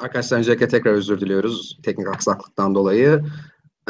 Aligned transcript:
Arkadaşlar 0.00 0.38
öncelikle 0.38 0.68
tekrar 0.68 0.92
özür 0.92 1.20
diliyoruz 1.20 1.78
teknik 1.82 2.08
aksaklıktan 2.08 2.74
dolayı. 2.74 3.24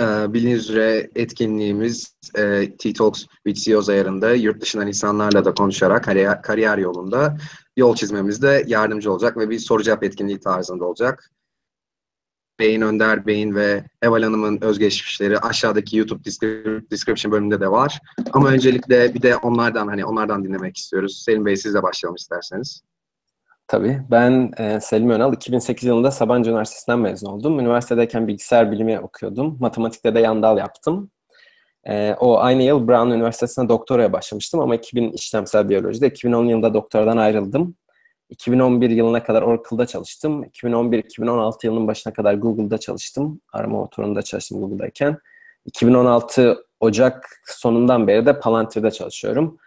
Ee, 0.01 0.33
bildiğiniz 0.33 0.71
üzere 0.71 1.11
etkinliğimiz 1.15 2.15
e, 2.39 2.77
T-Talks 2.79 3.27
with 3.47 3.65
CEOs 3.65 3.89
ayarında 3.89 4.35
yurt 4.35 4.63
dışından 4.63 4.87
insanlarla 4.87 5.45
da 5.45 5.55
konuşarak 5.55 6.05
kariyer, 6.05 6.43
kariyer 6.43 6.79
yolunda 6.79 7.37
yol 7.77 7.95
çizmemizde 7.95 8.65
yardımcı 8.67 9.13
olacak 9.13 9.37
ve 9.37 9.51
bir 9.51 9.59
soru 9.59 9.83
cevap 9.83 10.05
etkinliği 10.05 10.41
tarzında 10.41 10.85
olacak. 10.85 11.31
Beyin 12.59 12.81
Önder 12.81 13.27
Bey'in 13.27 13.55
ve 13.55 13.85
Eval 14.03 14.23
Hanım'ın 14.23 14.59
özgeçmişleri 14.61 15.39
aşağıdaki 15.39 15.97
YouTube 15.97 16.25
description 16.91 17.33
bölümünde 17.33 17.61
de 17.61 17.71
var. 17.71 18.01
Ama 18.33 18.49
öncelikle 18.49 19.15
bir 19.15 19.23
de 19.23 19.37
onlardan 19.37 19.89
hani 19.89 20.05
onlardan 20.05 20.45
dinlemek 20.45 20.77
istiyoruz. 20.77 21.23
Selim 21.25 21.47
Bey 21.47 21.57
sizle 21.57 21.83
başlayalım 21.83 22.17
isterseniz. 22.17 22.83
Tabii. 23.71 24.03
Ben 24.11 24.53
e, 24.59 24.81
Selim 24.81 25.11
Önal. 25.11 25.33
2008 25.33 25.85
yılında 25.85 26.11
Sabancı 26.11 26.51
Üniversitesi'nden 26.51 26.99
mezun 26.99 27.27
oldum. 27.27 27.61
Üniversitedeyken 27.61 28.29
bilgisayar 28.29 28.73
bilimi 28.73 29.01
okuyordum. 29.01 29.57
Matematikte 29.61 30.15
de 30.15 30.21
yandal 30.21 30.59
yaptım. 30.59 31.11
E, 31.85 32.15
o 32.21 32.39
aynı 32.39 32.63
yıl 32.63 32.89
Brown 32.89 33.11
Üniversitesi'ne 33.11 33.69
doktoraya 33.69 34.13
başlamıştım 34.13 34.61
ama 34.61 34.75
2000 34.75 35.13
işlemsel 35.13 35.69
biyolojide. 35.69 36.07
2010 36.07 36.45
yılında 36.45 36.75
doktoradan 36.75 37.17
ayrıldım. 37.17 37.75
2011 38.31 38.91
yılına 38.91 39.23
kadar 39.23 39.43
Oracle'da 39.43 39.87
çalıştım. 39.87 40.45
2011-2016 40.45 41.67
yılının 41.67 41.87
başına 41.87 42.13
kadar 42.13 42.35
Google'da 42.35 42.79
çalıştım. 42.79 43.41
Arama 43.53 43.79
motorunda 43.79 44.23
çalıştım 44.23 44.61
Google'dayken. 44.61 45.19
2016 45.65 46.65
Ocak 46.81 47.43
sonundan 47.47 48.07
beri 48.07 48.27
de 48.27 48.41
Palantir'de 48.41 48.91
çalışıyorum. 48.91 49.59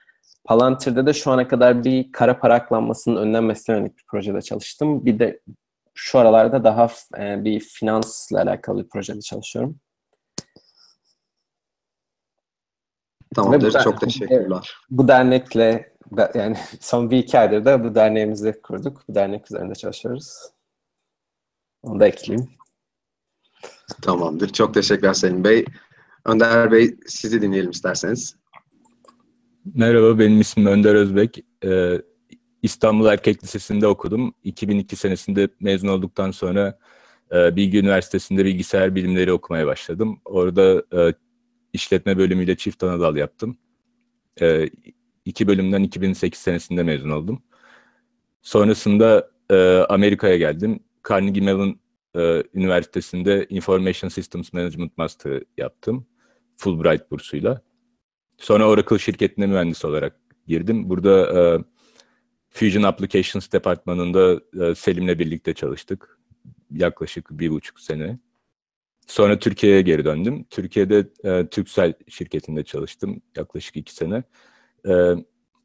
Palantir'de 0.43 1.05
de 1.05 1.13
şu 1.13 1.31
ana 1.31 1.47
kadar 1.47 1.83
bir 1.83 2.11
kara 2.11 2.39
para 2.39 2.53
aklanmasının 2.53 3.15
önlenmesine 3.15 3.75
yönelik 3.75 3.97
bir 3.97 4.05
projede 4.05 4.41
çalıştım. 4.41 5.05
Bir 5.05 5.19
de 5.19 5.41
şu 5.93 6.19
aralarda 6.19 6.63
daha 6.63 6.87
e, 7.17 7.43
bir 7.43 7.59
finansla 7.59 8.41
alakalı 8.41 8.83
bir 8.83 8.89
projede 8.89 9.21
çalışıyorum. 9.21 9.79
Tamamdır. 13.35 13.83
Çok 13.83 14.01
teşekkürler. 14.01 14.75
Bu 14.89 15.07
dernekle 15.07 15.93
yani 16.33 16.57
son 16.79 17.11
bir 17.11 17.17
iki 17.17 17.39
aydır 17.39 17.65
da 17.65 17.83
bu 17.83 17.95
derneğimizi 17.95 18.61
kurduk. 18.61 19.03
Bu 19.07 19.15
dernek 19.15 19.51
üzerinde 19.51 19.75
çalışıyoruz. 19.75 20.33
Onu 21.83 21.99
da 21.99 22.07
ekleyeyim. 22.07 22.49
Tamamdır. 24.01 24.49
Çok 24.49 24.73
teşekkürler 24.73 25.13
Selim 25.13 25.43
Bey. 25.43 25.65
Önder 26.25 26.71
Bey 26.71 26.97
sizi 27.07 27.41
dinleyelim 27.41 27.71
isterseniz. 27.71 28.42
Merhaba, 29.65 30.19
benim 30.19 30.41
ismim 30.41 30.65
Önder 30.65 30.95
Özbek. 30.95 31.43
Ee, 31.65 32.01
İstanbul 32.61 33.05
Erkek 33.05 33.43
Lisesi'nde 33.43 33.87
okudum. 33.87 34.33
2002 34.43 34.95
senesinde 34.95 35.49
mezun 35.59 35.87
olduktan 35.87 36.31
sonra 36.31 36.79
e, 37.33 37.55
Bilgi 37.55 37.79
Üniversitesi'nde 37.79 38.45
bilgisayar 38.45 38.95
bilimleri 38.95 39.33
okumaya 39.33 39.67
başladım. 39.67 40.21
Orada 40.25 40.83
e, 40.93 41.13
işletme 41.73 42.17
bölümüyle 42.17 42.57
çift 42.57 42.83
ana 42.83 42.99
dal 42.99 43.15
yaptım. 43.15 43.57
E, 44.41 44.69
iki 45.25 45.47
bölümden 45.47 45.83
2008 45.83 46.39
senesinde 46.39 46.83
mezun 46.83 47.09
oldum. 47.09 47.43
Sonrasında 48.41 49.29
e, 49.49 49.55
Amerika'ya 49.89 50.37
geldim. 50.37 50.79
Carnegie 51.09 51.43
Mellon 51.43 51.79
e, 52.15 52.43
Üniversitesi'nde 52.53 53.45
Information 53.49 54.09
Systems 54.09 54.53
Management 54.53 54.97
Master 54.97 55.43
yaptım. 55.57 56.07
Fulbright 56.57 57.11
bursuyla. 57.11 57.61
Sonra 58.43 58.67
Oracle 58.67 58.99
şirketine 58.99 59.47
mühendis 59.47 59.85
olarak 59.85 60.19
girdim. 60.47 60.89
Burada 60.89 61.39
e, 61.39 61.63
Fusion 62.49 62.83
Applications 62.83 63.51
departmanında 63.51 64.41
e, 64.61 64.75
Selim'le 64.75 65.19
birlikte 65.19 65.53
çalıştık. 65.53 66.19
Yaklaşık 66.71 67.29
bir 67.31 67.49
buçuk 67.49 67.79
sene. 67.79 68.19
Sonra 69.07 69.39
Türkiye'ye 69.39 69.81
geri 69.81 70.05
döndüm. 70.05 70.45
Türkiye'de 70.49 71.07
e, 71.23 71.47
Türksel 71.47 71.93
şirketinde 72.09 72.63
çalıştım 72.63 73.21
yaklaşık 73.37 73.75
iki 73.75 73.95
sene. 73.95 74.23
E, 74.87 74.91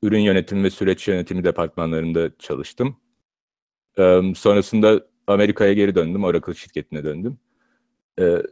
ürün 0.03 0.21
yönetimi 0.21 0.65
ve 0.65 0.71
süreç 0.71 1.09
yönetimi 1.09 1.45
departmanlarında 1.45 2.31
çalıştım. 2.39 2.97
E, 3.99 4.21
sonrasında 4.37 5.07
Amerika'ya 5.27 5.73
geri 5.73 5.95
döndüm. 5.95 6.25
Oracle 6.25 6.55
şirketine 6.55 7.05
döndüm. 7.05 7.39
E, 8.21 8.43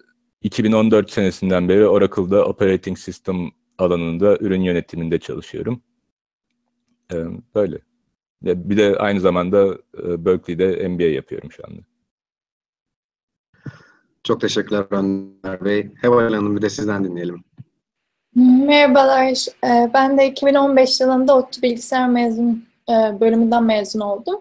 2014 0.42 1.10
senesinden 1.10 1.68
beri 1.68 1.86
Oracle'da 1.86 2.44
Operating 2.44 2.98
System 2.98 3.50
alanında 3.78 4.36
ürün 4.36 4.62
yönetiminde 4.62 5.18
çalışıyorum. 5.18 5.82
Ee, 7.12 7.16
böyle. 7.54 7.78
Bir 8.42 8.76
de 8.76 8.96
aynı 8.98 9.20
zamanda 9.20 9.78
e, 10.04 10.24
Berkeley'de 10.24 10.88
MBA 10.88 11.02
yapıyorum 11.02 11.52
şu 11.52 11.62
anda. 11.66 11.80
Çok 14.24 14.40
teşekkürler 14.40 14.86
Önder 14.90 15.64
Bey. 15.64 15.90
Heval 16.00 16.34
Hanım 16.34 16.56
bir 16.56 16.62
de 16.62 16.70
sizden 16.70 17.04
dinleyelim. 17.04 17.44
Merhabalar. 18.34 19.46
Ben 19.94 20.18
de 20.18 20.26
2015 20.26 21.00
yılında 21.00 21.36
ODTÜ 21.36 21.62
Bilgisayar 21.62 22.08
mezun 22.08 22.64
e, 22.88 23.20
bölümünden 23.20 23.64
mezun 23.64 24.00
oldum. 24.00 24.40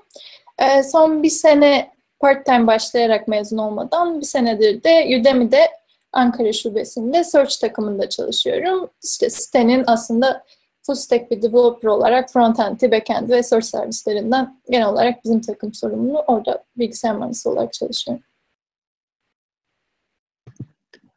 Son 0.92 1.24
bir 1.24 1.30
sene 1.30 1.92
part-time 2.20 2.68
başlayarak 2.68 3.28
mezun 3.28 3.58
olmadan 3.58 4.20
bir 4.20 4.26
senedir 4.26 4.84
de 4.84 5.20
Udemy'de 5.20 5.68
Ankara 6.16 6.54
Şubesi'nde 6.54 7.24
Search 7.24 7.60
takımında 7.62 8.10
çalışıyorum. 8.10 8.90
İşte 9.04 9.30
sitenin 9.30 9.84
aslında 9.88 10.46
full 10.86 10.96
stack 10.96 11.32
bir 11.32 11.42
developer 11.42 11.90
olarak 11.90 12.34
frontend'i, 12.34 12.92
backend'i 12.92 13.32
ve 13.32 13.44
search 13.44 13.66
servislerinden 13.66 14.62
genel 14.70 14.88
olarak 14.88 15.24
bizim 15.24 15.42
takım 15.42 15.74
sorumlu. 15.74 16.20
Orada 16.28 16.64
bilgisayar 16.78 17.16
mühendisi 17.16 17.50
olarak 17.50 17.74
çalışıyorum. 17.74 18.24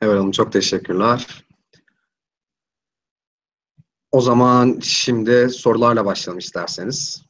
Evet 0.02 0.14
Hanım 0.14 0.30
çok 0.30 0.52
teşekkürler. 0.52 1.44
O 4.12 4.20
zaman 4.20 4.78
şimdi 4.82 5.50
sorularla 5.50 6.04
başlayalım 6.04 6.38
isterseniz. 6.38 7.27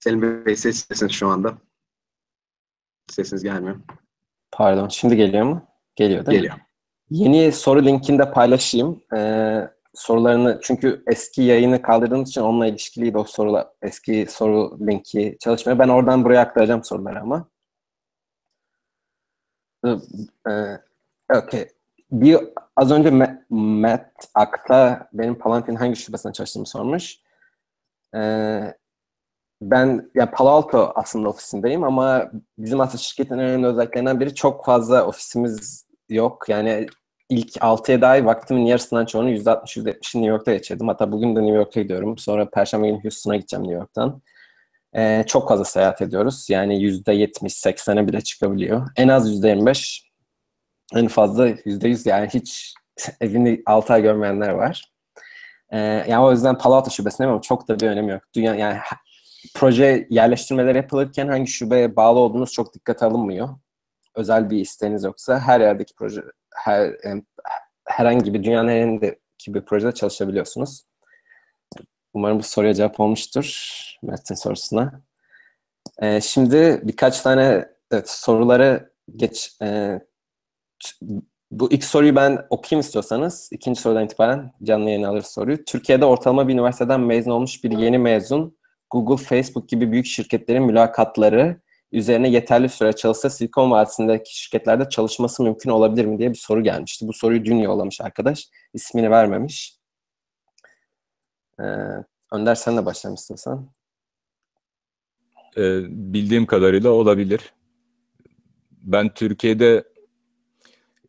Selim 0.00 0.46
Bey 0.46 0.56
sessizsiniz 0.56 1.12
şu 1.12 1.28
anda. 1.28 1.58
Sesiniz 3.10 3.42
gelmiyor. 3.42 3.76
Pardon. 4.50 4.88
Şimdi 4.88 5.16
geliyor 5.16 5.44
mu? 5.44 5.62
Geliyor 5.96 6.26
değil 6.26 6.38
geliyor. 6.38 6.54
mi? 6.54 6.62
Yeni 7.10 7.52
soru 7.52 7.84
linkini 7.84 8.18
de 8.18 8.30
paylaşayım. 8.30 9.02
Ee, 9.16 9.70
sorularını 9.94 10.60
çünkü 10.62 11.02
eski 11.06 11.42
yayını 11.42 11.82
kaldırdığımız 11.82 12.28
için 12.28 12.40
onunla 12.40 12.66
ilişkiliydi 12.66 13.18
o 13.18 13.24
sorular. 13.24 13.66
Eski 13.82 14.26
soru 14.30 14.78
linki 14.86 15.36
çalışmıyor. 15.40 15.78
Ben 15.78 15.88
oradan 15.88 16.24
buraya 16.24 16.40
aktaracağım 16.40 16.84
soruları 16.84 17.20
ama. 17.20 17.48
Ee, 20.48 20.78
okay. 21.34 21.68
Bir, 22.10 22.38
az 22.76 22.90
önce 22.90 23.36
Matt 23.50 24.28
Akta 24.34 25.08
benim 25.12 25.38
Palantir'in 25.38 25.76
hangi 25.76 25.96
şubesinde 25.96 26.32
çalıştığımı 26.32 26.66
sormuş. 26.66 27.18
Ee, 28.14 28.77
ben 29.62 30.10
yani 30.14 30.30
Palo 30.30 30.48
Alto 30.48 30.92
aslında 30.94 31.28
ofisindeyim 31.28 31.84
ama 31.84 32.30
bizim 32.58 32.80
aslında 32.80 32.98
şirketin 32.98 33.38
önemli 33.38 33.66
özelliklerinden 33.66 34.20
biri 34.20 34.34
çok 34.34 34.64
fazla 34.64 35.06
ofisimiz 35.06 35.86
yok. 36.08 36.48
Yani 36.48 36.86
ilk 37.28 37.56
6-7 37.56 38.06
ay 38.06 38.26
vaktimin 38.26 38.66
yarısından 38.66 39.06
çoğunu 39.06 39.30
%60-%70'i 39.30 40.22
New 40.22 40.26
York'ta 40.26 40.52
geçirdim. 40.52 40.88
Hatta 40.88 41.12
bugün 41.12 41.36
de 41.36 41.40
New 41.40 41.56
York'a 41.56 41.82
gidiyorum. 41.82 42.18
Sonra 42.18 42.50
Perşembe 42.50 42.88
günü 42.88 43.02
Houston'a 43.02 43.36
gideceğim 43.36 43.62
New 43.62 43.78
York'tan. 43.78 44.22
Ee, 44.96 45.24
çok 45.26 45.48
fazla 45.48 45.64
seyahat 45.64 46.02
ediyoruz. 46.02 46.50
Yani 46.50 46.74
%70-80'e 46.74 48.08
bile 48.08 48.20
çıkabiliyor. 48.20 48.88
En 48.96 49.08
az 49.08 49.30
%25, 49.44 50.02
en 50.94 51.08
fazla 51.08 51.48
%100 51.48 52.08
yani 52.08 52.28
hiç 52.34 52.74
evini 53.20 53.62
6 53.66 53.92
ay 53.92 54.02
görmeyenler 54.02 54.50
var. 54.50 54.92
Ee, 55.70 55.78
yani 55.78 56.18
o 56.18 56.32
yüzden 56.32 56.58
Palo 56.58 56.74
Alto 56.74 56.90
şubesindeyim 56.90 57.32
ama 57.32 57.42
çok 57.42 57.68
da 57.68 57.80
bir 57.80 57.88
önemi 57.88 58.12
yok. 58.12 58.22
Dünya, 58.34 58.54
yani 58.54 58.78
proje 59.54 60.06
yerleştirmeler 60.10 60.74
yapılırken 60.74 61.28
hangi 61.28 61.50
şubeye 61.50 61.96
bağlı 61.96 62.18
olduğunuz 62.18 62.52
çok 62.52 62.74
dikkate 62.74 63.04
alınmıyor. 63.06 63.48
Özel 64.14 64.50
bir 64.50 64.58
isteğiniz 64.58 65.04
yoksa 65.04 65.40
her 65.40 65.60
yerdeki 65.60 65.94
proje, 65.94 66.22
her 66.54 66.92
herhangi 67.84 68.34
bir 68.34 68.44
dünyanın 68.44 68.68
herhangi 68.68 69.16
bir 69.48 69.60
projede 69.60 69.92
çalışabiliyorsunuz. 69.92 70.84
Umarım 72.14 72.38
bu 72.38 72.42
soruya 72.42 72.74
cevap 72.74 73.00
olmuştur. 73.00 73.78
Mert'in 74.02 74.34
sorusuna. 74.34 75.02
Ee, 76.02 76.20
şimdi 76.20 76.80
birkaç 76.82 77.20
tane 77.20 77.68
evet, 77.90 78.10
soruları 78.10 78.92
geç 79.16 79.56
e, 79.62 80.00
bu 81.50 81.72
ilk 81.72 81.84
soruyu 81.84 82.16
ben 82.16 82.46
okuyayım 82.50 82.80
istiyorsanız. 82.80 83.48
ikinci 83.52 83.80
sorudan 83.80 84.04
itibaren 84.04 84.52
canlı 84.62 84.90
yayın 84.90 85.02
alır 85.02 85.22
soruyu. 85.22 85.64
Türkiye'de 85.64 86.04
ortalama 86.04 86.48
bir 86.48 86.52
üniversiteden 86.52 87.00
mezun 87.00 87.30
olmuş 87.30 87.64
bir 87.64 87.70
yeni 87.70 87.98
mezun 87.98 88.57
Google, 88.90 89.24
Facebook 89.24 89.68
gibi 89.68 89.92
büyük 89.92 90.06
şirketlerin 90.06 90.62
mülakatları 90.62 91.60
üzerine 91.92 92.28
yeterli 92.28 92.68
süre 92.68 92.92
çalışsa 92.92 93.30
Silikon 93.30 93.70
Vadisi'ndeki 93.70 94.38
şirketlerde 94.38 94.88
çalışması 94.88 95.42
mümkün 95.42 95.70
olabilir 95.70 96.04
mi 96.04 96.18
diye 96.18 96.30
bir 96.30 96.38
soru 96.38 96.62
gelmişti. 96.62 97.08
Bu 97.08 97.12
soruyu 97.12 97.44
dün 97.44 97.56
yollamış 97.58 98.00
arkadaş. 98.00 98.48
İsmini 98.74 99.10
vermemiş. 99.10 99.76
Ee, 101.60 101.64
Önder 102.32 102.54
sen 102.54 102.76
de 102.76 102.86
başlamak 102.86 103.18
istiyorsan. 103.18 103.70
Ee, 105.56 105.80
bildiğim 105.88 106.46
kadarıyla 106.46 106.90
olabilir. 106.90 107.54
Ben 108.70 109.14
Türkiye'de 109.14 109.84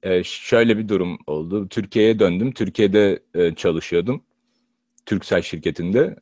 e, 0.03 0.23
şöyle 0.23 0.77
bir 0.77 0.87
durum 0.87 1.17
oldu. 1.27 1.69
Türkiye'ye 1.69 2.19
döndüm. 2.19 2.51
Türkiye'de 2.51 3.23
e, 3.35 3.55
çalışıyordum. 3.55 4.23
Türksel 5.05 5.41
şirketinde. 5.41 6.15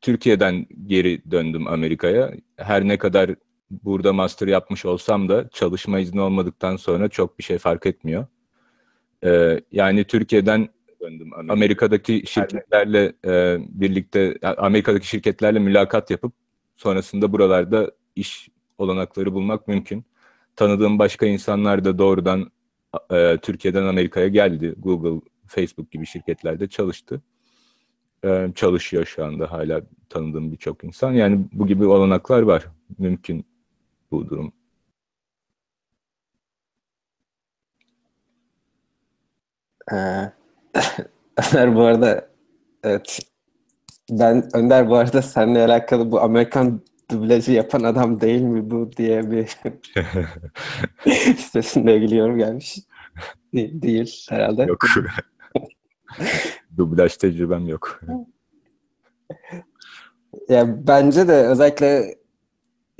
Türkiye'den 0.00 0.66
geri 0.86 1.30
döndüm 1.30 1.66
Amerika'ya. 1.66 2.32
Her 2.56 2.88
ne 2.88 2.98
kadar 2.98 3.34
burada 3.70 4.12
master 4.12 4.48
yapmış 4.48 4.84
olsam 4.84 5.28
da 5.28 5.48
çalışma 5.48 5.98
izni 5.98 6.20
olmadıktan 6.20 6.76
sonra 6.76 7.08
çok 7.08 7.38
bir 7.38 7.44
şey 7.44 7.58
fark 7.58 7.86
etmiyor. 7.86 8.26
Ee, 9.24 9.60
yani 9.72 10.04
Türkiye'den 10.04 10.68
döndüm. 11.00 11.30
Amerika'daki 11.50 12.22
şirketlerle 12.26 13.12
e, 13.24 13.58
birlikte 13.68 14.38
Amerika'daki 14.42 15.06
şirketlerle 15.06 15.58
mülakat 15.58 16.10
yapıp 16.10 16.32
sonrasında 16.76 17.32
buralarda 17.32 17.92
iş 18.16 18.48
olanakları 18.78 19.34
bulmak 19.34 19.68
mümkün. 19.68 20.04
Tanıdığım 20.56 20.98
başka 20.98 21.26
insanlar 21.26 21.84
da 21.84 21.98
doğrudan 21.98 22.50
e, 23.10 23.38
Türkiye'den 23.42 23.82
Amerika'ya 23.82 24.28
geldi. 24.28 24.74
Google, 24.78 25.28
Facebook 25.46 25.90
gibi 25.90 26.06
şirketlerde 26.06 26.68
çalıştı. 26.68 27.22
E, 28.24 28.52
çalışıyor 28.54 29.06
şu 29.06 29.24
anda 29.24 29.52
hala 29.52 29.82
tanıdığım 30.08 30.52
birçok 30.52 30.84
insan. 30.84 31.12
Yani 31.12 31.40
bu 31.52 31.66
gibi 31.66 31.86
olanaklar 31.86 32.42
var. 32.42 32.66
Mümkün 32.98 33.44
bu 34.10 34.28
durum. 34.30 34.52
Ee, 39.92 39.96
Önder 41.36 41.74
bu 41.74 41.82
arada 41.82 42.28
evet 42.84 43.18
ben 44.10 44.56
Önder 44.56 44.88
bu 44.88 44.96
arada 44.96 45.22
seninle 45.22 45.64
alakalı 45.64 46.12
bu 46.12 46.20
Amerikan 46.20 46.80
dublajı 47.10 47.52
yapan 47.52 47.82
adam 47.82 48.20
değil 48.20 48.42
mi 48.42 48.70
bu 48.70 48.92
diye 48.96 49.30
bir 49.30 49.56
sitesinde 51.36 51.96
ilgili 51.96 52.16
yorum 52.16 52.38
gelmiş. 52.38 52.78
De- 53.54 53.82
değil 53.82 54.26
herhalde. 54.30 54.62
Yok. 54.62 54.86
Dublaj 56.78 57.16
tecrübem 57.16 57.68
yok. 57.68 58.00
Ya 60.48 60.86
bence 60.86 61.28
de 61.28 61.32
özellikle 61.32 62.14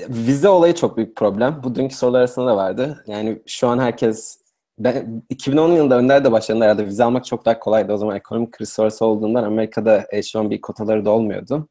vize 0.01 0.49
olayı 0.49 0.75
çok 0.75 0.97
büyük 0.97 1.17
problem. 1.17 1.61
Bu 1.65 1.75
dünkü 1.75 1.95
sorular 1.95 2.19
arasında 2.19 2.47
da 2.47 2.57
vardı. 2.57 3.05
Yani 3.07 3.43
şu 3.47 3.69
an 3.69 3.79
herkes 3.79 4.41
ben 4.79 5.23
2010 5.31 5.73
yılında 5.73 5.99
Önder 5.99 6.25
de 6.25 6.33
başladığında 6.33 6.65
herhalde 6.65 6.87
vize 6.87 7.05
almak 7.05 7.25
çok 7.25 7.45
daha 7.45 7.59
kolaydı. 7.59 7.93
O 7.93 7.97
zaman 7.97 8.17
ekonomik 8.17 8.53
kriz 8.53 8.69
sonrası 8.69 9.05
olduğundan 9.05 9.45
Amerika'da 9.45 10.01
H1B 10.01 10.61
kotaları 10.61 11.05
da 11.05 11.11
olmuyordu. 11.11 11.69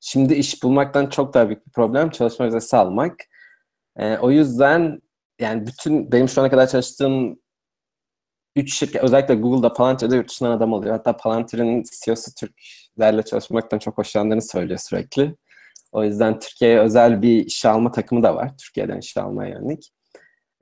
Şimdi 0.00 0.34
iş 0.34 0.62
bulmaktan 0.62 1.06
çok 1.06 1.34
daha 1.34 1.48
büyük 1.48 1.66
bir 1.66 1.72
problem 1.72 2.10
çalışma 2.10 2.46
vizesi 2.46 2.76
almak. 2.76 3.16
Ee, 3.96 4.18
o 4.18 4.30
yüzden 4.30 5.00
yani 5.40 5.66
bütün 5.66 6.12
benim 6.12 6.28
şu 6.28 6.40
ana 6.40 6.50
kadar 6.50 6.66
çalıştığım 6.68 7.38
üç 8.56 8.74
şirket 8.74 9.04
özellikle 9.04 9.34
Google'da 9.34 9.72
Palantir'de 9.72 10.16
yurt 10.16 10.30
dışından 10.30 10.50
adam 10.50 10.74
alıyor. 10.74 10.92
Hatta 10.92 11.16
Palantir'in 11.16 11.84
CEO'su 12.04 12.34
Türklerle 12.34 13.22
çalışmaktan 13.22 13.78
çok 13.78 13.98
hoşlandığını 13.98 14.42
söylüyor 14.42 14.78
sürekli. 14.78 15.36
O 15.92 16.04
yüzden 16.04 16.38
Türkiye'ye 16.38 16.78
özel 16.78 17.22
bir 17.22 17.46
işe 17.46 17.68
alma 17.68 17.92
takımı 17.92 18.22
da 18.22 18.36
var. 18.36 18.52
Türkiye'den 18.58 18.98
işe 18.98 19.20
almaya 19.20 19.50
yönelik. 19.50 19.92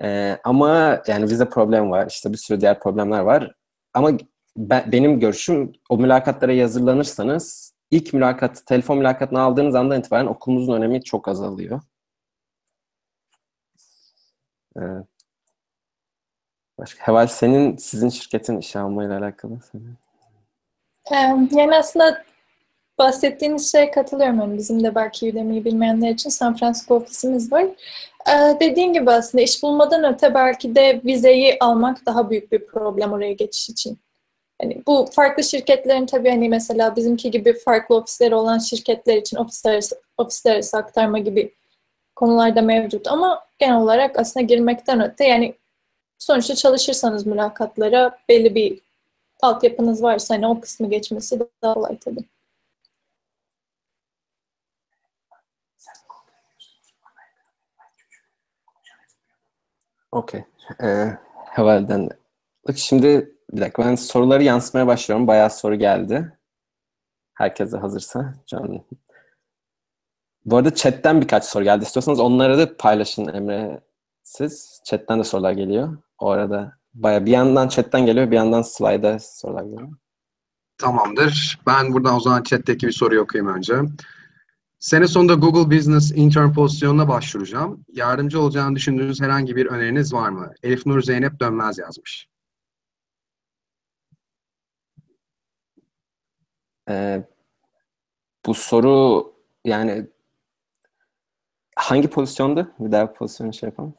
Ee, 0.02 0.38
ama 0.44 1.02
yani 1.06 1.24
vize 1.24 1.48
problem 1.48 1.90
var. 1.90 2.06
İşte 2.10 2.32
bir 2.32 2.38
sürü 2.38 2.60
diğer 2.60 2.80
problemler 2.80 3.20
var. 3.20 3.54
Ama 3.94 4.10
ben, 4.56 4.92
benim 4.92 5.20
görüşüm 5.20 5.72
o 5.90 5.98
mülakatlara 5.98 6.62
hazırlanırsanız 6.62 7.74
ilk 7.90 8.12
mülakat, 8.12 8.66
telefon 8.66 8.98
mülakatını 8.98 9.40
aldığınız 9.40 9.74
andan 9.74 10.00
itibaren 10.00 10.26
okulunuzun 10.26 10.74
önemi 10.74 11.02
çok 11.04 11.28
azalıyor. 11.28 11.80
Ee, 14.76 14.80
başka, 16.80 17.06
Heval 17.06 17.26
senin 17.26 17.76
sizin 17.76 18.08
şirketin 18.08 18.58
işe 18.58 18.78
almayla 18.78 19.18
alakalı. 19.18 19.52
Yani 21.50 21.76
aslında 21.76 22.24
bahsettiğiniz 22.98 23.72
şeye 23.72 23.90
katılıyorum. 23.90 24.40
Yani 24.40 24.58
bizim 24.58 24.84
de 24.84 24.94
belki 24.94 25.30
Udemy'yi 25.30 25.64
bilmeyenler 25.64 26.10
için 26.10 26.30
San 26.30 26.56
Francisco 26.56 26.94
ofisimiz 26.94 27.52
var. 27.52 27.64
Ee, 28.28 28.60
dediğin 28.60 28.92
gibi 28.92 29.10
aslında 29.10 29.44
iş 29.44 29.62
bulmadan 29.62 30.14
öte 30.14 30.34
belki 30.34 30.74
de 30.74 31.00
vizeyi 31.04 31.56
almak 31.60 32.06
daha 32.06 32.30
büyük 32.30 32.52
bir 32.52 32.66
problem 32.66 33.12
oraya 33.12 33.32
geçiş 33.32 33.68
için. 33.70 33.98
Yani 34.62 34.82
bu 34.86 35.06
farklı 35.12 35.44
şirketlerin 35.44 36.06
tabii 36.06 36.30
hani 36.30 36.48
mesela 36.48 36.96
bizimki 36.96 37.30
gibi 37.30 37.58
farklı 37.58 37.96
ofisleri 37.96 38.34
olan 38.34 38.58
şirketler 38.58 39.16
için 39.16 39.36
ofisler 39.36 39.72
arası, 39.72 40.00
ofisler 40.18 40.54
arası 40.54 40.76
aktarma 40.76 41.18
gibi 41.18 41.54
konularda 42.16 42.62
mevcut 42.62 43.08
ama 43.08 43.44
genel 43.58 43.76
olarak 43.76 44.18
aslında 44.18 44.46
girmekten 44.46 45.00
öte 45.00 45.24
yani 45.24 45.54
sonuçta 46.20 46.54
çalışırsanız 46.54 47.26
mülakatlara 47.26 48.18
belli 48.28 48.54
bir 48.54 48.80
altyapınız 49.42 50.02
varsa 50.02 50.34
hani 50.34 50.46
o 50.46 50.60
kısmı 50.60 50.90
geçmesi 50.90 51.40
daha 51.62 51.74
kolay 51.74 51.98
tabii. 51.98 52.24
Okey. 60.12 60.44
Ee, 60.82 61.18
Heval'den. 61.50 62.08
Bak 62.68 62.78
şimdi 62.78 63.34
bir 63.52 63.60
dakika 63.60 63.84
ben 63.84 63.94
soruları 63.94 64.42
yansıtmaya 64.42 64.86
başlıyorum. 64.86 65.26
Bayağı 65.26 65.50
soru 65.50 65.74
geldi. 65.74 66.38
Herkese 67.34 67.76
hazırsa. 67.76 68.34
Can. 68.46 68.84
Bu 70.44 70.56
arada 70.56 70.74
chatten 70.74 71.20
birkaç 71.20 71.44
soru 71.44 71.64
geldi. 71.64 71.84
İstiyorsanız 71.84 72.20
onları 72.20 72.58
da 72.58 72.76
paylaşın 72.76 73.28
Emre. 73.28 73.80
Siz. 74.22 74.82
Chatten 74.84 75.18
de 75.18 75.24
sorular 75.24 75.52
geliyor. 75.52 75.98
O 76.20 76.30
arada 76.30 76.76
bayağı 76.94 77.26
bir 77.26 77.30
yandan 77.30 77.68
chatten 77.68 78.06
geliyor 78.06 78.30
bir 78.30 78.36
yandan 78.36 78.62
slide'a 78.62 79.18
sorular 79.18 79.64
geliyor. 79.64 79.88
Tamamdır. 80.78 81.60
Ben 81.66 81.92
buradan 81.92 82.14
o 82.14 82.20
zaman 82.20 82.42
chat'teki 82.42 82.86
bir 82.86 82.92
soruyu 82.92 83.20
okuyayım 83.20 83.54
önce. 83.54 83.74
Sene 84.78 85.08
sonunda 85.08 85.34
Google 85.34 85.76
Business 85.76 86.12
Intern 86.14 86.52
pozisyonuna 86.52 87.08
başvuracağım. 87.08 87.84
Yardımcı 87.92 88.40
olacağını 88.40 88.76
düşündüğünüz 88.76 89.20
herhangi 89.20 89.56
bir 89.56 89.66
öneriniz 89.66 90.12
var 90.12 90.28
mı? 90.28 90.52
Elif 90.62 90.86
Nur 90.86 91.02
Zeynep 91.02 91.40
Dönmez 91.40 91.78
yazmış. 91.78 92.28
Ee, 96.88 97.24
bu 98.46 98.54
soru 98.54 99.32
yani 99.64 100.06
hangi 101.76 102.10
pozisyonda? 102.10 102.72
Bir 102.78 102.92
daha 102.92 103.12
pozisyonu 103.12 103.52
şey 103.52 103.68
yapalım. 103.68 103.94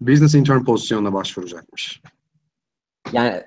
Business 0.00 0.34
Intern 0.34 0.64
pozisyonuna 0.64 1.12
başvuracakmış. 1.12 2.02
Yani 3.12 3.42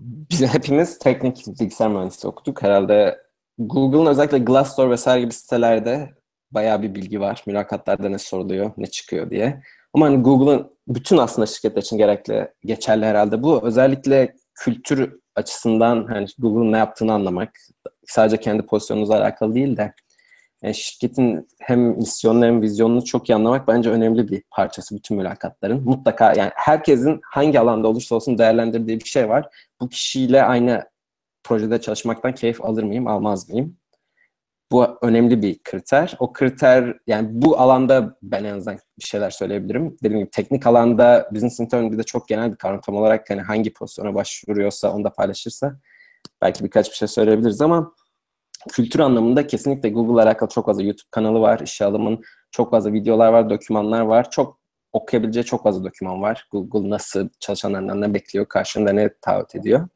biz 0.00 0.42
hepimiz 0.54 0.98
teknik 0.98 1.44
bilgisayar 1.60 1.88
mühendisliği 1.88 2.30
okuduk. 2.30 2.62
Herhalde 2.62 3.18
Google'ın 3.58 4.06
özellikle 4.06 4.38
Glassdoor 4.38 4.90
vesaire 4.90 5.20
gibi 5.20 5.32
sitelerde 5.32 6.14
bayağı 6.50 6.82
bir 6.82 6.94
bilgi 6.94 7.20
var. 7.20 7.42
Mülakatlarda 7.46 8.08
ne 8.08 8.18
soruluyor, 8.18 8.70
ne 8.76 8.86
çıkıyor 8.86 9.30
diye. 9.30 9.62
Ama 9.94 10.06
hani 10.06 10.22
Google'ın 10.22 10.70
bütün 10.88 11.16
aslında 11.16 11.46
şirketler 11.46 11.82
için 11.82 11.98
gerekli, 11.98 12.48
geçerli 12.64 13.04
herhalde 13.06 13.42
bu. 13.42 13.66
Özellikle 13.66 14.34
kültür 14.54 15.18
açısından 15.34 16.06
hani 16.06 16.26
Google'ın 16.38 16.72
ne 16.72 16.78
yaptığını 16.78 17.12
anlamak. 17.12 17.58
Sadece 18.06 18.36
kendi 18.36 18.66
pozisyonunuzla 18.66 19.18
alakalı 19.18 19.54
değil 19.54 19.76
de 19.76 19.94
yani 20.62 20.74
şirketin 20.74 21.48
hem 21.60 21.80
misyonunu 21.80 22.44
hem 22.44 22.62
vizyonunu 22.62 23.04
çok 23.04 23.30
iyi 23.30 23.34
anlamak 23.34 23.68
bence 23.68 23.90
önemli 23.90 24.28
bir 24.28 24.42
parçası 24.50 24.96
bütün 24.96 25.16
mülakatların. 25.16 25.84
Mutlaka 25.84 26.32
yani 26.32 26.50
herkesin 26.54 27.20
hangi 27.22 27.60
alanda 27.60 27.88
olursa 27.88 28.14
olsun 28.14 28.38
değerlendirdiği 28.38 29.00
bir 29.00 29.04
şey 29.04 29.28
var. 29.28 29.48
Bu 29.80 29.88
kişiyle 29.88 30.42
aynı 30.42 30.84
projede 31.44 31.80
çalışmaktan 31.80 32.34
keyif 32.34 32.64
alır 32.64 32.82
mıyım, 32.82 33.06
almaz 33.06 33.50
mıyım? 33.50 33.76
Bu 34.72 34.98
önemli 35.02 35.42
bir 35.42 35.58
kriter. 35.64 36.16
O 36.18 36.32
kriter 36.32 36.96
yani 37.06 37.28
bu 37.32 37.60
alanda 37.60 38.16
ben 38.22 38.44
en 38.44 38.54
azından 38.56 38.78
bir 38.98 39.04
şeyler 39.04 39.30
söyleyebilirim. 39.30 39.96
Dediğim 40.02 40.18
gibi 40.18 40.30
teknik 40.30 40.66
alanda 40.66 41.30
business 41.32 41.60
intern 41.60 41.98
de 41.98 42.02
çok 42.02 42.28
genel 42.28 42.52
bir 42.52 42.56
kavram. 42.56 42.80
Tam 42.80 42.96
olarak 42.96 43.30
hani 43.30 43.40
hangi 43.40 43.72
pozisyona 43.72 44.14
başvuruyorsa 44.14 44.92
onu 44.92 45.04
da 45.04 45.12
paylaşırsa 45.12 45.76
belki 46.42 46.64
birkaç 46.64 46.90
bir 46.90 46.96
şey 46.96 47.08
söyleyebiliriz 47.08 47.60
ama 47.60 47.92
kültür 48.68 49.00
anlamında 49.00 49.46
kesinlikle 49.46 49.88
Google'la 49.88 50.22
alakalı 50.22 50.48
çok 50.48 50.66
fazla 50.66 50.82
YouTube 50.82 51.08
kanalı 51.10 51.40
var. 51.40 51.60
İşe 51.60 51.84
alımın 51.84 52.22
çok 52.50 52.70
fazla 52.70 52.92
videolar 52.92 53.32
var, 53.32 53.50
dokümanlar 53.50 54.00
var. 54.00 54.30
Çok 54.30 54.60
okuyabileceği 54.92 55.44
çok 55.44 55.62
fazla 55.62 55.84
doküman 55.84 56.22
var. 56.22 56.48
Google 56.52 56.90
nasıl 56.90 57.28
çalışanlarından 57.40 58.00
ne 58.00 58.14
bekliyor, 58.14 58.46
karşılığında 58.48 58.92
ne 58.92 59.14
taahhüt 59.22 59.54
ediyor. 59.54 59.88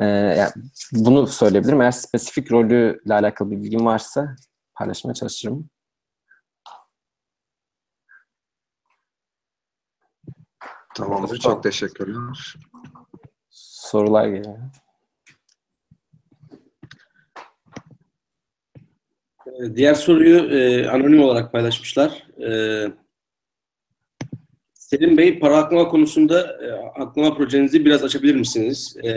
Ee, 0.00 0.04
yani 0.06 0.50
bunu 0.92 1.26
söyleyebilirim. 1.26 1.80
Eğer 1.80 1.90
spesifik 1.90 2.52
rolüyle 2.52 3.14
alakalı 3.14 3.50
bir 3.50 3.62
bilgim 3.62 3.86
varsa 3.86 4.36
paylaşmaya 4.74 5.14
çalışırım. 5.14 5.70
Tamamdır. 10.94 11.38
Çok 11.38 11.62
teşekkürler. 11.62 12.56
Sorular 13.50 14.28
geliyor. 14.28 14.58
Diğer 19.74 19.94
soruyu 19.94 20.38
e, 20.38 20.88
anonim 20.88 21.22
olarak 21.22 21.52
paylaşmışlar. 21.52 22.26
E, 22.48 22.50
Selim 24.74 25.16
Bey, 25.16 25.38
para 25.38 25.56
aklama 25.56 25.88
konusunda 25.88 26.58
e, 26.62 26.72
aklama 27.02 27.34
projenizi 27.34 27.84
biraz 27.84 28.04
açabilir 28.04 28.34
misiniz? 28.34 28.96
E, 29.04 29.10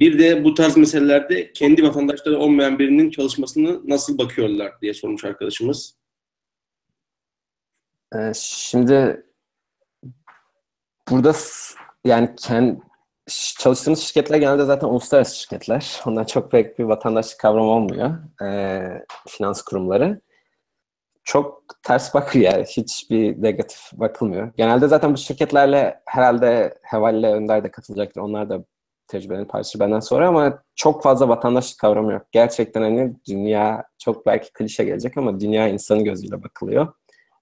bir 0.00 0.18
de 0.18 0.44
bu 0.44 0.54
tarz 0.54 0.76
meselelerde 0.76 1.52
kendi 1.52 1.82
vatandaşları 1.82 2.38
olmayan 2.38 2.78
birinin 2.78 3.10
çalışmasını 3.10 3.80
nasıl 3.84 4.18
bakıyorlar 4.18 4.72
diye 4.82 4.94
sormuş 4.94 5.24
arkadaşımız. 5.24 5.94
Ee, 8.14 8.32
şimdi 8.34 9.26
burada 11.10 11.34
yani 12.04 12.30
kendi 12.36 12.80
çalıştığımız 13.58 14.00
şirketler 14.00 14.38
genelde 14.38 14.64
zaten 14.64 14.88
uluslararası 14.88 15.36
şirketler. 15.36 16.00
Ondan 16.06 16.24
çok 16.24 16.50
pek 16.50 16.78
bir 16.78 16.84
vatandaşlık 16.84 17.40
kavramı 17.40 17.70
olmuyor. 17.70 18.18
Ee, 18.42 19.04
finans 19.28 19.62
kurumları. 19.62 20.20
Çok 21.24 21.62
ters 21.82 22.14
bakıyor 22.14 22.52
yani. 22.52 22.64
Hiçbir 22.64 23.42
negatif 23.42 23.80
bakılmıyor. 23.92 24.52
Genelde 24.56 24.88
zaten 24.88 25.12
bu 25.12 25.16
şirketlerle 25.16 26.00
herhalde 26.06 26.78
Heval 26.82 27.14
ile 27.14 27.32
Önder 27.32 27.64
de 27.64 27.70
katılacaktır. 27.70 28.20
Onlar 28.20 28.50
da 28.50 28.64
tecrübelerini 29.06 29.48
paylaşır 29.48 29.80
benden 29.80 30.00
sonra 30.00 30.28
ama 30.28 30.62
çok 30.74 31.02
fazla 31.02 31.28
vatandaşlık 31.28 31.78
kavramı 31.78 32.12
yok. 32.12 32.22
Gerçekten 32.32 32.82
hani 32.82 33.16
dünya 33.28 33.84
çok 33.98 34.26
belki 34.26 34.52
klişe 34.52 34.84
gelecek 34.84 35.16
ama 35.16 35.40
dünya 35.40 35.68
insanı 35.68 36.04
gözüyle 36.04 36.42
bakılıyor 36.42 36.92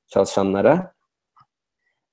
çalışanlara. 0.08 0.94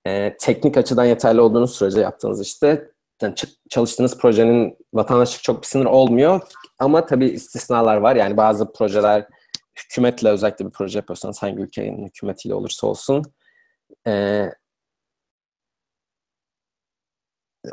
Ee, 0.08 0.36
teknik 0.40 0.78
açıdan 0.78 1.06
yeterli 1.06 1.42
olduğunuz 1.42 1.76
sürece 1.76 2.02
yaptığınız 2.02 2.42
işte 2.42 2.92
yani 3.22 3.36
çalıştığınız 3.70 4.18
projenin 4.18 4.78
vatandaşlık 4.94 5.44
çok 5.44 5.62
bir 5.62 5.68
sınır 5.68 5.86
olmuyor. 5.86 6.42
Ama 6.80 7.06
tabii 7.06 7.28
istisnalar 7.30 7.98
var. 7.98 8.16
Yani 8.16 8.38
bazı 8.38 8.74
projeler 8.74 9.28
hükümetle 9.76 10.30
özellikle 10.30 10.66
bir 10.66 10.72
proje 10.72 11.00
yapıyorsanız 11.00 11.44
hangi 11.44 11.62
ülkenin 11.62 12.06
hükümetiyle 12.06 12.56
olursa 12.56 12.88
olsun 12.88 13.26
ee, 14.08 14.52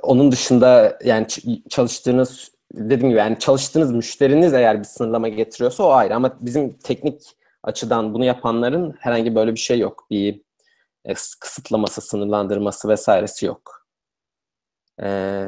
onun 0.02 0.32
dışında 0.32 0.98
yani 1.04 1.26
çalıştığınız 1.68 2.50
dediğim 2.74 3.08
gibi 3.08 3.18
yani 3.18 3.38
çalıştığınız 3.38 3.92
müşteriniz 3.92 4.54
eğer 4.54 4.78
bir 4.78 4.84
sınırlama 4.84 5.28
getiriyorsa 5.28 5.84
o 5.84 5.90
ayrı 5.90 6.14
ama 6.16 6.36
bizim 6.40 6.78
teknik 6.78 7.22
açıdan 7.62 8.14
bunu 8.14 8.24
yapanların 8.24 8.94
herhangi 8.98 9.34
böyle 9.34 9.52
bir 9.54 9.58
şey 9.58 9.78
yok. 9.78 10.06
Bir 10.10 10.40
e, 11.04 11.14
kısıtlaması, 11.40 12.00
sınırlandırması 12.00 12.88
vesairesi 12.88 13.46
yok. 13.46 13.83
Ee, 15.02 15.46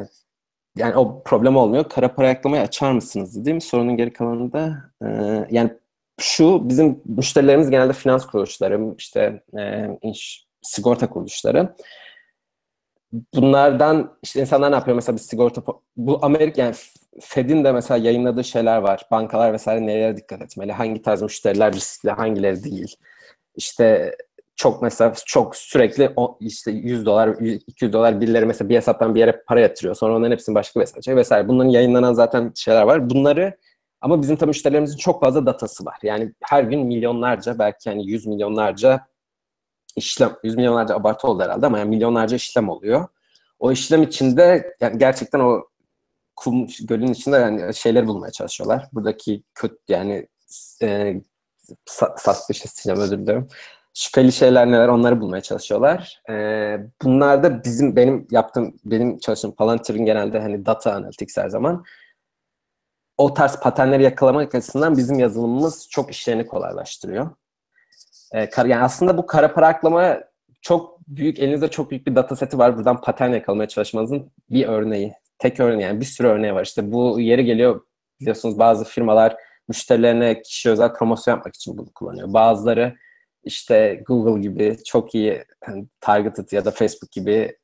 yani 0.77 0.97
o 0.97 1.23
problem 1.23 1.57
olmuyor. 1.57 1.89
Kara 1.89 2.15
para 2.15 2.29
yaklamayı 2.29 2.63
açar 2.63 2.93
mısınız 2.93 3.37
mi? 3.37 3.61
Sorunun 3.61 3.97
geri 3.97 4.13
kalanında 4.13 4.77
e, 5.03 5.07
yani 5.51 5.71
şu 6.21 6.69
bizim 6.69 7.03
müşterilerimiz 7.05 7.71
genelde 7.71 7.93
finans 7.93 8.27
kuruluşları, 8.27 8.95
işte 8.99 9.43
e, 9.59 9.89
iş, 10.03 10.47
sigorta 10.63 11.11
kuruluşları. 11.11 11.75
Bunlardan 13.35 14.19
işte 14.23 14.41
insanlar 14.41 14.71
ne 14.71 14.75
yapıyor 14.75 14.95
mesela 14.95 15.17
bir 15.17 15.23
sigorta 15.23 15.63
bu 15.97 16.19
Amerika 16.25 16.63
yani 16.63 16.75
Fed'in 17.21 17.65
de 17.65 17.73
mesela 17.73 17.99
yayınladığı 17.99 18.45
şeyler 18.45 18.77
var. 18.79 19.07
Bankalar 19.11 19.53
vesaire 19.53 19.87
nelere 19.87 20.17
dikkat 20.17 20.43
etmeli? 20.43 20.73
Hangi 20.73 21.03
tarz 21.03 21.23
müşteriler 21.23 21.73
riskli, 21.73 22.11
hangileri 22.11 22.65
değil? 22.65 22.97
İşte 23.57 24.17
çok 24.57 24.83
mesela 24.83 25.13
çok 25.27 25.57
sürekli 25.57 26.13
o, 26.17 26.39
işte 26.41 26.71
100 26.71 27.07
dolar, 27.07 27.29
200 27.67 27.93
dolar 27.93 28.21
birileri 28.21 28.47
mesela 28.47 28.69
bir 28.69 28.77
hesaptan 28.77 29.15
bir 29.15 29.21
yere 29.21 29.43
para 29.47 29.61
yatırıyor. 29.61 29.95
Sonra 29.95 30.17
onların 30.17 30.33
hepsini 30.33 30.55
başka 30.55 30.81
bir 30.81 30.83
hesaba 30.83 31.01
çekiyor 31.01 31.17
vesaire. 31.17 31.49
Bunların 31.49 31.71
yayınlanan 31.71 32.13
zaten 32.13 32.53
şeyler 32.55 32.83
var. 32.83 33.11
Bunları 33.11 33.57
ama 34.01 34.23
bizim 34.23 34.37
tabii 34.37 34.49
müşterilerimizin 34.49 34.97
çok 34.97 35.21
fazla 35.21 35.47
datası 35.47 35.85
var. 35.85 35.99
Yani 36.03 36.33
her 36.43 36.63
gün 36.63 36.87
milyonlarca 36.87 37.59
belki 37.59 37.89
yani 37.89 38.11
100 38.11 38.27
milyonlarca 38.27 39.07
işlem, 39.97 40.37
100 40.43 40.57
milyonlarca 40.57 40.95
abartı 40.95 41.29
oldu 41.29 41.43
herhalde 41.43 41.67
ama 41.67 41.79
yani 41.79 41.89
milyonlarca 41.89 42.37
işlem 42.37 42.69
oluyor. 42.69 43.09
O 43.59 43.73
işlem 43.73 44.03
içinde 44.03 44.75
yani 44.81 44.99
gerçekten 44.99 45.41
o 45.41 45.65
kum 46.37 46.67
gölün 46.85 47.13
içinde 47.13 47.37
yani 47.37 47.75
şeyleri 47.75 48.07
bulmaya 48.07 48.33
çalışıyorlar. 48.33 48.89
Buradaki 48.93 49.43
kötü 49.55 49.79
yani 49.89 50.29
e, 50.83 51.15
sa- 51.87 52.19
suspicious 52.19 52.77
diyeceğim 52.77 53.01
özür 53.01 53.19
dilerim. 53.19 53.49
Şüpheli 53.99 54.33
şeyler 54.33 54.67
neler 54.67 54.89
onları 54.89 55.21
bulmaya 55.21 55.41
çalışıyorlar. 55.41 56.23
E, 56.31 56.35
bunlar 57.03 57.43
da 57.43 57.65
bizim 57.65 57.97
benim 57.97 58.27
yaptığım 58.31 58.77
benim 58.85 59.19
çalıştığım 59.19 59.53
Palantir'in 59.53 60.05
genelde 60.05 60.41
hani 60.41 60.67
data 60.67 60.93
analytics 60.93 61.37
her 61.37 61.49
zaman 61.49 61.85
o 63.19 63.35
tarz 63.35 63.61
paternleri 63.61 64.03
yakalamak 64.03 64.55
açısından 64.55 64.97
bizim 64.97 65.19
yazılımımız 65.19 65.89
çok 65.91 66.11
işlerini 66.11 66.47
kolaylaştırıyor. 66.47 67.31
E, 68.33 68.51
kar- 68.51 68.67
yani 68.67 68.83
aslında 68.83 69.19
bu 69.19 69.27
kara 69.27 69.55
para 69.55 69.69
aklama 69.69 70.19
çok 70.63 71.01
büyük, 71.09 71.39
elinizde 71.39 71.69
çok 71.69 71.91
büyük 71.91 72.07
bir 72.07 72.15
data 72.15 72.37
seti 72.37 72.59
var. 72.59 72.77
Buradan 72.77 73.01
patern 73.01 73.31
yakalamaya 73.31 73.69
çalışmanızın 73.69 74.33
bir 74.51 74.67
örneği. 74.67 75.13
Tek 75.39 75.61
örneği 75.61 75.83
yani 75.83 76.01
bir 76.01 76.07
sürü 76.07 76.29
örneği 76.29 76.55
var. 76.55 76.65
İşte 76.65 76.93
bu 76.93 77.21
yeri 77.21 77.45
geliyor 77.45 77.81
biliyorsunuz 78.21 78.59
bazı 78.59 78.85
firmalar 78.85 79.37
müşterilerine 79.69 80.43
kişi 80.43 80.71
özel 80.71 80.93
promosyon 80.93 81.35
yapmak 81.35 81.55
için 81.55 81.79
bunu 81.79 81.93
kullanıyor. 81.95 82.33
Bazıları 82.33 82.97
işte 83.47 84.03
Google 84.07 84.41
gibi 84.41 84.77
çok 84.85 85.15
iyi 85.15 85.45
hani 85.65 85.87
targeted 86.01 86.53
ya 86.53 86.65
da 86.65 86.71
Facebook 86.71 87.13
gibi 87.13 87.57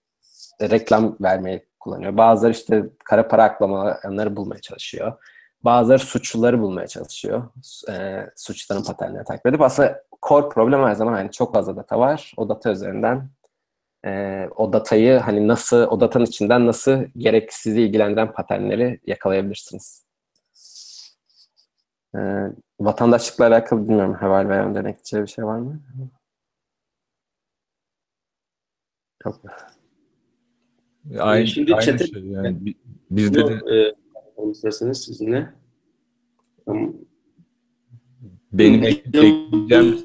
reklam 0.61 1.17
vermeyi 1.21 1.67
kullanıyor. 1.81 2.17
Bazıları 2.17 2.53
işte 2.53 2.85
kara 3.05 3.29
para 3.29 3.45
aklamaları 3.45 4.37
bulmaya 4.37 4.61
çalışıyor. 4.61 5.13
Bazıları 5.65 5.99
suçluları 5.99 6.61
bulmaya 6.61 6.87
çalışıyor. 6.87 7.49
E, 7.91 8.27
suçların 8.37 8.83
paternlerini 8.83 9.25
takip 9.25 9.47
edip 9.47 9.61
aslında 9.61 10.03
core 10.29 10.49
problem 10.49 10.83
her 10.83 10.95
zaman 10.95 11.13
hani 11.13 11.31
çok 11.31 11.55
fazla 11.55 11.77
data 11.77 11.99
var. 11.99 12.33
O 12.37 12.49
data 12.49 12.71
üzerinden 12.71 13.29
e, 14.07 14.45
o 14.57 14.73
datayı 14.73 15.19
hani 15.19 15.49
nasıl, 15.49 15.77
o 15.77 16.01
datanın 16.01 16.25
içinden 16.25 16.67
nasıl 16.67 17.05
gerek 17.17 17.53
sizi 17.53 17.83
ilgilendiren 17.83 18.33
paternleri 18.33 19.01
yakalayabilirsiniz. 19.07 20.05
E, 22.15 22.19
vatandaşlıkla 22.85 23.47
alakalı 23.47 23.89
bilmiyorum. 23.89 24.17
Heval 24.21 24.49
veya 24.49 24.65
ekleyeceği 24.85 25.23
bir 25.23 25.29
şey 25.29 25.45
var 25.45 25.59
mı? 25.59 25.81
Yok. 25.99 26.09
Aynı, 31.19 31.47
şimdi 31.47 31.75
aynı 31.75 31.85
chat'e- 31.85 32.13
şey 32.13 32.27
yani. 32.27 32.67
Bi- 32.67 32.77
Bizde 33.11 33.49
de 33.49 33.77
e, 33.77 33.95
isterseniz 34.51 35.05
sizinle. 35.05 35.55
Tamam. 36.67 36.95
benim 38.53 38.83
ek- 38.83 39.03
ekleyeceğim 39.09 39.99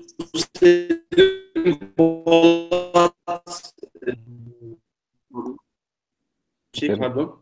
Şey, 6.74 6.98
pardon. 6.98 7.40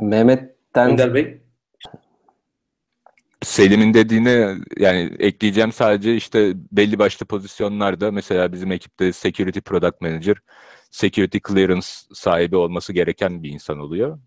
Mehmet'ten 0.00 0.90
Önder 0.90 1.14
Bey. 1.14 1.41
Selim'in 3.52 3.94
dediğine 3.94 4.56
yani 4.78 5.16
ekleyeceğim 5.18 5.72
sadece 5.72 6.16
işte 6.16 6.52
belli 6.72 6.98
başlı 6.98 7.26
pozisyonlarda 7.26 8.10
mesela 8.10 8.52
bizim 8.52 8.72
ekipte 8.72 9.12
Security 9.12 9.58
Product 9.60 10.00
Manager, 10.00 10.36
Security 10.90 11.38
Clearance 11.48 11.86
sahibi 12.12 12.56
olması 12.56 12.92
gereken 12.92 13.42
bir 13.42 13.50
insan 13.50 13.78
oluyor. 13.78 14.18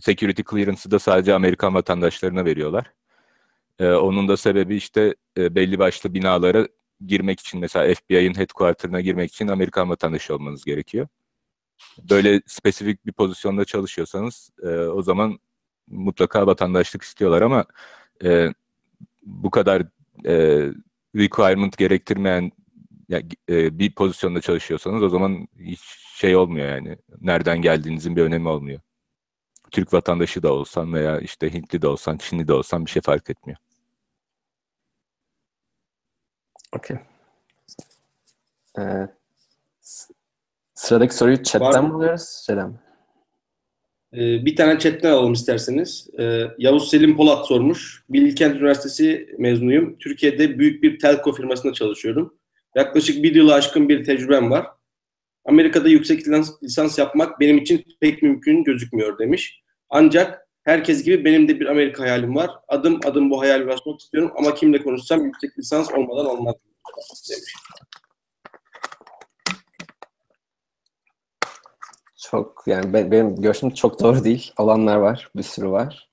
Security 0.00 0.42
Clearance'ı 0.50 0.90
da 0.90 0.98
sadece 0.98 1.34
Amerikan 1.34 1.74
vatandaşlarına 1.74 2.44
veriyorlar. 2.44 2.92
Ee, 3.78 3.88
onun 3.88 4.28
da 4.28 4.36
sebebi 4.36 4.76
işte 4.76 5.14
e, 5.38 5.54
belli 5.54 5.78
başlı 5.78 6.14
binalara 6.14 6.68
girmek 7.06 7.40
için 7.40 7.60
mesela 7.60 7.94
FBI'ın 7.94 8.38
headquarter'ına 8.38 9.00
girmek 9.00 9.32
için 9.32 9.48
Amerikan 9.48 9.90
vatandaşı 9.90 10.34
olmanız 10.34 10.64
gerekiyor. 10.64 11.08
Böyle 12.10 12.42
spesifik 12.46 13.06
bir 13.06 13.12
pozisyonda 13.12 13.64
çalışıyorsanız 13.64 14.50
e, 14.62 14.68
o 14.68 15.02
zaman 15.02 15.38
mutlaka 15.86 16.46
vatandaşlık 16.46 17.02
istiyorlar 17.02 17.42
ama 17.42 17.64
e, 18.24 18.48
bu 19.22 19.50
kadar 19.50 19.82
e, 20.26 20.34
requirement 21.16 21.78
gerektirmeyen 21.78 22.52
ya, 23.08 23.22
e, 23.48 23.78
bir 23.78 23.94
pozisyonda 23.94 24.40
çalışıyorsanız 24.40 25.02
o 25.02 25.08
zaman 25.08 25.48
hiç 25.58 25.80
şey 26.14 26.36
olmuyor 26.36 26.68
yani. 26.68 26.98
Nereden 27.20 27.62
geldiğinizin 27.62 28.16
bir 28.16 28.22
önemi 28.22 28.48
olmuyor. 28.48 28.80
Türk 29.70 29.92
vatandaşı 29.92 30.42
da 30.42 30.52
olsan 30.52 30.94
veya 30.94 31.20
işte 31.20 31.54
Hintli 31.54 31.82
de 31.82 31.86
olsan, 31.86 32.16
Çinli 32.16 32.48
de 32.48 32.52
olsan 32.52 32.86
bir 32.86 32.90
şey 32.90 33.02
fark 33.02 33.30
etmiyor. 33.30 33.58
Okey. 36.76 36.96
Ee, 38.78 39.08
sıradaki 40.74 41.14
soruyu 41.14 41.42
chatten 41.42 41.84
mi 41.84 41.94
alıyoruz? 41.94 42.42
Şeyden 42.46 42.68
mi? 42.68 42.78
Ee, 44.14 44.44
bir 44.44 44.56
tane 44.56 44.78
chatten 44.78 45.10
alalım 45.10 45.32
isterseniz. 45.32 46.08
Ee, 46.18 46.42
Yavuz 46.58 46.90
Selim 46.90 47.16
Polat 47.16 47.46
sormuş. 47.46 48.04
Bilkent 48.08 48.56
Üniversitesi 48.56 49.34
mezunuyum. 49.38 49.98
Türkiye'de 49.98 50.58
büyük 50.58 50.82
bir 50.82 50.98
telco 50.98 51.32
firmasında 51.32 51.72
çalışıyorum. 51.72 52.34
Yaklaşık 52.74 53.22
bir 53.22 53.34
yılı 53.34 53.54
aşkın 53.54 53.88
bir 53.88 54.04
tecrübem 54.04 54.50
var. 54.50 54.66
Amerika'da 55.44 55.88
yüksek 55.88 56.28
lisans, 56.62 56.98
yapmak 56.98 57.40
benim 57.40 57.58
için 57.58 57.84
pek 58.00 58.22
mümkün 58.22 58.64
gözükmüyor 58.64 59.18
demiş. 59.18 59.62
Ancak 59.90 60.48
herkes 60.62 61.04
gibi 61.04 61.24
benim 61.24 61.48
de 61.48 61.60
bir 61.60 61.66
Amerika 61.66 62.02
hayalim 62.02 62.36
var. 62.36 62.50
Adım 62.68 63.00
adım 63.04 63.30
bu 63.30 63.40
hayal 63.40 63.60
ulaşmak 63.60 64.00
istiyorum 64.00 64.32
ama 64.36 64.54
kimle 64.54 64.82
konuşsam 64.82 65.24
yüksek 65.24 65.58
lisans 65.58 65.92
olmadan 65.92 66.26
olmaz 66.26 66.54
demiş. 67.30 67.54
Çok 72.30 72.62
yani 72.66 72.92
ben, 72.92 73.10
benim 73.10 73.36
görüşüm 73.36 73.70
çok 73.70 74.00
doğru 74.02 74.24
değil. 74.24 74.52
Olanlar 74.58 74.96
var, 74.96 75.30
bir 75.36 75.42
sürü 75.42 75.70
var. 75.70 76.08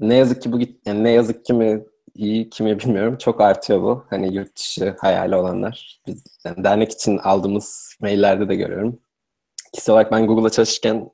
Ne 0.00 0.14
yazık 0.14 0.42
ki 0.42 0.52
bu 0.52 0.58
yani 0.86 1.04
ne 1.04 1.10
yazık 1.10 1.44
ki 1.44 1.52
mi 1.52 1.84
iyi 2.14 2.50
kimi 2.50 2.78
bilmiyorum. 2.78 3.18
Çok 3.18 3.40
artıyor 3.40 3.82
bu. 3.82 4.06
Hani 4.10 4.34
yurt 4.34 4.56
dışı 4.56 4.96
hayali 5.00 5.36
olanlar. 5.36 6.00
Biz 6.06 6.24
yani 6.44 6.64
dernek 6.64 6.92
için 6.92 7.18
aldığımız 7.18 7.96
maillerde 8.00 8.48
de 8.48 8.54
görüyorum. 8.56 9.00
Kişisel 9.72 9.92
olarak 9.92 10.12
ben 10.12 10.26
Google'da 10.26 10.50
çalışırken 10.50 11.10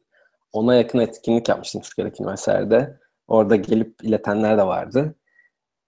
ona 0.52 0.74
yakın 0.74 0.98
etkinlik 0.98 1.48
yapmıştım 1.48 1.80
Türkiye'deki 1.80 2.22
üniversitelerde. 2.22 2.98
Orada 3.28 3.56
gelip 3.56 4.04
iletenler 4.04 4.58
de 4.58 4.66
vardı. 4.66 5.14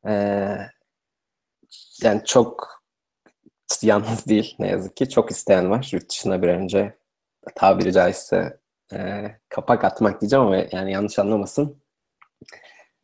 Ee, 0.07 0.57
yani 2.03 2.23
çok 2.25 2.83
yalnız 3.83 4.27
değil 4.27 4.57
ne 4.59 4.69
yazık 4.69 4.97
ki. 4.97 5.09
Çok 5.09 5.31
isteyen 5.31 5.71
var 5.71 5.89
yurt 5.93 6.11
dışına 6.11 6.43
bir 6.43 6.49
önce 6.49 7.02
tabiri 7.55 7.93
caizse 7.93 8.59
e, 8.93 9.25
kapak 9.49 9.85
atmak 9.85 10.21
diyeceğim 10.21 10.45
ama 10.45 10.57
yani 10.57 10.93
yanlış 10.93 11.19
anlamasın. 11.19 11.83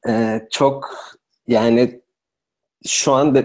E, 0.09 0.41
çok 0.51 0.91
yani 1.47 2.01
şu 2.87 3.13
anda 3.13 3.45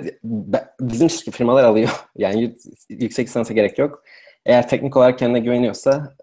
bizim 0.79 1.09
şirket 1.09 1.33
firmalar 1.33 1.63
alıyor. 1.63 1.89
Yani 2.17 2.55
yüksek 2.89 3.27
lisansa 3.27 3.53
gerek 3.53 3.77
yok. 3.77 4.03
Eğer 4.45 4.67
teknik 4.69 4.97
olarak 4.97 5.19
kendine 5.19 5.39
güveniyorsa 5.39 6.15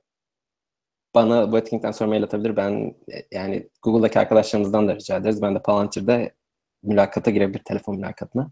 bana 1.15 1.53
bu 1.53 1.59
etkinlikten 1.59 1.93
sonra 1.93 2.11
mail 2.11 2.25
atabilir. 2.25 2.57
Ben 2.57 2.95
yani 3.33 3.69
Google'daki 3.83 4.19
arkadaşlarımızdan 4.19 4.89
da 4.89 4.95
rica 4.95 5.17
ederiz. 5.17 5.43
Ben 5.43 5.55
de 5.55 5.63
Palantir'de 5.63 6.35
mülakata 6.83 7.31
girebilir 7.31 7.65
telefon 7.65 7.97
mülakatına. 7.97 8.51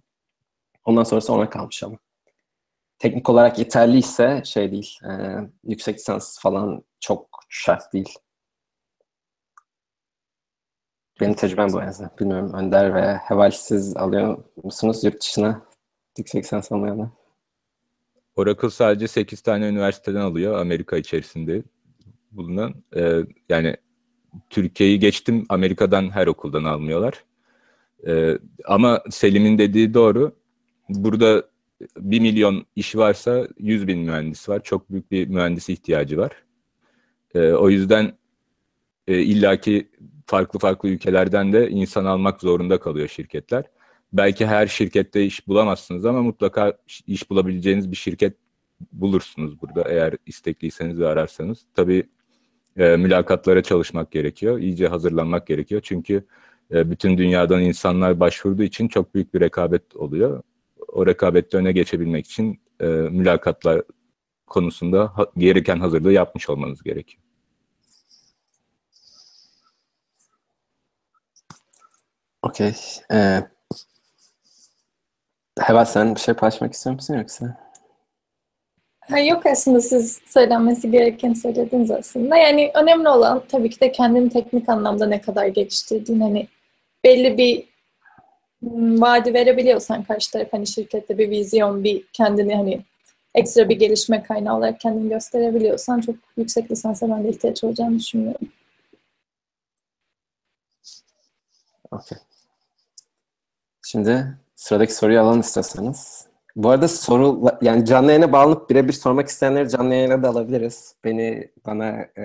Ondan 0.84 1.04
sonrası 1.04 1.32
ona 1.32 1.50
kalmış 1.50 1.82
ama. 1.82 1.98
Teknik 2.98 3.30
olarak 3.30 3.58
yeterliyse 3.58 4.42
şey 4.44 4.72
değil. 4.72 4.98
E, 5.04 5.10
yüksek 5.64 5.98
lisans 5.98 6.40
falan 6.40 6.82
çok 7.00 7.40
şart 7.48 7.92
değil. 7.92 8.14
Benim 11.20 11.34
tecrübem 11.34 11.72
bu 11.72 11.82
en 11.82 11.86
azından. 11.86 12.12
Bilmiyorum 12.20 12.52
Önder 12.54 12.94
ve 12.94 13.16
Heval 13.16 13.50
siz 13.50 13.96
alıyor 13.96 14.44
musunuz 14.62 15.04
yurt 15.04 15.20
dışına 15.20 15.62
yüksek 16.18 16.44
lisans 16.44 16.72
almayanlar? 16.72 17.08
Oracle 18.36 18.70
sadece 18.70 19.08
8 19.08 19.40
tane 19.40 19.68
üniversiteden 19.68 20.20
alıyor 20.20 20.58
Amerika 20.58 20.96
içerisinde 20.96 21.62
bulunan. 22.30 22.74
Ee, 22.96 23.20
yani 23.48 23.76
Türkiye'yi 24.50 24.98
geçtim 24.98 25.46
Amerika'dan 25.48 26.10
her 26.10 26.26
okuldan 26.26 26.64
almıyorlar. 26.64 27.24
Ee, 28.06 28.38
ama 28.64 29.02
Selim'in 29.10 29.58
dediği 29.58 29.94
doğru. 29.94 30.36
Burada 30.88 31.44
1 31.98 32.20
milyon 32.20 32.66
iş 32.76 32.96
varsa 32.96 33.48
100 33.58 33.86
bin 33.86 33.98
mühendis 33.98 34.48
var. 34.48 34.62
Çok 34.62 34.90
büyük 34.90 35.10
bir 35.10 35.28
mühendis 35.28 35.68
ihtiyacı 35.68 36.18
var. 36.18 36.32
Ee, 37.34 37.52
o 37.52 37.70
yüzden 37.70 38.12
e, 39.06 39.18
illaki 39.18 39.88
farklı 40.26 40.58
farklı 40.58 40.88
ülkelerden 40.88 41.52
de 41.52 41.70
insan 41.70 42.04
almak 42.04 42.40
zorunda 42.40 42.80
kalıyor 42.80 43.08
şirketler. 43.08 43.64
Belki 44.12 44.46
her 44.46 44.66
şirkette 44.66 45.24
iş 45.24 45.48
bulamazsınız 45.48 46.06
ama 46.06 46.22
mutlaka 46.22 46.78
iş 47.06 47.30
bulabileceğiniz 47.30 47.90
bir 47.90 47.96
şirket 47.96 48.36
bulursunuz 48.92 49.62
burada 49.62 49.82
eğer 49.88 50.14
istekliyseniz 50.26 51.00
ve 51.00 51.08
ararsanız. 51.08 51.66
Tabii 51.74 52.02
e, 52.76 52.96
mülakatlara 52.96 53.62
çalışmak 53.62 54.10
gerekiyor, 54.10 54.58
iyice 54.58 54.88
hazırlanmak 54.88 55.46
gerekiyor. 55.46 55.80
Çünkü 55.84 56.24
e, 56.74 56.90
bütün 56.90 57.18
dünyadan 57.18 57.62
insanlar 57.62 58.20
başvurduğu 58.20 58.62
için 58.62 58.88
çok 58.88 59.14
büyük 59.14 59.34
bir 59.34 59.40
rekabet 59.40 59.96
oluyor. 59.96 60.42
O 60.88 61.06
rekabette 61.06 61.56
öne 61.56 61.72
geçebilmek 61.72 62.26
için 62.26 62.60
e, 62.80 62.86
mülakatlar 62.86 63.82
konusunda 64.46 65.12
ha, 65.18 65.26
gereken 65.36 65.80
hazırlığı 65.80 66.12
yapmış 66.12 66.50
olmanız 66.50 66.82
gerekiyor. 66.82 67.22
Okey. 72.42 72.74
Ee, 73.12 73.42
Heva 75.60 75.84
sen 75.84 76.14
bir 76.14 76.20
şey 76.20 76.34
paylaşmak 76.34 76.72
istiyor 76.72 76.94
musun 76.94 77.14
yoksa? 77.14 77.68
Ha, 79.00 79.18
yok 79.18 79.46
aslında 79.46 79.80
siz 79.80 80.20
söylenmesi 80.26 80.90
gereken 80.90 81.32
söylediniz 81.32 81.90
aslında. 81.90 82.36
Yani 82.36 82.70
önemli 82.74 83.08
olan 83.08 83.42
tabii 83.48 83.70
ki 83.70 83.80
de 83.80 83.92
kendini 83.92 84.30
teknik 84.30 84.68
anlamda 84.68 85.06
ne 85.06 85.20
kadar 85.20 85.46
geliştirdiğin. 85.46 86.20
Hani 86.20 86.48
belli 87.04 87.38
bir 87.38 87.67
vaadi 88.62 89.34
verebiliyorsan 89.34 90.04
karşı 90.04 90.32
taraf 90.32 90.48
hani 90.52 90.66
şirkette 90.66 91.18
bir 91.18 91.30
vizyon, 91.30 91.84
bir 91.84 92.04
kendini 92.12 92.56
hani 92.56 92.84
ekstra 93.34 93.68
bir 93.68 93.78
gelişme 93.78 94.22
kaynağı 94.22 94.56
olarak 94.56 94.80
kendini 94.80 95.08
gösterebiliyorsan 95.08 96.00
çok 96.00 96.16
yüksek 96.36 96.70
lisansa 96.70 97.10
ben 97.10 97.24
de 97.24 97.28
ihtiyaç 97.28 97.64
olacağını 97.64 97.98
düşünmüyorum. 97.98 98.48
Okay. 101.90 102.18
Şimdi 103.86 104.38
sıradaki 104.54 104.94
soruyu 104.94 105.20
alalım 105.20 105.40
isterseniz. 105.40 106.28
Bu 106.56 106.70
arada 106.70 106.88
soru 106.88 107.44
yani 107.62 107.84
canlı 107.84 108.08
yayına 108.10 108.32
bağlanıp 108.32 108.70
birebir 108.70 108.92
sormak 108.92 109.28
isteyenleri 109.28 109.68
canlı 109.68 109.94
yayına 109.94 110.22
da 110.22 110.28
alabiliriz. 110.28 110.94
Beni 111.04 111.50
bana 111.66 111.88
e, 112.18 112.22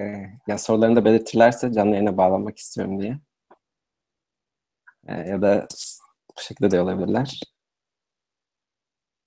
yani 0.47 0.59
sorularını 0.59 0.95
da 0.95 1.05
belirtirlerse 1.05 1.73
canlı 1.73 1.91
yayına 1.91 2.17
bağlanmak 2.17 2.57
istiyorum 2.57 3.01
diye. 3.01 3.19
E, 5.07 5.13
ya 5.29 5.41
da 5.41 5.67
bu 6.37 6.41
şekilde 6.41 6.71
de 6.71 6.81
olabilirler. 6.81 7.39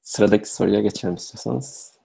Sıradaki 0.03 0.55
soruya 0.55 0.81
geçelim 0.81 1.15
istiyorsanız. 1.15 1.97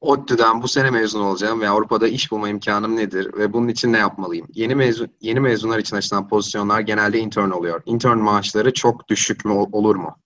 ODTÜ'den 0.00 0.62
bu 0.62 0.68
sene 0.68 0.90
mezun 0.90 1.20
olacağım 1.20 1.60
ve 1.60 1.68
Avrupa'da 1.68 2.08
iş 2.08 2.30
bulma 2.32 2.48
imkanım 2.48 2.96
nedir 2.96 3.32
ve 3.38 3.52
bunun 3.52 3.68
için 3.68 3.92
ne 3.92 3.98
yapmalıyım? 3.98 4.46
Yeni 4.54 4.74
mezun 4.74 5.08
yeni 5.20 5.40
mezunlar 5.40 5.78
için 5.78 5.96
açılan 5.96 6.28
pozisyonlar 6.28 6.80
genelde 6.80 7.18
intern 7.18 7.50
oluyor. 7.50 7.82
Intern 7.86 8.18
maaşları 8.18 8.72
çok 8.72 9.08
düşük 9.08 9.44
mü 9.44 9.52
olur 9.52 9.96
mu? 9.96 10.16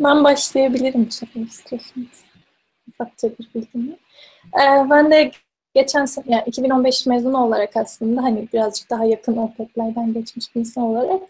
Ben 0.00 0.24
başlayabilirim 0.24 1.10
sefer 1.10 1.40
istiyorsanız. 1.40 2.24
Ufakça 2.88 3.28
bir 3.28 3.50
bilgimle. 3.54 3.92
Ee, 4.54 4.90
ben 4.90 5.10
de 5.10 5.30
geçen 5.74 6.04
sene, 6.04 6.24
yani 6.28 6.42
2015 6.46 7.06
mezunu 7.06 7.44
olarak 7.44 7.76
aslında 7.76 8.22
hani 8.22 8.48
birazcık 8.52 8.90
daha 8.90 9.04
yakın 9.04 9.36
OPEC'lerden 9.36 10.12
geçmiş 10.12 10.54
bir 10.54 10.60
insan 10.60 10.84
olarak 10.84 11.22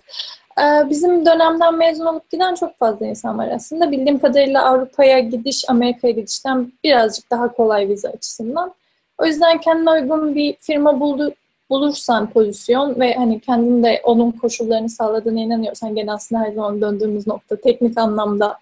e, 0.61 0.91
bizim 0.91 1.27
dönemden 1.27 1.75
mezun 1.75 2.07
olup 2.07 2.31
giden 2.31 2.55
çok 2.55 2.79
fazla 2.79 3.07
insan 3.07 3.39
var 3.39 3.49
aslında. 3.49 3.91
Bildiğim 3.91 4.19
kadarıyla 4.19 4.65
Avrupa'ya 4.65 5.19
gidiş, 5.19 5.65
Amerika'ya 5.69 6.13
gidişten 6.13 6.73
birazcık 6.85 7.31
daha 7.31 7.53
kolay 7.53 7.89
vize 7.89 8.09
açısından. 8.09 8.75
O 9.19 9.27
yüzden 9.27 9.61
kendine 9.61 9.91
uygun 9.91 10.35
bir 10.35 10.57
firma 10.61 11.01
buldu, 11.01 11.35
bulursan 11.71 12.31
pozisyon 12.31 13.01
ve 13.01 13.15
hani 13.15 13.41
kendin 13.41 13.83
de 13.83 14.01
onun 14.05 14.31
koşullarını 14.31 14.89
sağladığına 14.89 15.41
inanıyorsan 15.41 15.95
gene 15.95 16.13
aslında 16.13 16.43
her 16.43 16.53
zaman 16.53 16.81
döndüğümüz 16.81 17.27
nokta 17.27 17.57
teknik 17.57 17.99
anlamda 17.99 18.59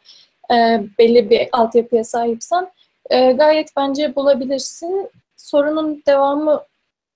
e, 0.51 0.85
belli 0.99 1.31
bir 1.31 1.49
altyapıya 1.53 2.05
sahipsen 2.05 2.71
e, 3.11 3.33
gayet 3.33 3.69
bence 3.77 4.17
bulabilirsin 4.17 5.11
sorunun 5.37 6.03
devamı 6.07 6.63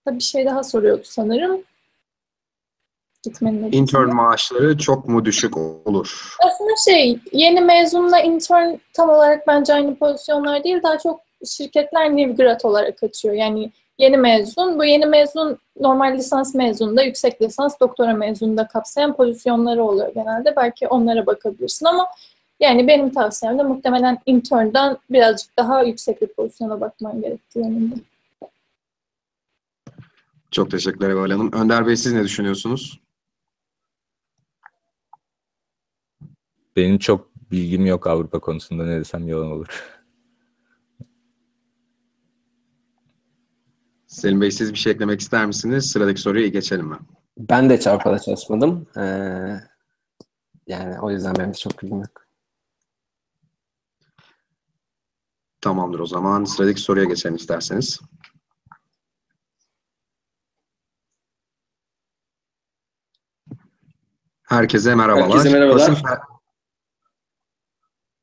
da 0.07 0.15
bir 0.15 0.23
şey 0.23 0.47
daha 0.47 0.63
soruyordu 0.63 1.03
sanırım. 1.05 1.63
Gitmenin 3.23 3.73
intern 3.73 4.15
maaşları 4.15 4.79
çok 4.79 5.09
mu 5.09 5.25
düşük 5.25 5.57
olur? 5.57 6.37
Aslında 6.47 6.71
şey, 6.85 7.19
yeni 7.33 7.61
mezunla 7.61 8.21
intern 8.21 8.75
tam 8.93 9.09
olarak 9.09 9.47
bence 9.47 9.75
aynı 9.75 9.97
pozisyonlar 9.97 10.65
değil. 10.65 10.83
Daha 10.83 10.99
çok 10.99 11.21
şirketler 11.47 12.17
new 12.17 12.45
grad 12.45 12.61
olarak 12.65 13.03
açıyor. 13.03 13.35
Yani 13.35 13.73
yeni 13.99 14.17
mezun, 14.17 14.79
bu 14.79 14.85
yeni 14.85 15.07
mezun 15.07 15.59
normal 15.81 16.17
lisans 16.17 16.55
mezununda, 16.55 17.03
yüksek 17.03 17.43
lisans, 17.43 17.81
doktora 17.81 18.15
mezununda 18.15 18.67
kapsayan 18.67 19.17
pozisyonları 19.17 19.85
oluyor 19.85 20.15
genelde. 20.15 20.57
Belki 20.57 20.89
onlara 20.89 21.27
bakabilirsin 21.27 21.87
ama 21.87 22.09
yani 22.61 22.89
benim 22.89 23.11
tavsiyem 23.11 23.59
de 23.59 23.63
muhtemelen 23.63 24.19
intern'dan 24.27 24.99
birazcık 25.11 25.57
daha 25.59 25.83
yüksek 25.83 26.23
bir 26.23 26.27
pozisyona 26.27 26.81
bakman 26.81 27.21
gerektiği 27.21 27.59
yönünde. 27.59 27.95
Çok 30.51 30.71
teşekkürler 30.71 31.11
Eval 31.11 31.31
Hanım. 31.31 31.53
Önder 31.53 31.87
Bey 31.87 31.97
siz 31.97 32.13
ne 32.13 32.25
düşünüyorsunuz? 32.25 33.01
Benim 36.77 36.99
çok 36.99 37.33
bilgim 37.51 37.87
yok 37.87 38.07
Avrupa 38.07 38.39
konusunda 38.39 38.85
ne 38.85 39.01
desem 39.01 39.29
yalan 39.29 39.51
olur. 39.51 40.02
Selim 44.13 44.41
Bey 44.41 44.51
siz 44.51 44.73
bir 44.73 44.79
şey 44.79 44.93
eklemek 44.93 45.21
ister 45.21 45.47
misiniz? 45.47 45.91
Sıradaki 45.91 46.21
soruya 46.21 46.49
geçelim 46.49 46.87
mi? 46.87 46.99
Ben 47.39 47.71
de 47.71 47.77
hiç 47.77 47.87
Avrupa'da 47.87 48.19
çalışmadım. 48.19 48.87
Ee, 48.97 49.03
yani 50.67 51.01
o 51.01 51.11
yüzden 51.11 51.35
benim 51.39 51.51
de 51.51 51.55
çok 51.59 51.83
bilgim 51.83 51.99
yok. 51.99 52.27
Tamamdır 55.61 55.99
o 56.01 56.07
zaman. 56.07 56.45
Sıradaki 56.45 56.81
soruya 56.81 57.05
geçelim 57.05 57.37
isterseniz. 57.37 58.01
Herkese 64.43 64.95
merhabalar. 64.95 65.29
Herkese 65.39 65.59
merhabalar. 65.59 65.89
Crossing- 65.91 66.21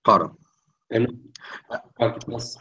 Pardon. 0.04 0.38
Emre, 0.91 1.08
fark 1.97 2.17
etmez. 2.17 2.58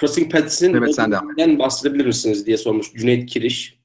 Crossing 0.00 0.32
Paths'in 0.32 0.74
Evet, 0.74 0.94
sen 0.94 1.58
bahsedebilir 1.58 2.06
misiniz 2.06 2.46
diye 2.46 2.56
sormuş 2.56 2.92
Cüneyt 2.92 3.30
Kiriş. 3.30 3.78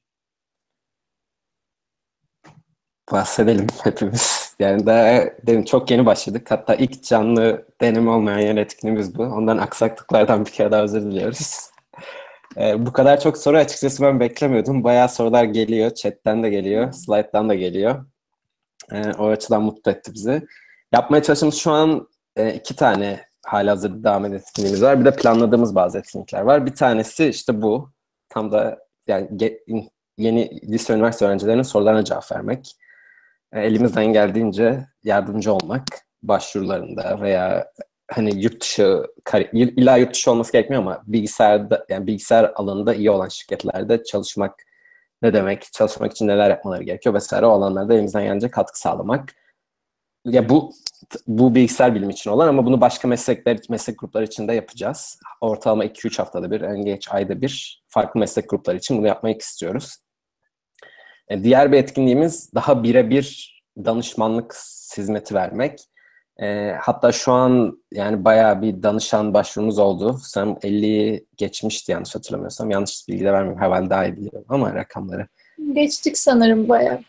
Bahsedelim 3.12 3.66
hepimiz. 3.82 4.54
Yani 4.58 4.86
daha 4.86 5.24
dedim 5.46 5.64
çok 5.64 5.90
yeni 5.90 6.06
başladık. 6.06 6.50
Hatta 6.50 6.74
ilk 6.74 7.04
canlı 7.04 7.66
deneme 7.80 8.10
olmayan 8.10 8.38
yer 8.38 8.56
etkinliğimiz 8.56 9.18
bu. 9.18 9.22
Ondan 9.22 9.58
aksaklıklardan 9.58 10.46
bir 10.46 10.50
kere 10.50 10.70
daha 10.70 10.82
özür 10.82 11.02
diliyoruz. 11.02 11.70
Ee, 12.56 12.86
bu 12.86 12.92
kadar 12.92 13.20
çok 13.20 13.38
soru 13.38 13.56
açıkçası 13.56 14.02
ben 14.02 14.20
beklemiyordum. 14.20 14.84
Bayağı 14.84 15.08
sorular 15.08 15.44
geliyor. 15.44 15.94
Chat'ten 15.94 16.42
de 16.42 16.50
geliyor. 16.50 16.92
Slide'dan 16.92 17.48
da 17.48 17.54
geliyor. 17.54 18.06
Ee, 18.92 19.12
o 19.18 19.28
açıdan 19.28 19.62
mutlu 19.62 19.90
etti 19.90 20.14
bizi. 20.14 20.46
Yapmaya 20.92 21.22
çalıştığımız 21.22 21.54
şu 21.54 21.70
an 21.70 22.08
e, 22.36 22.54
iki 22.54 22.76
tane 22.76 23.20
halihazırda 23.46 24.04
devam 24.04 24.24
eden 24.24 24.36
etkinliğimiz 24.36 24.82
var. 24.82 25.00
Bir 25.00 25.04
de 25.04 25.16
planladığımız 25.16 25.74
bazı 25.74 25.98
etkinlikler 25.98 26.40
var. 26.40 26.66
Bir 26.66 26.74
tanesi 26.74 27.26
işte 27.26 27.62
bu. 27.62 27.90
Tam 28.28 28.52
da 28.52 28.78
yani 29.06 29.28
yeni 30.18 30.72
lise 30.72 30.94
üniversite 30.94 31.24
öğrencilerinin 31.24 31.62
sorularına 31.62 32.04
cevap 32.04 32.32
vermek. 32.32 32.76
E, 33.52 33.60
elimizden 33.60 34.06
geldiğince 34.06 34.86
yardımcı 35.04 35.52
olmak 35.52 35.84
başvurularında 36.22 37.20
veya 37.20 37.66
hani 38.10 38.42
yurt 38.42 38.60
dışı 38.62 39.02
illa 39.52 39.96
yurt 39.96 40.14
dışı 40.14 40.30
olması 40.30 40.52
gerekmiyor 40.52 40.82
ama 40.82 41.02
bilgisayarda 41.06 41.86
yani 41.88 42.06
bilgisayar 42.06 42.52
alanında 42.54 42.94
iyi 42.94 43.10
olan 43.10 43.28
şirketlerde 43.28 44.04
çalışmak 44.04 44.54
ne 45.22 45.34
demek, 45.34 45.72
çalışmak 45.72 46.12
için 46.12 46.28
neler 46.28 46.50
yapmaları 46.50 46.82
gerekiyor 46.82 47.14
vesaire 47.14 47.46
o 47.46 47.50
alanlarda 47.50 47.94
elimizden 47.94 48.24
gelince 48.24 48.50
katkı 48.50 48.80
sağlamak. 48.80 49.34
Ya 50.24 50.48
bu 50.48 50.72
bu 51.26 51.54
bilgisayar 51.54 51.94
bilimi 51.94 52.12
için 52.12 52.30
olan 52.30 52.48
ama 52.48 52.66
bunu 52.66 52.80
başka 52.80 53.08
meslekler, 53.08 53.58
meslek 53.68 53.98
grupları 53.98 54.24
için 54.24 54.48
de 54.48 54.52
yapacağız. 54.52 55.18
Ortalama 55.40 55.84
2-3 55.84 56.18
haftada 56.18 56.50
bir, 56.50 56.60
en 56.60 56.84
geç 56.84 57.08
ayda 57.10 57.40
bir 57.40 57.84
farklı 57.88 58.20
meslek 58.20 58.50
grupları 58.50 58.76
için 58.76 58.98
bunu 58.98 59.06
yapmayı 59.06 59.36
istiyoruz. 59.36 59.96
E, 61.28 61.44
Diğer 61.44 61.72
bir 61.72 61.78
etkinliğimiz 61.78 62.54
daha 62.54 62.82
birebir 62.82 63.60
danışmanlık 63.84 64.54
hizmeti 64.96 65.34
vermek. 65.34 65.80
E, 66.42 66.72
hatta 66.80 67.12
şu 67.12 67.32
an 67.32 67.82
yani 67.92 68.24
bayağı 68.24 68.62
bir 68.62 68.82
danışan 68.82 69.34
başvurumuz 69.34 69.78
oldu. 69.78 70.18
Sanırım 70.22 70.56
50'yi 70.56 71.26
geçmişti 71.36 71.92
yanlış 71.92 72.14
hatırlamıyorsam. 72.14 72.70
Yanlış 72.70 73.08
bilgi 73.08 73.24
de 73.24 73.32
vermeyeyim. 73.32 73.62
Hemen 73.62 73.90
daha 73.90 74.06
iyi 74.06 74.16
biliyorum 74.16 74.44
ama 74.48 74.74
rakamları. 74.74 75.28
Geçtik 75.72 76.18
sanırım 76.18 76.68
bayağı. 76.68 77.00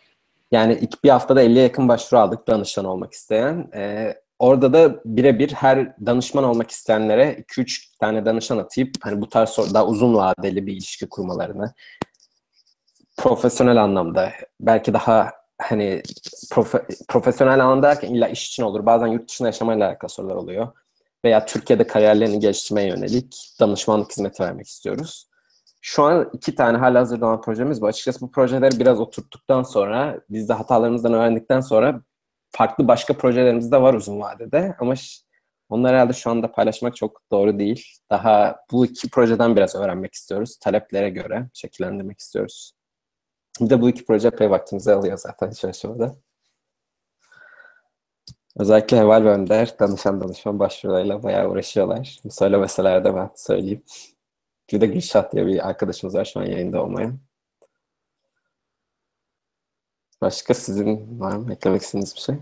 Yani 0.56 0.78
ilk 0.82 1.04
bir 1.04 1.10
haftada 1.10 1.44
50'ye 1.44 1.63
yakın 1.63 1.88
başvuru 1.88 2.22
aldık 2.22 2.48
danışan 2.48 2.86
olmak 2.86 3.13
isteyen. 3.13 3.70
Ee, 3.76 4.15
orada 4.39 4.74
da 4.74 5.02
birebir 5.06 5.52
her 5.52 6.06
danışman 6.06 6.44
olmak 6.44 6.72
isteyenlere 6.72 7.32
2-3 7.34 7.98
tane 8.00 8.26
danışan 8.26 8.58
atayıp 8.58 8.91
hani 9.02 9.22
bu 9.22 9.30
tarz 9.30 9.58
daha 9.74 9.86
uzun 9.86 10.15
vadeli 10.15 10.68
bir 10.68 10.74
ilişki 10.74 11.10
kurmalarını 11.10 11.74
profesyonel 13.18 13.84
anlamda 13.84 14.32
belki 14.60 14.94
daha 14.94 15.32
hani 15.62 16.02
profe- 16.52 17.06
profesyonel 17.08 17.63
anlamda 17.63 17.88
derken 17.88 18.13
illa 18.13 18.28
iş 18.28 18.48
için 18.48 18.63
olur. 18.63 18.86
Bazen 18.86 19.08
yurt 19.08 19.30
dışında 19.30 19.48
yaşamayla 19.48 19.88
alakalı 19.88 20.10
sorular 20.10 20.36
oluyor. 20.36 20.68
Veya 21.26 21.46
Türkiye'de 21.46 21.88
kariyerlerini 21.88 22.39
geliştirmeye 22.39 22.88
yönelik 22.88 23.52
danışmanlık 23.60 24.12
hizmeti 24.12 24.44
vermek 24.44 24.68
istiyoruz. 24.68 25.28
Şu 25.88 26.04
an 26.04 26.30
iki 26.34 26.56
tane 26.56 26.78
hala 26.78 27.00
hazırda 27.00 27.26
olan 27.26 27.41
projemiz 27.41 27.82
bu. 27.82 27.88
Açıkçası 27.88 28.21
bu 28.21 28.32
projeleri 28.32 28.80
biraz 28.80 29.00
oturttuktan 29.00 29.63
sonra, 29.63 30.21
biz 30.30 30.50
de 30.50 30.54
hatalarımızdan 30.54 31.13
öğrendikten 31.13 31.60
sonra 31.60 32.02
farklı 32.52 32.88
başka 32.88 33.13
projelerimiz 33.13 33.71
de 33.71 33.82
var 33.82 33.93
uzun 33.93 34.19
vadede. 34.19 34.76
Ama 34.80 34.93
onları 35.69 35.93
herhalde 35.95 36.13
şu 36.13 36.30
anda 36.30 36.52
paylaşmak 36.52 36.95
çok 36.95 37.21
doğru 37.32 37.60
değil. 37.60 37.86
Daha 38.10 38.60
bu 38.71 38.86
iki 38.86 39.10
projeden 39.10 39.56
biraz 39.56 39.76
öğrenmek 39.76 40.13
istiyoruz. 40.13 40.58
Taleplere 40.60 41.10
göre 41.10 41.50
şekillendirmek 41.54 42.19
istiyoruz. 42.19 42.74
Bir 43.62 43.69
de 43.69 43.82
bu 43.82 43.89
iki 43.89 44.06
proje 44.06 44.28
epey 44.28 44.50
vaktimizi 44.50 44.93
alıyor 44.93 45.17
zaten 45.17 45.52
şu. 45.52 45.95
Özellikle 48.58 48.98
Heval 48.98 49.24
ve 49.24 49.30
Önder 49.30 49.80
danışan 49.80 50.21
danışman 50.21 50.60
başvurularıyla 50.60 51.24
bayağı 51.24 51.50
uğraşıyorlar. 51.50 52.19
Söylemeseler 52.30 53.04
de 53.04 53.15
ben 53.15 53.30
söyleyeyim. 53.36 53.84
Bir 54.71 54.82
de 54.82 54.86
Gülşah 54.86 55.32
diye 55.32 55.47
bir 55.47 55.67
arkadaşımız 55.69 56.15
var 56.15 56.25
şu 56.25 56.39
an 56.39 56.45
yayında 56.45 56.84
olmayan. 56.84 57.19
Başka 60.21 60.54
sizin 60.54 61.19
var 61.19 61.36
mı 61.36 61.54
eklemek 61.54 61.82
istediğiniz 61.82 62.15
bir 62.15 62.21
şey? 62.21 62.36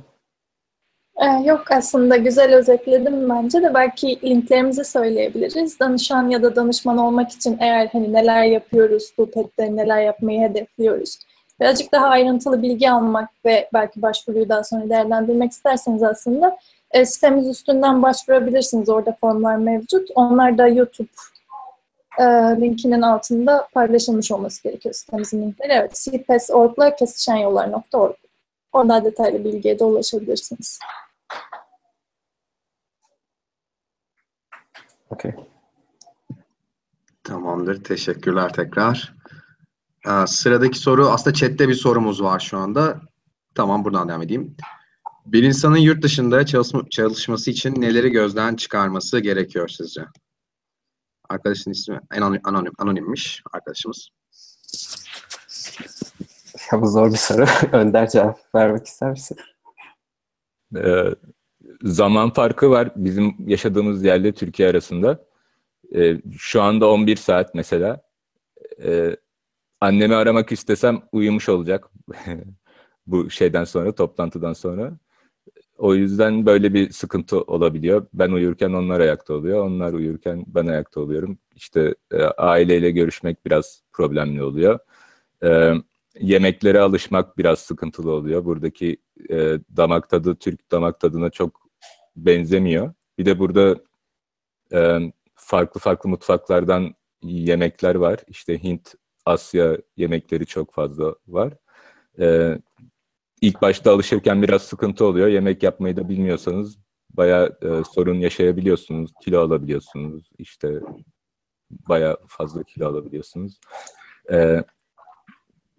Ee, 1.17 1.43
yok 1.45 1.71
aslında 1.71 2.17
güzel 2.17 2.55
özetledim 2.55 3.29
bence 3.29 3.61
de 3.61 3.73
belki 3.73 4.19
linklerimizi 4.23 4.83
söyleyebiliriz. 4.83 5.79
Danışan 5.79 6.29
ya 6.29 6.43
da 6.43 6.55
danışman 6.55 6.97
olmak 6.97 7.31
için 7.31 7.57
eğer 7.59 7.87
hani 7.87 8.13
neler 8.13 8.43
yapıyoruz, 8.43 9.13
bu 9.17 9.31
PET'te 9.31 9.75
neler 9.75 10.01
yapmayı 10.01 10.41
hedefliyoruz. 10.41 11.19
Birazcık 11.59 11.91
daha 11.91 12.07
ayrıntılı 12.07 12.61
bilgi 12.61 12.91
almak 12.91 13.29
ve 13.45 13.69
belki 13.73 14.01
başvuruyu 14.01 14.49
daha 14.49 14.63
sonra 14.63 14.89
değerlendirmek 14.89 15.51
isterseniz 15.51 16.03
aslında 16.03 16.57
e, 16.91 17.05
sitemiz 17.05 17.47
üstünden 17.47 18.01
başvurabilirsiniz. 18.01 18.89
Orada 18.89 19.17
formlar 19.21 19.55
mevcut. 19.55 20.09
Onlar 20.15 20.57
da 20.57 20.67
YouTube 20.67 21.09
e, 22.19 22.23
linkinin 22.61 23.01
altında 23.01 23.67
paylaşılmış 23.73 24.31
olması 24.31 24.63
gerekiyor 24.63 24.95
sitemizin 24.95 25.41
linkleri. 25.41 25.71
Evet, 25.71 25.93
cpes.org'la 25.93 26.95
kesişenyollar.org. 26.95 28.15
Oradan 28.73 29.05
detaylı 29.05 29.43
bilgiye 29.43 29.79
de 29.79 29.83
ulaşabilirsiniz. 29.83 30.79
Okey. 35.09 35.31
Tamamdır. 37.23 37.83
Teşekkürler 37.83 38.53
tekrar. 38.53 39.13
Ee, 40.07 40.27
sıradaki 40.27 40.79
soru 40.79 41.07
aslında 41.09 41.33
chatte 41.33 41.69
bir 41.69 41.73
sorumuz 41.73 42.23
var 42.23 42.39
şu 42.39 42.57
anda. 42.57 43.01
Tamam 43.55 43.85
buradan 43.85 44.09
devam 44.09 44.21
edeyim. 44.21 44.55
Bir 45.25 45.43
insanın 45.43 45.77
yurt 45.77 46.03
dışında 46.03 46.45
çalışma, 46.45 46.81
çalışması 46.89 47.51
için 47.51 47.81
neleri 47.81 48.09
gözden 48.09 48.55
çıkarması 48.55 49.19
gerekiyor 49.19 49.67
sizce? 49.67 50.01
Arkadaşın 51.29 51.71
ismi 51.71 51.99
anonim, 52.11 52.41
anonim, 52.43 52.73
anonimmiş 52.77 53.43
arkadaşımız. 53.53 54.09
Ya 56.71 56.81
bu 56.81 56.87
zor 56.87 57.11
bir 57.11 57.17
soru. 57.17 57.45
Önder 57.71 58.09
cevap 58.09 58.55
vermek 58.55 58.87
ister 58.87 59.11
misin? 59.11 59.37
Ee, 60.75 61.05
zaman 61.83 62.33
farkı 62.33 62.69
var 62.69 62.91
bizim 62.95 63.35
yaşadığımız 63.47 64.03
yerle 64.03 64.31
Türkiye 64.31 64.69
arasında. 64.69 65.25
Ee, 65.95 66.21
şu 66.37 66.61
anda 66.61 66.89
11 66.89 67.15
saat 67.15 67.55
mesela. 67.55 68.01
Ee, 68.83 69.17
annemi 69.81 70.15
aramak 70.15 70.51
istesem 70.51 71.01
uyumuş 71.11 71.49
olacak 71.49 71.89
bu 73.07 73.29
şeyden 73.29 73.63
sonra, 73.63 73.95
toplantıdan 73.95 74.53
sonra. 74.53 74.97
O 75.83 75.95
yüzden 75.95 76.45
böyle 76.45 76.73
bir 76.73 76.91
sıkıntı 76.91 77.41
olabiliyor. 77.41 78.07
Ben 78.13 78.31
uyurken 78.31 78.73
onlar 78.73 78.99
ayakta 78.99 79.33
oluyor, 79.33 79.65
onlar 79.65 79.93
uyurken 79.93 80.45
ben 80.47 80.67
ayakta 80.67 81.01
oluyorum. 81.01 81.37
İşte 81.55 81.95
e, 82.11 82.23
aileyle 82.23 82.91
görüşmek 82.91 83.45
biraz 83.45 83.81
problemli 83.93 84.43
oluyor. 84.43 84.79
Ee, 85.43 85.73
yemeklere 86.19 86.79
alışmak 86.79 87.37
biraz 87.37 87.59
sıkıntılı 87.59 88.11
oluyor. 88.11 88.45
Buradaki 88.45 88.97
e, 89.29 89.35
damak 89.77 90.09
tadı 90.09 90.35
Türk 90.35 90.71
damak 90.71 90.99
tadına 90.99 91.29
çok 91.29 91.61
benzemiyor. 92.15 92.93
Bir 93.17 93.25
de 93.25 93.39
burada 93.39 93.77
e, 94.73 94.99
farklı 95.35 95.79
farklı 95.79 96.09
mutfaklardan 96.09 96.95
yemekler 97.23 97.95
var. 97.95 98.19
İşte 98.27 98.63
Hint, 98.63 98.95
Asya 99.25 99.77
yemekleri 99.97 100.45
çok 100.45 100.73
fazla 100.73 101.15
var. 101.27 101.53
E, 102.19 102.57
ilk 103.43 103.61
başta 103.61 103.91
alışırken 103.91 104.41
biraz 104.41 104.61
sıkıntı 104.61 105.05
oluyor. 105.05 105.27
Yemek 105.27 105.63
yapmayı 105.63 105.97
da 105.97 106.09
bilmiyorsanız 106.09 106.77
bayağı 107.09 107.57
e, 107.61 107.83
sorun 107.93 108.15
yaşayabiliyorsunuz. 108.15 109.11
Kilo 109.23 109.39
alabiliyorsunuz. 109.41 110.29
İşte 110.37 110.79
bayağı 111.69 112.17
fazla 112.27 112.63
kilo 112.63 112.87
alabiliyorsunuz. 112.87 113.59
E, 114.31 114.63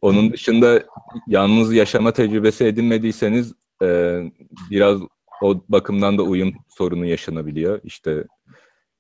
onun 0.01 0.33
dışında 0.33 0.83
yalnız 1.27 1.75
yaşama 1.75 2.13
tecrübesi 2.13 2.65
edinmediyseniz 2.65 3.55
e, 3.83 4.21
biraz 4.71 5.01
o 5.43 5.61
bakımdan 5.69 6.19
da 6.19 6.23
uyum 6.23 6.55
sorunu 6.69 7.07
yaşanabiliyor. 7.07 7.81
İşte 7.85 8.25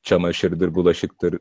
çamaşırdır, 0.03 0.74
bulaşıktır. 0.74 1.38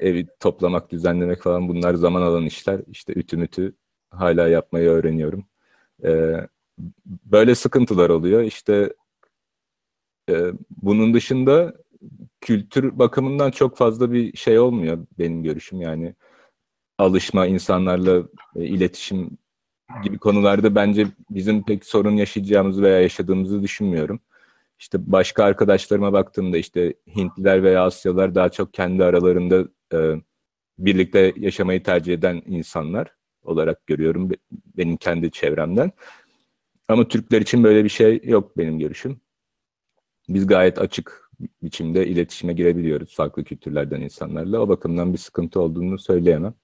evi 0.00 0.26
toplamak, 0.40 0.90
düzenlemek 0.90 1.42
falan 1.42 1.68
bunlar 1.68 1.94
zaman 1.94 2.22
alan 2.22 2.44
işler. 2.46 2.80
İşte 2.86 3.12
ütü 3.16 3.36
mütü 3.36 3.76
hala 4.10 4.48
yapmayı 4.48 4.88
öğreniyorum. 4.88 5.44
E, 6.04 6.40
böyle 7.06 7.54
sıkıntılar 7.54 8.10
oluyor. 8.10 8.42
İşte 8.42 8.94
e, 10.30 10.52
bunun 10.70 11.14
dışında 11.14 11.74
kültür 12.40 12.98
bakımından 12.98 13.50
çok 13.50 13.76
fazla 13.76 14.12
bir 14.12 14.36
şey 14.36 14.58
olmuyor 14.58 15.06
benim 15.18 15.42
görüşüm 15.42 15.80
yani 15.80 16.14
alışma 16.98 17.46
insanlarla 17.46 18.22
e, 18.56 18.64
iletişim 18.64 19.38
gibi 20.02 20.18
konularda 20.18 20.74
bence 20.74 21.06
bizim 21.30 21.64
pek 21.64 21.84
sorun 21.84 22.16
yaşayacağımızı 22.16 22.82
veya 22.82 23.00
yaşadığımızı 23.00 23.62
düşünmüyorum. 23.62 24.20
İşte 24.78 25.12
başka 25.12 25.44
arkadaşlarıma 25.44 26.12
baktığımda 26.12 26.58
işte 26.58 26.94
Hintliler 27.16 27.62
veya 27.62 27.84
Asyalılar 27.84 28.34
daha 28.34 28.48
çok 28.48 28.74
kendi 28.74 29.04
aralarında 29.04 29.68
e, 29.94 30.14
birlikte 30.78 31.32
yaşamayı 31.36 31.82
tercih 31.82 32.14
eden 32.14 32.42
insanlar 32.46 33.17
olarak 33.48 33.86
görüyorum 33.86 34.30
benim 34.76 34.96
kendi 34.96 35.30
çevremden. 35.30 35.92
Ama 36.88 37.08
Türkler 37.08 37.40
için 37.40 37.64
böyle 37.64 37.84
bir 37.84 37.88
şey 37.88 38.20
yok 38.24 38.58
benim 38.58 38.78
görüşüm. 38.78 39.20
Biz 40.28 40.46
gayet 40.46 40.78
açık 40.78 41.30
biçimde 41.62 42.06
iletişime 42.06 42.52
girebiliyoruz 42.52 43.16
farklı 43.16 43.44
kültürlerden 43.44 44.00
insanlarla. 44.00 44.60
O 44.60 44.68
bakımdan 44.68 45.12
bir 45.12 45.18
sıkıntı 45.18 45.60
olduğunu 45.60 45.98
söyleyemem. 45.98 46.54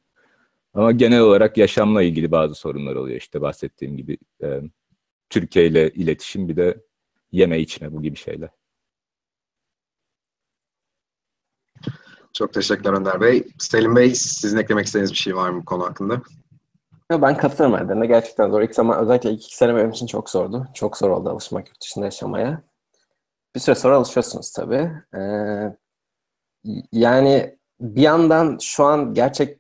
Ama 0.75 0.93
genel 0.93 1.21
olarak 1.21 1.59
yaşamla 1.59 2.03
ilgili 2.03 2.33
bazı 2.33 2.55
sorunlar 2.55 2.97
oluyor. 2.97 3.17
İşte 3.17 3.41
bahsettiğim 3.41 3.97
gibi 3.97 4.19
e, 4.43 4.61
Türkiye 5.31 5.67
ile 5.67 5.91
iletişim 5.91 6.49
bir 6.49 6.57
de 6.57 6.85
yeme 7.33 7.61
içme 7.61 7.93
bu 7.93 8.03
gibi 8.03 8.17
şeyler. 8.17 8.51
Çok 12.33 12.53
teşekkürler 12.53 12.93
Önder 12.93 13.21
Bey. 13.21 13.45
Selim 13.59 13.97
Bey 13.97 14.15
sizin 14.15 14.59
eklemek 14.59 14.87
istediğiniz 14.87 15.13
bir 15.13 15.17
şey 15.17 15.37
var 15.37 15.51
mı 15.51 15.61
bu 15.61 15.65
konu 15.65 15.85
hakkında? 15.85 16.23
Ya 17.11 17.23
ben 17.23 17.37
katılıyorum 17.37 17.79
Erdem'e. 17.79 18.07
Gerçekten 18.07 18.51
zor. 18.51 18.63
İlk 18.63 18.75
zaman 18.75 18.99
özellikle 18.99 19.31
ilk 19.31 19.45
iki 19.45 19.57
sene 19.57 19.77
benim 19.77 19.91
için 19.91 20.07
çok 20.07 20.31
zordu. 20.31 20.69
Çok 20.75 20.97
zor 20.97 21.11
oldu 21.11 21.31
alışmak 21.31 21.69
yurt 21.69 21.83
dışında 21.83 22.05
yaşamaya. 22.05 22.63
Bir 23.55 23.61
süre 23.61 23.75
sonra 23.75 23.97
alışıyorsunuz 23.97 24.53
tabii. 24.53 24.91
Ee, 25.17 25.77
yani 26.93 27.59
bir 27.81 28.03
yandan 28.03 28.59
şu 28.61 28.85
an 28.85 29.15
gerçek 29.15 29.59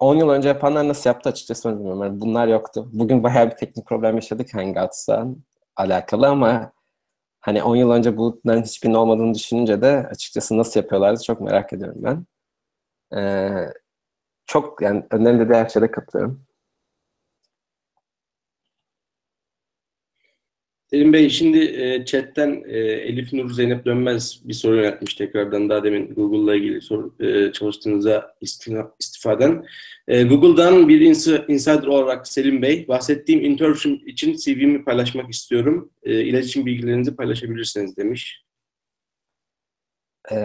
10 0.00 0.16
yıl 0.16 0.28
önce 0.30 0.48
yapanlar 0.48 0.88
nasıl 0.88 1.10
yaptı 1.10 1.28
açıkçası 1.28 1.70
bilmiyorum. 1.70 2.02
Yani 2.02 2.20
bunlar 2.20 2.48
yoktu. 2.48 2.88
Bugün 2.92 3.22
bayağı 3.22 3.50
bir 3.50 3.56
teknik 3.56 3.86
problem 3.86 4.14
yaşadık 4.14 4.54
Hangouts'la 4.54 5.26
alakalı 5.76 6.28
ama 6.28 6.72
hani 7.40 7.62
10 7.62 7.76
yıl 7.76 7.90
önce 7.90 8.16
bunların 8.16 8.62
hiçbirinin 8.62 8.96
olmadığını 8.96 9.34
düşününce 9.34 9.82
de 9.82 10.08
açıkçası 10.10 10.58
nasıl 10.58 10.80
yapıyorlardı 10.80 11.22
çok 11.22 11.40
merak 11.40 11.72
ediyorum 11.72 11.98
ben. 11.98 12.26
Ee, 13.18 13.68
çok 14.46 14.82
yani 14.82 15.04
önlerinde 15.10 15.44
dediği 15.44 15.54
her 15.58 15.68
şeyde 15.68 15.92
katılıyorum. 15.92 16.45
Selim 20.96 21.12
Bey 21.12 21.30
şimdi 21.30 21.58
e, 21.58 22.04
chatten 22.04 22.64
e, 22.66 22.78
Elif 22.78 23.32
Nur 23.32 23.50
Zeynep 23.50 23.84
Dönmez 23.84 24.40
bir 24.44 24.54
soru 24.54 24.76
yönetmiş 24.76 25.14
tekrardan 25.14 25.68
daha 25.68 25.84
demin 25.84 26.14
Google'la 26.14 26.56
ilgili 26.56 26.82
soru, 26.82 27.14
e, 27.20 27.52
çalıştığınıza 27.52 28.34
istina, 28.40 28.90
istifaden. 29.00 29.66
E, 30.08 30.22
Google'dan 30.22 30.88
bir 30.88 31.00
insider 31.48 31.86
olarak 31.86 32.28
Selim 32.28 32.62
Bey 32.62 32.88
bahsettiğim 32.88 33.44
internship 33.44 34.08
için 34.08 34.36
CV'mi 34.36 34.84
paylaşmak 34.84 35.30
istiyorum. 35.30 35.90
E, 36.02 36.24
iletişim 36.24 36.66
bilgilerinizi 36.66 37.16
paylaşabilirsiniz 37.16 37.96
demiş. 37.96 38.44
E, 40.32 40.36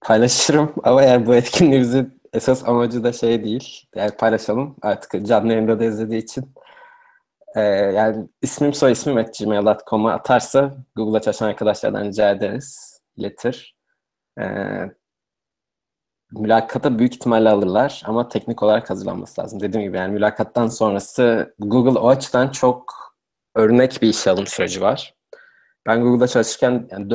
paylaşırım 0.00 0.72
ama 0.82 1.02
yani 1.02 1.26
bu 1.26 1.34
etkinliğimizin 1.34 2.20
esas 2.32 2.68
amacı 2.68 3.04
da 3.04 3.12
şey 3.12 3.44
değil. 3.44 3.86
Yani 3.94 4.10
paylaşalım 4.18 4.76
artık 4.82 5.26
canlı 5.26 5.52
yayında 5.52 5.80
da 5.80 5.84
izlediği 5.84 6.22
için 6.22 6.44
e, 7.56 7.60
yani 7.60 8.28
ismim 8.42 8.74
soy 8.74 8.92
ismim 8.92 9.16
at 9.16 9.38
gmail.com'a 9.38 10.12
atarsa 10.12 10.74
Google'da 10.96 11.20
çalışan 11.20 11.48
arkadaşlardan 11.48 12.04
rica 12.04 12.30
ederiz. 12.30 13.00
iletir. 13.16 13.76
E, 14.40 14.44
mülakata 16.32 16.98
büyük 16.98 17.14
ihtimalle 17.14 17.48
alırlar 17.48 18.02
ama 18.04 18.28
teknik 18.28 18.62
olarak 18.62 18.90
hazırlanması 18.90 19.40
lazım. 19.40 19.60
Dediğim 19.60 19.86
gibi 19.86 19.96
yani 19.96 20.12
mülakattan 20.12 20.68
sonrası 20.68 21.54
Google 21.58 21.98
o 21.98 22.08
açıdan 22.08 22.48
çok 22.48 22.94
örnek 23.54 23.98
bir 24.02 24.08
işe 24.08 24.30
alım 24.30 24.46
süreci 24.46 24.80
var. 24.80 25.14
Ben 25.86 26.02
Google'da 26.02 26.28
çalışırken 26.28 26.88
yani 26.90 27.06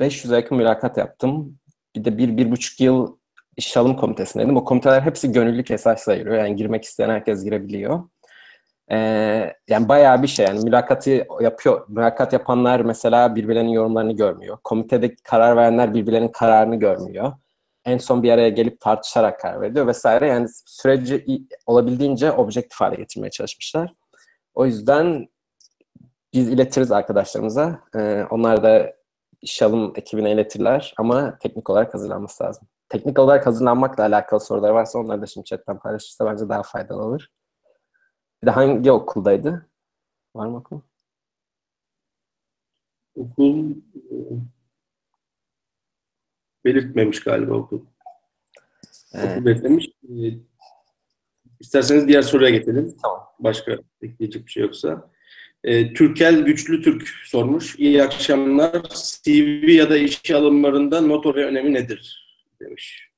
4-500'e 0.00 0.36
yakın 0.36 0.56
mülakat 0.58 0.96
yaptım. 0.96 1.58
Bir 1.96 2.04
de 2.04 2.18
bir, 2.18 2.36
bir 2.36 2.50
buçuk 2.50 2.80
yıl 2.80 3.16
iş 3.56 3.76
alım 3.76 3.96
komitesindeydim. 3.96 4.56
O 4.56 4.64
komiteler 4.64 5.00
hepsi 5.02 5.32
gönüllülük 5.32 5.70
esasla 5.70 6.12
ayırıyor. 6.12 6.36
Yani 6.36 6.56
girmek 6.56 6.84
isteyen 6.84 7.10
herkes 7.10 7.44
girebiliyor. 7.44 8.02
Ee, 8.90 9.52
yani 9.68 9.88
bayağı 9.88 10.22
bir 10.22 10.26
şey 10.26 10.46
yani 10.46 10.60
mülakatı 10.64 11.26
yapıyor. 11.40 11.86
Mülakat 11.88 12.32
yapanlar 12.32 12.80
mesela 12.80 13.36
birbirlerinin 13.36 13.70
yorumlarını 13.70 14.12
görmüyor. 14.12 14.58
Komitede 14.64 15.14
karar 15.24 15.56
verenler 15.56 15.94
birbirlerinin 15.94 16.28
kararını 16.28 16.76
görmüyor. 16.76 17.32
En 17.84 17.98
son 17.98 18.22
bir 18.22 18.30
araya 18.30 18.48
gelip 18.48 18.80
tartışarak 18.80 19.40
karar 19.40 19.60
veriyor 19.60 19.86
vesaire. 19.86 20.28
Yani 20.28 20.48
süreci 20.66 21.24
olabildiğince 21.66 22.32
objektif 22.32 22.80
hale 22.80 22.96
getirmeye 22.96 23.30
çalışmışlar. 23.30 23.94
O 24.54 24.66
yüzden 24.66 25.28
biz 26.32 26.48
iletiriz 26.48 26.92
arkadaşlarımıza. 26.92 27.80
Ee, 27.96 28.24
onlar 28.30 28.62
da 28.62 28.94
iş 29.42 29.62
alım 29.62 29.92
ekibine 29.96 30.32
iletirler 30.32 30.94
ama 30.98 31.38
teknik 31.38 31.70
olarak 31.70 31.94
hazırlanması 31.94 32.44
lazım. 32.44 32.68
Teknik 32.88 33.18
olarak 33.18 33.46
hazırlanmakla 33.46 34.04
alakalı 34.04 34.40
sorular 34.40 34.70
varsa 34.70 34.98
onları 34.98 35.22
da 35.22 35.26
şimdi 35.26 35.44
chatten 35.44 35.78
paylaşırsa 35.78 36.26
bence 36.26 36.48
daha 36.48 36.62
faydalı 36.62 37.02
olur. 37.02 37.26
Bir 38.44 38.46
de 38.46 38.50
hangi 38.50 38.92
okuldaydı? 38.92 39.66
Var 40.34 40.46
mı 40.46 40.56
okul? 40.56 40.80
Okul 43.14 43.70
e, 43.70 44.16
belirtmemiş 46.64 47.20
galiba 47.20 47.54
okul. 47.54 47.86
Evet. 49.12 49.30
Okul 49.32 49.44
belirtmemiş. 49.44 49.86
E, 49.88 50.14
isterseniz 51.60 52.08
diğer 52.08 52.22
soruya 52.22 52.50
geçelim. 52.50 52.96
Tamam. 53.02 53.34
Başka 53.38 53.78
ekleyecek 54.02 54.46
bir 54.46 54.50
şey 54.50 54.62
yoksa. 54.62 55.10
E, 55.64 55.94
Türkel 55.94 56.44
Güçlü 56.44 56.82
Türk 56.82 57.08
sormuş. 57.08 57.78
İyi 57.78 58.02
akşamlar. 58.02 58.82
CV 59.22 59.70
ya 59.70 59.90
da 59.90 59.96
iş 59.96 60.30
alımlarında 60.30 61.00
noto 61.00 61.34
ve 61.34 61.46
önemi 61.46 61.74
nedir? 61.74 62.26
Demiş. 62.60 63.10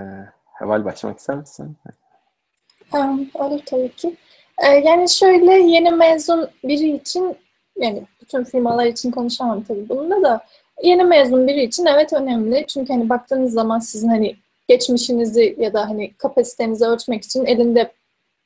Ee, 0.00 0.04
Heval 0.58 0.84
başlamak 0.84 1.18
ister 1.18 1.36
misin? 1.36 1.76
Olur 3.34 3.60
tabii 3.66 3.92
ki. 3.92 4.16
Ee, 4.58 4.68
yani 4.68 5.08
şöyle 5.08 5.52
yeni 5.52 5.90
mezun 5.90 6.48
biri 6.64 6.90
için 6.90 7.36
yani 7.78 8.02
bütün 8.20 8.44
firmalar 8.44 8.86
için 8.86 9.10
konuşamam 9.10 9.62
tabii 9.62 9.88
bununla 9.88 10.22
da 10.22 10.40
yeni 10.82 11.04
mezun 11.04 11.48
biri 11.48 11.62
için 11.62 11.86
evet 11.86 12.12
önemli. 12.12 12.64
Çünkü 12.68 12.92
hani 12.92 13.08
baktığınız 13.08 13.52
zaman 13.52 13.78
sizin 13.78 14.08
hani 14.08 14.36
geçmişinizi 14.68 15.56
ya 15.58 15.72
da 15.72 15.88
hani 15.88 16.12
kapasitenizi 16.14 16.84
ölçmek 16.84 17.24
için 17.24 17.46
elinde 17.46 17.92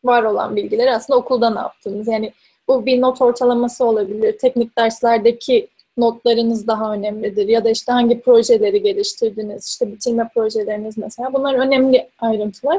var 0.05 0.23
olan 0.23 0.57
bilgileri 0.57 0.91
aslında 0.91 1.19
okulda 1.19 1.51
ne 1.51 1.59
yaptığınız. 1.59 2.09
Yani 2.09 2.33
bu 2.69 2.87
bir 2.87 3.01
not 3.01 3.23
ortalaması 3.23 3.85
olabilir. 3.85 4.39
Teknik 4.39 4.79
derslerdeki 4.79 5.69
notlarınız 5.97 6.67
daha 6.67 6.93
önemlidir. 6.93 7.49
Ya 7.49 7.65
da 7.65 7.71
işte 7.71 7.93
hangi 7.93 8.21
projeleri 8.21 8.83
geliştirdiniz, 8.83 9.67
işte 9.67 9.93
bitirme 9.93 10.31
projeleriniz 10.35 10.99
mesela. 10.99 11.33
Bunlar 11.33 11.55
önemli 11.55 12.09
ayrıntılar. 12.19 12.79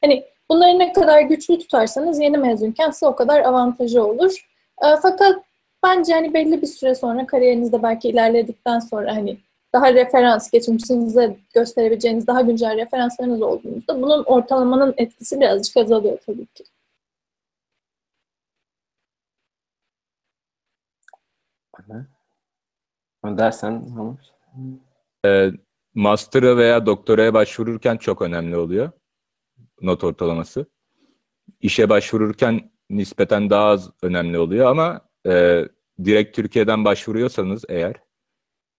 Hani 0.00 0.24
Bunları 0.52 0.78
ne 0.78 0.92
kadar 0.92 1.20
güçlü 1.20 1.58
tutarsanız 1.58 2.20
yeni 2.20 2.38
mezunken 2.38 2.90
size 2.90 3.06
o 3.06 3.16
kadar 3.16 3.40
avantajı 3.40 4.04
olur. 4.04 4.46
E, 4.84 4.86
fakat 5.02 5.44
bence 5.84 6.12
hani 6.12 6.34
belli 6.34 6.62
bir 6.62 6.66
süre 6.66 6.94
sonra 6.94 7.26
kariyerinizde 7.26 7.82
belki 7.82 8.08
ilerledikten 8.08 8.78
sonra 8.78 9.16
hani 9.16 9.38
daha 9.72 9.94
referans 9.94 10.50
geçmişinize 10.50 11.36
gösterebileceğiniz 11.54 12.26
daha 12.26 12.40
güncel 12.40 12.76
referanslarınız 12.76 13.42
olduğunuzda 13.42 14.02
bunun 14.02 14.24
ortalamanın 14.24 14.94
etkisi 14.96 15.40
birazcık 15.40 15.76
azalıyor 15.76 16.18
tabii 16.26 16.46
ki. 16.46 16.64
Dersen 23.24 23.84
e, 25.26 25.50
master'a 25.94 26.56
veya 26.56 26.86
doktoraya 26.86 27.34
başvururken 27.34 27.96
çok 27.96 28.22
önemli 28.22 28.56
oluyor 28.56 28.92
not 29.82 30.04
ortalaması. 30.04 30.66
İşe 31.60 31.88
başvururken 31.88 32.72
nispeten 32.90 33.50
daha 33.50 33.64
az 33.64 33.90
önemli 34.02 34.38
oluyor 34.38 34.66
ama 34.66 35.00
e, 35.26 35.64
direkt 36.04 36.36
Türkiye'den 36.36 36.84
başvuruyorsanız 36.84 37.64
eğer 37.68 37.94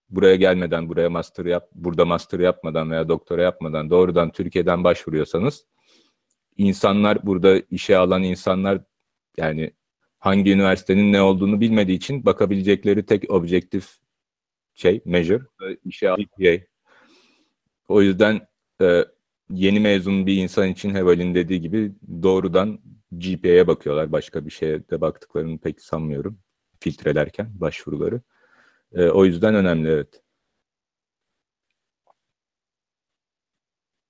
buraya 0.10 0.36
gelmeden, 0.36 0.90
buraya 0.90 1.10
master 1.10 1.46
yap, 1.46 1.70
burada 1.76 2.06
master 2.06 2.40
yapmadan 2.40 2.92
veya 2.92 3.10
doktora 3.10 3.42
yapmadan 3.42 3.90
doğrudan 3.90 4.32
Türkiye'den 4.32 4.84
başvuruyorsanız 4.84 5.66
insanlar 6.58 7.26
burada 7.26 7.60
işe 7.60 7.98
alan 7.98 8.24
insanlar 8.24 8.82
yani 9.38 9.72
hangi 10.20 10.52
üniversitenin 10.52 11.14
ne 11.14 11.22
olduğunu 11.22 11.62
bilmediği 11.62 11.98
için 11.98 12.26
bakabilecekleri 12.26 13.06
tek 13.06 13.32
objektif 13.32 13.98
şey, 14.74 15.02
measure, 15.06 15.44
işe 15.86 16.08
GPA. 16.08 16.66
o 17.88 18.02
yüzden 18.02 18.48
e, 18.82 19.06
yeni 19.50 19.80
mezun 19.80 20.26
bir 20.26 20.38
insan 20.38 20.68
için 20.68 20.96
Heval'in 20.96 21.36
dediği 21.36 21.62
gibi 21.62 21.92
doğrudan 22.24 22.80
GPA'ya 23.12 23.68
bakıyorlar. 23.68 24.12
Başka 24.12 24.46
bir 24.46 24.52
şeye 24.52 24.90
de 24.90 25.02
baktıklarını 25.02 25.58
pek 25.58 25.82
sanmıyorum 25.82 26.40
filtrelerken 26.80 27.50
başvuruları. 27.54 28.22
E, 28.94 29.10
o 29.10 29.26
yüzden 29.26 29.56
önemli 29.56 29.90
evet. 29.90 30.24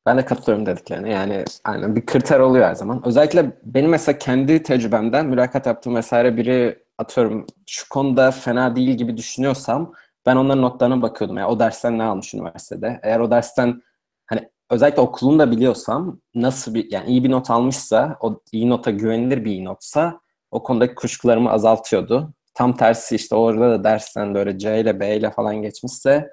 Ben 0.06 0.18
de 0.18 0.26
katılıyorum 0.26 0.66
dediklerine. 0.66 1.12
Yani 1.12 1.46
aynen 1.64 1.96
bir 1.96 2.06
kriter 2.06 2.40
oluyor 2.40 2.66
her 2.66 2.76
zaman. 2.76 3.02
Özellikle 3.06 3.58
benim 3.64 3.90
mesela 3.90 4.18
kendi 4.18 4.64
tecrübemden 4.64 5.26
mülakat 5.26 5.66
yaptığım 5.66 5.96
vesaire 5.96 6.38
biri 6.38 6.84
atıyorum 6.98 7.46
şu 7.68 7.90
konuda 7.90 8.32
fena 8.32 8.76
değil 8.76 8.98
gibi 8.98 9.18
düşünüyorsam 9.18 9.94
ben 10.26 10.36
onların 10.36 10.62
notlarına 10.62 11.02
bakıyordum. 11.02 11.38
Yani 11.38 11.48
o 11.48 11.60
dersten 11.60 11.98
ne 11.98 12.04
almış 12.04 12.34
üniversitede? 12.34 13.00
Eğer 13.04 13.20
o 13.20 13.32
dersten 13.32 13.82
özellikle 14.74 15.02
okulunu 15.02 15.40
da 15.40 15.52
biliyorsam 15.52 16.20
nasıl 16.36 16.74
bir 16.74 16.92
yani 16.92 17.10
iyi 17.10 17.24
bir 17.24 17.32
not 17.32 17.50
almışsa 17.50 18.18
o 18.22 18.42
iyi 18.52 18.70
nota 18.70 18.92
güvenilir 18.92 19.46
bir 19.46 19.52
iyi 19.52 19.66
notsa 19.66 20.20
o 20.52 20.64
konudaki 20.64 20.96
kuşkularımı 20.96 21.52
azaltıyordu. 21.52 22.34
Tam 22.54 22.78
tersi 22.78 23.16
işte 23.16 23.36
orada 23.36 23.70
da 23.70 23.84
dersten 23.84 24.36
böyle 24.36 24.58
C 24.58 24.80
ile 24.80 25.00
B 25.00 25.16
ile 25.18 25.32
falan 25.32 25.62
geçmişse 25.62 26.32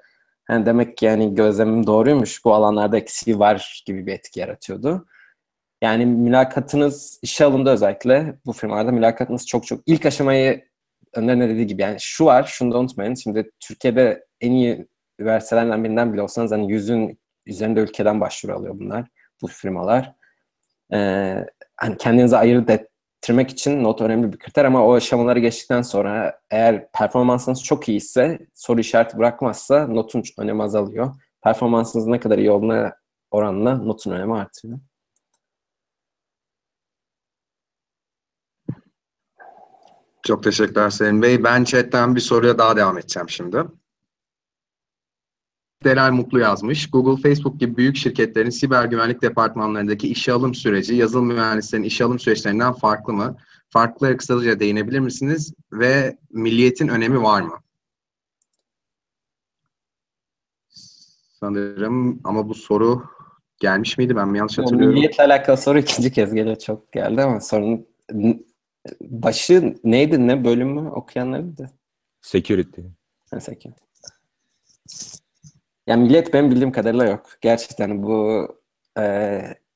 yani 0.49 0.65
demek 0.65 0.97
ki 0.97 1.05
yani 1.05 1.35
gözlemim 1.35 1.87
doğruymuş. 1.87 2.45
Bu 2.45 2.53
alanlarda 2.53 2.97
eksiği 2.97 3.39
var 3.39 3.83
gibi 3.85 4.07
bir 4.07 4.13
etki 4.13 4.39
yaratıyordu. 4.39 5.05
Yani 5.81 6.05
mülakatınız 6.05 7.19
işe 7.21 7.45
alımda 7.45 7.71
özellikle 7.71 8.39
bu 8.45 8.53
firmalarda 8.53 8.91
mülakatınız 8.91 9.47
çok 9.47 9.67
çok 9.67 9.81
ilk 9.85 10.05
aşamayı 10.05 10.71
Önder 11.13 11.39
ne 11.39 11.49
dediği 11.49 11.67
gibi 11.67 11.81
yani 11.81 11.97
şu 11.99 12.25
var 12.25 12.43
şunu 12.43 12.73
da 12.73 12.79
unutmayın. 12.79 13.15
Şimdi 13.15 13.51
Türkiye'de 13.59 14.25
en 14.41 14.51
iyi 14.51 14.87
üniversitelerden 15.19 15.83
birinden 15.83 16.13
bile 16.13 16.21
olsanız 16.21 16.51
hani 16.51 16.71
yüzün 16.71 17.19
üzerinde 17.51 17.79
ülkeden 17.79 18.21
başvuru 18.21 18.55
alıyor 18.55 18.79
bunlar 18.79 19.07
bu 19.41 19.47
firmalar. 19.47 20.15
Ee, 20.93 21.45
hani 21.77 21.97
kendinize 21.97 22.37
ayırt 22.37 22.69
ettirmek 22.69 23.49
için 23.49 23.83
not 23.83 24.01
önemli 24.01 24.33
bir 24.33 24.39
kriter 24.39 24.65
ama 24.65 24.85
o 24.85 24.93
aşamaları 24.93 25.39
geçtikten 25.39 25.81
sonra 25.81 26.39
eğer 26.51 26.91
performansınız 26.91 27.63
çok 27.63 27.89
iyiyse 27.89 28.39
soru 28.53 28.79
işareti 28.79 29.17
bırakmazsa 29.17 29.87
notun 29.87 30.23
önemi 30.37 30.63
azalıyor. 30.63 31.15
Performansınız 31.43 32.07
ne 32.07 32.19
kadar 32.19 32.37
iyi 32.37 32.51
olduğuna 32.51 32.95
oranla 33.31 33.75
notun 33.75 34.11
önemi 34.11 34.37
artıyor. 34.37 34.79
Çok 40.23 40.43
teşekkürler 40.43 40.89
Selim 40.89 41.21
Bey. 41.21 41.43
Ben 41.43 41.63
chatten 41.63 42.15
bir 42.15 42.21
soruya 42.21 42.57
daha 42.57 42.77
devam 42.77 42.97
edeceğim 42.97 43.29
şimdi. 43.29 43.63
Delal 45.83 46.11
Mutlu 46.11 46.39
yazmış. 46.39 46.89
Google, 46.89 47.21
Facebook 47.21 47.59
gibi 47.59 47.77
büyük 47.77 47.95
şirketlerin 47.95 48.49
siber 48.49 48.85
güvenlik 48.85 49.21
departmanlarındaki 49.21 50.07
işe 50.07 50.31
alım 50.31 50.55
süreci 50.55 50.95
yazılım 50.95 51.27
mühendislerinin 51.27 51.87
işe 51.87 52.05
alım 52.05 52.19
süreçlerinden 52.19 52.73
farklı 52.73 53.13
mı? 53.13 53.37
Farklıları 53.69 54.17
kısaca 54.17 54.59
değinebilir 54.59 54.99
misiniz? 54.99 55.53
Ve 55.71 56.17
milliyetin 56.29 56.87
önemi 56.87 57.23
var 57.23 57.41
mı? 57.41 57.59
Sanırım 61.39 62.21
ama 62.23 62.49
bu 62.49 62.55
soru 62.55 63.03
gelmiş 63.59 63.97
miydi? 63.97 64.15
Ben 64.15 64.27
mi 64.27 64.37
yanlış 64.37 64.57
hatırlıyorum? 64.57 64.93
Milliyetle 64.93 65.23
alakalı 65.23 65.57
soru 65.57 65.79
ikinci 65.79 66.11
kez 66.11 66.33
geliyor. 66.33 66.55
Çok 66.55 66.91
geldi 66.91 67.21
ama 67.21 67.41
sorun 67.41 67.87
başı 69.01 69.75
neydi? 69.83 70.27
Ne 70.27 70.45
bölümü 70.45 70.89
okuyanlarıydı? 70.89 71.71
Security. 72.21 72.81
Ha, 73.31 73.39
security. 73.39 73.81
Yani 75.87 76.03
millet 76.03 76.33
benim 76.33 76.51
bildiğim 76.51 76.71
kadarıyla 76.71 77.05
yok. 77.05 77.29
Gerçekten 77.41 78.03
bu 78.03 78.47
e, 78.97 79.03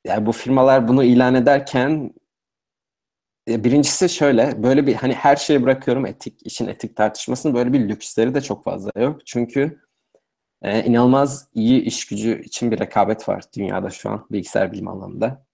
yani 0.05 0.25
bu 0.25 0.31
firmalar 0.31 0.87
bunu 0.87 1.03
ilan 1.03 1.35
ederken 1.35 2.13
e, 3.49 3.63
birincisi 3.63 4.09
şöyle 4.09 4.63
böyle 4.63 4.87
bir 4.87 4.93
hani 4.93 5.13
her 5.13 5.35
şeyi 5.35 5.63
bırakıyorum 5.63 6.05
etik 6.05 6.47
işin 6.47 6.67
etik 6.67 6.95
tartışmasını 6.95 7.53
böyle 7.55 7.73
bir 7.73 7.89
lüksleri 7.89 8.35
de 8.35 8.41
çok 8.41 8.63
fazla 8.63 8.91
yok. 8.99 9.25
Çünkü 9.25 9.79
e, 10.61 10.83
inanılmaz 10.83 11.49
iyi 11.53 11.81
iş 11.81 12.07
gücü 12.07 12.41
için 12.41 12.71
bir 12.71 12.79
rekabet 12.79 13.29
var 13.29 13.43
dünyada 13.57 13.89
şu 13.89 14.09
an 14.09 14.27
bilgisayar 14.31 14.71
bilim 14.71 14.87
alanında. 14.87 15.45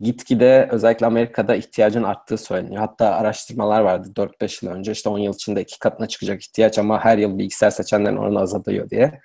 Gitgide 0.00 0.68
özellikle 0.72 1.06
Amerika'da 1.06 1.56
ihtiyacın 1.56 2.02
arttığı 2.02 2.38
söyleniyor. 2.38 2.80
Hatta 2.80 3.06
araştırmalar 3.10 3.80
vardı 3.80 4.08
4-5 4.16 4.66
yıl 4.66 4.72
önce 4.72 4.92
işte 4.92 5.08
10 5.08 5.18
yıl 5.18 5.34
içinde 5.34 5.62
iki 5.62 5.78
katına 5.78 6.08
çıkacak 6.08 6.42
ihtiyaç 6.42 6.78
ama 6.78 7.04
her 7.04 7.18
yıl 7.18 7.38
bilgisayar 7.38 7.70
seçenlerin 7.70 8.16
oranı 8.16 8.40
azalıyor 8.40 8.90
diye. 8.90 9.20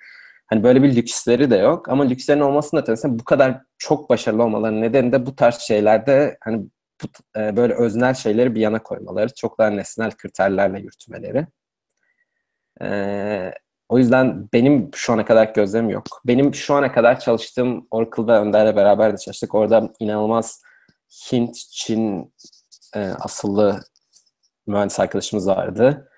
Hani 0.48 0.62
böyle 0.62 0.82
bir 0.82 0.96
lüksleri 0.96 1.50
de 1.50 1.56
yok 1.56 1.88
ama 1.88 2.04
lükslerin 2.04 2.40
olmasının 2.40 2.80
ötesinde 2.82 3.18
bu 3.18 3.24
kadar 3.24 3.60
çok 3.78 4.10
başarılı 4.10 4.42
olmalarının 4.42 4.80
nedeni 4.80 5.12
de 5.12 5.26
bu 5.26 5.36
tarz 5.36 5.58
şeylerde 5.58 6.38
hani 6.40 6.66
e, 7.36 7.56
böyle 7.56 7.74
öznel 7.74 8.14
şeyleri 8.14 8.54
bir 8.54 8.60
yana 8.60 8.82
koymaları, 8.82 9.34
çok 9.34 9.58
daha 9.58 9.70
nesnel 9.70 10.10
kriterlerle 10.10 10.80
yürütmeleri. 10.80 11.46
E, 12.82 13.52
o 13.88 13.98
yüzden 13.98 14.48
benim 14.52 14.90
şu 14.94 15.12
ana 15.12 15.24
kadar 15.24 15.52
gözlemim 15.54 15.90
yok. 15.90 16.04
Benim 16.26 16.54
şu 16.54 16.74
ana 16.74 16.92
kadar 16.92 17.20
çalıştığım 17.20 17.86
Oracle'da 17.90 18.42
Önder'le 18.42 18.76
beraber 18.76 19.12
de 19.12 19.16
çalıştık. 19.16 19.54
Orada 19.54 19.90
inanılmaz 19.98 20.62
Hint, 21.32 21.56
Çin 21.56 22.34
e, 22.96 23.00
asıllı 23.00 23.80
mühendis 24.66 25.00
arkadaşımız 25.00 25.48
vardı. 25.48 26.10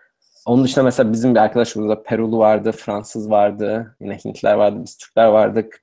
Onun 0.47 0.65
dışında 0.65 0.85
mesela 0.85 1.13
bizim 1.13 1.35
bir 1.35 1.41
arkadaşımızda 1.41 2.03
Perulu 2.03 2.39
vardı, 2.39 2.73
Fransız 2.73 3.31
vardı, 3.31 3.97
yine 4.01 4.19
Hintler 4.19 4.55
vardı, 4.55 4.81
biz 4.85 4.97
Türkler 4.97 5.27
vardık. 5.27 5.83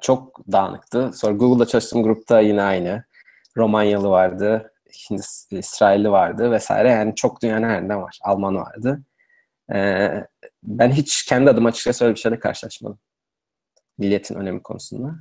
Çok 0.00 0.52
dağınıktı. 0.52 1.10
Sonra 1.14 1.32
Google'da 1.32 1.66
çalıştığım 1.66 2.02
grupta 2.02 2.40
yine 2.40 2.62
aynı. 2.62 3.04
Romanyalı 3.56 4.10
vardı, 4.10 4.72
Hindis, 5.10 5.48
İsrailli 5.50 6.10
vardı 6.10 6.50
vesaire. 6.50 6.90
Yani 6.90 7.14
çok 7.14 7.42
dünyanın 7.42 7.68
her 7.68 7.74
yerinden 7.74 8.02
var. 8.02 8.18
Alman 8.22 8.56
vardı. 8.56 9.02
Ee, 9.74 10.26
ben 10.62 10.90
hiç 10.90 11.24
kendi 11.24 11.50
adıma 11.50 11.68
açıkçası 11.68 12.04
öyle 12.04 12.14
bir 12.14 12.20
şeyle 12.20 12.38
karşılaşmadım. 12.38 12.98
Milliyetin 13.98 14.34
önemi 14.34 14.62
konusunda. 14.62 15.14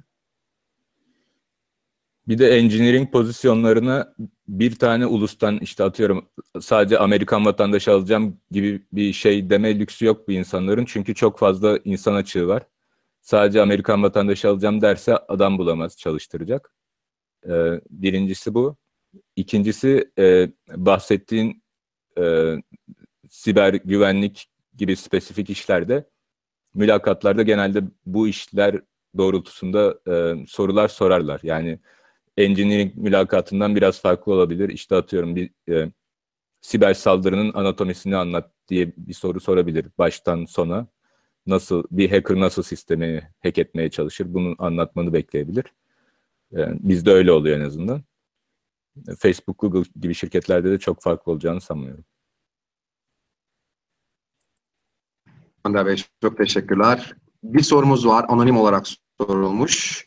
Bir 2.27 2.37
de 2.37 2.49
engineering 2.49 3.11
pozisyonlarına 3.11 4.13
bir 4.47 4.75
tane 4.75 5.05
ulustan 5.05 5.59
işte 5.59 5.83
atıyorum 5.83 6.29
sadece 6.61 6.99
Amerikan 6.99 7.45
vatandaşı 7.45 7.91
alacağım 7.91 8.37
gibi 8.51 8.85
bir 8.93 9.13
şey 9.13 9.49
deme 9.49 9.79
lüksü 9.79 10.05
yok 10.05 10.27
bu 10.27 10.31
insanların. 10.31 10.85
Çünkü 10.85 11.15
çok 11.15 11.39
fazla 11.39 11.79
insan 11.85 12.15
açığı 12.15 12.47
var. 12.47 12.63
Sadece 13.21 13.61
Amerikan 13.61 14.03
vatandaşı 14.03 14.49
alacağım 14.49 14.81
derse 14.81 15.17
adam 15.17 15.57
bulamaz 15.57 15.97
çalıştıracak. 15.97 16.73
Ee, 17.49 17.81
birincisi 17.89 18.53
bu. 18.53 18.77
İkincisi 19.35 20.11
e, 20.19 20.49
bahsettiğin 20.69 21.63
e, 22.17 22.55
siber 23.29 23.73
güvenlik 23.73 24.49
gibi 24.77 24.95
spesifik 24.95 25.49
işlerde 25.49 26.09
mülakatlarda 26.73 27.43
genelde 27.43 27.83
bu 28.05 28.27
işler 28.27 28.81
doğrultusunda 29.17 29.99
e, 30.07 30.45
sorular 30.47 30.87
sorarlar. 30.87 31.39
Yani 31.43 31.79
engineering 32.37 32.95
mülakatından 32.95 33.75
biraz 33.75 34.01
farklı 34.01 34.33
olabilir. 34.33 34.69
İşte 34.69 34.95
atıyorum 34.95 35.35
bir 35.35 35.49
e, 35.69 35.91
siber 36.61 36.93
saldırının 36.93 37.53
anatomisini 37.53 38.15
anlat 38.15 38.51
diye 38.67 38.93
bir 38.97 39.13
soru 39.13 39.39
sorabilir 39.39 39.85
baştan 39.97 40.45
sona. 40.45 40.87
Nasıl 41.47 41.83
bir 41.91 42.11
hacker 42.11 42.39
nasıl 42.39 42.63
sistemi 42.63 43.31
hack 43.43 43.57
etmeye 43.57 43.89
çalışır 43.89 44.33
bunu 44.33 44.55
anlatmanı 44.59 45.13
bekleyebilir. 45.13 45.65
E, 46.53 46.57
bizde 46.89 47.11
öyle 47.11 47.31
oluyor 47.31 47.59
en 47.59 47.65
azından. 47.65 48.03
Facebook, 49.17 49.59
Google 49.59 49.83
gibi 50.01 50.15
şirketlerde 50.15 50.71
de 50.71 50.79
çok 50.79 51.01
farklı 51.01 51.31
olacağını 51.31 51.61
sanmıyorum. 51.61 52.05
Önder 55.65 55.85
Bey 55.85 56.03
çok 56.21 56.37
teşekkürler. 56.37 57.15
Bir 57.43 57.61
sorumuz 57.61 58.07
var. 58.07 58.25
Anonim 58.27 58.57
olarak 58.57 58.87
sorulmuş. 59.21 60.05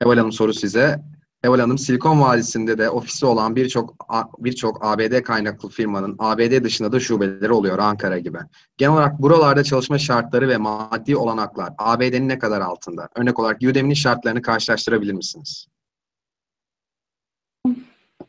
Eval 0.00 0.16
Hanım 0.16 0.32
soru 0.32 0.54
size. 0.54 1.02
Eval 1.44 1.60
Hanım, 1.60 1.78
Silikon 1.78 2.20
Vadisi'nde 2.20 2.78
de 2.78 2.90
ofisi 2.90 3.26
olan 3.26 3.56
birçok 3.56 3.94
birçok 4.38 4.86
ABD 4.86 5.22
kaynaklı 5.22 5.68
firmanın 5.68 6.16
ABD 6.18 6.64
dışında 6.64 6.92
da 6.92 7.00
şubeleri 7.00 7.52
oluyor 7.52 7.78
Ankara 7.78 8.18
gibi. 8.18 8.38
Genel 8.76 8.92
olarak 8.92 9.22
buralarda 9.22 9.64
çalışma 9.64 9.98
şartları 9.98 10.48
ve 10.48 10.56
maddi 10.56 11.16
olanaklar 11.16 11.72
ABD'nin 11.78 12.28
ne 12.28 12.38
kadar 12.38 12.60
altında? 12.60 13.08
Örnek 13.14 13.38
olarak 13.38 13.62
Udemy'nin 13.62 13.94
şartlarını 13.94 14.42
karşılaştırabilir 14.42 15.12
misiniz? 15.12 15.66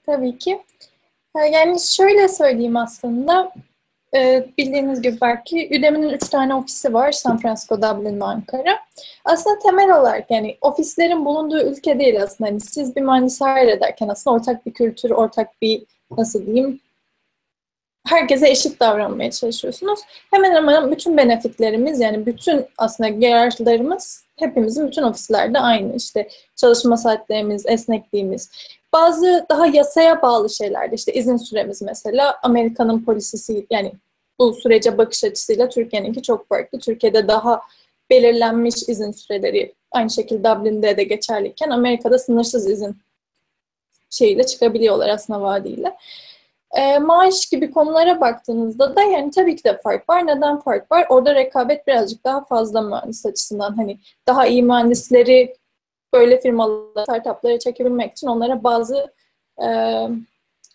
Tabii 0.06 0.38
ki. 0.38 0.62
Yani 1.54 1.80
şöyle 1.82 2.28
söyleyeyim 2.28 2.78
aslında. 2.78 3.52
E, 4.16 4.46
bildiğiniz 4.58 5.02
gibi 5.02 5.18
belki 5.22 5.70
Udemy'nin 5.80 6.10
üç 6.10 6.30
tane 6.30 6.56
ofisi 6.56 6.94
var. 6.94 7.12
San 7.12 7.38
Francisco, 7.38 7.82
Dublin 7.82 8.20
ve 8.20 8.24
Ankara. 8.24 8.80
Aslında 9.26 9.60
temel 9.60 10.00
olarak 10.00 10.32
yani 10.32 10.58
ofislerin 10.62 11.26
bulunduğu 11.26 11.62
ülke 11.62 12.00
değil 12.00 12.24
aslında. 12.24 12.50
Yani 12.50 12.62
siz 12.62 12.96
bir 12.96 13.02
mühendis 13.02 13.42
hayal 13.42 13.68
ederken 13.68 14.08
aslında 14.08 14.36
ortak 14.36 14.66
bir 14.66 14.74
kültür, 14.74 15.10
ortak 15.10 15.62
bir 15.62 15.84
nasıl 16.18 16.46
diyeyim 16.46 16.80
herkese 18.10 18.50
eşit 18.50 18.80
davranmaya 18.80 19.32
çalışıyorsunuz. 19.32 20.00
Hemen 20.32 20.56
hemen 20.56 20.92
bütün 20.92 21.18
benefitlerimiz 21.18 22.00
yani 22.00 22.26
bütün 22.26 22.66
aslında 22.78 23.26
yararlarımız 23.26 24.24
hepimizin 24.40 24.88
bütün 24.88 25.04
ofislerde 25.04 25.60
aynı. 25.60 25.96
İşte 25.96 26.30
çalışma 26.56 26.98
saatlerimiz, 26.98 27.66
esnekliğimiz. 27.66 28.52
Bazı 28.94 29.46
daha 29.50 29.66
yasaya 29.66 30.22
bağlı 30.22 30.50
şeylerde 30.50 30.96
işte 30.96 31.14
izin 31.14 31.38
süremiz 31.38 31.82
mesela 31.82 32.40
Amerika'nın 32.44 33.06
polisisi 33.06 33.68
yani 33.70 33.92
bu 34.40 34.54
sürece 34.54 34.98
bakış 34.98 35.24
açısıyla 35.24 35.70
Türkiye'ninki 35.70 36.22
çok 36.22 36.50
farklı. 36.50 36.80
Türkiye'de 36.80 37.28
daha 37.28 37.62
belirlenmiş 38.10 38.90
izin 38.90 39.12
süreleri 39.12 39.74
aynı 39.92 40.10
şekilde 40.10 40.44
Dublin'de 40.44 40.98
de 40.98 41.04
geçerliyken 41.04 41.70
Amerika'da 41.70 42.20
sınırsız 42.20 42.70
izin 42.70 42.98
şeyiyle 44.10 44.44
çıkabiliyorlar 44.44 45.10
aslında 45.10 45.42
vaadiyle. 45.42 45.96
E, 46.72 47.00
maaş 47.00 47.46
gibi 47.46 47.72
konulara 47.72 48.22
baktığınızda 48.22 48.96
da 48.96 49.02
yani 49.02 49.32
tabii 49.32 49.56
ki 49.56 49.64
de 49.64 49.78
fark 49.78 50.10
var. 50.10 50.28
Neden 50.28 50.60
fark 50.60 50.92
var? 50.92 51.06
Orada 51.10 51.36
rekabet 51.36 51.88
birazcık 51.88 52.24
daha 52.24 52.46
fazla 52.46 52.82
mühendis 52.82 53.26
açısından. 53.26 53.76
Hani 53.76 54.00
daha 54.28 54.48
iyi 54.48 54.64
mühendisleri 54.64 55.56
böyle 56.14 56.42
firmalara, 56.42 57.04
startuplara 57.04 57.60
çekebilmek 57.60 58.12
için 58.12 58.28
onlara 58.28 58.64
bazı 58.64 59.14
e, 59.64 59.68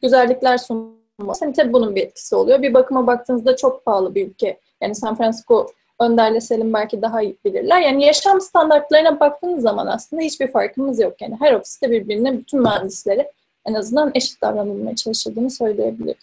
güzellikler 0.03 0.59
sunması. 0.59 1.45
Hani 1.45 1.53
tabii 1.53 1.73
bunun 1.73 1.95
bir 1.95 2.03
etkisi 2.03 2.37
oluyor. 2.37 2.63
Bir 2.63 2.75
bakıma 2.75 3.07
baktığınızda 3.07 3.57
çok 3.57 3.85
pahalı 3.85 4.15
bir 4.15 4.29
ülke. 4.29 4.61
Yani 4.81 4.95
San 4.95 5.17
Francisco 5.17 5.67
Önder'le 6.01 6.41
Selim 6.41 6.73
belki 6.73 7.03
daha 7.03 7.23
iyi 7.23 7.39
bilirler. 7.45 7.81
Yani 7.81 8.05
yaşam 8.05 8.41
standartlarına 8.41 9.21
baktığınız 9.21 9.63
zaman 9.63 9.87
aslında 9.87 10.23
hiçbir 10.23 10.53
farkımız 10.53 11.01
yok. 11.01 11.21
Yani 11.21 11.37
her 11.41 11.53
ofiste 11.53 11.91
birbirine 11.91 12.39
bütün 12.39 12.61
mühendisleri 12.61 13.31
en 13.67 13.75
azından 13.75 14.11
eşit 14.15 14.43
davranılmaya 14.43 14.97
çalışıldığını 14.97 15.51
söyleyebilirim. 15.51 16.19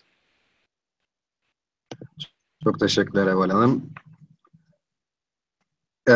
Çok 2.64 2.80
teşekkürler 2.80 3.28
Eval 3.28 3.50
Hanım. 3.50 3.90
Ee, 6.10 6.14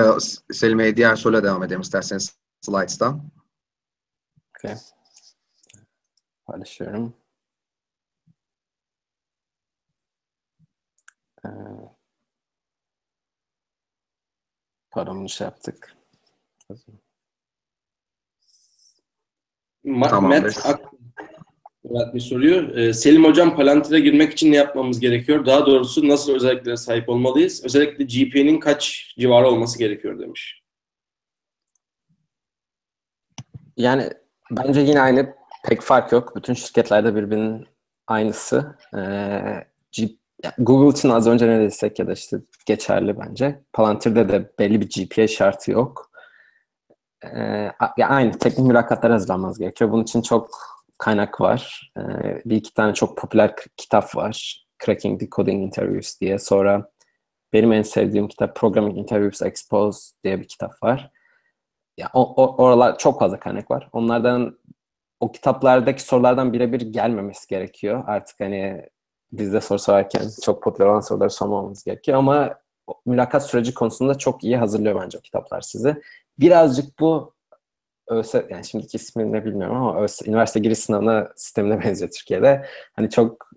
Selim 0.52 0.80
Bey 0.80 0.98
diğer 0.98 1.16
soruyla 1.16 1.43
devam 1.43 1.64
edelim 1.64 1.82
isterseniz 1.82 2.36
slides'tan. 2.66 3.32
Okay. 4.57 4.76
Paylaşıyorum. 6.45 7.13
Ee, 11.45 11.49
pardon 14.91 15.20
bunu 15.20 15.30
şey 15.30 15.45
yaptık. 15.45 15.97
Ma- 19.86 20.09
Tamamdır. 20.09 20.43
Matt 20.43 20.66
Ak 20.66 20.80
Murat 21.84 22.16
bir 22.16 22.20
soruyor. 22.20 22.70
Ee, 22.76 22.93
Selim 22.93 23.24
Hocam 23.24 23.55
Palantir'e 23.55 23.99
girmek 23.99 24.34
için 24.34 24.51
ne 24.51 24.55
yapmamız 24.55 24.99
gerekiyor? 24.99 25.45
Daha 25.45 25.66
doğrusu 25.66 26.07
nasıl 26.07 26.36
özelliklere 26.36 26.78
sahip 26.78 27.09
olmalıyız? 27.09 27.66
Özellikle 27.66 28.03
GPA'nin 28.03 28.59
kaç 28.59 29.13
civarı 29.20 29.47
olması 29.47 29.80
gerekiyor 29.80 30.20
demiş. 30.20 30.64
Yani 33.78 34.10
bence 34.52 34.82
yine 34.82 35.02
aynı 35.02 35.36
pek 35.64 35.82
fark 35.82 36.12
yok. 36.12 36.36
Bütün 36.36 36.54
şirketlerde 36.54 37.16
birbirinin 37.16 37.68
aynısı. 38.08 38.76
Ee, 38.98 39.66
Google 40.58 40.98
için 40.98 41.10
az 41.10 41.28
önce 41.28 41.48
ne 41.48 41.60
desek 41.60 42.00
ya 42.00 42.08
da 42.08 42.14
işte 42.14 42.38
geçerli 42.66 43.20
bence. 43.20 43.64
Palantir'de 43.74 44.30
de 44.30 44.52
belli 44.60 44.82
bir 44.82 44.90
GPA 44.90 45.28
şartı 45.28 45.72
yok. 45.72 46.12
Ee, 47.24 47.72
aynı 48.04 48.32
teknik 48.40 48.68
mülakatlara 48.68 49.14
hazırlanmanız 49.14 49.60
gerekiyor. 49.60 49.92
Bunun 49.92 50.04
için 50.04 50.22
çok 50.22 50.50
kaynak 50.98 51.42
var. 51.42 51.92
Ee, 51.98 52.02
bir 52.46 52.56
iki 52.56 52.74
tane 52.74 52.94
çok 52.94 53.18
popüler 53.18 53.56
kitap 53.78 54.16
var. 54.16 54.66
Cracking 54.86 55.20
the 55.20 55.30
Coding 55.30 55.64
Interviews 55.64 56.22
diye. 56.22 56.40
Sonra 56.40 56.90
benim 57.54 57.74
en 57.74 57.82
sevdiğim 57.82 58.28
kitap 58.28 58.56
Programming 58.56 58.98
Interviews 58.98 59.42
Exposed 59.42 60.16
diye 60.24 60.40
bir 60.40 60.48
kitap 60.48 60.84
var. 60.84 61.12
Ya 61.98 62.10
o, 62.14 62.43
o- 62.43 62.64
oralar 62.64 62.98
çok 62.98 63.20
fazla 63.20 63.39
kaynak 63.39 63.72
var. 63.72 63.89
Onlardan 63.93 64.58
o 65.20 65.32
kitaplardaki 65.32 66.04
sorulardan 66.04 66.54
birebir 66.54 66.82
gelmemesi 66.82 67.48
gerekiyor. 67.48 68.04
Artık 68.08 68.39
hani 68.39 68.89
bizde 69.32 69.62
soru 69.62 69.80
sorarken 69.80 70.24
çok 70.46 70.64
popüler 70.64 70.88
olan 70.88 71.00
soruları 71.02 71.30
sormamamız 71.30 71.84
gerekiyor 71.84 72.18
ama 72.18 72.56
mülakat 73.06 73.48
süreci 73.48 73.74
konusunda 73.74 74.18
çok 74.18 74.43
iyi 74.43 74.58
hazırlıyor 74.58 75.02
bence 75.04 75.18
o 75.18 75.22
kitaplar 75.22 75.62
sizi. 75.62 76.02
Birazcık 76.39 77.00
bu 77.00 77.34
ÖS, 78.10 78.36
yani 78.50 78.66
şimdiki 78.66 78.98
ismini 78.98 79.34
ne 79.34 79.46
bilmiyorum 79.46 79.78
ama 79.78 80.02
ÖS, 80.04 80.22
üniversite 80.28 80.62
giriş 80.62 80.80
sınavına 80.80 81.30
sistemine 81.38 81.82
benziyor 81.86 82.12
Türkiye'de. 82.12 82.66
Hani 82.96 83.10
çok 83.10 83.50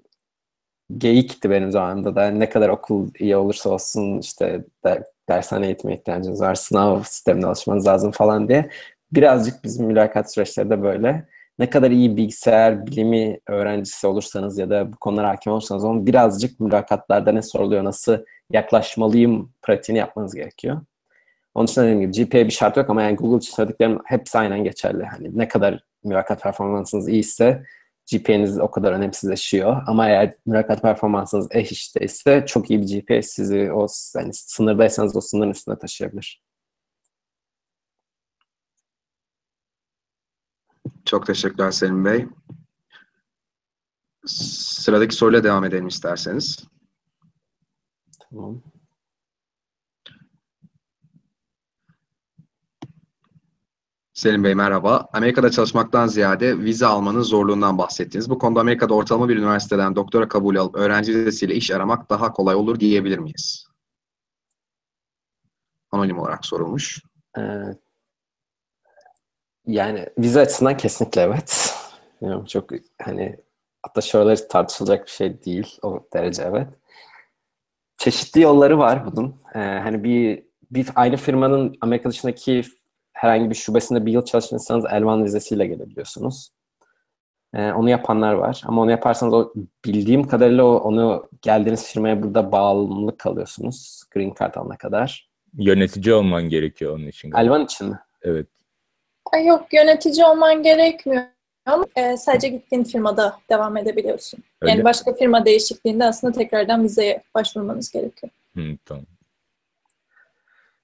geyikti 0.99 1.51
benim 1.51 1.71
zamanımda 1.73 2.17
da 2.17 2.31
ne 2.31 2.49
kadar 2.51 2.69
okul 2.69 3.09
iyi 3.19 3.37
olursa 3.37 3.71
olsun 3.71 4.19
işte 4.19 4.65
de, 4.85 5.05
dershane 5.29 5.67
eğitime 5.67 5.95
ihtiyacınız 5.95 6.41
var, 6.41 6.55
sınav 6.55 7.03
sistemine 7.03 7.47
alışmanız 7.47 7.87
lazım 7.87 8.11
falan 8.11 8.49
diye. 8.49 8.71
Birazcık 9.13 9.65
bizim 9.65 9.87
mülakat 9.87 10.33
süreçleri 10.33 10.71
de 10.71 10.83
böyle. 10.83 11.25
Ne 11.59 11.71
kadar 11.71 11.91
iyi 11.91 12.17
bilgisayar 12.17 12.87
bilimi 12.87 13.39
öğrencisi 13.47 14.07
olursanız 14.07 14.59
ya 14.59 14.71
da 14.71 14.93
bu 14.93 14.97
konulara 14.97 15.29
hakim 15.29 15.53
olursanız 15.53 15.85
onun 15.85 16.07
birazcık 16.07 16.61
mülakatlarda 16.61 17.33
ne 17.33 17.43
soruluyor, 17.43 17.85
nasıl 17.85 18.19
yaklaşmalıyım 18.51 19.53
pratiğini 19.63 19.99
yapmanız 19.99 20.35
gerekiyor. 20.35 20.81
Onun 21.55 21.67
için 21.67 21.83
dediğim 21.83 22.01
gibi 22.01 22.25
GPA 22.25 22.39
bir 22.39 22.51
şart 22.51 22.77
yok 22.77 22.91
ama 22.91 23.03
yani 23.03 23.17
Google 23.17 23.37
için 23.39 23.55
söylediklerim 23.55 23.99
hepsi 24.05 24.39
aynen 24.39 24.65
geçerli. 24.65 25.05
Hani 25.05 25.39
ne 25.39 25.49
kadar 25.49 25.81
mülakat 26.05 26.43
performansınız 26.43 27.09
iyiyse 27.09 27.63
GPA'niz 28.13 28.61
o 28.61 28.71
kadar 28.71 28.93
önemsizleşiyor. 28.93 29.83
Ama 29.87 30.09
eğer 30.09 30.35
mülakat 30.47 30.83
performansınız 30.83 31.49
eş 31.51 31.73
işte 31.73 32.01
ise 32.01 32.45
çok 32.47 32.71
iyi 32.71 32.83
bir 32.83 33.01
GPA 33.01 33.23
sizi 33.23 33.73
o 33.73 33.87
yani 34.17 34.35
sınırdaysanız 34.35 35.17
o 35.17 35.21
sınırın 35.21 35.51
üstüne 35.51 35.79
taşıyabilir. 35.79 36.43
Çok 41.05 41.27
teşekkürler 41.27 41.71
Selim 41.71 42.05
Bey. 42.05 42.27
Sıradaki 44.27 45.15
soruyla 45.15 45.45
devam 45.45 45.65
edelim 45.65 45.87
isterseniz. 45.87 46.59
Tamam. 48.31 48.63
Selim 54.19 54.45
Bey 54.45 54.55
merhaba. 54.55 55.09
Amerika'da 55.13 55.51
çalışmaktan 55.51 56.07
ziyade 56.07 56.59
vize 56.59 56.87
almanın 56.87 57.23
zorluğundan 57.23 57.79
bahsettiniz. 57.79 58.31
Bu 58.31 58.39
konuda 58.39 58.61
Amerika'da 58.61 58.95
ortalama 58.95 59.29
bir 59.29 59.37
üniversiteden 59.37 59.97
doktora 59.97 60.29
kabulü 60.29 60.61
alıp 60.61 60.75
öğrenci 60.75 61.15
vizesiyle 61.15 61.55
iş 61.55 61.71
aramak 61.71 62.11
daha 62.11 62.33
kolay 62.33 62.55
olur 62.55 62.81
diyebilir 62.81 63.19
miyiz? 63.19 63.67
Anonim 65.91 66.19
olarak 66.19 66.47
sorulmuş. 66.47 67.03
Ee, 67.39 67.43
yani 69.67 70.07
vize 70.19 70.41
açısından 70.41 70.77
kesinlikle 70.77 71.21
evet. 71.21 71.75
Bilmiyorum, 72.21 72.45
çok 72.45 72.71
hani 73.03 73.37
hatta 73.83 74.01
şöyle 74.01 74.49
tartışılacak 74.49 75.07
bir 75.07 75.11
şey 75.11 75.45
değil 75.45 75.79
o 75.83 76.01
derece 76.15 76.43
evet. 76.43 76.69
Çeşitli 77.99 78.41
yolları 78.41 78.79
var 78.79 79.17
bunun. 79.17 79.37
Ee, 79.55 79.59
hani 79.59 80.05
bir 80.05 80.49
bir 80.71 80.89
aynı 80.95 81.17
firmanın 81.17 81.77
Amerika 81.81 82.11
dışındaki 82.11 82.63
herhangi 83.19 83.51
bir 83.51 83.55
şubesinde 83.55 84.07
bir 84.07 84.13
yıl 84.13 84.25
çalışırsanız 84.25 84.85
L1 84.85 85.25
vizesiyle 85.25 85.67
gelebiliyorsunuz. 85.67 86.51
Ee, 87.55 87.73
onu 87.73 87.91
yapanlar 87.91 88.33
var. 88.33 88.63
Ama 88.67 88.83
onu 88.83 88.91
yaparsanız 88.91 89.35
o 89.35 89.53
bildiğim 89.85 90.29
kadarıyla 90.29 90.65
o, 90.65 90.77
onu 90.77 91.29
geldiğiniz 91.43 91.87
firmaya 91.87 92.23
burada 92.23 92.53
bağımlılık 92.53 93.19
kalıyorsunuz. 93.19 94.03
Green 94.11 94.35
Card 94.41 94.55
alana 94.55 94.77
kadar. 94.77 95.29
Yönetici 95.59 96.15
olman 96.15 96.49
gerekiyor 96.49 96.97
onun 96.97 97.07
için. 97.07 97.31
galiba. 97.31 97.57
L1 97.57 97.65
için 97.65 97.89
mi? 97.89 97.99
Evet. 98.23 98.47
Ay 99.33 99.47
yok 99.47 99.73
yönetici 99.73 100.25
olman 100.25 100.63
gerekmiyor 100.63 101.23
ama 101.67 101.87
e, 101.97 102.17
sadece 102.17 102.49
gittiğin 102.49 102.85
firmada 102.85 103.39
devam 103.51 103.77
edebiliyorsun. 103.77 104.41
Öyle. 104.63 104.73
Yani 104.73 104.85
başka 104.85 105.15
firma 105.15 105.45
değişikliğinde 105.45 106.05
aslında 106.05 106.33
tekrardan 106.33 106.85
vizeye 106.85 107.23
başvurmanız 107.35 107.91
gerekiyor. 107.91 108.33
Hı, 108.55 108.63
tamam. 108.85 109.05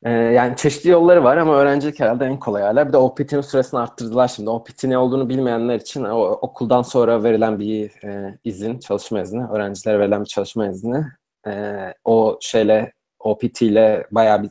Ee, 0.05 0.11
yani 0.11 0.57
çeşitli 0.57 0.91
yolları 0.91 1.25
var 1.25 1.37
ama 1.37 1.55
öğrencilik 1.57 2.01
herhalde 2.01 2.25
en 2.25 2.39
kolay 2.39 2.63
hala. 2.63 2.89
Bir 2.89 2.93
de 2.93 2.97
OPT'nin 2.97 3.41
süresini 3.41 3.81
arttırdılar 3.81 4.29
şimdi. 4.29 4.51
OPT 4.51 4.85
ne 4.85 4.99
olduğunu 4.99 5.29
bilmeyenler 5.29 5.81
için 5.81 6.05
o, 6.05 6.21
okuldan 6.21 6.83
sonra 6.83 7.25
verilen 7.25 7.59
bir 7.59 8.05
e, 8.05 8.39
izin, 8.45 8.79
çalışma 8.79 9.21
izni, 9.21 9.47
öğrencilere 9.47 9.99
verilen 9.99 10.21
bir 10.21 10.27
çalışma 10.27 10.67
izni. 10.69 11.05
E, 11.47 11.75
o 12.05 12.39
şeyle 12.41 12.93
OPT 13.19 13.63
ile 13.63 14.07
bayağı 14.11 14.43
bir 14.43 14.51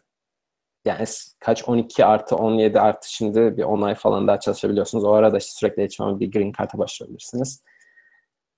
yani 0.85 1.05
kaç 1.39 1.69
12 1.69 2.05
artı 2.05 2.35
17 2.35 2.79
artı 2.79 3.13
şimdi 3.13 3.57
bir 3.57 3.63
10 3.63 3.81
ay 3.81 3.95
falan 3.95 4.27
daha 4.27 4.39
çalışabiliyorsunuz. 4.39 5.03
O 5.03 5.11
arada 5.13 5.37
işte 5.37 5.51
sürekli 5.51 5.79
eğitim 5.79 6.19
bir 6.19 6.31
green 6.31 6.53
card'a 6.59 6.77
başvurabilirsiniz. 6.77 7.63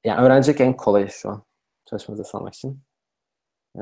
Yani 0.05 0.21
öğrencilik 0.25 0.61
en 0.61 0.77
kolayı 0.77 1.09
şu 1.09 1.29
an 1.29 1.43
çalışma 1.85 2.13
vizesi 2.13 2.37
almak 2.37 2.53
için. 2.53 2.81
Ee, 3.77 3.81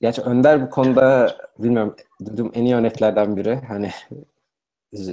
Gerçi 0.00 0.22
Önder 0.22 0.62
bu 0.62 0.70
konuda 0.70 1.36
bilmiyorum 1.58 1.96
duyduğum 2.26 2.52
en 2.54 2.64
iyi 2.64 2.74
örneklerden 2.74 3.36
biri. 3.36 3.54
Hani 3.68 3.90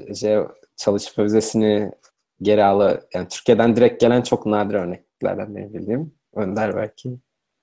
J- 0.10 0.48
çalışma 0.78 1.24
vizesini 1.24 1.92
geri 2.42 2.64
alı 2.64 3.08
yani 3.14 3.28
Türkiye'den 3.28 3.76
direkt 3.76 4.02
gelen 4.02 4.22
çok 4.22 4.46
nadir 4.46 4.76
örneklerden 4.76 5.56
benim 5.56 5.74
bildiğim. 5.74 6.14
Önder 6.36 6.76
belki. 6.76 7.18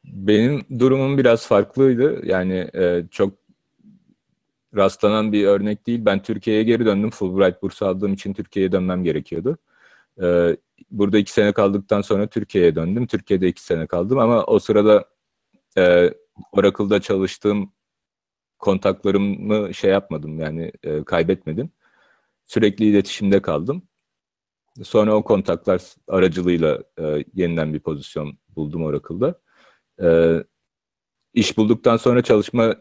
Benim 0.05 0.64
durumum 0.79 1.18
biraz 1.18 1.47
farklıydı. 1.47 2.27
Yani 2.27 2.70
e, 2.75 3.05
çok 3.11 3.35
rastlanan 4.77 5.33
bir 5.33 5.47
örnek 5.47 5.87
değil. 5.87 6.05
Ben 6.05 6.22
Türkiye'ye 6.22 6.62
geri 6.62 6.87
döndüm. 6.87 7.11
Fulbright 7.11 7.62
bursu 7.62 7.87
aldığım 7.87 8.12
için 8.12 8.33
Türkiye'ye 8.33 8.72
dönmem 8.72 9.05
gerekiyordu. 9.05 9.59
E, 10.22 10.57
burada 10.91 11.18
iki 11.18 11.33
sene 11.33 11.53
kaldıktan 11.53 12.01
sonra 12.01 12.27
Türkiye'ye 12.27 12.75
döndüm. 12.75 13.07
Türkiye'de 13.07 13.49
iki 13.49 13.62
sene 13.62 13.87
kaldım 13.87 14.18
ama 14.18 14.45
o 14.45 14.59
sırada 14.59 15.05
e, 15.79 16.11
Oracle'da 16.53 17.01
çalıştığım 17.01 17.72
kontaklarımı 18.59 19.74
şey 19.74 19.91
yapmadım 19.91 20.41
yani 20.41 20.72
e, 20.82 21.05
kaybetmedim. 21.05 21.70
Sürekli 22.45 22.85
iletişimde 22.85 23.43
kaldım. 23.43 23.82
Sonra 24.82 25.16
o 25.16 25.24
kontaklar 25.24 25.82
aracılığıyla 26.09 26.82
e, 26.99 27.24
yeniden 27.35 27.74
bir 27.74 27.80
pozisyon 27.80 28.39
buldum 28.57 28.85
Oracle'da. 28.85 29.41
E, 30.03 30.09
iş 31.35 31.57
bulduktan 31.59 31.97
sonra 31.97 32.22
çalışma 32.22 32.76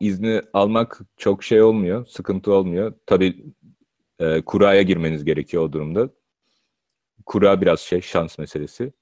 izni 0.00 0.42
almak 0.52 1.00
çok 1.16 1.44
şey 1.44 1.62
olmuyor, 1.62 2.06
sıkıntı 2.06 2.52
olmuyor. 2.52 2.94
Tabii 3.06 3.44
e, 4.18 4.42
kuraya 4.42 4.82
girmeniz 4.82 5.24
gerekiyor 5.24 5.62
o 5.62 5.72
durumda. 5.72 6.10
Kura 7.26 7.60
biraz 7.60 7.80
şey, 7.80 8.00
şans 8.00 8.38
meselesi. 8.38 8.92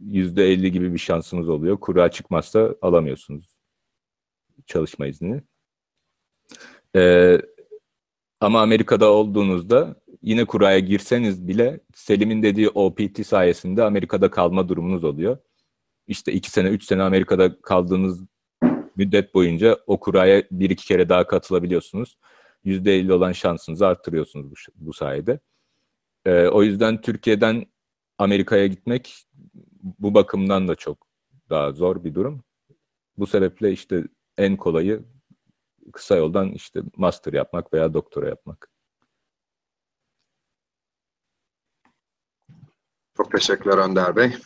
Yüzde 0.00 0.44
elli 0.44 0.72
gibi 0.72 0.92
bir 0.92 0.98
şansınız 0.98 1.48
oluyor. 1.48 1.80
Kura 1.80 2.10
çıkmazsa 2.10 2.74
alamıyorsunuz 2.82 3.58
çalışma 4.66 5.06
izni. 5.06 5.42
Ee, 6.96 7.40
ama 8.40 8.62
Amerika'da 8.62 9.10
olduğunuzda 9.12 9.96
yine 10.22 10.44
kuraya 10.44 10.78
girseniz 10.78 11.48
bile 11.48 11.80
Selim'in 11.94 12.42
dediği 12.42 12.68
OPT 12.68 13.26
sayesinde 13.26 13.84
Amerika'da 13.84 14.30
kalma 14.30 14.68
durumunuz 14.68 15.04
oluyor. 15.04 15.38
İşte 16.06 16.32
iki 16.32 16.50
sene, 16.50 16.68
üç 16.68 16.84
sene 16.84 17.02
Amerika'da 17.02 17.60
kaldığınız 17.60 18.22
müddet 18.96 19.34
boyunca 19.34 19.78
o 19.86 20.00
kuraya 20.00 20.42
bir 20.50 20.70
iki 20.70 20.86
kere 20.86 21.08
daha 21.08 21.26
katılabiliyorsunuz. 21.26 22.18
Yüzde 22.64 22.96
elli 22.96 23.12
olan 23.12 23.32
şansınızı 23.32 23.86
arttırıyorsunuz 23.86 24.50
bu, 24.50 24.54
bu 24.74 24.92
sayede. 24.92 25.40
Ee, 26.26 26.46
o 26.46 26.62
yüzden 26.62 27.00
Türkiye'den 27.00 27.66
Amerika'ya 28.18 28.66
gitmek 28.66 29.14
bu 29.82 30.14
bakımdan 30.14 30.68
da 30.68 30.74
çok 30.74 31.06
daha 31.50 31.72
zor 31.72 32.04
bir 32.04 32.14
durum. 32.14 32.42
Bu 33.18 33.26
sebeple 33.26 33.72
işte 33.72 34.04
en 34.38 34.56
kolayı 34.56 35.04
kısa 35.92 36.16
yoldan 36.16 36.52
işte 36.52 36.82
master 36.96 37.32
yapmak 37.32 37.72
veya 37.72 37.94
doktora 37.94 38.28
yapmak. 38.28 38.70
Çok 43.16 43.32
teşekkürler 43.32 43.78
Önder 43.78 44.16
Bey. 44.16 44.36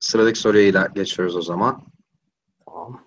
Sıradaki 0.00 0.38
soruya 0.38 0.86
geçiyoruz 0.86 1.36
o 1.36 1.42
zaman. 1.42 1.86
Tamam. 2.64 3.06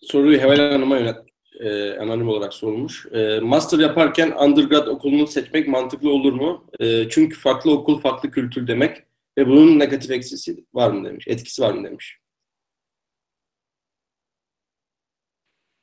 Soruyu 0.00 0.38
Heval 0.38 0.72
Hanım'a 0.72 0.98
yönet 0.98 1.33
e, 1.64 1.98
anonim 1.98 2.28
olarak 2.28 2.54
sorulmuş. 2.54 3.06
E, 3.12 3.40
master 3.40 3.78
yaparken 3.78 4.30
undergrad 4.30 4.86
okulunu 4.86 5.26
seçmek 5.26 5.68
mantıklı 5.68 6.10
olur 6.10 6.32
mu? 6.32 6.64
E, 6.80 7.08
çünkü 7.08 7.38
farklı 7.38 7.72
okul, 7.72 8.00
farklı 8.00 8.30
kültür 8.30 8.66
demek 8.66 9.02
ve 9.38 9.46
bunun 9.46 9.78
negatif 9.78 10.10
eksisi 10.10 10.64
var 10.74 10.90
mı 10.90 11.08
demiş, 11.08 11.28
etkisi 11.28 11.62
var 11.62 11.72
mı 11.72 11.84
demiş. 11.84 12.18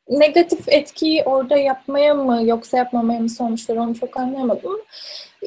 Negatif 0.09 0.69
etkiyi 0.69 1.23
orada 1.23 1.57
yapmaya 1.57 2.13
mı 2.13 2.41
yoksa 2.45 2.77
yapmamaya 2.77 3.19
mı 3.19 3.29
sormuşlar 3.29 3.75
onu 3.75 3.95
çok 3.95 4.17
anlayamadım. 4.17 4.82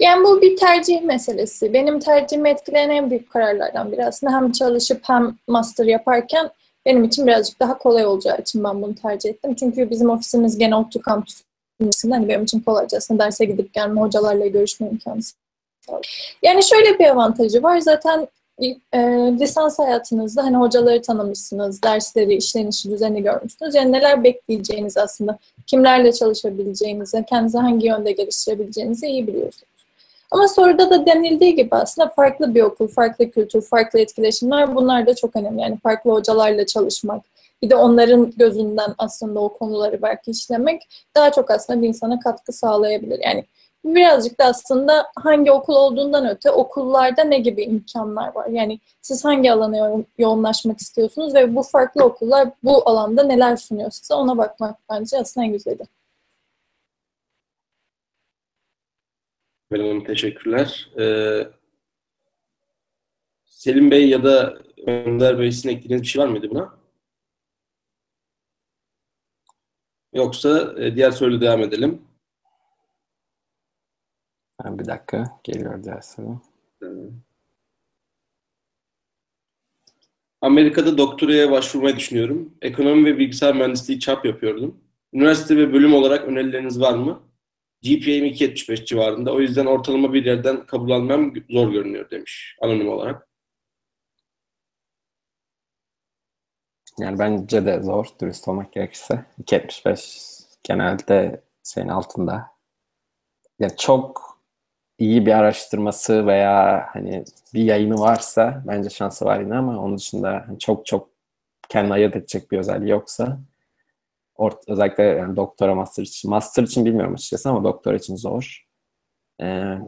Yani 0.01 0.25
bu 0.25 0.43
bir 0.43 0.57
tercih 0.57 1.03
meselesi. 1.03 1.73
Benim 1.73 2.01
tercihimi 2.01 2.49
etkileyen 2.49 2.91
en 2.91 3.11
büyük 3.11 3.31
kararlardan 3.31 3.93
biri 3.93 4.05
aslında 4.05 4.33
hem 4.33 4.53
çalışıp 4.53 5.01
hem 5.03 5.37
master 5.49 5.85
yaparken 5.87 6.51
benim 6.87 7.05
için 7.05 7.27
birazcık 7.27 7.61
daha 7.61 7.79
kolay 7.79 8.07
olacağı 8.07 8.39
için 8.39 8.65
ben 8.65 8.83
bunu 8.83 8.95
tercih 8.95 9.31
ettim. 9.31 9.55
Çünkü 9.55 9.91
bizim 9.91 10.11
ofisimiz 10.11 10.59
gene 10.59 10.77
ODTÜ 10.77 11.01
kampüsünde 11.01 12.15
hani 12.15 12.29
benim 12.29 12.43
için 12.43 12.61
kolayca 12.61 12.99
aslında 12.99 13.25
derse 13.25 13.45
gidip 13.45 13.73
gelme, 13.75 14.01
hocalarla 14.01 14.47
görüşme 14.47 14.89
imkanı 14.89 15.21
Yani 16.43 16.63
şöyle 16.63 16.99
bir 16.99 17.05
avantajı 17.05 17.63
var. 17.63 17.79
Zaten 17.79 18.29
e, 18.93 18.99
lisans 19.41 19.79
hayatınızda 19.79 20.45
hani 20.45 20.57
hocaları 20.57 21.03
tanımışsınız, 21.03 21.83
dersleri, 21.83 22.35
işlenişi, 22.35 22.91
düzeni 22.91 23.23
görmüşsünüz. 23.23 23.75
Yani 23.75 23.93
neler 23.93 24.25
bekleyeceğiniz 24.25 24.97
aslında, 24.97 25.39
kimlerle 25.67 26.13
çalışabileceğinizi, 26.13 27.25
kendinizi 27.29 27.59
hangi 27.59 27.87
yönde 27.87 28.13
geliştirebileceğinizi 28.13 29.07
iyi 29.07 29.27
biliyorsunuz. 29.27 29.74
Ama 30.35 30.49
soruda 30.49 30.91
da 30.91 31.07
denildiği 31.07 31.55
gibi 31.55 31.69
aslında 31.71 32.09
farklı 32.09 32.55
bir 32.55 32.63
okul, 32.63 32.89
farklı 32.89 33.31
kültür, 33.31 33.63
farklı 33.63 33.99
etkileşimler 33.99 34.77
bunlar 34.77 35.07
da 35.07 35.15
çok 35.15 35.37
önemli. 35.37 35.61
Yani 35.63 35.79
farklı 35.83 36.11
hocalarla 36.11 36.67
çalışmak, 36.67 37.25
bir 37.63 37.71
de 37.71 37.77
onların 37.77 38.33
gözünden 38.37 38.95
aslında 38.99 39.41
o 39.41 39.53
konuları 39.53 40.03
belki 40.03 40.31
işlemek 40.31 40.83
daha 41.17 41.33
çok 41.33 41.51
aslında 41.51 41.83
bir 41.83 41.89
insana 41.89 42.19
katkı 42.21 42.53
sağlayabilir. 42.53 43.21
Yani 43.25 43.45
birazcık 43.85 44.41
da 44.41 44.45
aslında 44.45 45.07
hangi 45.17 45.53
okul 45.53 45.75
olduğundan 45.75 46.29
öte 46.29 46.51
okullarda 46.51 47.25
ne 47.25 47.39
gibi 47.39 47.63
imkanlar 47.63 48.35
var? 48.35 48.47
Yani 48.47 48.81
siz 49.03 49.25
hangi 49.25 49.53
alana 49.53 50.05
yoğunlaşmak 50.19 50.81
istiyorsunuz 50.81 51.35
ve 51.35 51.57
bu 51.57 51.63
farklı 51.63 52.05
okullar 52.05 52.49
bu 52.65 52.89
alanda 52.89 53.23
neler 53.23 53.57
sunuyor 53.57 53.91
size 53.91 54.15
ona 54.15 54.39
bakmak 54.39 54.77
bence 54.91 55.19
aslında 55.19 55.47
en 55.47 55.53
güzeli. 55.53 55.83
Hanım 59.73 60.05
teşekkürler. 60.05 60.91
Ee, 61.01 61.49
Selim 63.45 63.91
Bey 63.91 64.09
ya 64.09 64.25
da 64.25 64.63
Önder 64.87 65.39
Bey 65.39 65.53
sizin 65.53 65.69
eklediğiniz 65.69 66.03
bir 66.03 66.09
şey 66.09 66.23
var 66.23 66.29
mıydı 66.29 66.51
buna? 66.51 66.79
Yoksa 70.13 70.75
e, 70.79 70.97
diğer 70.97 71.11
soruyla 71.11 71.41
devam 71.41 71.61
edelim. 71.63 72.03
Bir 74.65 74.87
dakika. 74.87 75.41
Geliyor 75.45 75.85
diğer 75.85 76.01
soru. 76.01 76.41
Amerika'da 80.41 80.99
doktoraya 80.99 81.51
başvurmayı 81.51 81.97
düşünüyorum. 81.97 82.55
Ekonomi 82.63 83.05
ve 83.05 83.19
bilgisayar 83.19 83.55
mühendisliği 83.55 84.01
çap 84.01 84.25
yapıyordum. 84.27 84.81
Üniversite 85.13 85.57
ve 85.57 85.73
bölüm 85.73 85.95
olarak 85.95 86.29
önerileriniz 86.29 86.81
var 86.81 86.95
mı? 86.95 87.23
GPA'm 87.85 88.25
2.75 88.25 88.85
civarında. 88.85 89.33
O 89.33 89.41
yüzden 89.41 89.67
ortalama 89.67 90.13
bir 90.13 90.25
yerden 90.25 90.67
kabul 90.67 90.91
almam 90.91 91.33
zor 91.51 91.73
görünüyor 91.73 92.11
demiş 92.11 92.57
anonim 92.63 92.89
olarak. 92.89 93.29
Yani 96.99 97.19
bence 97.19 97.67
de 97.67 97.83
zor 97.83 98.07
dürüst 98.21 98.49
olmak 98.49 98.73
gerekirse. 98.73 99.25
2.75 99.43 100.45
genelde 100.63 101.43
şeyin 101.65 101.89
altında. 101.89 102.47
Yani 103.59 103.73
çok 103.77 104.39
iyi 104.99 105.27
bir 105.27 105.33
araştırması 105.33 106.27
veya 106.27 106.87
hani 106.93 107.25
bir 107.55 107.63
yayını 107.63 108.01
varsa 108.01 108.63
bence 108.67 108.91
şansı 108.91 109.25
var 109.25 109.41
yine 109.41 109.55
ama 109.57 109.79
onun 109.83 109.97
dışında 109.99 110.47
çok 110.59 110.87
çok 110.87 111.09
kendini 111.69 111.93
ayırt 111.93 112.17
edecek 112.17 112.51
bir 112.51 112.59
özelliği 112.59 112.91
yoksa 112.91 113.39
Ort 114.35 114.69
özellikle 114.69 115.03
yani 115.03 115.37
doktora, 115.37 115.75
master 115.75 116.03
için. 116.03 116.31
Master 116.31 116.63
için 116.63 116.85
bilmiyorum 116.85 117.15
açıkçası 117.15 117.51
ama 117.51 117.65
doktora 117.65 117.97
için 117.97 118.17
zor. 118.17 118.67
Ee, 119.43 119.79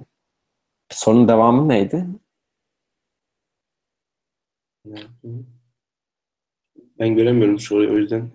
sorunun 0.90 1.28
devamı 1.28 1.68
neydi? 1.68 2.06
Ben 6.98 7.14
göremiyorum 7.14 7.58
soruyu 7.58 7.92
o 7.92 7.96
yüzden. 7.96 8.30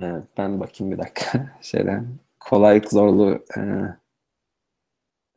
Evet, 0.00 0.24
ben 0.38 0.60
bakayım 0.60 0.92
bir 0.92 0.98
dakika 0.98 1.58
şeyden. 1.62 2.18
Kolaylık 2.40 2.90
zorluğu 2.90 3.44
e, 3.56 3.60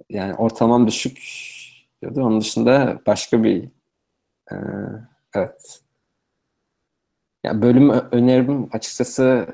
yani 0.10 0.36
ortalamam 0.36 0.88
düşük 0.88 1.20
diyordu. 2.02 2.22
Onun 2.24 2.42
dışında 2.42 3.02
başka 3.08 3.44
bir 3.44 3.64
e, 4.52 4.56
evet 5.36 5.87
ya 7.44 7.62
bölüm 7.62 7.90
önerim 7.90 8.70
açıkçası 8.74 9.48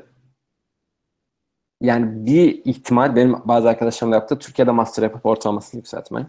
yani 1.82 2.26
bir 2.26 2.66
ihtimal 2.66 3.16
benim 3.16 3.36
bazı 3.46 3.70
arkadaşlarım 3.70 4.12
da 4.12 4.16
yaptı. 4.16 4.40
Türkiye'de 4.40 4.72
master 4.72 5.04
yapıp 5.04 5.26
ortalamasını 5.26 5.80
yükseltmek. 5.80 6.28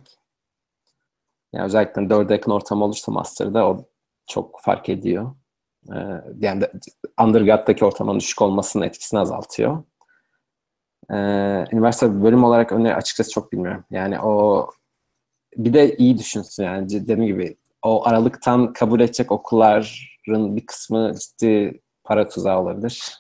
Yani 1.53 1.65
özellikle 1.65 2.11
dörde 2.11 2.33
yakın 2.33 2.51
ortalama 2.51 2.87
olursa 2.87 3.13
master'da 3.13 3.69
o 3.69 3.85
çok 4.27 4.61
fark 4.61 4.89
ediyor. 4.89 5.35
Ee, 5.93 5.97
yani 6.39 6.61
de, 6.61 6.73
undergrad'daki 7.23 7.85
ortalamanın 7.85 8.21
düşük 8.21 8.43
olmasının 8.43 8.85
etkisini 8.85 9.21
azaltıyor. 9.21 9.83
Ee, 11.11 11.15
üniversite 11.73 12.23
bölüm 12.23 12.45
olarak 12.45 12.73
öneri 12.73 12.95
açıkçası 12.95 13.31
çok 13.31 13.53
bilmiyorum. 13.53 13.85
Yani 13.91 14.21
o 14.21 14.67
bir 15.57 15.73
de 15.73 15.97
iyi 15.97 16.19
düşünsün 16.19 16.65
yani 16.65 16.89
dediğim 16.89 17.27
gibi 17.27 17.57
o 17.83 18.07
aralıktan 18.09 18.73
kabul 18.73 19.01
edecek 19.01 19.33
okulların 19.33 19.87
bir 20.27 20.67
kısmı 20.67 21.13
ciddi 21.15 21.81
para 22.05 22.29
tuzağı 22.29 22.61
olabilir. 22.61 23.17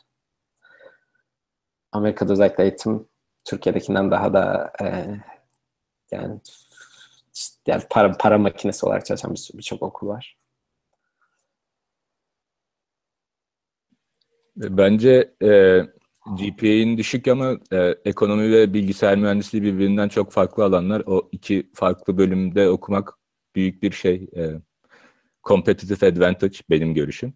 Amerika'da 1.93 2.33
özellikle 2.33 2.63
eğitim 2.63 3.09
Türkiye'dekinden 3.45 4.11
daha 4.11 4.35
da 4.35 4.73
e, 4.83 4.87
yani 6.11 6.41
yani 7.67 7.83
para, 7.91 8.13
para 8.13 8.39
makinesi 8.39 8.87
olarak 8.87 9.07
çalışan 9.07 9.35
birçok 9.55 9.81
bir 9.81 9.87
okul 9.87 10.09
var. 10.09 10.37
Bence 14.57 15.35
e, 15.43 15.81
GPA'in 16.27 16.99
düşük 16.99 17.29
ama 17.29 17.59
e, 17.73 17.95
ekonomi 18.05 18.53
ve 18.53 18.75
bilgisayar 18.75 19.17
mühendisliği 19.19 19.63
birbirinden 19.63 20.09
çok 20.09 20.33
farklı 20.33 20.65
alanlar. 20.65 21.03
O 21.07 21.29
iki 21.33 21.71
farklı 21.75 22.19
bölümde 22.19 22.69
okumak 22.71 23.19
büyük 23.55 23.83
bir 23.83 23.93
şey. 23.93 24.29
E, 24.37 24.61
competitive 25.45 26.09
advantage 26.09 26.59
benim 26.71 26.95
görüşüm. 26.95 27.35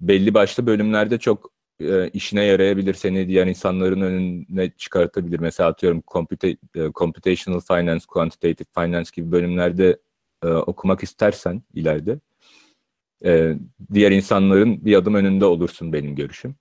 Belli 0.00 0.34
başlı 0.34 0.66
bölümlerde 0.66 1.18
çok 1.18 1.52
e, 1.80 2.08
işine 2.08 2.44
yarayabilir. 2.44 2.94
Seni 2.94 3.28
diğer 3.28 3.46
insanların 3.46 4.00
önüne 4.00 4.70
çıkartabilir. 4.70 5.38
Mesela 5.38 5.68
atıyorum 5.68 6.02
computa 6.12 6.48
e, 6.48 6.56
computational 6.94 7.60
finance, 7.60 8.04
quantitative 8.08 8.68
finance 8.74 9.10
gibi 9.14 9.32
bölümlerde 9.32 9.98
e, 10.44 10.48
okumak 10.48 11.02
istersen 11.02 11.62
ileride 11.74 12.18
e, 13.24 13.54
diğer 13.92 14.10
insanların 14.10 14.84
bir 14.84 14.96
adım 14.96 15.14
önünde 15.14 15.44
olursun 15.44 15.92
benim 15.92 16.14
görüşüm. 16.16 16.56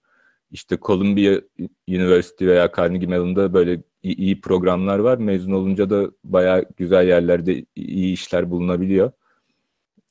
İşte 0.51 0.77
Columbia 0.81 1.41
University 1.89 2.45
veya 2.45 2.71
Carnegie 2.77 3.07
Mellon'da 3.07 3.53
böyle 3.53 3.81
iyi 4.03 4.41
programlar 4.41 4.99
var. 4.99 5.17
Mezun 5.17 5.51
olunca 5.51 5.89
da 5.89 6.11
bayağı 6.23 6.65
güzel 6.77 7.07
yerlerde 7.07 7.65
iyi 7.75 8.13
işler 8.13 8.51
bulunabiliyor. 8.51 9.11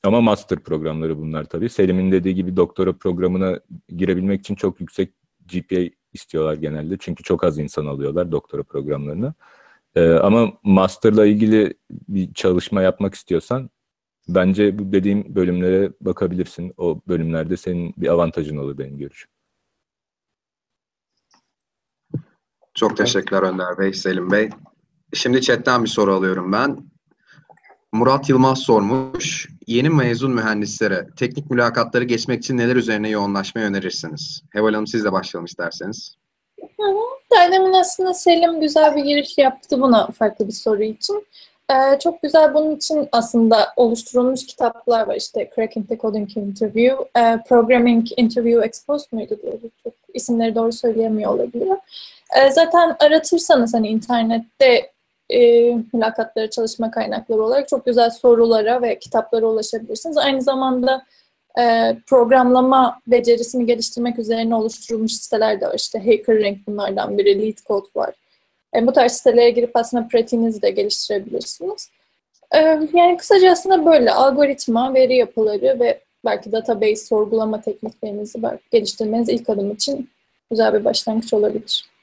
Ama 0.04 0.20
master 0.20 0.58
programları 0.58 1.18
bunlar 1.18 1.44
tabii. 1.44 1.68
Selim'in 1.68 2.12
dediği 2.12 2.34
gibi 2.34 2.56
doktora 2.56 2.92
programına 2.92 3.60
girebilmek 3.88 4.40
için 4.40 4.54
çok 4.54 4.80
yüksek 4.80 5.14
GPA 5.46 5.80
istiyorlar 6.12 6.54
genelde. 6.54 6.96
Çünkü 7.00 7.22
çok 7.22 7.44
az 7.44 7.58
insan 7.58 7.86
alıyorlar 7.86 8.32
doktora 8.32 8.62
programlarına. 8.62 9.34
Ee, 9.94 10.10
ama 10.10 10.52
masterla 10.62 11.26
ilgili 11.26 11.74
bir 11.90 12.34
çalışma 12.34 12.82
yapmak 12.82 13.14
istiyorsan 13.14 13.70
bence 14.28 14.78
bu 14.78 14.92
dediğim 14.92 15.34
bölümlere 15.34 15.92
bakabilirsin. 16.00 16.74
O 16.76 17.00
bölümlerde 17.08 17.56
senin 17.56 17.94
bir 17.96 18.08
avantajın 18.08 18.56
olur 18.56 18.78
benim 18.78 18.98
görüşüm. 18.98 19.30
Çok 22.74 22.96
teşekkürler 22.96 23.42
Önder 23.42 23.78
Bey, 23.78 23.92
Selim 23.92 24.30
Bey. 24.30 24.50
Şimdi 25.12 25.40
chatten 25.40 25.84
bir 25.84 25.88
soru 25.88 26.14
alıyorum 26.14 26.52
ben. 26.52 26.93
Murat 27.94 28.28
Yılmaz 28.28 28.58
sormuş. 28.58 29.48
Yeni 29.66 29.90
mezun 29.90 30.30
mühendislere 30.30 31.06
teknik 31.16 31.50
mülakatları 31.50 32.04
geçmek 32.04 32.38
için 32.38 32.58
neler 32.58 32.76
üzerine 32.76 33.08
yoğunlaşmayı 33.08 33.66
önerirsiniz? 33.66 34.42
Heval 34.52 34.72
Hanım 34.72 34.86
sizle 34.86 35.12
başlayalım 35.12 35.44
isterseniz. 35.44 36.16
Demin 37.52 37.72
aslında 37.72 38.14
Selim 38.14 38.60
güzel 38.60 38.96
bir 38.96 39.04
giriş 39.04 39.38
yaptı 39.38 39.80
buna 39.80 40.06
farklı 40.10 40.48
bir 40.48 40.52
soru 40.52 40.82
için. 40.82 41.26
Ee, 41.70 41.98
çok 41.98 42.22
güzel 42.22 42.54
bunun 42.54 42.76
için 42.76 43.08
aslında 43.12 43.72
oluşturulmuş 43.76 44.46
kitaplar 44.46 45.06
var. 45.06 45.14
İşte 45.14 45.50
Cracking 45.56 45.88
the 45.88 45.98
Coding 45.98 46.36
Interview, 46.36 47.20
e, 47.20 47.42
Programming 47.48 48.06
Interview 48.16 48.66
Exposed 48.66 49.12
muydu 49.12 49.38
diye. 49.42 49.52
Çok 49.84 49.92
isimleri 50.14 50.54
doğru 50.54 50.72
söyleyemiyor 50.72 51.34
olabilir. 51.34 51.68
E, 52.36 52.50
zaten 52.50 52.96
aratırsanız 53.00 53.74
hani 53.74 53.88
internette 53.88 54.93
e, 55.30 55.70
mülakatları 55.92 56.50
çalışma 56.50 56.90
kaynakları 56.90 57.42
olarak 57.42 57.68
çok 57.68 57.86
güzel 57.86 58.10
sorulara 58.10 58.82
ve 58.82 58.98
kitaplara 58.98 59.46
ulaşabilirsiniz. 59.46 60.16
Aynı 60.16 60.42
zamanda 60.42 61.04
e, 61.60 61.96
programlama 62.06 63.00
becerisini 63.06 63.66
geliştirmek 63.66 64.18
üzerine 64.18 64.54
oluşturulmuş 64.54 65.12
siteler 65.12 65.60
de 65.60 65.66
var. 65.66 65.74
İşte 65.74 65.98
HackerRank 65.98 66.58
bunlardan 66.66 67.18
biri, 67.18 67.42
LeetCode 67.42 67.88
var. 67.96 68.14
E, 68.76 68.86
bu 68.86 68.92
tarz 68.92 69.12
sitelere 69.12 69.50
girip 69.50 69.70
aslında 69.74 70.08
pratiğinizi 70.08 70.62
de 70.62 70.70
geliştirebilirsiniz. 70.70 71.90
E, 72.54 72.58
yani 72.92 73.16
kısaca 73.16 73.52
aslında 73.52 73.86
böyle 73.86 74.10
algoritma, 74.10 74.94
veri 74.94 75.16
yapıları 75.16 75.80
ve 75.80 76.00
belki 76.24 76.52
database 76.52 76.96
sorgulama 76.96 77.60
tekniklerinizi 77.60 78.38
geliştirmeniz 78.70 79.28
ilk 79.28 79.48
adım 79.48 79.70
için 79.70 80.10
güzel 80.50 80.74
bir 80.74 80.84
başlangıç 80.84 81.32
olabilir. 81.32 81.93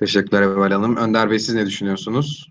Teşekkürler 0.00 0.42
Eval 0.42 0.70
Hanım. 0.70 0.96
Önder 0.96 1.30
Bey 1.30 1.38
siz 1.38 1.54
ne 1.54 1.66
düşünüyorsunuz? 1.66 2.50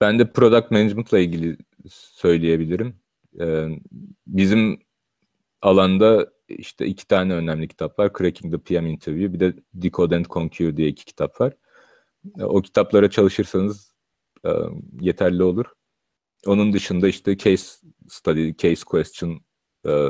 Ben 0.00 0.18
de 0.18 0.32
product 0.32 0.70
management 0.70 1.12
ile 1.12 1.24
ilgili 1.24 1.56
söyleyebilirim. 1.90 3.00
Ee, 3.40 3.68
bizim 4.26 4.78
alanda 5.62 6.32
işte 6.48 6.86
iki 6.86 7.06
tane 7.06 7.34
önemli 7.34 7.68
kitap 7.68 7.98
var. 7.98 8.12
Cracking 8.18 8.54
the 8.54 8.58
PM 8.58 8.86
Interview, 8.86 9.32
bir 9.32 9.40
de 9.40 9.54
Decode 9.74 10.16
and 10.16 10.26
Conquer 10.26 10.76
diye 10.76 10.88
iki 10.88 11.04
kitap 11.04 11.40
var. 11.40 11.52
O 12.40 12.62
kitaplara 12.62 13.10
çalışırsanız 13.10 13.94
e, 14.46 14.50
yeterli 15.00 15.42
olur. 15.42 15.66
Onun 16.46 16.72
dışında 16.72 17.08
işte 17.08 17.36
case 17.36 17.86
study, 18.08 18.52
case 18.56 18.84
question 18.86 19.40
e, 19.86 20.08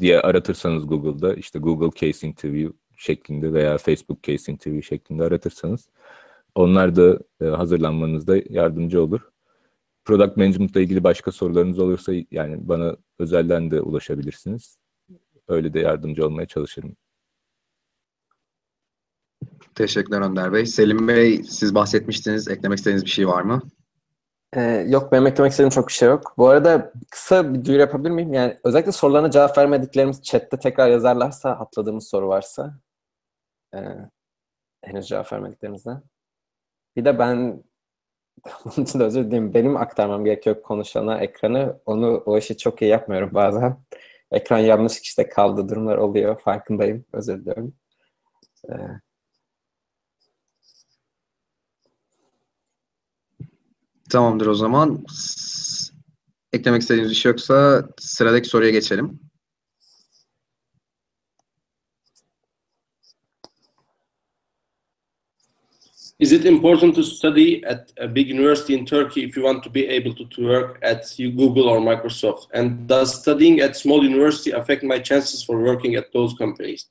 diye 0.00 0.20
aratırsanız 0.20 0.86
Google'da 0.86 1.34
işte 1.34 1.58
Google 1.58 1.90
Case 2.00 2.26
Interview 2.26 2.78
şeklinde 2.96 3.52
veya 3.52 3.78
Facebook 3.78 4.22
Case 4.22 4.52
Interview 4.52 4.88
şeklinde 4.88 5.24
aratırsanız 5.24 5.88
onlar 6.54 6.96
da 6.96 7.18
e, 7.40 7.44
hazırlanmanızda 7.44 8.36
yardımcı 8.50 9.02
olur. 9.02 9.20
Product 10.04 10.36
Management 10.36 10.70
ile 10.70 10.82
ilgili 10.82 11.04
başka 11.04 11.32
sorularınız 11.32 11.78
olursa 11.78 12.12
yani 12.30 12.68
bana 12.68 12.96
özelden 13.18 13.70
de 13.70 13.80
ulaşabilirsiniz. 13.80 14.78
Öyle 15.48 15.74
de 15.74 15.80
yardımcı 15.80 16.26
olmaya 16.26 16.46
çalışırım. 16.46 16.96
Teşekkürler 19.74 20.20
Önder 20.20 20.52
Bey. 20.52 20.66
Selim 20.66 21.08
Bey 21.08 21.42
siz 21.42 21.74
bahsetmiştiniz. 21.74 22.48
Eklemek 22.48 22.78
istediğiniz 22.78 23.04
bir 23.04 23.10
şey 23.10 23.28
var 23.28 23.42
mı? 23.42 23.62
Ee, 24.54 24.60
yok 24.88 25.12
benim 25.12 25.26
eklemek 25.26 25.52
istediğim 25.52 25.70
çok 25.70 25.88
bir 25.88 25.92
şey 25.92 26.08
yok. 26.08 26.34
Bu 26.38 26.48
arada 26.48 26.92
kısa 27.10 27.54
bir 27.54 27.64
duyuru 27.64 27.80
yapabilir 27.80 28.10
miyim? 28.10 28.32
Yani 28.34 28.56
özellikle 28.64 28.92
sorularına 28.92 29.30
cevap 29.30 29.58
vermediklerimiz 29.58 30.22
chatte 30.22 30.56
tekrar 30.58 30.88
yazarlarsa 30.88 31.50
atladığımız 31.50 32.08
soru 32.08 32.28
varsa 32.28 32.80
e, 33.74 33.78
henüz 34.84 35.08
cevap 35.08 35.32
vermediklerimizden. 35.32 36.02
Bir 36.96 37.04
de 37.04 37.18
ben 37.18 37.64
bunun 38.64 38.84
için 38.84 39.00
de 39.00 39.04
özür 39.04 39.24
dileyim. 39.26 39.54
Benim 39.54 39.76
aktarmam 39.76 40.24
gerekiyor 40.24 40.62
konuşana 40.62 41.20
ekranı. 41.20 41.80
Onu 41.86 42.22
o 42.26 42.38
işi 42.38 42.56
çok 42.58 42.82
iyi 42.82 42.90
yapmıyorum 42.90 43.30
bazen. 43.34 43.78
Ekran 44.30 44.58
yanlış 44.58 45.00
işte 45.00 45.28
kaldı 45.28 45.68
durumlar 45.68 45.96
oluyor. 45.96 46.40
Farkındayım. 46.40 47.04
Özür 47.12 47.40
diliyorum. 47.40 47.74
Ee, 48.70 48.74
Tamamdır 54.10 54.46
o 54.46 54.54
zaman. 54.54 55.04
Eklemek 56.52 56.82
istediğiniz 56.82 57.10
bir 57.10 57.16
şey 57.16 57.30
yoksa 57.30 57.88
sıradaki 57.98 58.48
soruya 58.48 58.70
geçelim. 58.70 59.20
Is 66.18 66.32
it 66.32 66.46
important 66.46 66.94
to 66.94 67.02
study 67.02 67.62
at 67.66 67.92
a 68.00 68.08
big 68.14 68.30
university 68.30 68.74
in 68.74 68.86
Turkey 68.86 69.24
if 69.24 69.36
you 69.36 69.42
want 69.42 69.62
to 69.64 69.70
be 69.70 69.86
able 69.86 70.14
to, 70.14 70.24
to 70.24 70.42
work 70.42 70.78
at 70.82 71.14
Google 71.18 71.68
or 71.68 71.78
Microsoft? 71.78 72.46
And 72.54 72.88
does 72.88 73.20
studying 73.20 73.60
at 73.60 73.76
small 73.76 74.02
university 74.02 74.50
affect 74.52 74.82
my 74.82 74.98
chances 74.98 75.44
for 75.44 75.62
working 75.62 75.94
at 75.94 76.12
those 76.14 76.34
companies? 76.38 76.88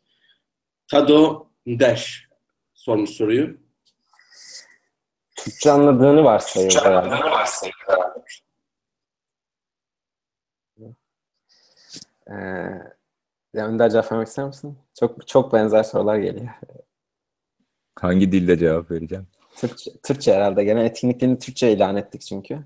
Tado 0.92 1.48
Dash 1.66 2.28
sormuş 2.74 3.10
soruyu. 3.10 3.65
Türkçe 5.46 5.72
anladığını 5.72 6.24
varsayıyor 6.24 6.86
herhalde. 6.86 7.16
Ee, 12.28 12.36
ya 13.54 13.68
Önder 13.68 13.90
cevap 13.90 14.12
vermek 14.12 14.28
ister 14.28 14.46
misin? 14.46 14.78
Çok 15.00 15.28
çok 15.28 15.54
benzer 15.54 15.84
sorular 15.84 16.18
geliyor. 16.18 16.50
Hangi 18.00 18.32
dilde 18.32 18.58
cevap 18.58 18.92
vereceğim? 18.92 19.28
Türkçe, 19.56 19.92
Türkçe 20.04 20.34
herhalde. 20.34 20.64
Genel 20.64 20.86
etkinliklerini 20.86 21.40
Türkçe 21.40 21.72
ilan 21.72 21.96
ettik 21.96 22.22
çünkü. 22.22 22.60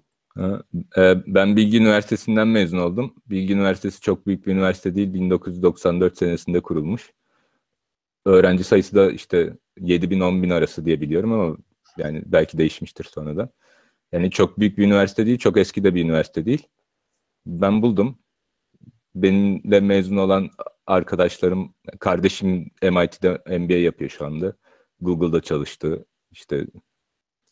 E, 0.98 1.16
ben 1.28 1.56
Bilgi 1.56 1.78
Üniversitesi'nden 1.78 2.48
mezun 2.48 2.78
oldum. 2.78 3.16
Bilgi 3.30 3.54
Üniversitesi 3.54 4.02
çok 4.02 4.28
büyük 4.28 4.48
bir 4.48 4.52
üniversite 4.52 4.96
değil. 4.96 5.14
1994 5.14 6.18
senesinde 6.18 6.60
kurulmuş. 6.60 7.14
Öğrenci 8.26 8.64
sayısı 8.64 8.96
da 8.96 9.12
işte 9.12 9.54
7 9.80 10.10
bin 10.10 10.20
10 10.20 10.44
bin 10.44 10.50
arası 10.50 10.86
diye 10.86 11.02
biliyorum 11.02 11.34
ama 11.34 11.58
yani 12.00 12.24
belki 12.26 12.58
değişmiştir 12.58 13.04
sonra 13.04 13.38
da. 13.38 13.50
Yani 14.12 14.32
çok 14.32 14.60
büyük 14.60 14.78
bir 14.78 14.86
üniversite 14.86 15.26
değil, 15.26 15.38
çok 15.38 15.58
eski 15.58 15.84
de 15.84 15.96
bir 15.96 16.04
üniversite 16.04 16.46
değil. 16.46 16.68
Ben 17.46 17.82
buldum. 17.82 18.20
Benimle 19.16 19.80
mezun 19.80 20.18
olan 20.18 20.50
arkadaşlarım, 20.88 21.74
kardeşim 22.00 22.72
MIT'de 22.84 23.60
MBA 23.60 23.74
yapıyor 23.74 24.10
şu 24.10 24.26
anda. 24.26 24.54
Google'da 25.02 25.42
çalıştı. 25.42 26.06
İşte 26.32 26.68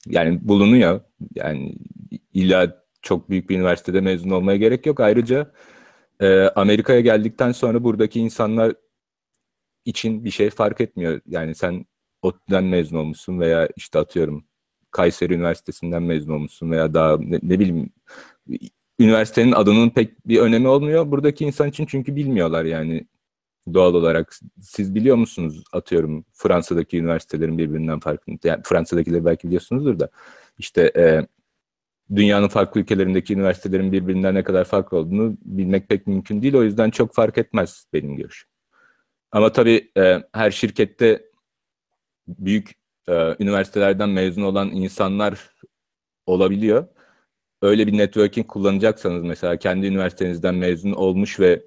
yani 0.07 0.47
bulunuyor. 0.47 1.01
Yani 1.35 1.75
illa 2.33 2.83
çok 3.01 3.29
büyük 3.29 3.49
bir 3.49 3.57
üniversitede 3.57 4.01
mezun 4.01 4.29
olmaya 4.29 4.57
gerek 4.57 4.85
yok. 4.85 4.99
Ayrıca 4.99 5.51
e, 6.19 6.41
Amerika'ya 6.41 7.01
geldikten 7.01 7.51
sonra 7.51 7.83
buradaki 7.83 8.19
insanlar 8.19 8.73
için 9.85 10.25
bir 10.25 10.31
şey 10.31 10.49
fark 10.49 10.81
etmiyor. 10.81 11.21
Yani 11.25 11.55
sen 11.55 11.85
ODTÜ'den 12.21 12.63
mezun 12.63 12.97
olmuşsun 12.97 13.39
veya 13.39 13.69
işte 13.75 13.99
atıyorum 13.99 14.45
Kayseri 14.91 15.33
Üniversitesi'nden 15.33 16.03
mezun 16.03 16.33
olmuşsun 16.33 16.71
veya 16.71 16.93
daha 16.93 17.17
ne, 17.17 17.39
ne 17.43 17.59
bileyim 17.59 17.89
üniversitenin 18.99 19.51
adının 19.51 19.89
pek 19.89 20.27
bir 20.27 20.39
önemi 20.39 20.67
olmuyor 20.67 21.11
buradaki 21.11 21.45
insan 21.45 21.69
için 21.69 21.85
çünkü 21.85 22.15
bilmiyorlar 22.15 22.65
yani 22.65 23.07
doğal 23.73 23.93
olarak. 23.93 24.35
Siz 24.61 24.95
biliyor 24.95 25.15
musunuz 25.15 25.63
atıyorum 25.73 26.25
Fransa'daki 26.33 26.97
üniversitelerin 26.97 27.57
birbirinden 27.57 27.99
farklı. 27.99 28.33
Yani 28.43 28.61
Fransa'dakileri 28.65 29.25
belki 29.25 29.47
biliyorsunuzdur 29.47 29.99
da 29.99 30.09
işte 30.57 30.91
e, 30.95 31.27
dünyanın 32.15 32.47
farklı 32.47 32.81
ülkelerindeki 32.81 33.33
üniversitelerin 33.33 33.91
birbirinden 33.91 34.35
ne 34.35 34.43
kadar 34.43 34.63
farklı 34.63 34.97
olduğunu 34.97 35.37
bilmek 35.45 35.89
pek 35.89 36.07
mümkün 36.07 36.41
değil. 36.41 36.55
O 36.55 36.63
yüzden 36.63 36.89
çok 36.89 37.13
fark 37.13 37.37
etmez 37.37 37.85
benim 37.93 38.15
görüşüm. 38.15 38.49
Ama 39.31 39.51
tabii 39.51 39.91
e, 39.97 40.23
her 40.33 40.51
şirkette 40.51 41.27
büyük 42.27 42.71
e, 43.09 43.35
üniversitelerden 43.39 44.09
mezun 44.09 44.41
olan 44.41 44.69
insanlar 44.71 45.55
olabiliyor. 46.25 46.87
Öyle 47.61 47.87
bir 47.87 47.97
networking 47.97 48.47
kullanacaksanız 48.47 49.23
mesela 49.23 49.57
kendi 49.57 49.87
üniversitenizden 49.87 50.55
mezun 50.55 50.91
olmuş 50.91 51.39
ve 51.39 51.63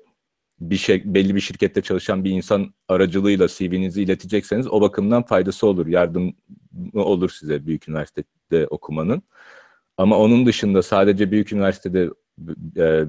bir 0.60 0.76
şey 0.76 1.14
belli 1.14 1.34
bir 1.34 1.40
şirkette 1.40 1.82
çalışan 1.82 2.24
bir 2.24 2.30
insan 2.30 2.74
aracılığıyla 2.88 3.48
CV'nizi 3.48 4.02
iletecekseniz 4.02 4.68
o 4.68 4.80
bakımdan 4.80 5.22
faydası 5.22 5.66
olur. 5.66 5.86
Yardım 5.86 6.36
olur 6.94 7.30
size 7.30 7.66
büyük 7.66 7.88
üniversitede 7.88 8.66
okumanın. 8.66 9.22
Ama 9.96 10.18
onun 10.18 10.46
dışında 10.46 10.82
sadece 10.82 11.30
büyük 11.30 11.52
üniversitede 11.52 12.10
e, 12.76 13.04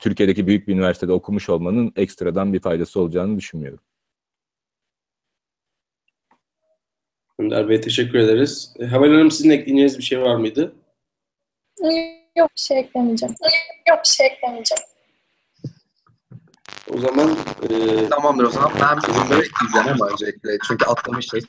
Türkiye'deki 0.00 0.46
büyük 0.46 0.68
bir 0.68 0.74
üniversitede 0.74 1.12
okumuş 1.12 1.48
olmanın 1.48 1.92
ekstradan 1.96 2.52
bir 2.52 2.60
faydası 2.60 3.00
olacağını 3.00 3.36
düşünmüyorum. 3.36 3.80
Önder 7.38 7.68
Bey 7.68 7.80
teşekkür 7.80 8.18
ederiz. 8.18 8.74
E, 8.78 8.84
Havel 8.86 9.10
Hanım 9.12 9.30
sizin 9.30 9.50
ekleyeceğiniz 9.50 9.98
bir 9.98 10.02
şey 10.02 10.22
var 10.22 10.36
mıydı? 10.36 10.74
Yok 12.36 12.50
bir 12.56 12.60
şey 12.60 12.78
eklemeyeceğim. 12.78 13.34
Yok 13.88 13.98
bir 14.04 14.08
şey 14.08 14.26
eklemeyeceğim. 14.26 14.82
O 16.94 16.98
zaman 16.98 17.36
e, 17.70 18.08
Tamamdır 18.08 18.44
o 18.44 18.50
zaman. 18.50 18.72
Ben 18.80 18.96
bunları 18.96 19.44
ekleyeceğim 19.44 19.88
ama 19.88 20.12
öncelikle. 20.12 20.58
Çünkü 20.68 20.84
atlamışız. 20.84 21.44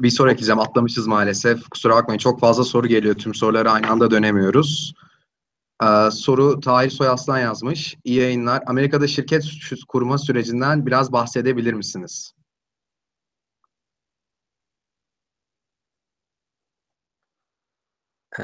Bir 0.00 0.10
soru 0.10 0.30
ekleyeceğim. 0.30 0.60
Atlamışız 0.60 1.06
maalesef. 1.06 1.70
Kusura 1.70 1.94
bakmayın. 1.94 2.18
Çok 2.18 2.40
fazla 2.40 2.64
soru 2.64 2.86
geliyor. 2.86 3.14
Tüm 3.14 3.34
soruları 3.34 3.70
aynı 3.70 3.90
anda 3.90 4.10
dönemiyoruz. 4.10 4.94
Ee, 5.82 6.10
soru 6.10 6.60
Tahir 6.60 6.90
Soyaslan 6.90 7.38
yazmış. 7.38 7.96
İyi 8.04 8.20
yayınlar. 8.20 8.62
Amerika'da 8.66 9.06
şirket 9.06 9.44
kurma 9.88 10.18
sürecinden 10.18 10.86
biraz 10.86 11.12
bahsedebilir 11.12 11.72
misiniz? 11.72 12.34
Ee, 18.38 18.42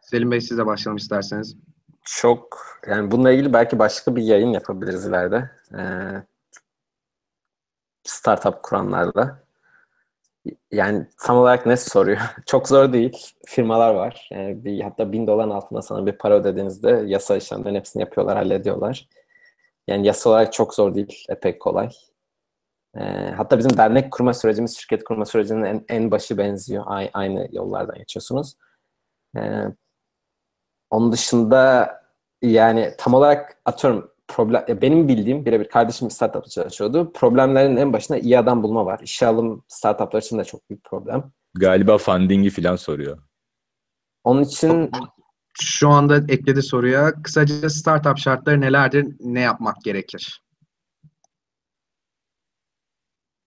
Selim 0.00 0.30
Bey 0.30 0.40
size 0.40 0.66
başlayalım 0.66 0.96
isterseniz. 0.96 1.56
çok 2.04 2.58
yani 2.88 3.10
bununla 3.10 3.30
ilgili 3.32 3.52
belki 3.52 3.78
başka 3.78 4.16
bir 4.16 4.22
yayın 4.22 4.48
yapabiliriz 4.48 5.06
ileride. 5.06 5.50
Ee, 5.78 6.26
startup 8.04 8.62
kuranlarla. 8.62 9.43
Yani 10.72 11.06
tam 11.20 11.36
olarak 11.36 11.66
ne 11.66 11.76
soruyor? 11.76 12.18
Çok 12.46 12.68
zor 12.68 12.92
değil. 12.92 13.34
Firmalar 13.46 13.94
var. 13.94 14.28
Yani 14.32 14.64
bir, 14.64 14.80
hatta 14.80 15.12
bin 15.12 15.26
doların 15.26 15.50
altında 15.50 15.82
sana 15.82 16.06
bir 16.06 16.12
para 16.18 16.34
ödediğinizde 16.34 17.02
yasa 17.06 17.36
işlemlerin 17.36 17.74
hepsini 17.74 18.00
yapıyorlar, 18.02 18.36
hallediyorlar. 18.36 19.08
Yani 19.88 20.06
yasa 20.06 20.30
olarak 20.30 20.52
çok 20.52 20.74
zor 20.74 20.94
değil. 20.94 21.24
Epey 21.28 21.58
kolay. 21.58 21.88
Ee, 22.96 23.32
hatta 23.36 23.58
bizim 23.58 23.76
dernek 23.76 24.12
kurma 24.12 24.34
sürecimiz, 24.34 24.78
şirket 24.78 25.04
kurma 25.04 25.24
sürecinin 25.24 25.64
en, 25.64 25.84
en 25.88 26.10
başı 26.10 26.38
benziyor. 26.38 26.84
A- 26.86 27.10
aynı 27.12 27.48
yollardan 27.52 27.98
geçiyorsunuz. 27.98 28.54
Ee, 29.36 29.64
onun 30.90 31.12
dışında 31.12 31.90
yani 32.42 32.94
tam 32.98 33.14
olarak 33.14 33.56
atıyorum 33.64 34.13
problem 34.28 34.64
ya 34.68 34.82
benim 34.82 35.08
bildiğim 35.08 35.46
birebir 35.46 35.68
kardeşim 35.68 36.08
bir 36.08 36.14
startupta 36.14 36.50
çalışıyordu. 36.50 37.12
Problemlerin 37.12 37.76
en 37.76 37.92
başında 37.92 38.18
iyi 38.18 38.38
adam 38.38 38.62
bulma 38.62 38.86
var. 38.86 39.00
İşe 39.02 39.26
alım 39.26 39.64
startuplar 39.68 40.22
için 40.22 40.38
de 40.38 40.44
çok 40.44 40.70
büyük 40.70 40.84
problem. 40.84 41.32
Galiba 41.54 41.98
funding'i 41.98 42.50
falan 42.50 42.76
soruyor. 42.76 43.18
Onun 44.24 44.42
için 44.42 44.90
Şu 45.60 45.88
anda 45.88 46.16
ekledi 46.16 46.62
soruya. 46.62 47.22
Kısaca 47.22 47.70
startup 47.70 48.18
şartları 48.18 48.60
nelerdir? 48.60 49.16
Ne 49.20 49.40
yapmak 49.40 49.76
gerekir? 49.84 50.44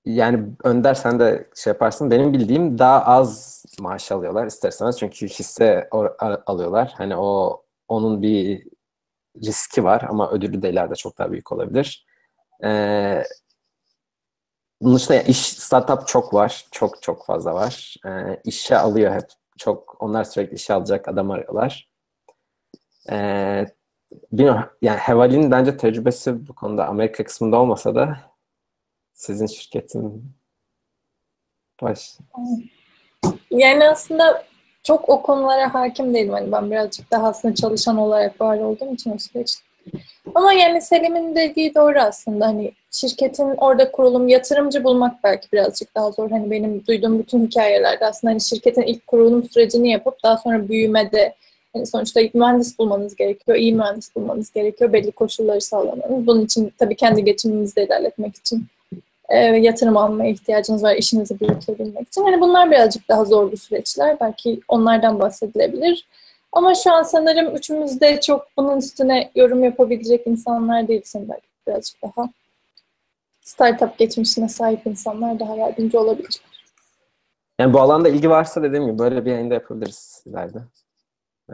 yani 0.07 0.45
Önder 0.63 0.93
sen 0.93 1.19
de 1.19 1.49
şey 1.55 1.71
yaparsın. 1.71 2.11
Benim 2.11 2.33
bildiğim 2.33 2.79
daha 2.79 3.05
az 3.05 3.63
maaş 3.79 4.11
alıyorlar 4.11 4.45
isterseniz. 4.45 4.99
Çünkü 4.99 5.27
hisse 5.27 5.89
alıyorlar. 6.45 6.93
Hani 6.97 7.15
o 7.17 7.61
onun 7.87 8.21
bir 8.21 8.67
riski 9.45 9.83
var 9.83 10.01
ama 10.09 10.31
ödülü 10.31 10.61
de 10.61 10.69
ileride 10.69 10.95
çok 10.95 11.17
daha 11.17 11.31
büyük 11.31 11.51
olabilir. 11.51 12.05
Ee, 12.63 13.23
bunun 14.81 14.95
dışında 14.95 15.13
ya 15.13 15.21
iş 15.21 15.37
startup 15.37 16.07
çok 16.07 16.33
var. 16.33 16.65
Çok 16.71 17.01
çok 17.01 17.25
fazla 17.25 17.53
var. 17.53 17.95
Ee, 18.05 18.41
işe 18.43 18.77
alıyor 18.77 19.13
hep. 19.13 19.29
Çok 19.57 19.97
onlar 19.99 20.23
sürekli 20.23 20.55
işe 20.55 20.73
alacak 20.73 21.07
adam 21.07 21.31
arıyorlar. 21.31 21.89
Ee, 23.11 23.65
bilmiyorum. 24.31 24.69
Yani 24.81 24.97
Heval'in 24.97 25.51
bence 25.51 25.77
tecrübesi 25.77 26.47
bu 26.47 26.55
konuda 26.55 26.87
Amerika 26.87 27.23
kısmında 27.23 27.57
olmasa 27.57 27.95
da 27.95 28.17
sizin 29.13 29.45
şirketin 29.45 30.33
baş 31.81 32.17
Yani 33.51 33.89
aslında 33.89 34.45
çok 34.87 35.09
o 35.09 35.21
konulara 35.21 35.73
hakim 35.73 36.13
değilim. 36.13 36.33
Hani 36.33 36.51
ben 36.51 36.71
birazcık 36.71 37.11
daha 37.11 37.27
aslında 37.27 37.55
çalışan 37.55 37.97
olarak 37.97 38.41
var 38.41 38.57
olduğum 38.57 38.93
için 38.93 39.15
o 39.15 39.17
süreçte. 39.17 39.61
Ama 40.35 40.53
yani 40.53 40.81
Selim'in 40.81 41.35
dediği 41.35 41.75
doğru 41.75 41.99
aslında. 41.99 42.45
Hani 42.45 42.71
şirketin 42.91 43.55
orada 43.57 43.91
kurulum, 43.91 44.27
yatırımcı 44.27 44.83
bulmak 44.83 45.23
belki 45.23 45.51
birazcık 45.53 45.95
daha 45.95 46.11
zor. 46.11 46.29
Hani 46.29 46.51
benim 46.51 46.85
duyduğum 46.87 47.19
bütün 47.19 47.45
hikayelerde 47.47 48.05
aslında 48.05 48.31
hani 48.31 48.41
şirketin 48.41 48.81
ilk 48.81 49.07
kurulum 49.07 49.43
sürecini 49.43 49.91
yapıp 49.91 50.23
daha 50.23 50.37
sonra 50.37 50.69
büyümede 50.69 51.35
hani 51.73 51.85
sonuçta 51.85 52.21
mühendis 52.33 52.79
bulmanız 52.79 53.15
gerekiyor, 53.15 53.57
iyi 53.57 53.73
mühendis 53.73 54.15
bulmanız 54.15 54.51
gerekiyor, 54.51 54.93
belli 54.93 55.11
koşulları 55.11 55.61
sağlamanız. 55.61 56.27
Bunun 56.27 56.45
için 56.45 56.73
tabii 56.77 56.95
kendi 56.95 57.23
geçiminizi 57.23 57.75
de 57.75 57.85
ilerletmek 57.85 58.35
için 58.35 58.65
e, 59.29 59.37
yatırım 59.37 59.97
almaya 59.97 60.29
ihtiyacınız 60.29 60.83
var 60.83 60.95
işinizi 60.95 61.39
büyütebilmek 61.39 62.07
için. 62.07 62.23
Hani 62.23 62.41
bunlar 62.41 62.71
birazcık 62.71 63.09
daha 63.09 63.25
zor 63.25 63.51
bir 63.51 63.57
süreçler. 63.57 64.17
Belki 64.21 64.59
onlardan 64.67 65.19
bahsedilebilir. 65.19 66.07
Ama 66.51 66.75
şu 66.75 66.91
an 66.93 67.03
sanırım 67.03 67.55
üçümüz 67.55 68.01
de 68.01 68.21
çok 68.21 68.47
bunun 68.57 68.77
üstüne 68.77 69.31
yorum 69.35 69.63
yapabilecek 69.63 70.27
insanlar 70.27 70.87
değilsin 70.87 71.29
belki 71.29 71.47
birazcık 71.67 72.01
daha 72.03 72.29
startup 73.41 73.97
geçmişine 73.97 74.49
sahip 74.49 74.87
insanlar 74.87 75.39
daha 75.39 75.55
yardımcı 75.55 75.99
olabilir. 75.99 76.41
Yani 77.59 77.73
bu 77.73 77.81
alanda 77.81 78.09
ilgi 78.09 78.29
varsa 78.29 78.63
dediğim 78.63 78.85
gibi 78.85 78.99
böyle 78.99 79.25
bir 79.25 79.31
yayında 79.31 79.53
yapabiliriz 79.53 80.23
ileride. 80.25 80.59
Ee, 81.49 81.53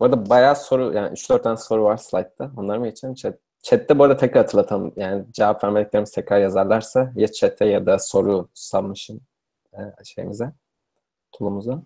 bu 0.00 0.04
arada 0.04 0.30
bayağı 0.30 0.56
soru, 0.56 0.92
yani 0.94 1.08
3-4 1.08 1.42
tane 1.42 1.56
soru 1.56 1.84
var 1.84 1.96
slide'da. 1.96 2.50
Onları 2.56 2.80
mı 2.80 2.88
geçelim? 2.88 3.14
Chat, 3.14 3.38
chat'te 3.64 3.98
bu 3.98 4.04
arada 4.04 4.16
tekrar 4.16 4.42
hatırlatalım. 4.42 4.92
Yani 4.96 5.24
cevap 5.32 5.64
vermediklerimiz 5.64 6.10
tekrar 6.10 6.40
yazarlarsa 6.40 7.12
ya 7.16 7.32
chat'te 7.32 7.66
ya 7.66 7.86
da 7.86 7.98
soru 7.98 8.48
submission 8.54 9.20
e, 9.72 10.04
şeyimize, 10.04 10.52
tool'umuza. 11.32 11.82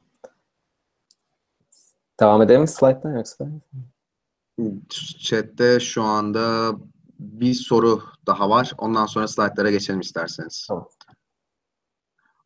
Devam 2.21 2.43
edelim 2.43 2.61
mi 2.61 2.69
slide'dan 2.69 3.17
yoksa? 3.17 3.49
Chat'te 5.19 5.81
şu 5.81 6.03
anda 6.03 6.73
bir 7.19 7.55
soru 7.55 8.03
daha 8.27 8.51
var. 8.51 8.73
Ondan 8.79 9.07
sonra 9.07 9.29
slaytlara 9.29 9.71
geçelim 9.71 10.01
isterseniz. 10.01 10.67
Tamam. 10.69 10.89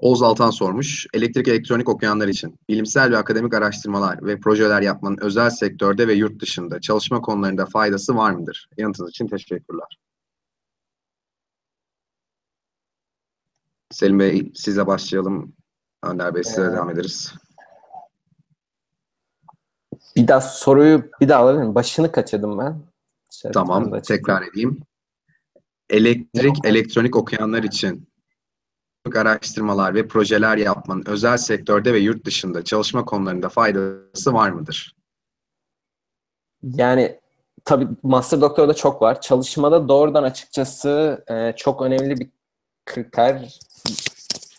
Oğuz 0.03 0.23
Altan 0.23 0.51
sormuş. 0.51 1.07
Elektrik 1.15 1.49
elektronik 1.49 1.89
okuyanlar 1.89 2.29
için 2.29 2.59
bilimsel 2.69 3.11
ve 3.11 3.17
akademik 3.17 3.55
araştırmalar 3.55 4.27
ve 4.27 4.41
projeler 4.41 4.83
yapmanın 4.83 5.19
özel 5.21 5.51
sektörde 5.51 6.09
ve 6.09 6.15
yurt 6.15 6.41
dışında 6.41 6.81
çalışma 6.81 7.21
konularında 7.21 7.67
faydası 7.67 8.17
var 8.17 8.31
mıdır? 8.31 8.69
Yanıtınız 8.77 9.11
için 9.11 9.27
teşekkürler. 9.27 9.99
Selim 13.91 14.19
Bey 14.19 14.53
size 14.55 14.87
başlayalım. 14.87 15.53
Önder 16.03 16.35
Bey 16.35 16.45
size 16.45 16.63
Ee, 16.63 16.73
devam 16.73 16.91
ederiz. 16.91 17.35
Bir 20.17 20.29
daha 20.29 20.41
soruyu 20.41 21.11
bir 21.21 21.29
daha 21.29 21.41
alabilir 21.41 21.61
miyim? 21.63 21.75
Başını 21.75 22.13
kaçırdım 22.13 22.59
ben. 22.59 22.83
Chat'ten 23.31 23.53
Tamam, 23.53 24.01
tekrar 24.01 24.43
edeyim. 24.43 24.81
Elektrik 25.91 26.65
elektronik 26.65 27.17
okuyanlar 27.17 27.63
için 27.63 28.12
araştırmalar 29.11 29.95
ve 29.95 30.09
projeler 30.09 30.57
yapmanın 30.57 31.05
özel 31.07 31.37
sektörde 31.37 31.95
ve 31.95 31.99
yurt 31.99 32.25
dışında 32.25 32.65
çalışma 32.65 33.05
konularında 33.05 33.49
faydası 33.49 34.33
var 34.33 34.51
mıdır? 34.51 34.97
Yani 36.63 37.21
tabii 37.65 37.89
master 38.03 38.41
doktorda 38.41 38.75
çok 38.75 39.03
var. 39.03 39.21
Çalışmada 39.21 39.89
doğrudan 39.89 40.23
açıkçası 40.23 41.25
e, 41.29 41.53
çok 41.57 41.83
önemli 41.83 42.17
bir 42.21 42.31
kriter. 42.87 43.59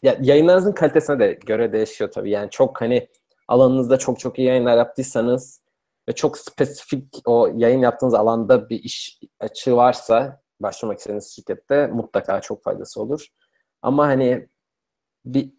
Ya, 0.04 0.18
yayınlarınızın 0.22 0.72
kalitesine 0.72 1.20
de 1.20 1.40
göre 1.46 1.74
değişiyor 1.74 2.12
tabii. 2.12 2.32
Yani 2.32 2.50
çok 2.50 2.82
hani 2.82 3.08
alanınızda 3.48 3.98
çok 3.98 4.20
çok 4.20 4.40
iyi 4.40 4.48
yayınlar 4.48 4.78
yaptıysanız 4.78 5.62
ve 6.10 6.16
çok 6.16 6.38
spesifik 6.38 7.22
o 7.26 7.50
yayın 7.56 7.80
yaptığınız 7.80 8.14
alanda 8.14 8.70
bir 8.70 8.84
iş 8.84 9.20
açığı 9.40 9.76
varsa 9.76 10.42
başlamak 10.60 10.98
istediğiniz 10.98 11.36
şirkette 11.36 11.88
mutlaka 11.88 12.42
çok 12.42 12.64
faydası 12.64 13.02
olur. 13.02 13.28
Ama 13.84 14.08
hani 14.08 14.48
bir 15.26 15.50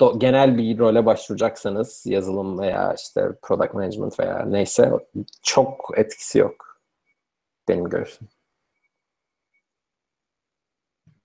do, 0.00 0.18
genel 0.18 0.58
bir 0.58 0.78
role 0.78 1.06
başvuracaksanız 1.06 2.02
yazılım 2.06 2.58
veya 2.58 2.94
işte 2.94 3.28
product 3.42 3.74
management 3.74 4.20
veya 4.20 4.44
neyse 4.46 4.92
çok 5.42 5.90
etkisi 5.96 6.38
yok 6.38 6.80
benim 7.68 7.88
görüşüm. 7.88 8.28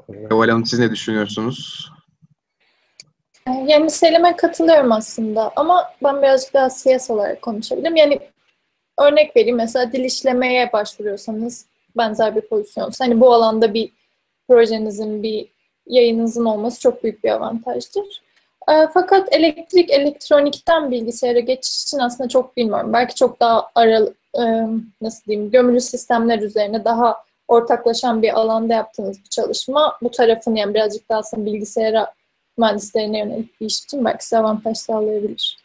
Eval 0.09 0.49
Hanım 0.49 0.65
siz 0.65 0.79
ne 0.79 0.91
düşünüyorsunuz? 0.91 1.89
Yani 3.47 3.89
Selim'e 3.89 4.35
katılıyorum 4.35 4.91
aslında 4.91 5.51
ama 5.55 5.93
ben 6.03 6.21
birazcık 6.21 6.53
daha 6.53 6.69
CS 6.69 7.09
olarak 7.09 7.41
konuşabilirim. 7.41 7.95
Yani 7.95 8.19
örnek 8.99 9.35
vereyim 9.35 9.57
mesela 9.57 9.91
dil 9.91 10.03
işlemeye 10.03 10.73
başvuruyorsanız 10.73 11.65
benzer 11.97 12.35
bir 12.35 12.41
pozisyon. 12.41 12.91
Hani 12.99 13.19
bu 13.19 13.33
alanda 13.33 13.73
bir 13.73 13.91
projenizin, 14.47 15.23
bir 15.23 15.52
yayınınızın 15.87 16.45
olması 16.45 16.79
çok 16.79 17.03
büyük 17.03 17.23
bir 17.23 17.29
avantajdır. 17.29 18.21
Ee, 18.69 18.87
Fakat 18.93 19.33
elektrik, 19.33 19.91
elektronikten 19.91 20.91
bilgisayara 20.91 21.39
geçiş 21.39 21.83
için 21.83 21.99
aslında 21.99 22.29
çok 22.29 22.57
bilmiyorum. 22.57 22.93
Belki 22.93 23.15
çok 23.15 23.39
daha 23.39 23.69
ara, 23.75 23.99
e, 24.39 24.43
nasıl 25.01 25.25
diyeyim, 25.25 25.51
gömülü 25.51 25.81
sistemler 25.81 26.39
üzerine 26.39 26.85
daha 26.85 27.23
ortaklaşan 27.47 28.21
bir 28.21 28.39
alanda 28.39 28.73
yaptığınız 28.73 29.19
bir 29.19 29.29
çalışma 29.29 29.97
bu 30.01 30.11
tarafın 30.11 30.55
yani 30.55 30.73
birazcık 30.73 31.09
daha 31.09 31.19
aslında 31.19 31.45
bilgisayara 31.45 32.13
mühendislerine 32.57 33.19
yönelik 33.19 33.61
bir 33.61 33.65
iş 33.65 33.83
için 33.83 34.05
belki 34.05 34.23
size 34.23 34.37
avantaj 34.37 34.77
sağlayabilir. 34.77 35.57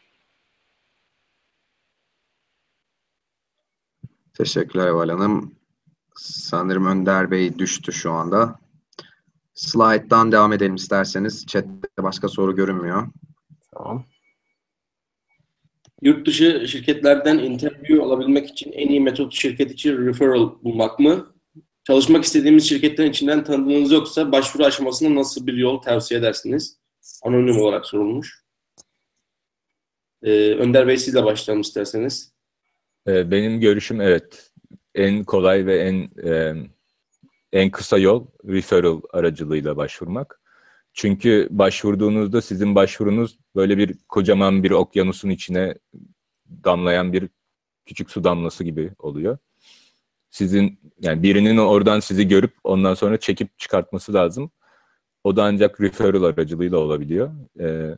Teşekkürler 4.34 4.86
Eval 4.86 5.08
Hanım. 5.08 5.54
Sanırım 6.16 6.86
Önder 6.86 7.30
Bey 7.30 7.58
düştü 7.58 7.92
şu 7.92 8.12
anda. 8.12 8.58
Slide'dan 9.58 10.32
devam 10.32 10.52
edelim 10.52 10.74
isterseniz. 10.74 11.46
Chat'te 11.46 12.02
başka 12.02 12.28
soru 12.28 12.56
görünmüyor. 12.56 13.08
Tamam. 13.74 14.04
Yurt 16.02 16.26
dışı 16.26 16.68
şirketlerden 16.68 17.38
interview 17.38 18.02
alabilmek 18.02 18.50
için 18.50 18.72
en 18.72 18.88
iyi 18.88 19.00
metot 19.00 19.32
şirket 19.32 19.70
için 19.70 20.06
referral 20.06 20.50
bulmak 20.62 20.98
mı? 20.98 21.34
Çalışmak 21.84 22.24
istediğimiz 22.24 22.68
şirketlerin 22.68 23.10
içinden 23.10 23.44
tanıdığınız 23.44 23.92
yoksa 23.92 24.32
başvuru 24.32 24.64
aşamasında 24.64 25.14
nasıl 25.14 25.46
bir 25.46 25.54
yol 25.54 25.78
tavsiye 25.78 26.20
edersiniz? 26.20 26.78
Anonim 27.22 27.58
olarak 27.58 27.86
sorulmuş. 27.86 28.44
Ee, 30.22 30.54
Önder 30.54 30.88
Bey 30.88 30.96
sizle 30.96 31.24
başlayalım 31.24 31.60
isterseniz. 31.60 32.32
Ee, 33.08 33.30
Benim 33.30 33.60
görüşüm 33.60 34.00
evet. 34.00 34.52
En 34.94 35.24
kolay 35.24 35.66
ve 35.66 35.78
en 35.78 36.08
e, 36.28 36.54
en 37.52 37.70
kısa 37.70 37.98
yol 37.98 38.26
referral 38.48 39.00
aracılığıyla 39.12 39.76
başvurmak. 39.76 40.40
Çünkü 40.92 41.48
başvurduğunuzda 41.50 42.42
sizin 42.42 42.74
başvurunuz 42.74 43.38
böyle 43.56 43.78
bir 43.78 43.94
kocaman 44.08 44.62
bir 44.62 44.70
okyanusun 44.70 45.30
içine 45.30 45.74
damlayan 46.64 47.12
bir 47.12 47.28
küçük 47.86 48.10
su 48.10 48.24
damlası 48.24 48.64
gibi 48.64 48.92
oluyor. 48.98 49.38
Sizin 50.30 50.80
yani 51.00 51.22
birinin 51.22 51.56
oradan 51.56 52.00
sizi 52.00 52.28
görüp 52.28 52.54
ondan 52.64 52.94
sonra 52.94 53.20
çekip 53.20 53.58
çıkartması 53.58 54.14
lazım. 54.14 54.50
O 55.24 55.36
da 55.36 55.44
ancak 55.44 55.80
referral 55.80 56.22
aracılığıyla 56.22 56.78
olabiliyor. 56.78 57.30
Ee, 57.60 57.96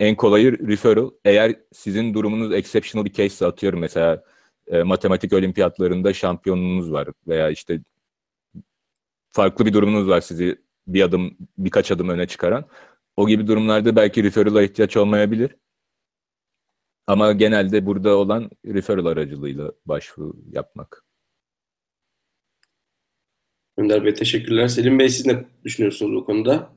en 0.00 0.16
kolayı 0.16 0.68
referral. 0.68 1.10
Eğer 1.24 1.54
sizin 1.72 2.14
durumunuz 2.14 2.52
exceptional 2.52 3.04
bir 3.04 3.12
case 3.12 3.46
atıyorum 3.46 3.80
mesela 3.80 4.24
e, 4.66 4.82
matematik 4.82 5.32
olimpiyatlarında 5.32 6.12
şampiyonunuz 6.12 6.92
var 6.92 7.08
veya 7.28 7.50
işte 7.50 7.80
farklı 9.30 9.66
bir 9.66 9.72
durumunuz 9.72 10.08
var 10.08 10.20
sizi 10.20 10.58
bir 10.86 11.02
adım 11.02 11.36
birkaç 11.58 11.92
adım 11.92 12.08
öne 12.08 12.26
çıkaran. 12.26 12.64
O 13.16 13.28
gibi 13.28 13.46
durumlarda 13.46 13.96
belki 13.96 14.24
referral'a 14.24 14.62
ihtiyaç 14.62 14.96
olmayabilir. 14.96 15.56
Ama 17.06 17.32
genelde 17.32 17.86
burada 17.86 18.16
olan 18.16 18.50
referral 18.66 19.06
aracılığıyla 19.06 19.72
başvuru 19.86 20.36
yapmak. 20.50 21.04
Önder 23.76 24.04
Bey 24.04 24.14
teşekkürler. 24.14 24.68
Selim 24.68 24.98
Bey 24.98 25.08
siz 25.08 25.26
ne 25.26 25.44
düşünüyorsunuz 25.64 26.12
bu 26.20 26.24
konuda? 26.24 26.72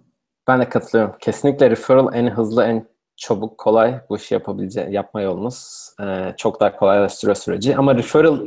Ben 0.47 0.61
de 0.61 0.69
katılıyorum. 0.69 1.15
Kesinlikle 1.21 1.69
referral 1.69 2.13
en 2.13 2.29
hızlı, 2.29 2.63
en 2.63 2.87
çabuk, 3.17 3.57
kolay 3.57 4.01
bu 4.09 4.17
işi 4.17 4.33
yapabilece 4.33 4.81
yapma 4.81 5.21
yolunuz. 5.21 5.89
Ee, 6.01 6.33
çok 6.37 6.59
daha 6.59 6.75
kolaylaştırıyor 6.77 7.35
süreci. 7.35 7.77
Ama 7.77 7.95
referral. 7.95 8.39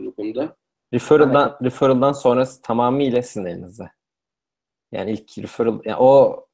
Referral'dan, 0.95 1.59
referral'dan 1.62 2.12
sonrası 2.12 2.62
tamamıyla 2.62 3.23
sizin 3.23 3.45
elinizde. 3.45 3.91
Yani 4.93 5.11
ilk 5.11 5.39
referral, 5.39 5.81
yani 5.85 5.97
o 5.97 6.47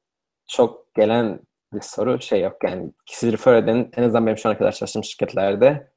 çok 0.47 0.95
gelen 0.95 1.39
bir 1.73 1.81
soru 1.81 2.21
şey 2.21 2.41
yok 2.41 2.63
yani 2.63 2.91
kişi 3.05 3.31
refer 3.31 3.53
eden 3.53 3.89
en 3.97 4.03
azından 4.03 4.25
benim 4.25 4.37
şu 4.37 4.49
ana 4.49 4.57
kadar 4.57 4.71
çalıştığım 4.71 5.03
şirketlerde 5.03 5.91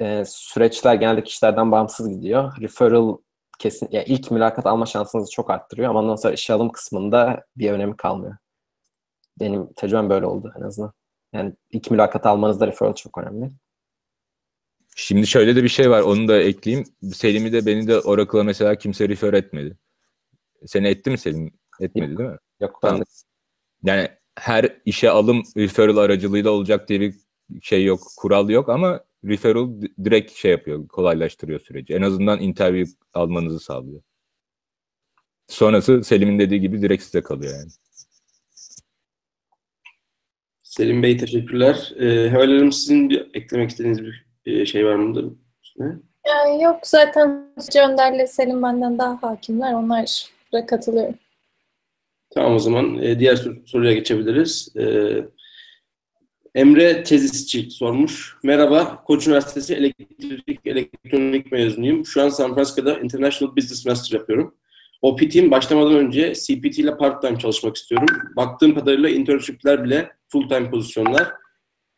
e, 0.00 0.24
süreçler 0.26 0.94
genelde 0.94 1.24
kişilerden 1.24 1.72
bağımsız 1.72 2.10
gidiyor. 2.10 2.60
Referral 2.60 3.16
kesin, 3.58 3.88
yani 3.92 4.04
ilk 4.04 4.30
mülakat 4.30 4.66
alma 4.66 4.86
şansınızı 4.86 5.30
çok 5.30 5.50
arttırıyor 5.50 5.90
ama 5.90 6.00
ondan 6.00 6.16
sonra 6.16 6.34
işe 6.34 6.52
alım 6.52 6.72
kısmında 6.72 7.44
bir 7.56 7.72
önemi 7.72 7.96
kalmıyor. 7.96 8.36
Benim 9.40 9.72
tecrübem 9.72 10.10
böyle 10.10 10.26
oldu 10.26 10.52
en 10.58 10.62
azından. 10.62 10.92
Yani 11.32 11.52
ilk 11.70 11.90
mülakat 11.90 12.26
almanızda 12.26 12.66
referral 12.66 12.94
çok 12.94 13.18
önemli. 13.18 13.50
Şimdi 14.96 15.26
şöyle 15.26 15.56
de 15.56 15.62
bir 15.62 15.68
şey 15.68 15.90
var 15.90 16.00
onu 16.00 16.28
da 16.28 16.42
ekleyeyim. 16.42 16.86
Selim'i 17.14 17.52
de 17.52 17.66
beni 17.66 17.86
de 17.88 18.00
Oracle'a 18.00 18.42
mesela 18.42 18.74
kimse 18.74 19.08
refer 19.08 19.32
etmedi. 19.34 19.76
Seni 20.66 20.88
etti 20.88 21.10
mi 21.10 21.18
Selim? 21.18 21.52
Etmedi 21.80 22.18
değil 22.18 22.30
mi? 22.30 22.36
Yok 22.60 22.80
ben 22.82 22.88
Tamam. 22.88 23.04
Yani 23.82 24.08
her 24.38 24.80
işe 24.84 25.10
alım 25.10 25.42
referral 25.56 25.96
aracılığıyla 25.96 26.50
olacak 26.50 26.88
diye 26.88 27.00
bir 27.00 27.14
şey 27.62 27.84
yok, 27.84 28.00
kural 28.16 28.48
yok 28.48 28.68
ama 28.68 29.00
referral 29.24 29.80
di- 29.80 29.94
direkt 30.04 30.32
şey 30.32 30.50
yapıyor, 30.50 30.88
kolaylaştırıyor 30.88 31.60
süreci. 31.60 31.94
En 31.94 32.02
azından 32.02 32.40
interview 32.40 32.92
almanızı 33.14 33.60
sağlıyor. 33.60 34.02
Sonrası 35.48 36.04
Selim'in 36.04 36.38
dediği 36.38 36.60
gibi 36.60 36.82
direkt 36.82 37.02
size 37.02 37.22
kalıyor 37.22 37.52
yani. 37.58 37.70
Selim 40.70 41.02
Bey 41.02 41.16
teşekkürler. 41.16 41.92
Ee, 41.98 42.30
Heval 42.30 42.46
Hanım 42.46 42.72
sizin 42.72 43.10
bir 43.10 43.30
eklemek 43.34 43.70
istediğiniz 43.70 44.02
bir 44.04 44.24
e, 44.46 44.66
şey 44.66 44.86
var 44.86 44.94
mıdır? 44.94 45.24
Yani 46.26 46.62
yok 46.62 46.80
zaten 46.82 47.46
Önder'le 47.88 48.26
Selim 48.26 48.62
benden 48.62 48.98
daha 48.98 49.22
hakimler. 49.22 49.72
Onlara 49.74 50.66
katılıyorum. 50.66 51.14
Tamam 52.34 52.54
o 52.54 52.58
zaman 52.58 53.02
e, 53.02 53.18
diğer 53.18 53.36
sor- 53.36 53.66
soruya 53.66 53.92
geçebiliriz. 53.92 54.72
Ee, 54.76 55.24
Emre 56.54 57.02
Tezisçi 57.02 57.70
sormuş. 57.70 58.36
Merhaba, 58.42 59.02
Koç 59.04 59.26
Üniversitesi 59.26 59.74
Elektrik 59.74 60.66
Elektronik 60.66 61.52
mezunuyum. 61.52 62.06
Şu 62.06 62.22
an 62.22 62.28
San 62.28 62.54
Francisco'da 62.54 62.98
International 63.00 63.56
Business 63.56 63.86
Master 63.86 64.18
yapıyorum. 64.18 64.54
OPT'm 65.02 65.50
başlamadan 65.50 65.94
önce 65.94 66.32
CPT 66.34 66.78
ile 66.78 66.96
part-time 66.96 67.38
çalışmak 67.38 67.76
istiyorum. 67.76 68.08
Baktığım 68.36 68.74
kadarıyla 68.74 69.08
internship'ler 69.08 69.84
bile 69.84 70.19
full-time 70.32 70.70
pozisyonlar. 70.70 71.32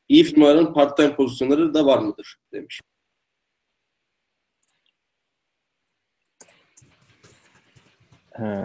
İyi 0.09 0.25
firmaların 0.25 0.75
part-time 0.75 1.17
pozisyonları 1.17 1.75
da 1.75 1.87
var 1.87 1.99
mıdır? 1.99 2.37
demiş. 2.53 2.81
He. 8.33 8.65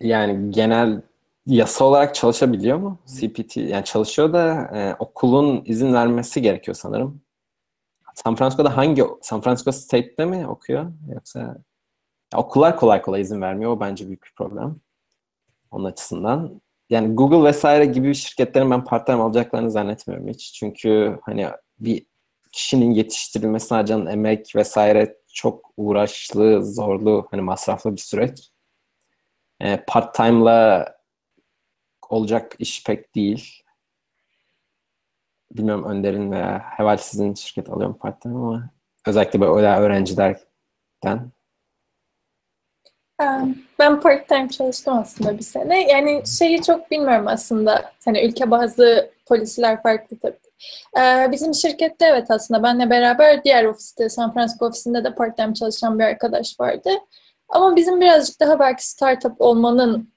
Yani 0.00 0.50
genel 0.50 1.02
yasa 1.46 1.84
olarak 1.84 2.14
çalışabiliyor 2.14 2.78
mu? 2.78 2.98
CPT 3.06 3.56
yani 3.56 3.84
çalışıyor 3.84 4.32
da 4.32 4.70
e, 4.74 4.94
okulun 4.98 5.62
izin 5.66 5.94
vermesi 5.94 6.42
gerekiyor 6.42 6.74
sanırım. 6.74 7.22
San 8.14 8.36
Francisco'da 8.36 8.76
hangi 8.76 9.04
San 9.22 9.40
Francisco 9.40 9.72
State'te 9.72 10.24
mi 10.24 10.46
okuyor 10.46 10.92
yoksa 11.14 11.40
ya 12.32 12.38
okullar 12.38 12.76
kolay 12.76 13.02
kolay 13.02 13.20
izin 13.20 13.40
vermiyor. 13.40 13.70
O 13.70 13.80
bence 13.80 14.06
büyük 14.06 14.24
bir 14.24 14.32
problem. 14.36 14.80
Onun 15.70 15.84
açısından. 15.84 16.60
Yani 16.90 17.14
Google 17.14 17.48
vesaire 17.48 17.84
gibi 17.84 18.14
şirketlerin 18.14 18.70
ben 18.70 18.84
part-time 18.84 19.22
alacaklarını 19.22 19.70
zannetmiyorum 19.70 20.28
hiç. 20.28 20.52
Çünkü 20.52 21.18
hani 21.22 21.48
bir 21.80 22.06
kişinin 22.52 22.90
yetiştirilmesine 22.90 23.76
harcanan 23.76 24.06
emek 24.06 24.56
vesaire 24.56 25.16
çok 25.34 25.72
uğraşlı, 25.76 26.64
zorlu, 26.64 27.28
hani 27.30 27.42
masraflı 27.42 27.92
bir 27.92 28.00
süreç. 28.00 28.50
e, 29.60 29.84
part-time'la 29.86 30.86
olacak 32.08 32.56
iş 32.58 32.84
pek 32.84 33.14
değil. 33.14 33.62
Bilmiyorum 35.52 35.84
Önder'in 35.84 36.32
veya 36.32 36.58
Heval 36.58 36.96
sizin 36.96 37.34
şirket 37.34 37.70
alıyor 37.70 37.90
mu 37.90 37.98
part-time 37.98 38.34
ama 38.34 38.70
özellikle 39.06 39.40
böyle 39.40 39.66
öğrencilerden 39.66 41.32
ben 43.80 44.00
part 44.00 44.28
time 44.28 44.48
çalıştım 44.48 44.98
aslında 44.98 45.38
bir 45.38 45.42
sene. 45.42 45.90
Yani 45.90 46.22
şeyi 46.38 46.62
çok 46.62 46.90
bilmiyorum 46.90 47.28
aslında. 47.28 47.92
Hani 48.04 48.26
ülke 48.26 48.50
bazı 48.50 49.10
polisiler 49.26 49.82
farklı 49.82 50.18
tabii. 50.18 50.36
Ee, 50.98 51.32
bizim 51.32 51.54
şirkette 51.54 52.06
evet 52.06 52.30
aslında 52.30 52.62
benle 52.62 52.90
beraber 52.90 53.44
diğer 53.44 53.64
ofiste, 53.64 54.08
San 54.08 54.34
Francisco 54.34 54.66
ofisinde 54.66 55.04
de 55.04 55.14
part 55.14 55.36
time 55.36 55.54
çalışan 55.54 55.98
bir 55.98 56.04
arkadaş 56.04 56.60
vardı. 56.60 56.90
Ama 57.48 57.76
bizim 57.76 58.00
birazcık 58.00 58.40
daha 58.40 58.58
belki 58.58 58.88
startup 58.88 59.40
olmanın 59.40 60.12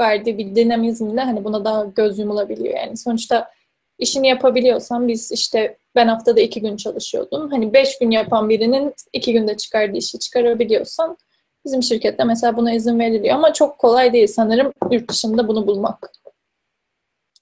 verdiği 0.00 0.38
bir 0.38 0.54
dinamizmle 0.54 1.20
hani 1.20 1.44
buna 1.44 1.64
daha 1.64 1.84
göz 1.84 2.18
yumulabiliyor. 2.18 2.76
Yani 2.76 2.96
sonuçta 2.96 3.50
işini 3.98 4.28
yapabiliyorsan 4.28 5.08
biz 5.08 5.32
işte 5.32 5.76
ben 5.94 6.08
haftada 6.08 6.40
iki 6.40 6.60
gün 6.60 6.76
çalışıyordum. 6.76 7.50
Hani 7.50 7.72
beş 7.72 7.98
gün 7.98 8.10
yapan 8.10 8.48
birinin 8.48 8.94
iki 9.12 9.32
günde 9.32 9.56
çıkardığı 9.56 9.96
işi 9.96 10.18
çıkarabiliyorsan 10.18 11.16
Bizim 11.64 11.82
şirkette 11.82 12.24
mesela 12.24 12.56
buna 12.56 12.72
izin 12.72 12.98
veriliyor 12.98 13.34
ama 13.34 13.52
çok 13.52 13.78
kolay 13.78 14.12
değil 14.12 14.26
sanırım 14.26 14.72
yurt 14.90 15.10
dışında 15.10 15.48
bunu 15.48 15.66
bulmak. 15.66 16.10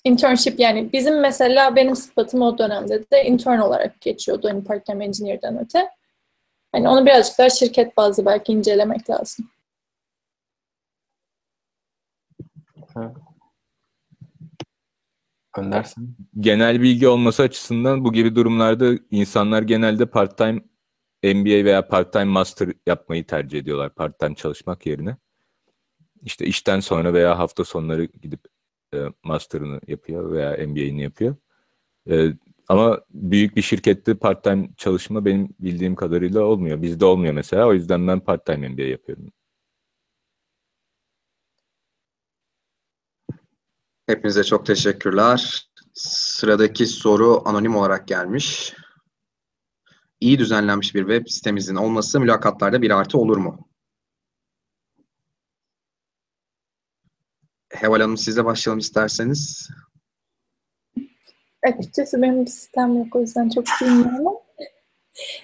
Internship 0.05 0.61
yani 0.61 0.93
bizim 0.93 1.21
mesela 1.21 1.77
benim 1.77 1.97
sıfatım 1.97 2.43
o 2.43 2.59
dönemde 2.59 3.11
de 3.13 3.25
intern 3.25 3.59
olarak 3.59 4.01
geçiyordu 4.01 4.49
hani 4.49 4.65
part-time 4.65 5.05
engineer'den 5.05 5.59
öte. 5.59 5.89
Hani 6.73 6.89
onu 6.89 7.07
birazcık 7.07 7.39
daha 7.39 7.51
şirket 7.51 7.97
bazı 7.97 8.27
belki 8.27 8.53
incelemek 8.53 9.11
lazım. 9.11 9.51
Öndersen. 15.57 16.09
Genel 16.41 16.81
bilgi 16.83 17.09
olması 17.09 17.43
açısından 17.43 18.05
bu 18.05 18.13
gibi 18.13 18.35
durumlarda 18.35 18.93
insanlar 19.11 19.63
genelde 19.63 20.07
part-time 20.07 20.61
MBA 21.23 21.65
veya 21.65 21.89
part-time 21.89 22.25
master 22.25 22.69
yapmayı 22.87 23.27
tercih 23.27 23.59
ediyorlar 23.59 23.95
part-time 23.95 24.35
çalışmak 24.35 24.87
yerine. 24.87 25.17
İşte 26.23 26.47
işten 26.47 26.81
sonra 26.81 27.15
veya 27.15 27.39
hafta 27.39 27.65
sonları 27.65 28.05
gidip 28.05 28.41
e, 28.95 28.99
master'ını 29.23 29.81
yapıyor 29.87 30.33
veya 30.33 30.67
MBA'ini 30.67 31.03
yapıyor. 31.03 31.37
E, 32.11 32.33
ama 32.69 33.01
büyük 33.11 33.57
bir 33.57 33.63
şirkette 33.63 34.15
part-time 34.15 34.69
çalışma 34.77 35.25
benim 35.25 35.49
bildiğim 35.61 35.95
kadarıyla 35.95 36.43
olmuyor. 36.43 36.83
Bizde 36.83 37.05
olmuyor 37.05 37.35
mesela. 37.35 37.67
O 37.67 37.75
yüzden 37.75 38.09
ben 38.09 38.21
part-time 38.21 38.69
MBA 38.69 38.83
yapıyorum. 38.83 39.33
Hepinize 44.07 44.45
çok 44.45 44.67
teşekkürler. 44.67 45.69
Sıradaki 45.95 46.87
soru 46.87 47.43
anonim 47.45 47.77
olarak 47.77 48.09
gelmiş 48.09 48.75
iyi 50.21 50.39
düzenlenmiş 50.39 50.95
bir 50.95 51.01
web 51.01 51.27
sitemizin 51.29 51.77
olması 51.77 52.21
mülakatlarda 52.21 52.83
bir 52.83 52.91
artı 52.91 53.19
olur 53.19 53.37
mu? 53.37 53.69
Heval 57.71 58.01
Hanım 58.01 58.17
sizle 58.17 58.45
başlayalım 58.45 58.79
isterseniz. 58.79 59.71
Açıkçası 61.67 62.23
benim 62.23 62.45
bir 62.45 62.51
sistem 62.51 62.99
yok 62.99 63.17
o 63.17 63.21
yüzden 63.21 63.49
çok 63.49 63.65
bilmiyorum. 63.83 64.35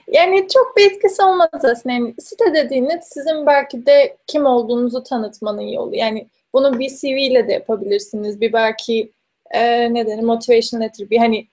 yani 0.09 0.49
çok 0.55 0.77
bir 0.77 0.91
etkisi 0.91 1.23
olmaz 1.23 1.49
aslında. 1.53 1.95
Yani 1.95 2.15
site 2.19 2.55
dediğiniz 2.55 3.05
sizin 3.05 3.47
belki 3.47 3.87
de 3.87 4.17
kim 4.27 4.47
olduğunuzu 4.47 5.03
tanıtmanın 5.03 5.61
yolu. 5.61 5.97
Yani 5.97 6.29
bunu 6.53 6.79
bir 6.79 6.89
CV 6.89 7.05
ile 7.05 7.49
de 7.49 7.53
yapabilirsiniz. 7.53 8.41
Bir 8.41 8.53
belki 8.53 9.13
e, 9.51 9.95
ne 9.95 10.07
denir 10.07 10.23
motivation 10.23 10.81
letter 10.81 11.11
bir 11.11 11.19
hani 11.19 11.49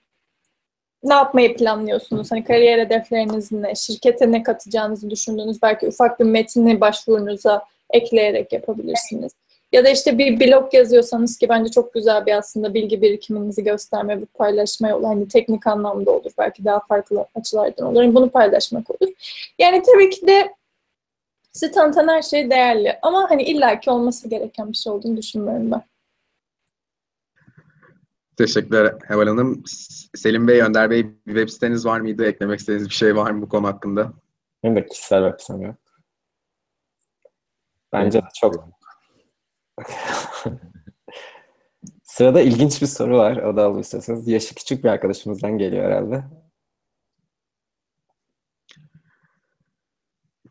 ne 1.04 1.14
yapmayı 1.14 1.56
planlıyorsunuz? 1.56 2.32
Hani 2.32 2.44
kariyer 2.44 2.78
hedefleriniz 2.78 3.52
ne? 3.52 3.74
Şirkete 3.74 4.32
ne 4.32 4.42
katacağınızı 4.42 5.10
düşündüğünüz 5.10 5.62
belki 5.62 5.86
ufak 5.88 6.20
bir 6.20 6.24
metni 6.24 6.80
başvurunuza 6.80 7.64
ekleyerek 7.90 8.52
yapabilirsiniz. 8.52 9.32
Ya 9.72 9.84
da 9.84 9.88
işte 9.88 10.18
bir 10.18 10.40
blog 10.40 10.74
yazıyorsanız 10.74 11.38
ki 11.38 11.48
bence 11.48 11.70
çok 11.70 11.94
güzel 11.94 12.26
bir 12.26 12.38
aslında 12.38 12.74
bilgi 12.74 13.02
birikiminizi 13.02 13.64
gösterme, 13.64 14.20
bir 14.20 14.26
paylaşma 14.26 14.88
yolu. 14.88 15.08
Hani 15.08 15.28
teknik 15.28 15.66
anlamda 15.66 16.10
olur. 16.10 16.30
Belki 16.38 16.64
daha 16.64 16.80
farklı 16.80 17.26
açılardan 17.34 17.86
olur. 17.86 18.02
Yani 18.02 18.14
bunu 18.14 18.30
paylaşmak 18.30 18.90
olur. 18.90 19.12
Yani 19.58 19.82
tabii 19.82 20.10
ki 20.10 20.26
de 20.26 20.54
sizi 21.52 21.72
tanıtan 21.72 22.08
her 22.08 22.22
şey 22.22 22.50
değerli. 22.50 22.98
Ama 23.02 23.30
hani 23.30 23.42
illaki 23.42 23.90
olması 23.90 24.28
gereken 24.28 24.72
bir 24.72 24.76
şey 24.76 24.92
olduğunu 24.92 25.16
düşünmüyorum 25.16 25.70
ben. 25.70 25.82
Teşekkürler 28.36 28.94
Heval 29.04 29.26
Hanım. 29.26 29.62
Selim 30.14 30.48
Bey, 30.48 30.60
Önder 30.60 30.90
Bey 30.90 31.06
bir 31.26 31.34
web 31.34 31.48
siteniz 31.48 31.86
var 31.86 32.00
mıydı? 32.00 32.24
Eklemek 32.24 32.60
istediğiniz 32.60 32.88
bir 32.88 32.94
şey 32.94 33.16
var 33.16 33.30
mı 33.30 33.42
bu 33.42 33.48
konu 33.48 33.66
hakkında? 33.66 34.12
Benim 34.62 34.76
de 34.76 34.86
kişisel 34.86 35.24
web 35.24 35.40
sitem 35.40 35.60
yok. 35.62 35.76
Bence 37.92 38.22
de 38.22 38.26
çok... 38.40 38.68
Sırada 42.02 42.40
ilginç 42.40 42.82
bir 42.82 42.86
soru 42.86 43.16
var. 43.18 43.36
O 43.36 43.56
da 43.56 43.80
istiyorsanız. 43.80 44.28
Yaşı 44.28 44.54
küçük 44.54 44.84
bir 44.84 44.88
arkadaşımızdan 44.88 45.58
geliyor 45.58 45.84
herhalde. 45.84 46.24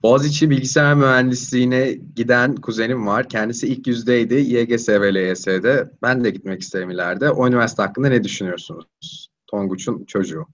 Boğaziçi 0.04 0.49
Bilgisayar 0.49 0.93
Mühendisliğine 0.93 1.91
giden 1.91 2.56
kuzenim 2.56 3.08
var. 3.08 3.30
Kendisi 3.30 3.68
ilk 3.68 3.88
yüzdeydi 3.88 4.34
YGS 4.34 4.89
ve 4.89 5.14
LYS'de. 5.14 5.91
Ben 6.01 6.24
de 6.24 6.30
gitmek 6.30 6.62
isterim 6.62 6.89
ileride. 6.89 7.32
O 7.32 7.47
üniversite 7.47 7.82
hakkında 7.82 8.10
ne 8.10 8.24
düşünüyorsunuz? 8.24 9.30
Tonguç'un 9.47 10.06
çocuğu. 10.06 10.45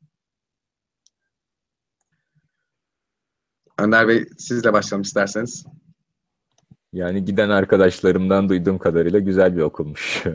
Önder 3.80 4.08
Bey 4.08 4.26
sizle 4.38 4.74
başlayalım 4.74 5.02
isterseniz. 5.02 5.66
Yani 6.94 7.26
giden 7.26 7.50
arkadaşlarımdan 7.50 8.50
duyduğum 8.50 8.78
kadarıyla 8.78 9.20
güzel 9.20 9.58
bir 9.58 9.62
okulmuş. 9.62 10.24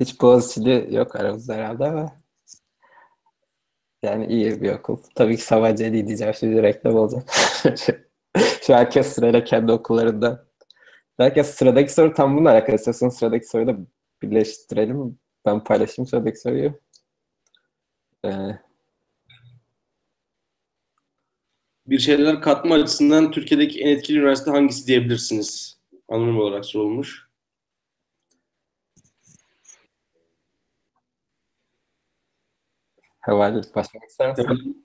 Hiç 0.00 0.20
Boğaziçi'li 0.20 0.94
yok 0.94 1.16
aramızda 1.16 1.54
herhalde 1.54 1.84
ama 1.84 2.19
yani 4.02 4.26
iyi 4.26 4.62
bir 4.62 4.72
okul. 4.72 4.96
Tabii 5.14 5.36
ki 5.36 5.42
Sabancı 5.42 5.92
değil 5.92 6.06
diyeceğim 6.06 6.34
şimdi 6.34 6.62
reklam 6.62 6.94
olacak. 6.94 7.30
Şu 8.62 8.74
herkes 8.74 9.06
sırayla 9.06 9.44
kendi 9.44 9.72
okullarında. 9.72 10.46
Herkes 11.16 11.50
sıradaki 11.54 11.92
soru 11.92 12.14
tam 12.14 12.36
bununla 12.36 12.50
alakalı. 12.50 12.76
İstiyorsan 12.76 13.08
sıradaki 13.08 13.46
soruyu 13.46 13.68
da 13.68 13.76
birleştirelim. 14.22 15.18
Ben 15.46 15.64
paylaşayım 15.64 16.06
sıradaki 16.08 16.40
soruyu. 16.40 16.80
Ee, 18.24 18.30
bir 21.86 21.98
şeyler 21.98 22.40
katma 22.40 22.74
açısından 22.74 23.30
Türkiye'deki 23.30 23.80
en 23.80 23.88
etkili 23.96 24.18
üniversite 24.18 24.50
hangisi 24.50 24.86
diyebilirsiniz? 24.86 25.78
Anonim 26.08 26.38
olarak 26.38 26.64
sorulmuş. 26.64 27.29
Heval 33.20 33.62
başlamak 33.74 34.08
ister 34.08 34.30
misin? 34.30 34.84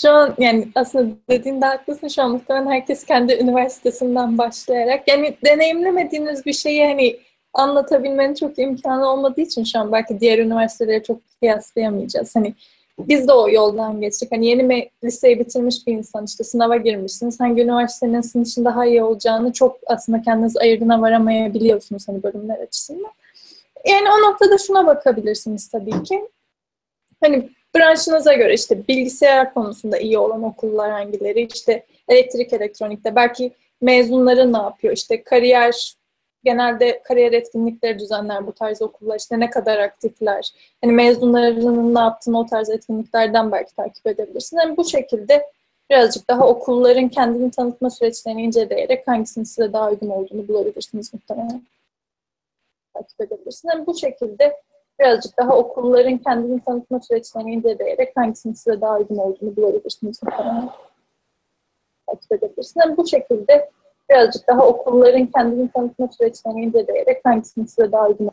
Şu 0.00 0.10
an 0.10 0.34
yani 0.38 0.68
aslında 0.74 1.16
dediğinde 1.30 1.66
haklısın 1.66 2.08
şu 2.08 2.22
an 2.22 2.30
muhtemelen 2.30 2.70
herkes 2.70 3.04
kendi 3.04 3.32
üniversitesinden 3.32 4.38
başlayarak 4.38 5.08
yani 5.08 5.36
deneyimlemediğiniz 5.44 6.46
bir 6.46 6.52
şeyi 6.52 6.84
hani 6.84 7.20
anlatabilmenin 7.54 8.34
çok 8.34 8.58
imkanı 8.58 9.06
olmadığı 9.08 9.40
için 9.40 9.64
şu 9.64 9.78
an 9.78 9.92
belki 9.92 10.20
diğer 10.20 10.38
üniversitelere 10.38 11.02
çok 11.02 11.20
kıyaslayamayacağız. 11.40 12.36
Hani 12.36 12.54
biz 12.98 13.28
de 13.28 13.32
o 13.32 13.48
yoldan 13.48 14.00
geçtik. 14.00 14.32
Hani 14.32 14.46
yeni 14.46 14.62
mi 14.62 14.88
liseyi 15.04 15.38
bitirmiş 15.38 15.86
bir 15.86 15.92
insan 15.92 16.24
işte 16.24 16.44
sınava 16.44 16.76
girmişsiniz. 16.76 17.40
Hangi 17.40 17.62
üniversitenin 17.62 18.20
sizin 18.20 18.42
için 18.42 18.64
daha 18.64 18.86
iyi 18.86 19.02
olacağını 19.02 19.52
çok 19.52 19.76
aslında 19.86 20.22
kendiniz 20.22 20.56
ayırdına 20.56 21.02
varamayabiliyorsunuz 21.02 22.08
hani 22.08 22.22
bölümler 22.22 22.58
açısından. 22.58 23.12
Yani 23.86 24.08
o 24.18 24.30
noktada 24.30 24.58
şuna 24.58 24.86
bakabilirsiniz 24.86 25.68
tabii 25.68 26.02
ki. 26.02 26.28
Hani 27.20 27.50
branşınıza 27.76 28.34
göre 28.34 28.54
işte 28.54 28.88
bilgisayar 28.88 29.54
konusunda 29.54 29.98
iyi 29.98 30.18
olan 30.18 30.42
okullar 30.42 30.90
hangileri, 30.90 31.48
işte 31.54 31.86
elektrik 32.08 32.52
elektronikte 32.52 33.16
belki 33.16 33.52
mezunları 33.80 34.52
ne 34.52 34.58
yapıyor, 34.58 34.94
işte 34.94 35.22
kariyer 35.22 35.96
genelde 36.44 37.02
kariyer 37.02 37.32
etkinlikleri 37.32 37.98
düzenler 37.98 38.46
bu 38.46 38.52
tarz 38.52 38.82
okullar. 38.82 39.18
işte 39.18 39.40
ne 39.40 39.50
kadar 39.50 39.78
aktifler. 39.78 40.50
Hani 40.84 40.92
mezunlarının 40.92 41.94
ne 41.94 41.98
yaptığını 41.98 42.38
o 42.38 42.46
tarz 42.46 42.70
etkinliklerden 42.70 43.52
belki 43.52 43.74
takip 43.74 44.06
edebilirsin. 44.06 44.56
Yani 44.56 44.76
bu 44.76 44.84
şekilde 44.84 45.46
birazcık 45.90 46.28
daha 46.30 46.48
okulların 46.48 47.08
kendini 47.08 47.50
tanıtma 47.50 47.90
süreçlerini 47.90 48.42
inceleyerek 48.42 49.08
hangisinin 49.08 49.44
size 49.44 49.72
daha 49.72 49.90
uygun 49.90 50.08
olduğunu 50.08 50.48
bulabilirsiniz 50.48 51.14
muhtemelen. 51.14 51.62
Takip 52.94 53.20
edebilirsiniz. 53.20 53.74
Yani 53.74 53.86
bu 53.86 53.98
şekilde 53.98 54.56
birazcık 55.00 55.38
daha 55.38 55.56
okulların 55.56 56.18
kendini 56.18 56.60
tanıtma 56.60 57.00
süreçlerini 57.00 57.52
inceleyerek 57.52 58.16
hangisinin 58.16 58.54
size 58.54 58.80
daha 58.80 58.98
uygun 58.98 59.16
olduğunu 59.16 59.56
bulabilirsiniz. 59.56 60.20
Takip 62.06 62.32
edebilirsiniz. 62.32 62.96
Bu 62.96 63.06
şekilde 63.06 63.70
birazcık 64.10 64.48
daha 64.48 64.66
okulların 64.66 65.26
kendini 65.26 65.70
tanıtma 65.70 66.08
süreçlerini 66.08 66.64
inceleyerek 66.64 67.20
hangisinin 67.24 67.66
size 67.66 67.92
daha 67.92 68.08
uygun 68.08 68.30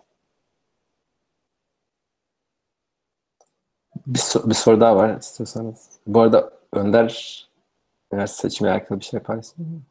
Bir, 4.08 4.20
so- 4.20 4.50
bir 4.50 4.54
soru 4.56 4.82
daha 4.82 4.96
var 4.96 5.20
istiyorsanız. 5.20 5.90
Bu 6.08 6.22
arada 6.22 6.54
Önder 6.74 7.44
üniversite 8.14 8.42
seçimiyle 8.42 8.74
alakalı 8.74 9.00
bir 9.00 9.06
şey 9.06 9.20
paylaşsın. 9.20 9.84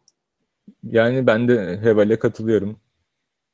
Yani 0.85 1.27
ben 1.27 1.49
de 1.49 1.81
Heval'e 1.83 2.18
katılıyorum. 2.18 2.77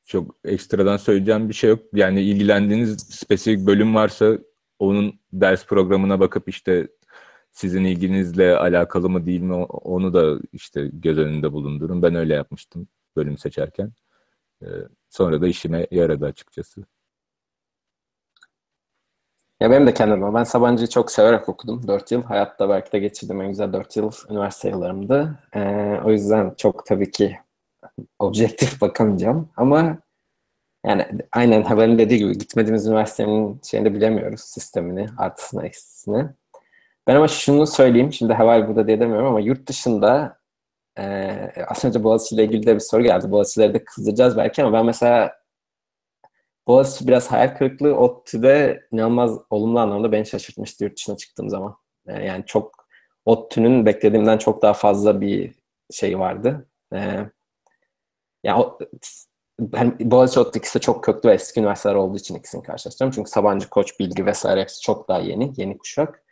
Çok 0.09 0.35
ekstradan 0.43 0.97
söyleyeceğim 0.97 1.49
bir 1.49 1.53
şey 1.53 1.69
yok. 1.69 1.79
Yani 1.93 2.21
ilgilendiğiniz 2.21 2.97
spesifik 2.99 3.67
bölüm 3.67 3.95
varsa 3.95 4.37
onun 4.79 5.19
ders 5.33 5.65
programına 5.65 6.19
bakıp 6.19 6.49
işte 6.49 6.87
sizin 7.51 7.83
ilginizle 7.83 8.57
alakalı 8.57 9.09
mı 9.09 9.25
değil 9.25 9.41
mi 9.41 9.53
onu 9.65 10.13
da 10.13 10.39
işte 10.53 10.89
göz 10.93 11.17
önünde 11.17 11.53
bulundurun. 11.53 12.01
Ben 12.01 12.15
öyle 12.15 12.33
yapmıştım 12.33 12.87
bölüm 13.15 13.37
seçerken. 13.37 13.91
Ee, 14.63 14.67
sonra 15.09 15.41
da 15.41 15.47
işime 15.47 15.87
yaradı 15.91 16.25
açıkçası. 16.25 16.81
Ya 19.59 19.71
benim 19.71 19.87
de 19.87 19.93
kendim 19.93 20.33
Ben 20.35 20.43
Sabancı'yı 20.43 20.89
çok 20.89 21.11
severek 21.11 21.49
okudum 21.49 21.87
4 21.87 22.11
yıl. 22.11 22.23
Hayatta 22.23 22.69
belki 22.69 22.91
de 22.91 22.99
geçirdiğim 22.99 23.41
en 23.41 23.49
güzel 23.49 23.73
4 23.73 23.97
yıl 23.97 24.11
üniversite 24.29 24.69
yıllarımdı. 24.69 25.39
Ee, 25.55 25.99
o 26.05 26.11
yüzden 26.11 26.53
çok 26.57 26.85
tabii 26.85 27.11
ki 27.11 27.39
objektif 28.19 28.81
bakamayacağım. 28.81 29.49
Ama 29.57 29.97
yani 30.85 31.07
aynen 31.31 31.63
Haber'in 31.63 31.97
dediği 31.99 32.19
gibi 32.19 32.37
gitmediğimiz 32.37 32.87
üniversitenin 32.87 33.61
şeyini 33.63 33.93
bilemiyoruz. 33.93 34.41
Sistemini, 34.41 35.07
artısını, 35.17 35.65
eksisini. 35.67 36.25
Ben 37.07 37.15
ama 37.15 37.27
şunu 37.27 37.67
söyleyeyim. 37.67 38.13
Şimdi 38.13 38.33
Haval 38.33 38.67
burada 38.67 38.87
diye 38.87 38.99
demiyorum 38.99 39.27
ama 39.27 39.39
yurt 39.39 39.67
dışında 39.67 40.39
e, 40.97 41.05
az 41.67 41.85
önce 41.85 42.03
Boğaziçi 42.03 42.35
ile 42.35 42.43
ilgili 42.43 42.65
de 42.65 42.75
bir 42.75 42.79
soru 42.79 43.03
geldi. 43.03 43.31
Boğaziçi'leri 43.31 43.73
de 43.73 43.83
kızdıracağız 43.83 44.37
belki 44.37 44.63
ama 44.63 44.73
ben 44.73 44.85
mesela 44.85 45.39
Boğaziçi 46.67 47.07
biraz 47.07 47.31
hayal 47.31 47.55
kırıklığı. 47.57 47.95
ODTÜ'de 47.97 48.83
inanılmaz 48.91 49.37
olumlu 49.49 49.79
anlamda 49.79 50.11
beni 50.11 50.25
şaşırtmıştı 50.25 50.83
yurt 50.83 50.97
dışına 50.97 51.17
çıktığım 51.17 51.49
zaman. 51.49 51.75
Ee, 52.07 52.25
Yani 52.25 52.43
çok 52.45 52.87
ODTÜ'nün 53.25 53.85
beklediğimden 53.85 54.37
çok 54.37 54.61
daha 54.61 54.73
fazla 54.73 55.21
bir 55.21 55.55
şey 55.91 56.19
vardı. 56.19 56.67
Ee, 56.93 57.25
yani 58.43 58.61
o, 58.61 58.79
ben 59.59 59.97
Boğaziçi 59.99 60.39
ODTÜ 60.39 60.59
ikisi 60.59 60.79
çok 60.79 61.03
köklü 61.03 61.29
ve 61.29 61.33
eski 61.33 61.59
üniversiteler 61.59 61.95
olduğu 61.95 62.17
için 62.17 62.35
ikisini 62.35 62.63
karşılaştırıyorum. 62.63 63.15
Çünkü 63.15 63.29
Sabancı, 63.29 63.69
Koç, 63.69 63.99
Bilgi 63.99 64.25
vesaire 64.25 64.61
hepsi 64.61 64.81
çok 64.81 65.09
daha 65.09 65.19
yeni, 65.19 65.53
yeni 65.57 65.77
kuşak. 65.77 66.23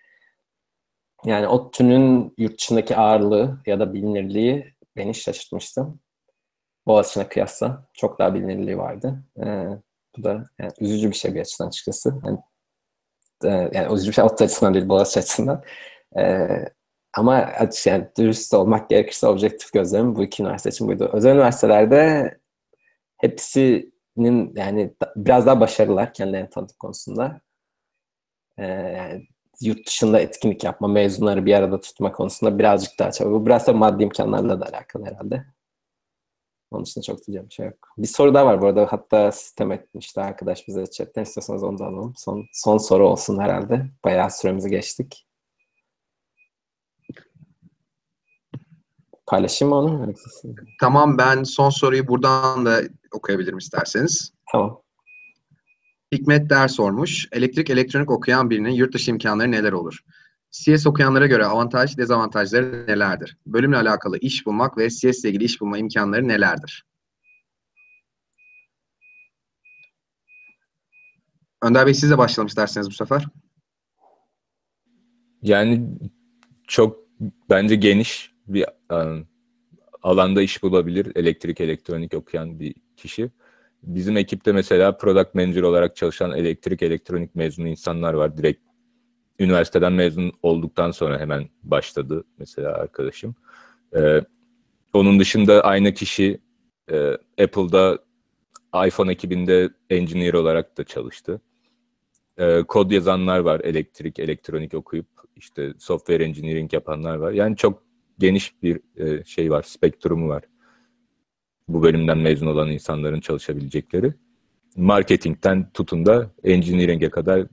Yani 1.26 1.48
ODTÜ'nün 1.48 2.34
yurt 2.38 2.60
dışındaki 2.60 2.98
ağırlığı 2.98 3.58
ya 3.66 3.80
da 3.80 3.94
bilinirliği 3.94 4.74
beni 4.96 5.16
şaşırtmıştı. 5.16 5.88
Boğaziçi'ne 6.88 7.28
kıyasla 7.30 7.88
çok 7.94 8.20
daha 8.20 8.34
bilinirliği 8.36 8.78
vardı. 8.78 9.24
Ee, 9.46 9.68
bu 10.18 10.24
da 10.24 10.46
yani 10.60 10.72
üzücü 10.80 11.10
bir 11.10 11.16
şey 11.16 11.36
bir 11.36 11.42
açıdan 11.42 11.68
açıkçası. 11.68 12.22
Yani, 12.26 12.40
e, 13.44 13.50
yani 13.78 13.94
üzücü 13.94 14.10
bir 14.10 14.16
şey 14.16 14.24
ODTÜ 14.24 14.44
açısından 14.44 14.74
değil, 14.74 14.90
Boğaziçi 14.90 15.20
açısından. 15.20 15.64
Ee, 16.18 16.70
ama 17.18 17.36
aç- 17.36 17.88
yani 17.88 18.08
dürüst 18.18 18.54
olmak 18.54 18.90
gerekirse 18.90 19.28
objektif 19.28 19.74
gözlemim 19.74 20.16
bu 20.16 20.24
iki 20.24 20.44
üniversite 20.44 20.70
için 20.70 20.88
buydu. 20.88 21.10
Özel 21.14 21.32
üniversitelerde 21.36 22.32
hepsinin 23.18 24.54
yani 24.56 24.94
biraz 25.16 25.46
daha 25.46 25.60
başarılılar 25.60 26.14
kendilerini 26.14 26.50
tanıtım 26.50 26.78
konusunda. 26.80 27.42
Ee, 28.58 28.64
yani 28.66 29.28
yurt 29.62 29.88
dışında 29.88 30.20
etkinlik 30.20 30.64
yapma, 30.64 30.88
mezunları 30.88 31.46
bir 31.46 31.54
arada 31.54 31.80
tutma 31.80 32.12
konusunda 32.12 32.60
birazcık 32.60 33.00
daha 33.00 33.12
çabuk. 33.12 33.34
Bu 33.34 33.46
biraz 33.46 33.68
da 33.68 33.74
maddi 33.74 34.04
imkanlarla 34.04 34.62
da 34.62 34.66
alakalı 34.66 35.06
herhalde. 35.06 35.46
Onun 36.72 36.86
dışında 36.86 37.04
çok 37.04 37.18
diyeceğim 37.28 37.50
bir 37.50 37.54
şey 37.54 37.66
yok. 37.66 37.90
Bir 37.98 38.08
soru 38.08 38.34
daha 38.34 38.46
var 38.46 38.62
bu 38.62 38.66
arada. 38.68 38.88
Hatta 38.90 39.32
sistem 39.32 39.72
etmişti 39.72 40.22
arkadaş 40.22 40.68
bize 40.68 40.86
chatten. 40.86 41.24
İstiyorsanız 41.24 41.64
onu 41.64 41.80
da 41.80 41.86
alalım. 41.86 42.14
Son, 42.18 42.46
son 42.54 42.78
soru 42.78 43.08
olsun 43.10 43.40
herhalde. 43.40 43.86
Bayağı 44.06 44.32
süremizi 44.32 44.70
geçtik. 44.70 45.27
Paylaşayım 49.28 49.74
mı 49.74 49.80
onu? 49.80 50.14
Siz- 50.18 50.52
Tamam 50.80 51.18
ben 51.18 51.44
son 51.44 51.70
soruyu 51.70 52.08
buradan 52.08 52.66
da 52.66 52.82
okuyabilirim 53.12 53.58
isterseniz. 53.58 54.34
Tamam. 54.52 54.82
Hikmet 56.12 56.50
Der 56.50 56.68
sormuş. 56.68 57.28
Elektrik 57.32 57.70
elektronik 57.70 58.12
okuyan 58.12 58.50
birinin 58.50 58.70
yurt 58.70 58.94
dışı 58.94 59.12
imkanları 59.12 59.52
neler 59.52 59.72
olur? 59.72 60.00
CS 60.52 60.90
okuyanlara 60.90 61.28
göre 61.28 61.46
avantaj, 61.46 61.98
dezavantajları 61.98 62.88
nelerdir? 62.88 63.38
Bölümle 63.46 63.78
alakalı 63.78 64.18
iş 64.18 64.46
bulmak 64.46 64.78
ve 64.78 64.90
CS 64.90 65.20
ile 65.22 65.30
ilgili 65.30 65.44
iş 65.44 65.62
bulma 65.62 65.78
imkanları 65.78 66.28
nelerdir? 66.28 66.86
Önder 71.64 71.86
Bey 71.86 71.94
sizle 71.94 72.18
başlayalım 72.18 72.48
isterseniz 72.48 72.88
bu 72.90 72.94
sefer. 72.94 73.26
Yani 75.42 75.90
çok 76.68 77.00
bence 77.50 77.76
geniş 77.76 78.37
bir 78.48 78.66
e, 78.92 79.26
alanda 80.04 80.42
iş 80.42 80.64
bulabilir 80.64 81.12
elektrik 81.16 81.62
elektronik 81.62 82.14
okuyan 82.14 82.60
bir 82.60 82.76
kişi. 82.98 83.32
Bizim 83.84 84.18
ekipte 84.18 84.52
mesela 84.52 84.98
product 84.98 85.36
manager 85.36 85.62
olarak 85.62 85.96
çalışan 85.96 86.32
elektrik 86.32 86.82
elektronik 86.82 87.36
mezunu 87.36 87.68
insanlar 87.68 88.14
var. 88.14 88.38
Direkt 88.38 88.62
üniversiteden 89.40 89.94
mezun 89.94 90.32
olduktan 90.44 90.92
sonra 90.92 91.20
hemen 91.20 91.50
başladı 91.64 92.24
mesela 92.40 92.74
arkadaşım. 92.74 93.36
E, 93.96 94.22
onun 94.94 95.20
dışında 95.20 95.62
aynı 95.62 95.94
kişi 95.94 96.40
e, 96.92 97.18
Apple'da 97.44 98.00
iPhone 98.88 99.12
ekibinde 99.12 99.70
engineer 99.90 100.34
olarak 100.34 100.78
da 100.78 100.84
çalıştı. 100.84 101.42
E, 102.38 102.64
kod 102.64 102.92
yazanlar 102.92 103.40
var 103.40 103.60
elektrik, 103.60 104.20
elektronik 104.20 104.74
okuyup 104.74 105.08
işte 105.36 105.74
software 105.78 106.24
engineering 106.24 106.74
yapanlar 106.74 107.16
var. 107.16 107.32
Yani 107.32 107.56
çok 107.56 107.87
geniş 108.20 108.64
bir 108.64 108.80
e, 108.96 109.24
şey 109.24 109.52
var, 109.52 109.64
spektrumu 109.64 110.28
var. 110.28 110.44
Bu 111.68 111.84
bölümden 111.84 112.18
mezun 112.18 112.48
olan 112.48 112.70
insanların 112.70 113.20
çalışabilecekleri. 113.20 114.14
Marketingten 114.76 115.70
tutun 115.74 116.06
da 116.06 116.32
engineering'e 116.44 117.10
kadar 117.10 117.48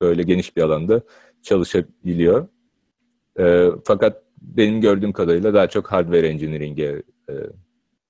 böyle 0.00 0.22
geniş 0.22 0.56
bir 0.56 0.62
alanda 0.62 1.02
çalışabiliyor. 1.42 2.48
E, 3.38 3.68
fakat 3.84 4.22
benim 4.42 4.80
gördüğüm 4.80 5.12
kadarıyla 5.12 5.54
daha 5.54 5.68
çok 5.68 5.92
hardware 5.92 6.28
engineering'e 6.28 7.02
e, 7.30 7.34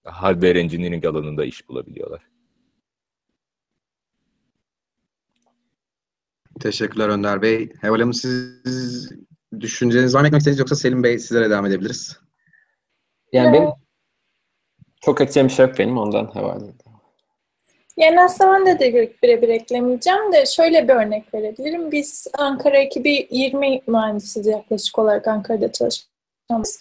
hardware 0.05 0.61
engineering 0.61 1.07
alanında 1.07 1.45
iş 1.45 1.69
bulabiliyorlar. 1.69 2.23
Teşekkürler 6.61 7.09
Önder 7.09 7.43
Bey. 7.43 7.73
Heval 7.81 8.13
siz 8.13 9.13
düşünceniz 9.61 10.15
var 10.15 10.21
mı 10.21 10.27
eklemek 10.27 10.41
istediğiniz 10.41 10.59
yoksa 10.59 10.77
Selim 10.77 11.03
Bey 11.03 11.19
sizlere 11.19 11.51
devam 11.51 11.67
edebiliriz. 11.67 12.19
Yani 13.33 13.53
benim 13.53 13.71
çok 15.01 15.21
ekleyeceğim 15.21 15.49
bir 15.49 15.53
şey 15.53 15.67
yok 15.67 15.79
benim 15.79 15.99
ondan 15.99 16.27
havale. 16.27 16.65
Yani 17.97 18.21
aslında 18.21 18.53
ben 18.53 18.67
de 18.67 18.79
direkt 18.79 19.23
birebir 19.23 19.49
eklemeyeceğim 19.49 20.33
de 20.33 20.47
şöyle 20.47 20.89
bir 20.89 20.95
örnek 20.95 21.35
verebilirim. 21.35 21.93
Biz 21.93 22.27
Ankara 22.39 22.77
ekibi 22.77 23.29
20 23.31 23.83
mühendisiz 23.87 24.47
yaklaşık 24.47 24.99
olarak 24.99 25.29
Ankara'da 25.29 25.73
çalışıyoruz. 25.73 26.79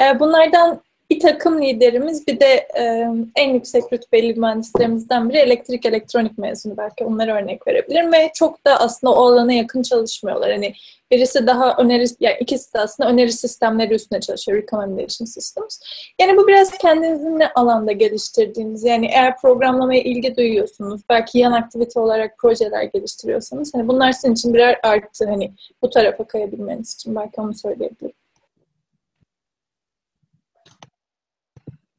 Ee, 0.00 0.20
Bunlardan 0.20 0.82
bir 1.10 1.20
takım 1.20 1.62
liderimiz 1.62 2.26
bir 2.26 2.40
de 2.40 2.68
e, 2.78 3.08
en 3.36 3.54
yüksek 3.54 3.92
rütbeli 3.92 4.40
mühendislerimizden 4.40 5.28
biri 5.28 5.38
elektrik 5.38 5.86
elektronik 5.86 6.38
mezunu 6.38 6.76
belki 6.76 7.04
onlara 7.04 7.36
örnek 7.36 7.66
verebilirim 7.66 8.12
ve 8.12 8.30
çok 8.34 8.64
da 8.64 8.80
aslında 8.80 9.14
o 9.14 9.26
alana 9.26 9.52
yakın 9.52 9.82
çalışmıyorlar. 9.82 10.50
Hani 10.50 10.74
birisi 11.10 11.46
daha 11.46 11.76
öneri, 11.76 12.04
yani 12.20 12.36
ikisi 12.40 12.74
de 12.74 12.78
aslında 12.78 13.10
öneri 13.10 13.32
sistemleri 13.32 13.94
üstüne 13.94 14.20
çalışıyor, 14.20 14.58
recommendation 14.58 15.26
systems. 15.26 15.80
Yani 16.20 16.36
bu 16.36 16.48
biraz 16.48 16.70
kendinizin 16.78 17.38
ne 17.38 17.48
alanda 17.52 17.92
geliştirdiğiniz, 17.92 18.84
yani 18.84 19.06
eğer 19.06 19.36
programlamaya 19.36 20.02
ilgi 20.02 20.36
duyuyorsunuz, 20.36 21.00
belki 21.08 21.38
yan 21.38 21.52
aktivite 21.52 22.00
olarak 22.00 22.38
projeler 22.38 22.82
geliştiriyorsanız, 22.82 23.74
hani 23.74 23.88
bunlar 23.88 24.12
sizin 24.12 24.34
için 24.34 24.54
birer 24.54 24.80
artı, 24.82 25.26
hani 25.26 25.52
bu 25.82 25.90
tarafa 25.90 26.24
kayabilmeniz 26.24 26.94
için 26.94 27.16
belki 27.16 27.40
onu 27.40 27.54
söyleyebilirim. 27.54 28.17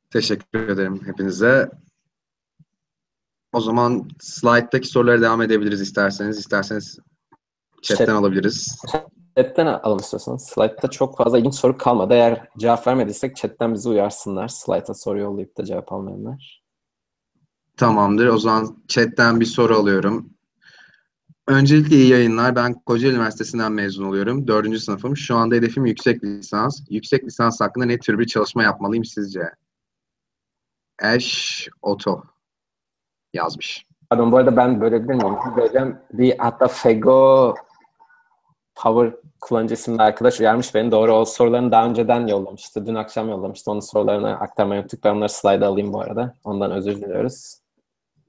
Teşekkür 0.09 0.69
ederim 0.69 1.01
hepinize. 1.05 1.71
O 3.53 3.61
zaman 3.61 4.09
slayttaki 4.19 4.87
sorulara 4.87 5.21
devam 5.21 5.41
edebiliriz 5.41 5.81
isterseniz. 5.81 6.39
İsterseniz 6.39 6.99
chatten 7.81 8.05
Chat- 8.05 8.15
alabiliriz. 8.15 8.77
Chatten 9.37 9.65
alalım 9.65 9.99
istiyorsanız. 9.99 10.45
Slide'da 10.45 10.87
çok 10.87 11.17
fazla 11.17 11.39
ilginç 11.39 11.55
soru 11.55 11.77
kalmadı. 11.77 12.13
Eğer 12.13 12.49
cevap 12.57 12.87
vermediysek 12.87 13.35
chatten 13.35 13.73
bizi 13.73 13.89
uyarsınlar. 13.89 14.47
Slide'a 14.47 14.93
soru 14.93 15.19
yollayıp 15.19 15.57
da 15.57 15.65
cevap 15.65 15.93
almayanlar. 15.93 16.63
Tamamdır. 17.77 18.27
O 18.27 18.37
zaman 18.37 18.83
chatten 18.87 19.39
bir 19.39 19.45
soru 19.45 19.75
alıyorum. 19.75 20.29
Öncelikle 21.47 21.95
iyi 21.95 22.09
yayınlar. 22.09 22.55
Ben 22.55 22.73
Kocaeli 22.73 23.15
Üniversitesi'nden 23.15 23.71
mezun 23.71 24.03
oluyorum. 24.05 24.47
Dördüncü 24.47 24.79
sınıfım. 24.79 25.17
Şu 25.17 25.35
anda 25.35 25.55
hedefim 25.55 25.85
yüksek 25.85 26.23
lisans. 26.23 26.79
Yüksek 26.89 27.23
lisans 27.23 27.61
hakkında 27.61 27.85
ne 27.85 27.99
tür 27.99 28.19
bir 28.19 28.27
çalışma 28.27 28.63
yapmalıyım 28.63 29.05
sizce? 29.05 29.41
Ash 31.01 31.69
Otto 31.81 32.23
yazmış. 33.33 33.85
Pardon 34.09 34.31
bu 34.31 34.37
arada 34.37 34.57
ben 34.57 34.81
bölebilir 34.81 35.13
miyim? 35.13 35.35
Böleceğim. 35.57 35.97
Bir 36.13 36.37
hatta 36.37 36.67
Fego 36.67 37.55
Power 38.75 39.19
kullanıcı 39.41 39.73
isimli 39.73 40.01
arkadaş 40.01 40.39
uyarmış 40.39 40.75
beni. 40.75 40.91
Doğru 40.91 41.13
o 41.13 41.25
sorularını 41.25 41.71
daha 41.71 41.85
önceden 41.85 42.27
yollamıştı. 42.27 42.85
Dün 42.85 42.95
akşam 42.95 43.29
yollamıştı. 43.29 43.71
Onun 43.71 43.79
sorularını 43.79 44.39
aktarmayı 44.39 44.81
unuttuk. 44.81 45.03
Ben 45.03 45.15
onları 45.15 45.29
slayda 45.29 45.67
alayım 45.67 45.93
bu 45.93 46.01
arada. 46.01 46.35
Ondan 46.43 46.71
özür 46.71 46.95
diliyoruz. 46.95 47.59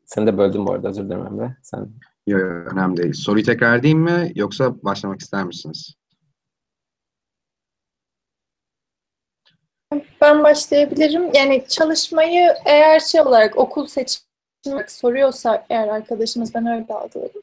Seni 0.05 0.27
de 0.27 0.39
böldüm 0.39 0.67
bu 0.67 0.73
arada 0.73 0.89
özür 0.89 1.05
dilerim 1.05 1.27
Emre. 1.27 1.57
Sen 1.63 1.89
yok, 2.27 2.41
önemli 2.73 2.97
değil. 2.97 3.13
Soruyu 3.13 3.45
tekrar 3.45 3.79
edeyim 3.79 3.99
mi 3.99 4.33
yoksa 4.35 4.83
başlamak 4.83 5.21
ister 5.21 5.45
misiniz? 5.45 5.95
Ben 10.21 10.45
başlayabilirim. 10.45 11.31
Yani 11.35 11.65
çalışmayı 11.69 12.55
eğer 12.65 13.01
şey 13.01 13.21
olarak 13.21 13.59
okul 13.59 13.87
seçimi 13.87 14.85
soruyorsa 14.89 15.67
eğer 15.71 15.89
arkadaşımız 15.89 16.55
ben 16.55 16.67
öyle 16.67 16.95
algıladım. 16.95 17.43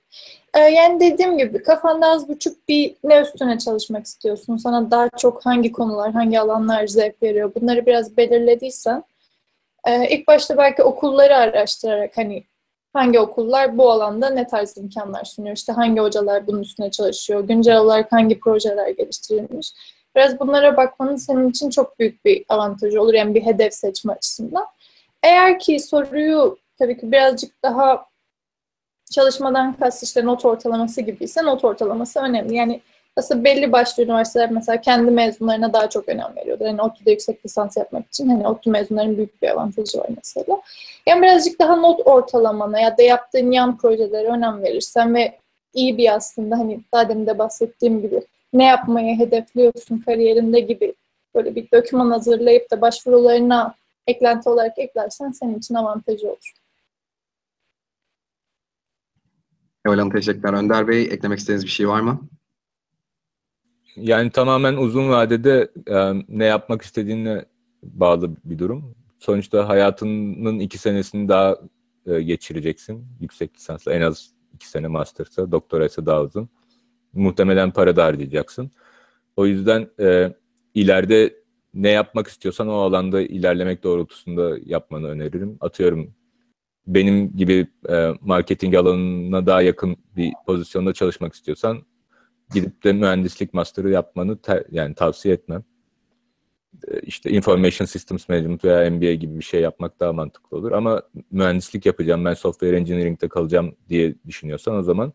Ee, 0.53 0.59
yani 0.59 0.99
dediğim 0.99 1.37
gibi 1.37 1.63
kafanda 1.63 2.07
az 2.07 2.29
buçuk 2.29 2.67
bir 2.67 2.95
ne 3.03 3.21
üstüne 3.21 3.57
çalışmak 3.57 4.05
istiyorsun? 4.05 4.57
Sana 4.57 4.91
daha 4.91 5.09
çok 5.17 5.45
hangi 5.45 5.71
konular, 5.71 6.11
hangi 6.11 6.39
alanlar 6.39 6.87
zevk 6.87 7.23
veriyor? 7.23 7.51
Bunları 7.55 7.85
biraz 7.85 8.17
belirlediysen 8.17 9.03
e, 9.87 10.09
ilk 10.09 10.27
başta 10.27 10.57
belki 10.57 10.83
okulları 10.83 11.35
araştırarak 11.35 12.17
hani 12.17 12.43
hangi 12.93 13.19
okullar 13.19 13.77
bu 13.77 13.91
alanda 13.91 14.29
ne 14.29 14.47
tarz 14.47 14.77
imkanlar 14.77 15.23
sunuyor? 15.23 15.55
İşte 15.55 15.73
hangi 15.73 16.01
hocalar 16.01 16.47
bunun 16.47 16.61
üstüne 16.61 16.91
çalışıyor? 16.91 17.47
Güncel 17.47 17.77
olarak 17.77 18.11
hangi 18.11 18.39
projeler 18.39 18.89
geliştirilmiş? 18.89 19.73
Biraz 20.17 20.39
bunlara 20.39 20.77
bakmanın 20.77 21.15
senin 21.15 21.49
için 21.49 21.69
çok 21.69 21.99
büyük 21.99 22.25
bir 22.25 22.45
avantajı 22.49 23.01
olur. 23.01 23.13
Yani 23.13 23.35
bir 23.35 23.45
hedef 23.45 23.73
seçme 23.73 24.13
açısından. 24.13 24.65
Eğer 25.23 25.59
ki 25.59 25.79
soruyu 25.79 26.57
tabii 26.79 26.97
ki 26.97 27.11
birazcık 27.11 27.63
daha 27.63 28.05
çalışmadan 29.11 29.73
kast 29.73 30.03
işte 30.03 30.25
not 30.25 30.45
ortalaması 30.45 31.01
gibiyse 31.01 31.45
not 31.45 31.63
ortalaması 31.63 32.19
önemli. 32.19 32.55
Yani 32.55 32.81
aslında 33.15 33.43
belli 33.43 33.71
başlı 33.71 34.03
üniversiteler 34.03 34.51
mesela 34.51 34.81
kendi 34.81 35.11
mezunlarına 35.11 35.73
daha 35.73 35.89
çok 35.89 36.09
önem 36.09 36.35
veriyorlar. 36.35 36.65
Yani 36.65 36.81
ODTÜ'de 36.81 37.11
yüksek 37.11 37.45
lisans 37.45 37.77
yapmak 37.77 38.07
için 38.07 38.29
hani 38.29 38.47
ODTÜ 38.47 38.69
mezunların 38.69 39.17
büyük 39.17 39.41
bir 39.41 39.49
avantajı 39.49 39.97
var 39.97 40.09
mesela. 40.15 40.61
Yani 41.07 41.21
birazcık 41.21 41.59
daha 41.59 41.75
not 41.75 41.99
ortalamana 42.05 42.79
ya 42.79 42.97
da 42.97 43.01
yaptığın 43.01 43.51
yan 43.51 43.77
projelere 43.77 44.27
önem 44.27 44.63
verirsen 44.63 45.15
ve 45.15 45.37
iyi 45.73 45.97
bir 45.97 46.15
aslında 46.15 46.59
hani 46.59 46.79
daha 46.93 47.09
demin 47.09 47.27
de 47.27 47.39
bahsettiğim 47.39 48.01
gibi 48.01 48.21
ne 48.53 48.65
yapmayı 48.65 49.17
hedefliyorsun 49.17 49.97
kariyerinde 49.97 50.59
gibi 50.59 50.95
böyle 51.35 51.55
bir 51.55 51.67
doküman 51.71 52.11
hazırlayıp 52.11 52.71
da 52.71 52.81
başvurularına 52.81 53.75
eklenti 54.07 54.49
olarak 54.49 54.79
eklersen 54.79 55.31
senin 55.31 55.59
için 55.59 55.75
avantajı 55.75 56.27
olur. 56.27 56.53
Kemal 59.85 59.97
Hanım 59.97 60.11
teşekkürler. 60.11 60.53
Önder 60.53 60.87
Bey 60.87 61.01
eklemek 61.03 61.39
istediğiniz 61.39 61.65
bir 61.65 61.69
şey 61.69 61.87
var 61.87 62.01
mı? 62.01 62.29
Yani 63.95 64.31
tamamen 64.31 64.73
uzun 64.73 65.09
vadede 65.09 65.71
e, 65.87 66.13
ne 66.27 66.45
yapmak 66.45 66.81
istediğine 66.81 67.45
bağlı 67.83 68.35
bir 68.45 68.59
durum. 68.59 68.95
Sonuçta 69.19 69.69
hayatının 69.69 70.59
iki 70.59 70.77
senesini 70.77 71.29
daha 71.29 71.57
e, 72.05 72.21
geçireceksin 72.21 73.07
yüksek 73.21 73.55
lisansla. 73.55 73.93
En 73.93 74.01
az 74.01 74.31
iki 74.53 74.69
sene 74.69 74.87
mastersa, 74.87 75.51
doktora 75.51 75.85
ise 75.85 76.05
daha 76.05 76.21
uzun. 76.21 76.49
Muhtemelen 77.13 77.71
para 77.71 77.95
da 77.95 78.05
harcayacaksın. 78.05 78.71
O 79.35 79.45
yüzden 79.45 79.89
e, 79.99 80.33
ileride 80.73 81.35
ne 81.73 81.89
yapmak 81.89 82.27
istiyorsan 82.27 82.67
o 82.67 82.73
alanda 82.73 83.21
ilerlemek 83.21 83.83
doğrultusunda 83.83 84.57
yapmanı 84.65 85.07
öneririm. 85.07 85.57
Atıyorum 85.61 86.13
benim 86.87 87.37
gibi 87.37 87.67
e, 87.89 88.13
marketing 88.21 88.75
alanına 88.75 89.45
daha 89.45 89.61
yakın 89.61 89.97
bir 90.15 90.33
pozisyonda 90.45 90.93
çalışmak 90.93 91.33
istiyorsan 91.33 91.83
gidip 92.53 92.83
de 92.83 92.93
mühendislik 92.93 93.53
master'ı 93.53 93.89
yapmanı 93.89 94.37
ter, 94.41 94.63
yani 94.71 94.95
tavsiye 94.95 95.33
etmem. 95.33 95.63
E, 96.87 96.99
işte 96.99 97.29
Information 97.29 97.85
Systems 97.85 98.29
Management 98.29 98.65
veya 98.65 98.91
MBA 98.91 99.13
gibi 99.13 99.37
bir 99.39 99.43
şey 99.43 99.61
yapmak 99.61 99.99
daha 99.99 100.13
mantıklı 100.13 100.57
olur. 100.57 100.71
Ama 100.71 101.01
mühendislik 101.31 101.85
yapacağım, 101.85 102.25
ben 102.25 102.33
software 102.33 102.77
engineering'de 102.77 103.27
kalacağım 103.27 103.75
diye 103.89 104.15
düşünüyorsan 104.27 104.75
o 104.75 104.83
zaman 104.83 105.13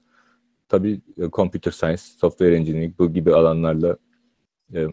tabii 0.69 1.01
e, 1.19 1.31
computer 1.31 1.71
science, 1.71 2.03
software 2.03 2.57
engineering 2.57 2.99
bu 2.99 3.13
gibi 3.13 3.35
alanlarla 3.35 3.97
e, 4.75 4.87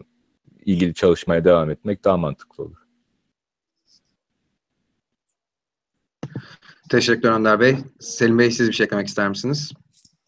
ilgili 0.64 0.94
çalışmaya 0.94 1.44
devam 1.44 1.70
etmek 1.70 2.04
daha 2.04 2.16
mantıklı 2.16 2.64
olur. 2.64 2.76
Teşekkürler 6.90 7.32
Önder 7.32 7.60
Bey. 7.60 7.76
Selim 8.00 8.38
Bey 8.38 8.50
siz 8.50 8.68
bir 8.68 8.72
şey 8.72 8.84
eklemek 8.84 9.08
ister 9.08 9.28
misiniz? 9.28 9.72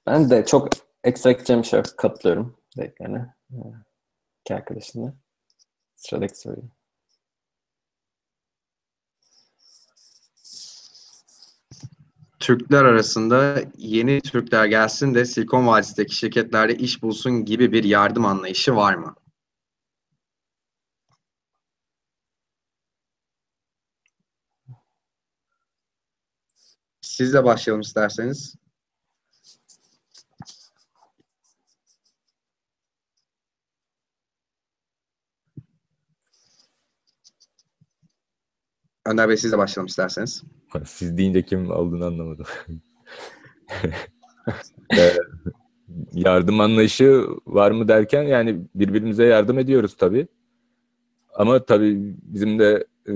Ben 0.06 0.30
de 0.30 0.44
çok 0.46 0.68
ekstra 1.04 1.30
ekleyeceğim 1.30 1.62
bir 1.62 1.66
şey. 1.66 1.82
Katılıyorum 1.96 2.56
dediklerine. 2.76 3.34
İki 4.40 4.54
arkadaşımla. 4.54 5.14
Sıradaki 5.96 6.38
soruyu. 6.38 6.81
Türkler 12.42 12.84
arasında 12.84 13.62
yeni 13.78 14.20
Türkler 14.20 14.66
gelsin 14.66 15.14
de 15.14 15.24
Silikon 15.24 15.66
Vadisi'ndeki 15.66 16.14
şirketlerde 16.16 16.76
iş 16.76 17.02
bulsun 17.02 17.44
gibi 17.44 17.72
bir 17.72 17.84
yardım 17.84 18.26
anlayışı 18.26 18.76
var 18.76 18.94
mı? 18.94 19.14
Sizle 27.00 27.44
başlayalım 27.44 27.80
isterseniz. 27.80 28.61
Önder 39.12 39.28
Bey 39.28 39.36
sizle 39.36 39.58
başlayalım 39.58 39.86
isterseniz. 39.86 40.42
Siz 40.84 41.16
deyince 41.16 41.42
kim 41.42 41.70
olduğunu 41.70 42.04
anlamadım. 42.04 42.46
Ee, 44.98 45.12
yardım 46.12 46.60
anlayışı 46.60 47.26
var 47.46 47.70
mı 47.70 47.88
derken 47.88 48.22
yani 48.22 48.60
birbirimize 48.74 49.24
yardım 49.24 49.58
ediyoruz 49.58 49.96
tabii. 49.96 50.26
Ama 51.34 51.64
tabii 51.64 52.14
bizim 52.22 52.58
de 52.58 52.86
e, 53.08 53.12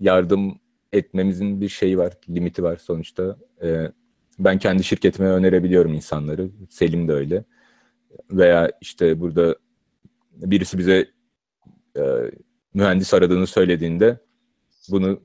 yardım 0.00 0.60
etmemizin 0.92 1.60
bir 1.60 1.68
şeyi 1.68 1.98
var, 1.98 2.12
limiti 2.28 2.62
var 2.62 2.76
sonuçta. 2.76 3.36
Ee, 3.62 3.92
ben 4.38 4.58
kendi 4.58 4.84
şirketime 4.84 5.28
önerebiliyorum 5.28 5.94
insanları. 5.94 6.50
Selim 6.70 7.08
de 7.08 7.12
öyle. 7.12 7.44
Veya 8.30 8.70
işte 8.80 9.20
burada 9.20 9.56
birisi 10.32 10.78
bize 10.78 11.08
e, 11.96 12.02
mühendis 12.74 13.14
aradığını 13.14 13.46
söylediğinde 13.46 14.18
bunu 14.90 15.20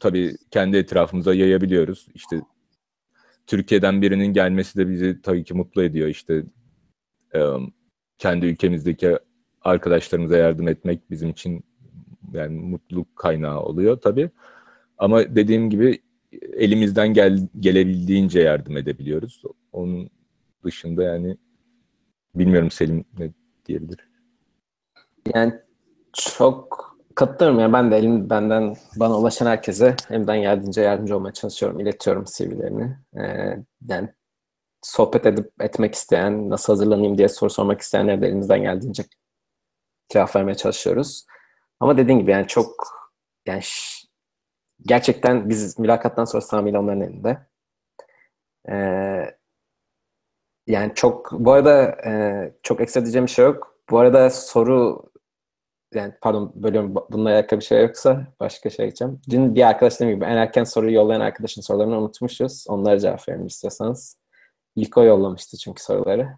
tabii 0.00 0.36
kendi 0.50 0.76
etrafımıza 0.76 1.34
yayabiliyoruz. 1.34 2.08
İşte 2.14 2.40
Türkiye'den 3.46 4.02
birinin 4.02 4.32
gelmesi 4.32 4.78
de 4.78 4.88
bizi 4.88 5.22
tabii 5.22 5.44
ki 5.44 5.54
mutlu 5.54 5.82
ediyor. 5.82 6.08
İşte 6.08 6.44
kendi 8.18 8.46
ülkemizdeki 8.46 9.18
arkadaşlarımıza 9.62 10.36
yardım 10.36 10.68
etmek 10.68 11.10
bizim 11.10 11.30
için 11.30 11.64
yani 12.32 12.60
mutluluk 12.60 13.16
kaynağı 13.16 13.60
oluyor 13.60 14.00
tabii. 14.00 14.30
Ama 14.98 15.36
dediğim 15.36 15.70
gibi 15.70 16.02
elimizden 16.52 17.14
gel, 17.14 17.48
gelebildiğince 17.60 18.40
yardım 18.40 18.76
edebiliyoruz. 18.76 19.42
Onun 19.72 20.10
dışında 20.64 21.02
yani 21.02 21.36
bilmiyorum 22.34 22.70
Selim 22.70 23.04
ne 23.18 23.30
diyebilir. 23.66 24.08
Yani 25.34 25.54
çok 26.12 26.85
katılıyorum 27.16 27.60
ya 27.60 27.72
ben 27.72 27.90
de 27.90 27.96
elim 27.96 28.30
benden 28.30 28.76
bana 28.96 29.18
ulaşan 29.18 29.46
herkese 29.46 29.96
elimden 30.10 30.40
geldiğince 30.40 30.82
yardımcı 30.82 31.16
olmaya 31.16 31.32
çalışıyorum, 31.32 31.80
iletiyorum 31.80 32.24
CV'lerini. 32.24 32.96
Ee, 33.18 33.56
yani 33.88 34.08
sohbet 34.82 35.26
edip 35.26 35.62
etmek 35.62 35.94
isteyen, 35.94 36.50
nasıl 36.50 36.72
hazırlanayım 36.72 37.18
diye 37.18 37.28
soru 37.28 37.50
sormak 37.50 37.80
isteyenlere 37.80 38.22
de 38.22 38.26
elimizden 38.28 38.62
geldiğince 38.62 39.04
cevap 40.08 40.36
vermeye 40.36 40.54
çalışıyoruz. 40.54 41.26
Ama 41.80 41.98
dediğim 41.98 42.20
gibi 42.20 42.30
yani 42.30 42.46
çok 42.46 42.88
yani 43.46 43.62
gerçekten 44.86 45.48
biz 45.48 45.78
mülakattan 45.78 46.24
sonra 46.24 46.40
Sami 46.40 46.78
onların 46.78 47.00
elinde. 47.00 47.38
Ee, 48.68 49.36
yani 50.66 50.92
çok 50.94 51.32
bu 51.32 51.52
arada 51.52 51.82
e, 52.06 52.52
çok 52.62 52.80
ekstra 52.80 53.00
diyeceğim 53.02 53.26
bir 53.26 53.30
şey 53.30 53.44
yok. 53.44 53.76
Bu 53.90 53.98
arada 53.98 54.30
soru 54.30 55.10
yani 55.94 56.14
pardon 56.20 56.52
bölüyorum 56.54 56.94
bununla 57.10 57.30
alakalı 57.30 57.60
bir 57.60 57.64
şey 57.64 57.82
yoksa 57.82 58.26
başka 58.40 58.70
şey 58.70 58.86
geçeceğim. 58.86 59.20
Dün 59.30 59.54
bir 59.54 59.62
arkadaş 59.68 59.94
dediğim 59.94 60.14
gibi 60.14 60.24
en 60.24 60.36
erken 60.36 60.64
soruyu 60.64 60.94
yollayan 60.94 61.20
arkadaşın 61.20 61.60
sorularını 61.62 61.98
unutmuşuz. 61.98 62.64
Onlara 62.68 62.98
cevap 62.98 63.28
verin 63.28 63.46
istiyorsanız. 63.46 64.18
İlk 64.76 64.98
o 64.98 65.04
yollamıştı 65.04 65.56
çünkü 65.56 65.82
soruları. 65.82 66.28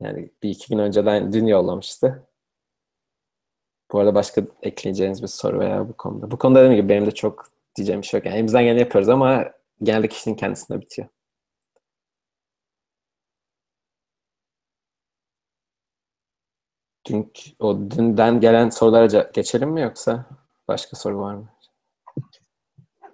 Yani 0.00 0.30
bir 0.42 0.50
iki 0.50 0.68
gün 0.68 0.78
önceden 0.78 1.32
dün 1.32 1.46
yollamıştı. 1.46 2.28
Bu 3.92 3.98
arada 3.98 4.14
başka 4.14 4.42
ekleyeceğiniz 4.62 5.22
bir 5.22 5.28
soru 5.28 5.60
veya 5.60 5.88
bu 5.88 5.92
konuda. 5.96 6.30
Bu 6.30 6.38
konuda 6.38 6.58
dediğim 6.60 6.76
gibi 6.76 6.88
benim 6.88 7.06
de 7.06 7.10
çok 7.10 7.46
diyeceğim 7.76 8.02
bir 8.02 8.06
şey 8.06 8.18
yok. 8.18 8.26
Yani 8.26 8.36
elimizden 8.36 8.64
geleni 8.64 8.80
yapıyoruz 8.80 9.08
ama 9.08 9.44
genelde 9.82 10.08
kişinin 10.08 10.34
kendisinde 10.36 10.80
bitiyor. 10.80 11.08
Dün, 17.06 17.32
o 17.60 17.76
dünden 17.90 18.40
gelen 18.40 18.70
sorulara 18.70 19.30
geçelim 19.34 19.70
mi 19.70 19.80
yoksa 19.80 20.26
başka 20.68 20.96
soru 20.96 21.18
var 21.18 21.34
mı? 21.34 21.48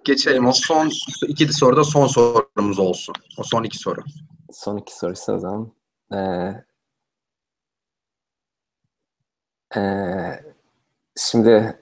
Geçelim. 0.03 0.47
O 0.47 0.51
son 0.53 0.91
iki 1.27 1.53
soruda 1.53 1.83
son 1.83 2.07
sorumuz 2.07 2.79
olsun. 2.79 3.15
O 3.37 3.43
son 3.43 3.63
iki 3.63 3.77
soru. 3.77 4.01
Son 4.51 4.77
iki 4.77 4.97
soruysa 4.97 5.33
o 5.33 5.39
zaman. 5.39 5.71
Ee, 6.13 6.63
ee, 9.75 10.43
şimdi 11.17 11.79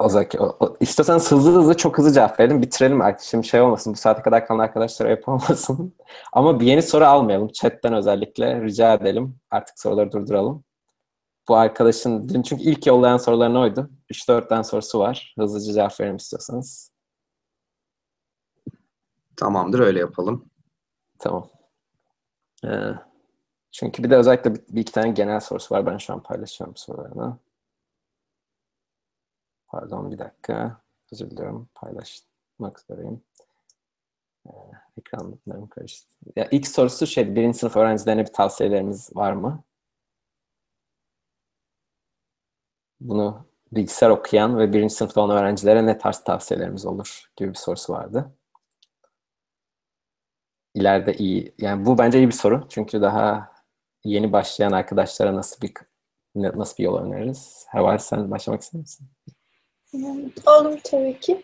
Ozaki, 0.00 0.40
o, 0.40 0.56
o, 0.60 0.76
istiyorsanız 0.80 1.32
hızlı 1.32 1.58
hızlı 1.58 1.76
çok 1.76 1.98
hızlı 1.98 2.12
cevap 2.12 2.40
verelim. 2.40 2.62
Bitirelim 2.62 3.00
artık. 3.00 3.26
Şimdi 3.26 3.46
şey 3.46 3.60
olmasın. 3.60 3.92
Bu 3.92 3.96
saate 3.96 4.22
kadar 4.22 4.46
kalan 4.46 4.58
arkadaşlara 4.58 5.10
yapamamasın. 5.10 5.94
Ama 6.32 6.60
bir 6.60 6.66
yeni 6.66 6.82
soru 6.82 7.04
almayalım. 7.04 7.48
Chatten 7.48 7.92
özellikle 7.94 8.62
rica 8.62 8.94
edelim. 8.94 9.36
Artık 9.50 9.78
soruları 9.78 10.12
durduralım. 10.12 10.64
Bu 11.48 11.56
arkadaşın 11.56 12.28
dün 12.28 12.42
çünkü 12.42 12.62
ilk 12.62 12.86
yollayan 12.86 13.16
soruların 13.16 13.54
oydu. 13.54 13.90
3-4 14.10 14.48
tane 14.48 14.64
sorusu 14.64 14.98
var. 14.98 15.34
Hızlıca 15.38 15.72
cevap 15.72 16.00
verelim 16.00 16.16
istiyorsanız. 16.16 16.92
Tamamdır 19.36 19.80
öyle 19.80 19.98
yapalım. 19.98 20.50
Tamam. 21.18 21.50
Ee, 22.64 22.90
çünkü 23.72 24.04
bir 24.04 24.10
de 24.10 24.16
özellikle 24.16 24.54
bir, 24.54 24.60
bir 24.68 24.80
iki 24.80 24.92
tane 24.92 25.10
genel 25.10 25.40
sorusu 25.40 25.74
var. 25.74 25.86
Ben 25.86 25.98
şu 25.98 26.12
an 26.12 26.22
paylaşıyorum 26.22 26.76
sorularını. 26.76 27.38
Pardon 29.66 30.10
bir 30.10 30.18
dakika. 30.18 30.80
Özür 31.12 31.30
diliyorum. 31.30 31.68
Paylaşmak 31.74 32.80
üzereyim. 32.80 33.22
Ee, 34.46 34.50
ekranlarım 34.98 35.68
karıştı. 35.68 36.08
Ya 36.36 36.48
ilk 36.50 36.68
sorusu 36.68 37.06
şey, 37.06 37.36
birinci 37.36 37.58
sınıf 37.58 37.76
öğrencilerine 37.76 38.26
bir 38.26 38.32
tavsiyeleriniz 38.32 39.16
var 39.16 39.32
mı? 39.32 39.64
Bunu 43.04 43.46
bilgisayar 43.72 44.10
okuyan 44.10 44.58
ve 44.58 44.72
birinci 44.72 44.94
sınıfta 44.94 45.20
olan 45.20 45.36
öğrencilere 45.36 45.86
ne 45.86 45.98
tarz 45.98 46.24
tavsiyelerimiz 46.24 46.86
olur 46.86 47.30
gibi 47.36 47.48
bir 47.50 47.58
sorusu 47.58 47.92
vardı. 47.92 48.30
İleride 50.74 51.14
iyi, 51.14 51.54
yani 51.58 51.86
bu 51.86 51.98
bence 51.98 52.18
iyi 52.18 52.26
bir 52.26 52.32
soru. 52.32 52.66
Çünkü 52.68 53.00
daha 53.02 53.52
yeni 54.04 54.32
başlayan 54.32 54.72
arkadaşlara 54.72 55.34
nasıl 55.34 55.60
bir 55.60 55.72
nasıl 56.34 56.76
bir 56.78 56.84
yol 56.84 56.98
öneririz? 56.98 57.66
Heval 57.68 57.98
sen 57.98 58.30
başlamak 58.30 58.62
ister 58.62 58.80
misin? 58.80 59.06
Olur 60.46 60.78
tabii 60.84 61.20
ki. 61.20 61.42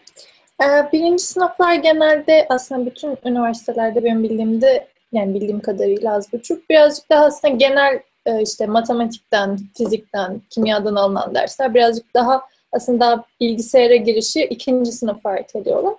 Ee, 0.63 0.93
birinci 0.93 1.23
sınıflar 1.23 1.75
genelde 1.75 2.47
aslında 2.49 2.87
bütün 2.87 3.19
üniversitelerde 3.25 4.05
benim 4.05 4.23
bildiğimde 4.23 4.89
yani 5.13 5.35
bildiğim 5.35 5.61
kadarıyla 5.61 6.15
az 6.15 6.33
buçuk 6.33 6.71
birazcık 6.71 7.11
daha 7.11 7.25
aslında 7.25 7.55
genel 7.55 8.03
işte 8.39 8.67
matematikten, 8.67 9.59
fizikten, 9.77 10.43
kimyadan 10.51 10.95
alınan 10.95 11.35
dersler 11.35 11.75
birazcık 11.75 12.15
daha 12.15 12.43
aslında 12.73 13.25
bilgisayara 13.41 13.97
girişi 13.97 14.45
ikinci 14.45 14.93
sınıfa 14.93 15.37
erteliyorlar. 15.37 15.95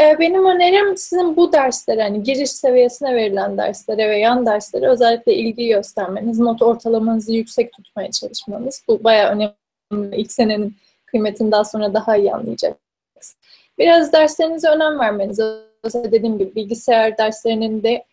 Ee, 0.00 0.18
benim 0.18 0.46
önerim 0.46 0.96
sizin 0.96 1.36
bu 1.36 1.52
derslere, 1.52 2.02
hani 2.02 2.22
giriş 2.22 2.50
seviyesine 2.50 3.14
verilen 3.14 3.58
derslere 3.58 4.10
ve 4.10 4.18
yan 4.18 4.46
derslere 4.46 4.88
özellikle 4.88 5.34
ilgi 5.34 5.68
göstermeniz, 5.68 6.38
not 6.38 6.62
ortalamanızı 6.62 7.32
yüksek 7.32 7.72
tutmaya 7.72 8.10
çalışmanız. 8.10 8.82
Bu 8.88 9.04
bayağı 9.04 9.32
önemli. 9.32 10.16
İlk 10.16 10.32
senenin 10.32 10.76
kıymetini 11.06 11.52
daha 11.52 11.64
sonra 11.64 11.94
daha 11.94 12.16
iyi 12.16 12.34
anlayacaksınız. 12.34 13.36
Biraz 13.78 14.12
derslerinize 14.12 14.68
önem 14.68 14.98
vermeniz. 14.98 15.40
Özellikle 15.82 16.12
dediğim 16.12 16.38
gibi 16.38 16.54
bilgisayar 16.54 17.18
derslerinin 17.18 17.82
de 17.82 18.04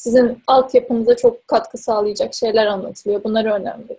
sizin 0.00 0.42
altyapınıza 0.46 1.16
çok 1.16 1.48
katkı 1.48 1.78
sağlayacak 1.78 2.34
şeyler 2.34 2.66
anlatılıyor. 2.66 3.24
Bunları 3.24 3.52
önemli. 3.52 3.98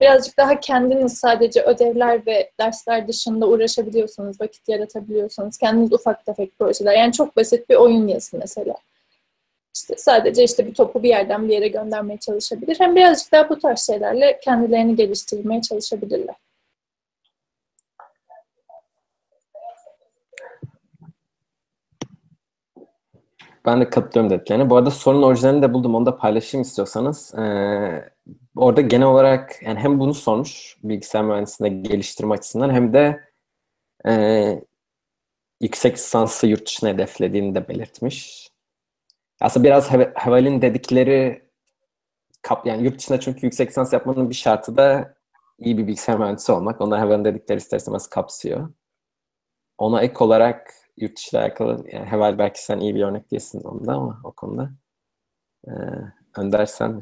Birazcık 0.00 0.38
daha 0.38 0.60
kendiniz 0.60 1.18
sadece 1.18 1.62
ödevler 1.62 2.26
ve 2.26 2.50
dersler 2.60 3.08
dışında 3.08 3.48
uğraşabiliyorsanız, 3.48 4.40
vakit 4.40 4.68
yaratabiliyorsanız, 4.68 5.58
kendiniz 5.58 5.92
ufak 5.92 6.26
tefek 6.26 6.58
projeler. 6.58 6.92
Yani 6.92 7.12
çok 7.12 7.36
basit 7.36 7.70
bir 7.70 7.74
oyun 7.74 8.06
yazın 8.06 8.40
mesela. 8.40 8.74
İşte 9.74 9.94
sadece 9.96 10.44
işte 10.44 10.66
bir 10.66 10.74
topu 10.74 11.02
bir 11.02 11.08
yerden 11.08 11.48
bir 11.48 11.52
yere 11.52 11.68
göndermeye 11.68 12.18
çalışabilir. 12.18 12.76
Hem 12.80 12.96
birazcık 12.96 13.32
daha 13.32 13.48
bu 13.48 13.58
tarz 13.58 13.86
şeylerle 13.86 14.40
kendilerini 14.42 14.96
geliştirmeye 14.96 15.62
çalışabilirler. 15.62 16.34
Ben 23.66 23.80
de 23.80 23.90
katılıyorum 23.90 24.30
dediklerine. 24.30 24.70
Bu 24.70 24.76
arada 24.76 24.90
sorunun 24.90 25.22
orijinalini 25.22 25.62
de 25.62 25.72
buldum. 25.72 25.94
Onu 25.94 26.06
da 26.06 26.16
paylaşayım 26.16 26.62
istiyorsanız. 26.62 27.34
Ee, 27.34 28.12
orada 28.56 28.80
genel 28.80 29.06
olarak 29.06 29.62
yani 29.62 29.78
hem 29.78 30.00
bunu 30.00 30.14
sormuş 30.14 30.76
bilgisayar 30.82 31.24
mühendisliğinde 31.24 31.88
geliştirme 31.88 32.34
açısından 32.34 32.70
hem 32.70 32.92
de 32.92 33.20
e, 34.06 34.64
yüksek 35.60 35.94
lisansı 35.96 36.46
yurt 36.46 36.66
dışına 36.66 36.90
hedeflediğini 36.90 37.54
de 37.54 37.68
belirtmiş. 37.68 38.48
Aslında 39.40 39.64
biraz 39.64 39.90
Heval'in 40.14 40.62
dedikleri 40.62 41.44
kap, 42.42 42.66
yani 42.66 42.84
yurt 42.84 42.98
dışında 42.98 43.20
çünkü 43.20 43.46
yüksek 43.46 43.68
lisans 43.68 43.92
yapmanın 43.92 44.30
bir 44.30 44.34
şartı 44.34 44.76
da 44.76 45.14
iyi 45.58 45.78
bir 45.78 45.86
bilgisayar 45.86 46.18
mühendisi 46.18 46.52
olmak. 46.52 46.80
Onlar 46.80 47.00
Heval'in 47.00 47.24
dedikleri 47.24 47.58
ister 47.58 47.78
istemez 47.78 48.06
kapsıyor. 48.06 48.68
Ona 49.78 50.02
ek 50.02 50.14
olarak 50.18 50.74
yurt 50.96 51.16
dışı 51.16 51.40
alakalı 51.40 51.84
yani 51.92 52.06
Heval 52.06 52.38
belki 52.38 52.64
sen 52.64 52.80
iyi 52.80 52.94
bir 52.94 53.02
örnek 53.02 53.30
değilsin 53.30 53.60
onda 53.60 53.92
ama 53.92 54.20
o 54.24 54.32
konuda. 54.32 54.70
Ee, 55.68 55.72
Önder 56.36 56.66
sen 56.66 57.00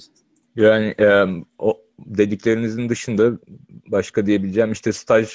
yani 0.56 0.94
e, 1.00 1.24
o 1.58 1.80
dediklerinizin 1.98 2.88
dışında 2.88 3.38
başka 3.86 4.26
diyebileceğim 4.26 4.72
işte 4.72 4.92
staj 4.92 5.28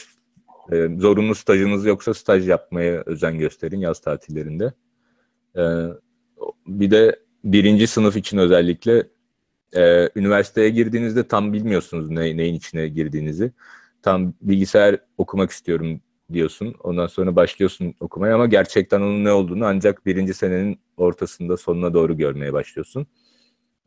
e, 0.72 0.88
zorunlu 0.98 1.36
stajınız 1.36 1.86
yoksa 1.86 2.14
staj 2.14 2.50
yapmaya 2.50 3.04
özen 3.06 3.38
gösterin 3.38 3.80
yaz 3.80 4.00
tatillerinde. 4.00 4.74
E, 5.58 5.64
bir 6.68 6.92
de 6.92 7.20
birinci 7.44 7.88
sınıf 7.88 8.18
için 8.18 8.38
özellikle 8.38 9.08
e, 9.76 10.10
üniversiteye 10.16 10.70
girdiğinizde 10.70 11.28
tam 11.28 11.54
bilmiyorsunuz 11.54 12.10
ne, 12.10 12.38
neyin 12.38 12.56
içine 12.56 12.88
girdiğinizi. 12.88 13.52
Tam 14.02 14.34
bilgisayar 14.42 15.00
okumak 15.18 15.52
istiyorum 15.52 16.02
diyorsun. 16.34 16.76
Ondan 16.84 17.08
sonra 17.08 17.36
başlıyorsun 17.36 17.94
okumaya 18.00 18.36
ama 18.36 18.46
gerçekten 18.46 19.02
onun 19.02 19.24
ne 19.24 19.32
olduğunu 19.32 19.66
ancak 19.66 20.06
birinci 20.06 20.34
senenin 20.34 20.80
ortasında 20.98 21.58
sonuna 21.58 21.94
doğru 21.94 22.18
görmeye 22.18 22.54
başlıyorsun. 22.54 23.08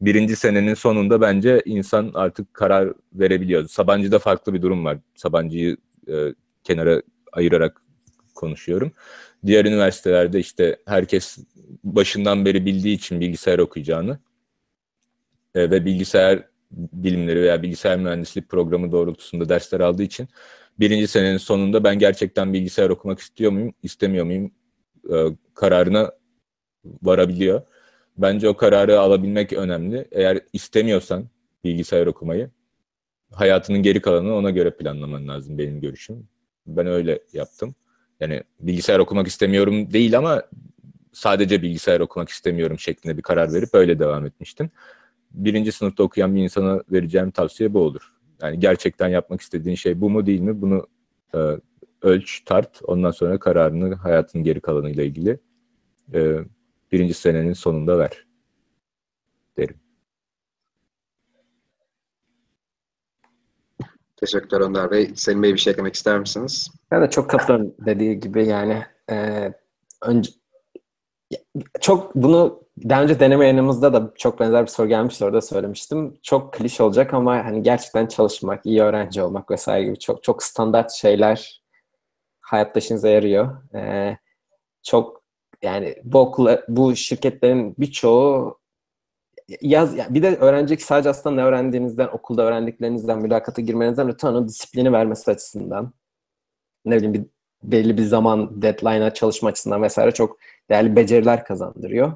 Birinci 0.01 0.37
senenin 0.37 0.75
sonunda 0.75 1.21
bence 1.21 1.63
insan 1.65 2.11
artık 2.15 2.55
karar 2.55 2.93
verebiliyor. 3.13 3.69
Sabancı'da 3.69 4.19
farklı 4.19 4.55
bir 4.55 4.63
durum 4.63 4.85
var. 4.85 4.99
Sabancı'yı 5.15 5.77
e, 6.09 6.35
kenara 6.65 7.03
ayırarak 7.33 7.83
konuşuyorum. 8.35 8.93
Diğer 9.47 9.65
üniversitelerde 9.65 10.39
işte 10.39 10.77
herkes 10.87 11.39
başından 11.85 12.45
beri 12.45 12.67
bildiği 12.67 12.95
için 12.95 13.21
bilgisayar 13.21 13.59
okuyacağını 13.59 14.19
e, 15.55 15.71
ve 15.71 15.85
bilgisayar 15.85 16.51
bilimleri 16.73 17.43
veya 17.43 17.63
bilgisayar 17.63 17.99
mühendislik 17.99 18.49
programı 18.49 18.93
doğrultusunda 18.93 19.49
dersler 19.49 19.81
aldığı 19.81 20.03
için 20.03 20.29
birinci 20.81 21.09
senenin 21.09 21.37
sonunda 21.37 21.85
ben 21.85 21.99
gerçekten 21.99 22.53
bilgisayar 22.53 22.91
okumak 22.91 23.19
istiyor 23.19 23.53
muyum, 23.53 23.75
istemiyor 23.83 24.25
muyum 24.25 24.51
e, 25.13 25.17
kararına 25.55 26.13
varabiliyor. 27.03 27.63
Bence 28.19 28.49
o 28.49 28.57
kararı 28.57 29.01
alabilmek 29.01 29.53
önemli. 29.53 30.09
Eğer 30.13 30.41
istemiyorsan 30.53 31.29
bilgisayar 31.65 32.07
okumayı, 32.07 32.51
hayatının 33.33 33.83
geri 33.83 34.01
kalanını 34.01 34.35
ona 34.35 34.51
göre 34.51 34.77
planlaman 34.77 35.29
lazım 35.29 35.59
benim 35.59 35.81
görüşüm. 35.81 36.29
Ben 36.67 36.87
öyle 36.87 37.21
yaptım. 37.33 37.75
Yani 38.21 38.43
bilgisayar 38.61 38.99
okumak 38.99 39.27
istemiyorum 39.27 39.93
değil 39.93 40.19
ama 40.19 40.43
sadece 41.13 41.63
bilgisayar 41.63 42.01
okumak 42.01 42.29
istemiyorum 42.29 42.79
şeklinde 42.79 43.17
bir 43.17 43.23
karar 43.23 43.53
verip 43.53 43.69
öyle 43.73 43.99
devam 43.99 44.27
etmiştim. 44.27 44.71
Birinci 45.31 45.73
sınıfta 45.73 46.03
okuyan 46.03 46.35
bir 46.35 46.43
insana 46.43 46.83
vereceğim 46.93 47.31
tavsiye 47.31 47.75
bu 47.75 47.79
olur. 47.81 48.20
Yani 48.43 48.59
gerçekten 48.61 49.09
yapmak 49.09 49.41
istediğin 49.41 49.77
şey 49.77 50.01
bu 50.01 50.11
mu 50.11 50.27
değil 50.27 50.41
mi? 50.41 50.61
Bunu 50.61 50.87
e, 51.35 51.39
ölç, 52.03 52.45
tart. 52.45 52.81
Ondan 52.85 53.11
sonra 53.11 53.39
kararını 53.39 53.95
hayatın 53.95 54.43
geri 54.43 54.61
kalanıyla 54.61 55.05
ilgili 55.05 55.41
e, 56.15 56.39
birinci 56.93 57.15
senenin 57.15 57.53
sonunda 57.53 57.99
ver 57.99 58.27
derim. 59.57 59.77
Teşekkürler 64.17 64.61
Önder 64.61 64.91
Bey. 64.91 65.13
Selim 65.15 65.43
Bey 65.43 65.53
bir 65.53 65.59
şey 65.59 65.71
eklemek 65.71 65.95
ister 65.95 66.19
misiniz? 66.19 66.69
Ben 66.91 67.03
de 67.03 67.11
çok 67.11 67.31
katılıyorum 67.31 67.75
dediği 67.87 68.21
gibi 68.21 68.47
yani 68.47 68.83
e, 69.11 69.49
önce 70.03 70.31
çok 71.81 72.15
bunu 72.15 72.63
daha 72.89 73.03
önce 73.03 73.21
deneme 73.21 73.45
yayınımızda 73.45 73.93
da 73.93 74.13
çok 74.17 74.41
benzer 74.41 74.63
bir 74.63 74.71
soru 74.71 74.89
gelmişti 74.89 75.25
orada 75.25 75.41
söylemiştim. 75.41 76.19
Çok 76.23 76.53
kliş 76.53 76.81
olacak 76.81 77.15
ama 77.15 77.45
hani 77.45 77.63
gerçekten 77.63 78.07
çalışmak, 78.07 78.67
iyi 78.67 78.83
öğrenci 78.83 79.23
olmak 79.23 79.51
vesaire 79.51 79.85
gibi 79.85 79.99
çok 79.99 80.23
çok 80.23 80.43
standart 80.43 80.93
şeyler 80.93 81.63
hayatta 82.41 82.81
işinize 82.81 83.11
yarıyor. 83.11 83.75
Ee, 83.75 84.19
çok 84.83 85.23
yani 85.63 85.97
bu 86.05 86.19
okula, 86.19 86.63
bu 86.69 86.97
şirketlerin 86.97 87.75
birçoğu 87.79 88.61
yaz 89.61 89.97
yani 89.97 90.15
bir 90.15 90.23
de 90.23 90.37
öğrenecek 90.37 90.83
sadece 90.83 91.11
aslında 91.11 91.37
ne 91.37 91.45
öğrendiğinizden, 91.45 92.09
okulda 92.09 92.43
öğrendiklerinizden, 92.43 93.23
mülakata 93.23 93.63
girmenizden 93.63 94.09
öte 94.09 94.29
onun 94.29 94.49
disiplini 94.49 94.93
vermesi 94.93 95.31
açısından 95.31 95.93
ne 96.85 96.97
bileyim 96.97 97.15
bir 97.15 97.27
belli 97.63 97.99
bir 97.99 98.03
zaman 98.03 98.63
deadline'a 98.63 99.15
çalışma 99.15 99.49
açısından 99.49 99.83
vesaire 99.83 100.13
çok 100.13 100.39
değerli 100.71 100.97
beceriler 100.97 101.45
kazandırıyor. 101.45 102.13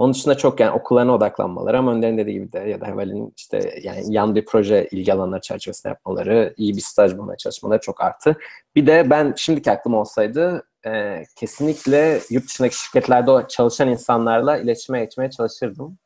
Onun 0.00 0.14
dışında 0.14 0.36
çok 0.36 0.60
yani 0.60 0.70
okullarına 0.70 1.14
odaklanmaları 1.14 1.78
ama 1.78 1.92
Önder'in 1.92 2.18
dediği 2.18 2.32
gibi 2.32 2.52
de 2.52 2.58
ya 2.58 2.80
da 2.80 2.86
Heval'in 2.86 3.32
işte 3.36 3.80
yani 3.82 4.02
yan 4.08 4.34
bir 4.34 4.44
proje 4.44 4.88
ilgi 4.92 5.14
alanları 5.14 5.40
çerçevesinde 5.40 5.88
yapmaları, 5.88 6.54
iyi 6.56 6.76
bir 6.76 6.80
staj 6.80 7.16
bulmaya 7.16 7.36
çalışmaları 7.36 7.80
çok 7.80 8.00
arttı. 8.00 8.36
Bir 8.74 8.86
de 8.86 9.10
ben 9.10 9.34
şimdiki 9.36 9.70
aklım 9.70 9.94
olsaydı 9.94 10.64
e, 10.86 11.22
kesinlikle 11.36 12.20
yurt 12.30 12.48
dışındaki 12.48 12.78
şirketlerde 12.78 13.48
çalışan 13.48 13.88
insanlarla 13.88 14.58
iletişime 14.58 15.04
geçmeye 15.04 15.30
çalışırdım. 15.30 15.98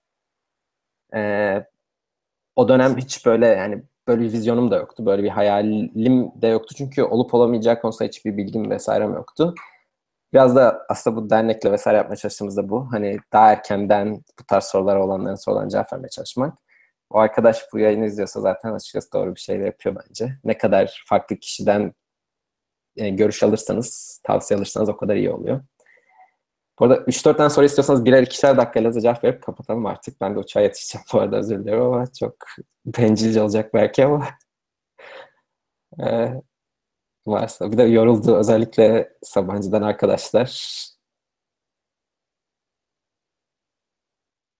E, 1.14 1.64
o 2.56 2.68
dönem 2.68 2.96
hiç 2.96 3.26
böyle 3.26 3.46
yani 3.46 3.82
böyle 4.08 4.22
bir 4.22 4.32
vizyonum 4.32 4.70
da 4.70 4.76
yoktu. 4.76 5.06
Böyle 5.06 5.22
bir 5.22 5.28
hayalim 5.28 6.32
de 6.42 6.46
yoktu. 6.48 6.74
Çünkü 6.78 7.02
olup 7.02 7.34
olamayacağı 7.34 7.80
konusunda 7.80 8.08
hiçbir 8.08 8.36
bilgim 8.36 8.70
vesairem 8.70 9.14
yoktu. 9.14 9.54
Biraz 10.34 10.56
da 10.56 10.86
aslında 10.88 11.16
bu 11.16 11.30
dernekle 11.30 11.72
vesaire 11.72 11.96
yapmaya 11.96 12.16
çalıştığımızda 12.16 12.68
bu. 12.68 12.92
Hani 12.92 13.18
daha 13.32 13.52
erkenden 13.52 14.14
bu 14.40 14.44
tarz 14.48 14.64
sorular 14.64 14.96
olanların 14.96 15.34
sorularına 15.34 15.70
cevap 15.70 15.92
vermeye 15.92 16.08
çalışmak. 16.08 16.58
O 17.10 17.18
arkadaş 17.18 17.62
bu 17.72 17.78
yayını 17.78 18.06
izliyorsa 18.06 18.40
zaten 18.40 18.72
açıkçası 18.72 19.12
doğru 19.12 19.34
bir 19.34 19.40
şey 19.40 19.60
de 19.60 19.64
yapıyor 19.64 19.96
bence. 20.08 20.38
Ne 20.44 20.58
kadar 20.58 21.04
farklı 21.06 21.36
kişiden 21.36 21.94
e, 22.96 23.10
görüş 23.10 23.42
alırsanız, 23.42 24.20
tavsiye 24.24 24.58
alırsanız 24.58 24.88
o 24.88 24.96
kadar 24.96 25.16
iyi 25.16 25.30
oluyor. 25.30 25.60
Bu 26.78 26.84
arada 26.84 26.96
3-4 26.96 27.36
tane 27.36 27.50
soru 27.50 27.64
istiyorsanız 27.64 28.04
birer 28.04 28.22
ikişer 28.22 28.56
dakikayla 28.56 29.00
cevap 29.00 29.24
verip 29.24 29.42
kapatalım 29.42 29.86
artık. 29.86 30.20
Ben 30.20 30.34
de 30.34 30.38
uçağa 30.38 30.60
yetişeceğim 30.60 31.04
bu 31.12 31.20
arada 31.20 31.36
özür 31.36 31.64
dilerim 31.64 31.82
ama 31.82 32.06
çok 32.20 32.34
bencilce 32.86 33.42
olacak 33.42 33.74
belki 33.74 34.04
ama 34.04 34.28
ee, 36.02 36.34
varsa. 37.26 37.72
Bir 37.72 37.78
de 37.78 37.82
yoruldu 37.82 38.36
özellikle 38.36 39.12
Sabancı'dan 39.22 39.82
arkadaşlar. 39.82 40.80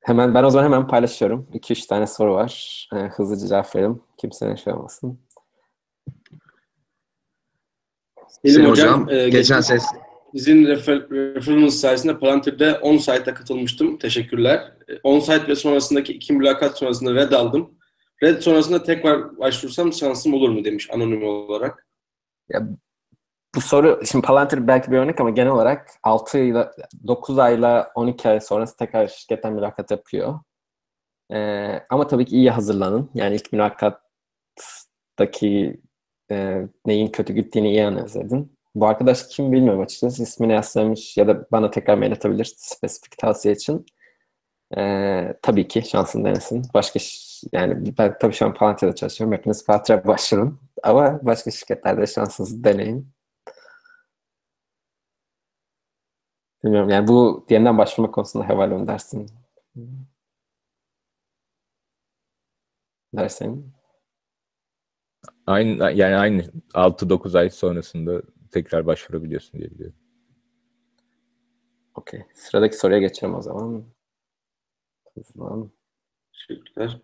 Hemen 0.00 0.34
ben 0.34 0.44
o 0.44 0.50
zaman 0.50 0.64
hemen 0.64 0.86
paylaşıyorum. 0.86 1.48
2-3 1.52 1.86
tane 1.86 2.06
soru 2.06 2.34
var. 2.34 2.88
Ee, 2.92 2.96
hızlıca 2.96 3.48
cevap 3.48 3.76
verelim. 3.76 4.02
Kimsenin 4.16 4.54
şey 4.54 4.72
olmasın. 4.72 5.20
Selim 8.28 8.70
hocam, 8.70 9.02
hocam 9.02 9.18
e, 9.18 9.28
geçen 9.28 9.60
ses 9.60 9.84
Sizin 10.34 10.66
refer, 10.66 11.10
referans 11.10 11.74
sayesinde 11.74 12.18
Palantir'de 12.18 12.78
10 12.78 12.96
site'a 12.96 13.34
katılmıştım. 13.34 13.98
Teşekkürler. 13.98 14.72
10 15.02 15.20
site 15.20 15.48
ve 15.48 15.54
sonrasındaki 15.54 16.12
iki 16.12 16.32
mülakat 16.32 16.78
sonrasında 16.78 17.14
red 17.14 17.32
aldım. 17.32 17.74
Red 18.22 18.40
sonrasında 18.40 18.82
tekrar 18.82 19.38
başvursam 19.38 19.92
şansım 19.92 20.34
olur 20.34 20.48
mu 20.48 20.64
demiş 20.64 20.90
anonim 20.90 21.24
olarak. 21.24 21.83
Ya, 22.48 22.68
bu 23.54 23.60
soru, 23.60 24.00
şimdi 24.06 24.26
Palantir 24.26 24.66
belki 24.68 24.90
bir 24.90 24.98
örnek 24.98 25.20
ama 25.20 25.30
genel 25.30 25.52
olarak 25.52 25.90
6 26.02 26.38
ile 26.38 26.70
9 27.06 27.38
ayla 27.38 27.92
12 27.94 28.28
ay 28.28 28.40
sonrası 28.40 28.76
tekrar 28.76 29.08
şirketten 29.08 29.52
mülakat 29.52 29.90
yapıyor. 29.90 30.40
Ee, 31.32 31.80
ama 31.90 32.06
tabii 32.06 32.24
ki 32.24 32.36
iyi 32.36 32.50
hazırlanın. 32.50 33.10
Yani 33.14 33.34
ilk 33.36 33.52
mülakattaki 33.52 35.80
e, 36.30 36.62
neyin 36.86 37.08
kötü 37.08 37.32
gittiğini 37.32 37.70
iyi 37.70 37.86
analiz 37.86 38.16
edin. 38.16 38.56
Bu 38.74 38.86
arkadaş 38.86 39.26
kim 39.28 39.52
bilmiyorum 39.52 39.82
açıkçası. 39.82 40.22
İsmini 40.22 40.52
yazsamış 40.52 41.16
ya 41.16 41.28
da 41.28 41.46
bana 41.52 41.70
tekrar 41.70 41.98
mail 41.98 42.12
atabilir 42.12 42.54
spesifik 42.56 43.18
tavsiye 43.18 43.54
için. 43.54 43.86
Ee, 44.76 45.34
tabii 45.42 45.68
ki 45.68 45.82
şansını 45.82 46.24
denesin. 46.24 46.62
Başka 46.74 47.00
yani 47.52 47.94
ben 47.98 48.18
tabii 48.20 48.34
şu 48.34 48.46
an 48.46 48.54
Palantir'de 48.54 48.94
çalışıyorum. 48.94 49.36
Hepiniz 49.36 49.66
Palantir'e 49.66 50.06
başvurun. 50.06 50.60
Ama 50.84 51.20
başka 51.26 51.50
şirketlerde 51.50 52.06
şansınızı 52.06 52.64
deneyin. 52.64 53.14
Bilmiyorum 56.64 56.90
yani 56.90 57.08
bu 57.08 57.46
yeniden 57.50 57.78
başvurma 57.78 58.10
konusunda 58.10 58.48
heval 58.48 58.70
öndersin. 58.70 59.30
Dersin. 63.14 63.72
Aynı 65.46 65.92
yani 65.92 66.16
aynı 66.16 66.42
6-9 66.74 67.38
ay 67.38 67.50
sonrasında 67.50 68.22
tekrar 68.50 68.86
başvurabiliyorsun 68.86 69.60
diye 69.60 69.70
biliyorum. 69.70 69.96
Okey. 71.94 72.22
Sıradaki 72.34 72.76
soruya 72.76 72.98
geçelim 72.98 73.34
o 73.34 73.42
zaman. 73.42 73.84
Hızlan. 75.14 75.70
Teşekkürler. 76.32 77.00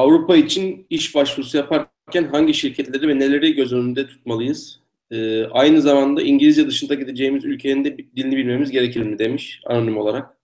Avrupa 0.00 0.36
için 0.36 0.86
iş 0.90 1.14
başvurusu 1.14 1.56
yaparken 1.56 2.24
hangi 2.24 2.54
şirketleri 2.54 3.08
ve 3.08 3.18
neleri 3.18 3.54
göz 3.54 3.72
önünde 3.72 4.06
tutmalıyız? 4.06 4.80
Ee, 5.10 5.44
aynı 5.44 5.82
zamanda 5.82 6.22
İngilizce 6.22 6.66
dışında 6.66 6.94
gideceğimiz 6.94 7.44
ülkenin 7.44 7.84
de 7.84 7.96
dilini 7.98 8.36
bilmemiz 8.36 8.70
gerekir 8.70 9.02
mi 9.02 9.18
demiş 9.18 9.60
anonim 9.66 9.98
olarak. 9.98 10.36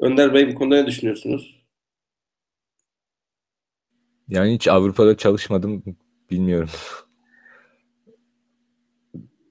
Önder 0.00 0.34
Bey 0.34 0.52
bu 0.52 0.54
konuda 0.54 0.76
ne 0.76 0.86
düşünüyorsunuz? 0.86 1.56
Yani 4.28 4.54
hiç 4.54 4.68
Avrupa'da 4.68 5.16
çalışmadım. 5.16 5.84
Bilmiyorum. 6.30 6.70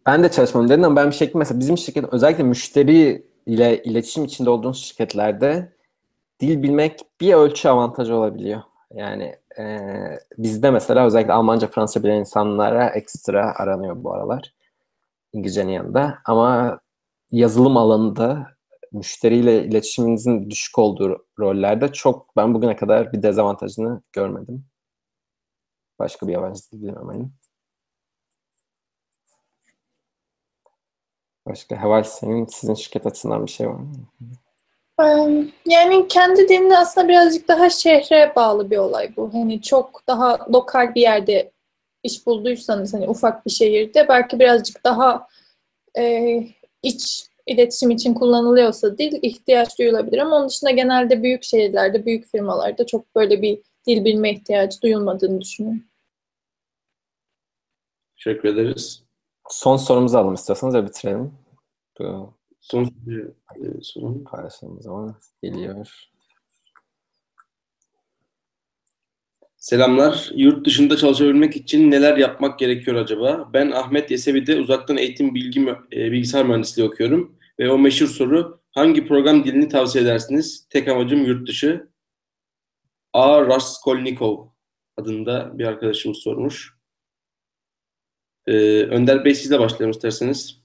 Ben 0.06 0.24
de 0.24 0.32
çalışmam 0.32 0.70
dedim 0.70 0.84
ama 0.84 0.96
ben 0.96 1.08
bir 1.08 1.16
şekilde 1.16 1.38
mesela 1.38 1.60
bizim 1.60 1.78
şirket 1.78 2.14
özellikle 2.14 2.44
müşteri 2.44 3.26
ile 3.46 3.84
iletişim 3.84 4.26
içinde 4.26 4.50
olduğunuz 4.50 4.86
şirketlerde 4.86 5.74
dil 6.40 6.64
bilmek 6.64 7.00
bir 7.22 7.34
ölçü 7.34 7.68
avantajı 7.68 8.16
olabiliyor. 8.16 8.62
Yani 8.94 9.36
e, 9.60 9.64
bizde 10.38 10.72
mesela 10.72 11.06
özellikle 11.06 11.34
Almanca, 11.34 11.68
Fransızca 11.68 12.04
bilen 12.04 12.20
insanlara 12.20 12.90
ekstra 12.90 13.56
aranıyor 13.56 14.04
bu 14.04 14.14
aralar. 14.14 14.54
İngilizcenin 15.34 15.72
yanında. 15.72 16.20
Ama 16.26 16.80
yazılım 17.32 17.78
alanında 17.78 18.48
müşteriyle 18.92 19.64
iletişiminizin 19.66 20.50
düşük 20.50 20.80
olduğu 20.80 21.28
rollerde 21.40 21.94
çok 21.94 22.36
ben 22.38 22.54
bugüne 22.54 22.76
kadar 22.76 23.14
bir 23.14 23.24
dezavantajını 23.24 24.02
görmedim. 24.14 24.66
Başka 26.00 26.28
bir 26.28 26.34
yabancı 26.34 26.62
dil 26.72 26.82
bilmemenin. 26.84 27.34
Başka 31.46 31.76
Heval 31.76 32.04
senin 32.04 32.46
sizin 32.46 32.74
şirket 32.74 33.06
açısından 33.06 33.46
bir 33.46 33.52
şey 33.52 33.68
var 33.70 33.74
mı? 33.74 33.92
Yani 35.66 36.08
kendi 36.08 36.50
dilini 36.50 36.78
aslında 36.78 37.08
birazcık 37.08 37.48
daha 37.48 37.70
şehre 37.70 38.34
bağlı 38.36 38.72
bir 38.72 38.78
olay 38.78 39.16
bu. 39.18 39.34
Hani 39.34 39.62
çok 39.62 40.08
daha 40.08 40.52
lokal 40.54 40.96
bir 40.96 41.02
yerde 41.02 41.52
iş 42.04 42.26
bulduysanız 42.26 42.94
hani 42.94 43.10
ufak 43.10 43.46
bir 43.46 43.52
şehirde 43.52 44.08
belki 44.10 44.40
birazcık 44.40 44.84
daha 44.84 45.28
e, 45.98 46.38
iç 46.84 47.26
iletişim 47.48 47.92
için 47.92 48.14
kullanılıyorsa 48.14 48.98
dil 48.98 49.20
ihtiyaç 49.22 49.80
duyulabilir 49.80 50.18
ama 50.18 50.36
onun 50.36 50.50
dışında 50.50 50.72
genelde 50.72 51.24
büyük 51.24 51.44
şehirlerde, 51.44 52.06
büyük 52.06 52.32
firmalarda 52.32 52.86
çok 52.86 53.16
böyle 53.16 53.42
bir 53.42 53.62
dil 53.88 54.06
bilme 54.06 54.32
ihtiyacı 54.32 54.82
duyulmadığını 54.82 55.42
düşünüyorum. 55.42 55.84
Teşekkür 58.16 58.50
ederiz. 58.50 59.04
Son 59.50 59.78
sorumuzu 59.78 60.18
alalım 60.18 60.34
istiyorsanız 60.34 60.76
ve 60.76 60.86
bitirelim. 60.86 61.34
Son 62.66 62.90
bir 63.06 63.24
e, 63.26 63.82
sorun. 63.82 64.24
paylaşalım 64.24 64.78
o 64.78 64.82
zaman. 64.82 65.16
Geliyor. 65.42 66.10
Selamlar. 69.58 70.32
Yurt 70.36 70.66
dışında 70.66 70.98
çalışabilmek 70.98 71.56
için 71.56 71.92
neler 71.92 72.18
yapmak 72.18 72.60
gerekiyor 72.60 72.98
acaba? 72.98 73.50
Ben 73.54 73.72
Ahmet 73.72 74.12
Yesevi'de 74.12 74.60
uzaktan 74.60 74.98
eğitim 74.98 75.36
bilgi 75.36 75.70
e, 75.92 76.12
bilgisayar 76.12 76.46
mühendisliği 76.46 76.88
okuyorum. 76.88 77.40
Ve 77.60 77.72
o 77.72 77.78
meşhur 77.78 78.08
soru 78.08 78.62
hangi 78.72 79.08
program 79.08 79.44
dilini 79.44 79.70
tavsiye 79.70 80.04
edersiniz? 80.04 80.68
Tek 80.70 80.88
amacım 80.88 81.26
yurt 81.26 81.48
dışı. 81.48 81.90
A. 83.14 83.42
Raskolnikov 83.42 84.48
adında 84.98 85.60
bir 85.60 85.66
arkadaşımız 85.66 86.18
sormuş. 86.18 86.76
Ee, 88.48 88.84
Önder 88.84 89.26
Bey 89.26 89.36
sizle 89.36 89.60
başlayalım 89.60 89.92
isterseniz. 89.92 90.65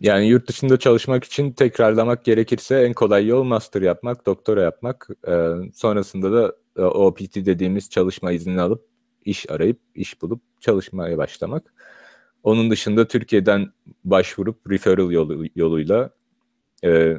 Yani 0.00 0.26
yurt 0.26 0.48
dışında 0.48 0.78
çalışmak 0.78 1.24
için 1.24 1.52
tekrarlamak 1.52 2.24
gerekirse 2.24 2.76
en 2.80 2.92
kolay 2.92 3.26
yol 3.26 3.42
master 3.44 3.82
yapmak, 3.82 4.26
doktora 4.26 4.62
yapmak. 4.62 5.08
Ee, 5.28 5.48
sonrasında 5.74 6.32
da 6.32 6.56
e, 6.76 6.82
OPT 6.82 7.36
dediğimiz 7.36 7.90
çalışma 7.90 8.32
izni 8.32 8.60
alıp 8.60 8.86
iş 9.24 9.50
arayıp 9.50 9.78
iş 9.94 10.22
bulup 10.22 10.42
çalışmaya 10.60 11.18
başlamak. 11.18 11.74
Onun 12.42 12.70
dışında 12.70 13.08
Türkiye'den 13.08 13.72
başvurup 14.04 14.70
referral 14.70 15.10
yolu, 15.10 15.44
yoluyla 15.56 16.10
e, 16.84 17.16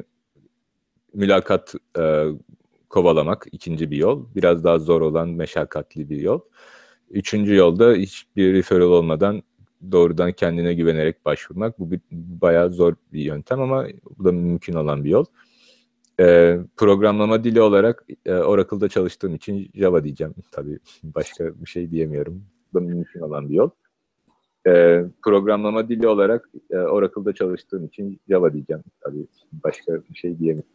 mülakat 1.14 1.73
e, 1.99 2.26
kovalamak 2.89 3.48
ikinci 3.52 3.91
bir 3.91 3.98
yol. 3.98 4.26
Biraz 4.35 4.64
daha 4.64 4.80
zor 4.80 5.02
olan 5.02 5.30
meşakkatli 5.30 6.10
bir 6.10 6.22
yol. 6.22 6.39
Üçüncü 7.10 7.56
yolda 7.56 7.93
hiçbir 7.93 8.53
referral 8.53 8.91
olmadan 8.91 9.43
doğrudan 9.91 10.32
kendine 10.32 10.74
güvenerek 10.74 11.26
başvurmak. 11.26 11.80
Bu 11.80 11.91
bir, 11.91 11.99
bayağı 12.12 12.72
zor 12.72 12.94
bir 13.14 13.22
yöntem 13.22 13.62
ama 13.62 13.88
bu 14.18 14.26
da 14.26 14.32
mümkün 14.32 14.74
olan 14.74 15.03
bir 15.03 15.10
yol. 15.10 15.26
Ee, 16.20 16.60
programlama 16.78 17.44
dili 17.44 17.62
olarak 17.62 18.06
e, 18.26 18.34
Oracle'da 18.34 18.90
çalıştığım 18.90 19.36
için 19.36 19.72
Java 19.76 20.03
diyeceğim. 20.03 20.34
Tabii 20.52 20.80
başka 21.03 21.62
bir 21.62 21.70
şey 21.70 21.91
diyemiyorum. 21.91 22.44
Bu 22.74 22.80
da 22.80 22.84
mümkün 22.84 23.20
olan 23.20 23.49
bir 23.49 23.56
yol. 23.56 23.70
Ee, 24.68 25.03
programlama 25.24 25.90
dili 25.90 26.08
olarak 26.08 26.49
e, 26.70 26.78
Oracle'da 26.78 27.34
çalıştığım 27.34 27.86
için 27.86 28.20
Java 28.30 28.53
diyeceğim. 28.53 28.84
Tabii 29.02 29.28
başka 29.52 29.94
bir 30.10 30.16
şey 30.16 30.40
diyemiyorum. 30.40 30.72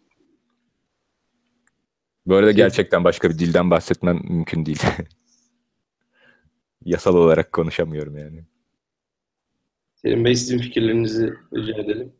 Bu 2.26 2.34
arada 2.34 2.52
gerçekten 2.52 3.04
başka 3.04 3.30
bir 3.30 3.38
dilden 3.38 3.70
bahsetmem 3.70 4.20
mümkün 4.28 4.66
değil. 4.66 4.82
Yasal 6.84 7.14
olarak 7.14 7.52
konuşamıyorum 7.52 8.18
yani. 8.18 8.44
Selim 10.06 10.24
Bey 10.24 10.34
sizin 10.34 10.58
fikirlerinizi 10.58 11.34
rica 11.54 11.82
edelim. 11.82 12.12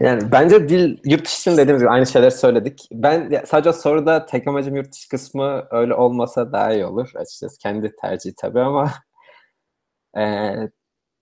Yani 0.00 0.32
bence 0.32 0.68
dil 0.68 0.98
yurt 1.04 1.24
dışı 1.24 1.40
için 1.40 1.56
dediğimiz 1.56 1.82
gibi 1.82 1.90
aynı 1.90 2.06
şeyleri 2.06 2.30
söyledik. 2.30 2.88
Ben 2.92 3.42
sadece 3.46 3.72
soruda 3.72 4.26
tek 4.26 4.48
amacım 4.48 4.76
yurt 4.76 4.92
dışı 4.92 5.08
kısmı 5.08 5.66
öyle 5.70 5.94
olmasa 5.94 6.52
daha 6.52 6.72
iyi 6.72 6.84
olur 6.84 7.10
açıkçası. 7.14 7.58
Kendi 7.58 7.96
tercihi 7.96 8.34
tabii 8.38 8.60
ama 8.60 8.92
e, 10.18 10.54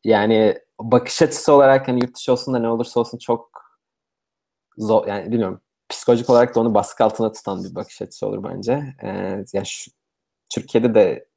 yani 0.04 0.58
bakış 0.80 1.22
açısı 1.22 1.52
olarak 1.52 1.88
hani 1.88 2.00
yurt 2.00 2.16
dışı 2.16 2.32
olsun 2.32 2.54
da 2.54 2.58
ne 2.58 2.68
olursa 2.68 3.00
olsun 3.00 3.18
çok 3.18 3.50
zor 4.78 5.06
yani 5.06 5.32
bilmiyorum 5.32 5.60
psikolojik 5.88 6.30
olarak 6.30 6.54
da 6.54 6.60
onu 6.60 6.74
baskı 6.74 7.04
altına 7.04 7.32
tutan 7.32 7.64
bir 7.64 7.74
bakış 7.74 8.02
açısı 8.02 8.26
olur 8.26 8.44
bence. 8.44 8.94
E, 9.02 9.08
yani 9.52 9.66
şu, 9.66 9.90
Türkiye'de 10.54 10.94
de 10.94 11.28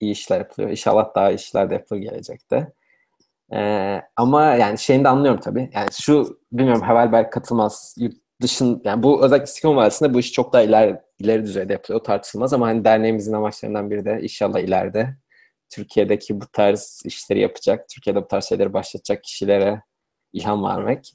iyi 0.00 0.12
işler 0.12 0.38
yapılıyor. 0.38 0.70
İnşallah 0.70 1.14
daha 1.14 1.30
iyi 1.30 1.36
işler 1.36 1.70
de 1.70 1.74
yapılır 1.74 2.00
gelecekte. 2.00 2.72
Ee, 3.54 4.02
ama 4.16 4.44
yani 4.44 4.78
şeyini 4.78 5.04
de 5.04 5.08
anlıyorum 5.08 5.40
tabii. 5.40 5.70
Yani 5.74 5.88
şu 6.00 6.40
bilmiyorum 6.52 6.82
Havelberg 6.82 7.30
katılmaz. 7.32 7.94
Yurt 7.98 8.14
dışın 8.42 8.82
yani 8.84 9.02
bu 9.02 9.24
özellikle 9.24 9.46
Silikon 9.46 9.76
Vadisi'nde 9.76 10.14
bu 10.14 10.20
iş 10.20 10.32
çok 10.32 10.52
daha 10.52 10.62
ileri, 10.62 11.00
ileri 11.18 11.42
düzeyde 11.42 11.72
yapılıyor. 11.72 12.00
O 12.00 12.02
tartışılmaz 12.02 12.52
ama 12.52 12.66
hani 12.66 12.84
derneğimizin 12.84 13.32
amaçlarından 13.32 13.90
biri 13.90 14.04
de 14.04 14.18
inşallah 14.22 14.60
ileride 14.60 15.16
Türkiye'deki 15.70 16.40
bu 16.40 16.46
tarz 16.46 17.02
işleri 17.04 17.40
yapacak, 17.40 17.88
Türkiye'de 17.88 18.22
bu 18.22 18.28
tarz 18.28 18.44
şeyleri 18.44 18.72
başlatacak 18.72 19.24
kişilere 19.24 19.82
ilham 20.32 20.64
vermek. 20.64 21.12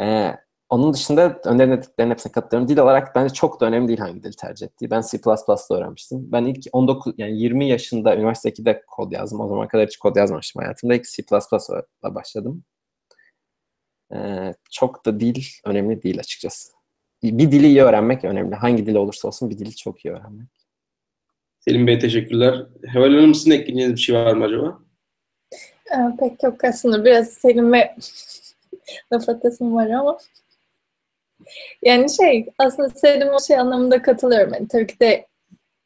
Ee, 0.00 0.36
onun 0.68 0.92
dışında 0.94 1.40
önerilen 1.44 1.78
dediklerinin 1.78 2.12
hepsine 2.12 2.32
katılıyorum. 2.32 2.68
Dil 2.68 2.78
olarak 2.78 3.14
bence 3.14 3.34
çok 3.34 3.60
da 3.60 3.66
önemli 3.66 3.88
değil 3.88 3.98
hangi 3.98 4.22
dil 4.22 4.32
tercih 4.32 4.66
ettiği. 4.66 4.90
Ben 4.90 5.02
C++'da 5.10 5.76
öğrenmiştim. 5.76 6.32
Ben 6.32 6.44
ilk 6.44 6.66
19 6.72 7.14
yani 7.18 7.38
20 7.38 7.68
yaşında 7.68 8.16
üniversite 8.16 8.48
2'de 8.48 8.82
kod 8.86 9.12
yazdım. 9.12 9.40
O 9.40 9.48
zaman 9.48 9.68
kadar 9.68 9.86
hiç 9.86 9.96
kod 9.96 10.16
yazmamıştım 10.16 10.62
hayatımda. 10.62 10.94
İlk 10.94 11.04
C++'la 11.04 12.14
başladım. 12.14 12.64
Ee, 14.14 14.54
çok 14.70 15.06
da 15.06 15.20
dil 15.20 15.42
önemli 15.64 16.02
değil 16.02 16.18
açıkçası. 16.18 16.72
Bir 17.22 17.52
dili 17.52 17.66
iyi 17.66 17.82
öğrenmek 17.82 18.24
önemli. 18.24 18.54
Hangi 18.54 18.86
dil 18.86 18.94
olursa 18.94 19.28
olsun 19.28 19.50
bir 19.50 19.58
dili 19.58 19.76
çok 19.76 20.04
iyi 20.04 20.14
öğrenmek. 20.14 20.48
Selim 21.60 21.86
Bey 21.86 21.98
teşekkürler. 21.98 22.66
Heval 22.86 23.14
Hanım 23.14 23.34
sizin 23.34 23.50
ekleyeceğiniz 23.50 23.96
bir 23.96 24.00
şey 24.00 24.14
var 24.14 24.32
mı 24.32 24.44
acaba? 24.44 24.78
Ee, 25.92 26.16
pek 26.18 26.42
yok 26.42 26.64
aslında. 26.64 27.04
Biraz 27.04 27.28
Selim'e 27.28 27.96
laf 29.12 29.28
atasım 29.28 29.74
var 29.74 29.90
ama 29.90 30.18
yani 31.82 32.10
şey 32.10 32.46
aslında 32.58 32.88
Selim 32.88 33.28
o 33.28 33.40
şey 33.40 33.58
anlamında 33.58 34.02
katılıyorum. 34.02 34.54
Yani 34.54 34.68
tabii 34.68 34.86
ki 34.86 35.00
de 35.00 35.26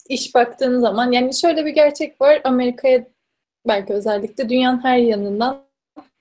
iş 0.09 0.35
baktığın 0.35 0.81
zaman 0.81 1.13
yani 1.13 1.35
şöyle 1.35 1.67
bir 1.67 1.71
gerçek 1.71 2.21
var. 2.21 2.41
Amerika'ya 2.45 3.07
belki 3.69 3.93
özellikle 3.93 4.49
dünyanın 4.49 4.85
her 4.85 4.99
yanından 4.99 5.63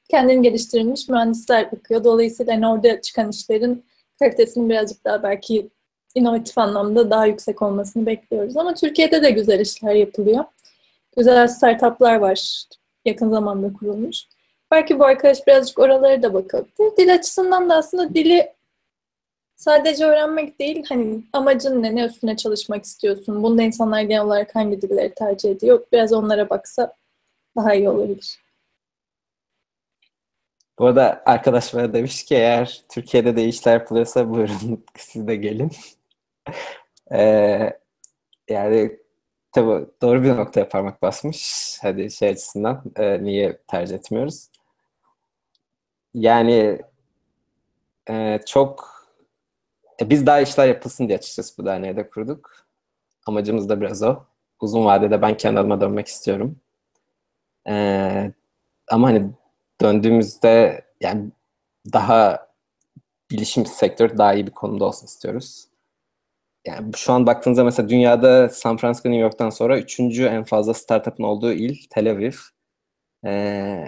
kendini 0.09 0.41
geliştirilmiş 0.41 1.09
mühendisler 1.09 1.71
bakıyor. 1.71 2.03
Dolayısıyla 2.03 2.53
yani 2.53 2.67
orada 2.67 3.01
çıkan 3.01 3.29
işlerin 3.29 3.85
kalitesinin 4.19 4.69
birazcık 4.69 5.05
daha 5.05 5.23
belki 5.23 5.69
inovatif 6.15 6.57
anlamda 6.57 7.09
daha 7.09 7.25
yüksek 7.25 7.61
olmasını 7.61 8.05
bekliyoruz. 8.05 8.57
Ama 8.57 8.73
Türkiye'de 8.73 9.23
de 9.23 9.31
güzel 9.31 9.59
işler 9.59 9.95
yapılıyor. 9.95 10.43
Güzel 11.17 11.47
startuplar 11.47 12.15
var 12.15 12.65
yakın 13.05 13.29
zamanda 13.29 13.73
kurulmuş. 13.73 14.23
Belki 14.71 14.99
bu 14.99 15.05
arkadaş 15.05 15.47
birazcık 15.47 15.79
oralara 15.79 16.23
da 16.23 16.33
bakabilir. 16.33 16.97
Dil 16.97 17.13
açısından 17.13 17.69
da 17.69 17.75
aslında 17.75 18.13
dili 18.15 18.53
sadece 19.59 20.05
öğrenmek 20.05 20.59
değil, 20.59 20.85
hani 20.89 21.23
amacın 21.33 21.83
ne, 21.83 21.95
ne 21.95 22.05
üstüne 22.05 22.37
çalışmak 22.37 22.83
istiyorsun? 22.83 23.43
Bunda 23.43 23.63
insanlar 23.63 24.01
genel 24.01 24.23
olarak 24.23 24.55
hangi 24.55 24.81
dilleri 24.81 25.13
tercih 25.13 25.51
ediyor? 25.51 25.85
Biraz 25.91 26.13
onlara 26.13 26.49
baksa 26.49 26.95
daha 27.57 27.73
iyi 27.73 27.89
olabilir. 27.89 28.39
Bu 30.79 30.85
arada 30.85 31.23
arkadaş 31.25 31.73
bana 31.73 31.93
demiş 31.93 32.25
ki 32.25 32.35
eğer 32.35 32.81
Türkiye'de 32.89 33.35
de 33.35 33.45
işler 33.45 33.73
yapılıyorsa 33.73 34.29
buyurun 34.29 34.85
siz 34.97 35.27
de 35.27 35.35
gelin. 35.35 35.71
ee, 37.11 37.79
yani 38.49 38.99
tabii 39.51 39.85
doğru 40.01 40.23
bir 40.23 40.37
noktaya 40.37 40.69
parmak 40.69 41.01
basmış. 41.01 41.77
Hadi 41.81 42.11
şey 42.11 42.29
açısından 42.29 42.83
e, 42.95 43.23
niye 43.23 43.57
tercih 43.67 43.95
etmiyoruz? 43.95 44.49
Yani 46.13 46.81
e, 48.09 48.39
çok 48.45 48.98
e, 50.01 50.09
biz 50.09 50.25
daha 50.25 50.41
işler 50.41 50.67
yapılsın 50.67 51.07
diye 51.07 51.17
açıkçası 51.17 51.57
bu 51.57 51.65
derneği 51.65 51.95
de 51.95 52.09
kurduk. 52.09 52.65
Amacımız 53.25 53.69
da 53.69 53.81
biraz 53.81 54.03
o. 54.03 54.23
Uzun 54.61 54.85
vadede 54.85 55.21
ben 55.21 55.37
kendi 55.37 55.59
adıma 55.59 55.81
dönmek 55.81 56.07
istiyorum. 56.07 56.59
Ee, 57.69 58.31
ama 58.91 59.07
hani 59.07 59.31
döndüğümüzde 59.81 60.81
yani 61.01 61.31
daha 61.93 62.47
bilişim 63.31 63.65
sektör 63.65 64.17
daha 64.17 64.33
iyi 64.33 64.47
bir 64.47 64.51
konumda 64.51 64.85
olsun 64.85 65.05
istiyoruz. 65.05 65.67
Yani 66.67 66.91
şu 66.95 67.13
an 67.13 67.27
baktığınızda 67.27 67.63
mesela 67.63 67.89
dünyada 67.89 68.49
San 68.49 68.77
Francisco, 68.77 69.09
New 69.09 69.21
York'tan 69.21 69.49
sonra 69.49 69.79
üçüncü 69.79 70.25
en 70.25 70.43
fazla 70.43 70.73
startup'ın 70.73 71.23
olduğu 71.23 71.53
il 71.53 71.77
Tel 71.89 72.11
Aviv. 72.11 72.33
Ee, 73.25 73.85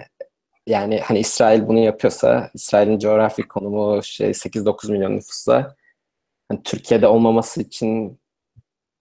yani 0.66 1.00
hani 1.00 1.18
İsrail 1.18 1.68
bunu 1.68 1.78
yapıyorsa, 1.78 2.50
İsrail'in 2.54 2.98
coğrafi 2.98 3.42
konumu 3.42 4.02
şey 4.02 4.34
8-9 4.34 4.92
milyon 4.92 5.16
nüfusla 5.16 5.76
yani 6.52 6.62
Türkiye'de 6.62 7.08
olmaması 7.08 7.62
için 7.62 8.20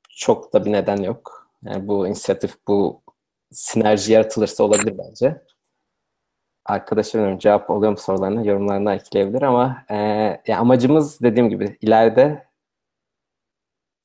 çok 0.10 0.54
da 0.54 0.66
bir 0.66 0.72
neden 0.72 0.98
yok. 0.98 1.52
Yani 1.64 1.88
bu 1.88 2.08
inisiyatif, 2.08 2.56
bu 2.68 3.02
sinerji 3.52 4.14
yaratılırsa 4.14 4.64
olabilir 4.64 4.98
bence. 4.98 5.42
Arkadaşlarım 6.66 7.40
cevap 7.40 7.70
oluyor 7.70 7.92
mu 7.92 7.98
sorularına, 7.98 8.44
yorumlarına 8.44 8.96
ekleyebilir 8.96 9.42
ama 9.42 9.86
e, 9.90 9.96
yani 10.48 10.58
amacımız 10.58 11.22
dediğim 11.22 11.50
gibi 11.50 11.78
ileride 11.82 12.48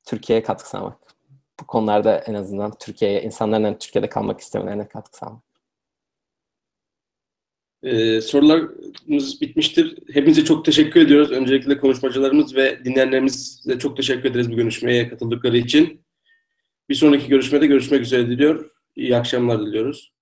Türkiye'ye 0.07 0.43
katkı 0.43 0.69
sağlamak. 0.69 0.99
Bu 1.61 1.67
konularda 1.67 2.19
en 2.19 2.35
azından 2.35 2.73
Türkiye'ye, 2.79 3.23
insanların 3.23 3.75
Türkiye'de 3.75 4.09
kalmak 4.09 4.41
istemelerine 4.41 4.89
katkı 4.89 5.19
sağlamak. 5.19 5.43
Ee, 7.87 8.21
sorularımız 8.21 9.41
bitmiştir. 9.41 9.99
Hepinize 10.13 10.45
çok 10.45 10.65
teşekkür 10.65 11.01
ediyoruz. 11.01 11.31
Öncelikle 11.31 11.79
konuşmacılarımız 11.79 12.57
ve 12.57 12.85
dinleyenlerimize 12.85 13.79
çok 13.79 13.97
teşekkür 13.97 14.31
ederiz 14.31 14.51
bu 14.53 14.57
görüşmeye 14.57 15.09
katıldıkları 15.09 15.59
için. 15.59 16.01
Bir 16.89 16.95
sonraki 16.95 17.29
görüşmede 17.29 17.67
görüşmek 17.67 18.01
üzere 18.01 18.27
diliyor. 18.27 18.71
İyi 18.97 19.17
akşamlar 19.17 19.67
diliyoruz. 19.67 20.16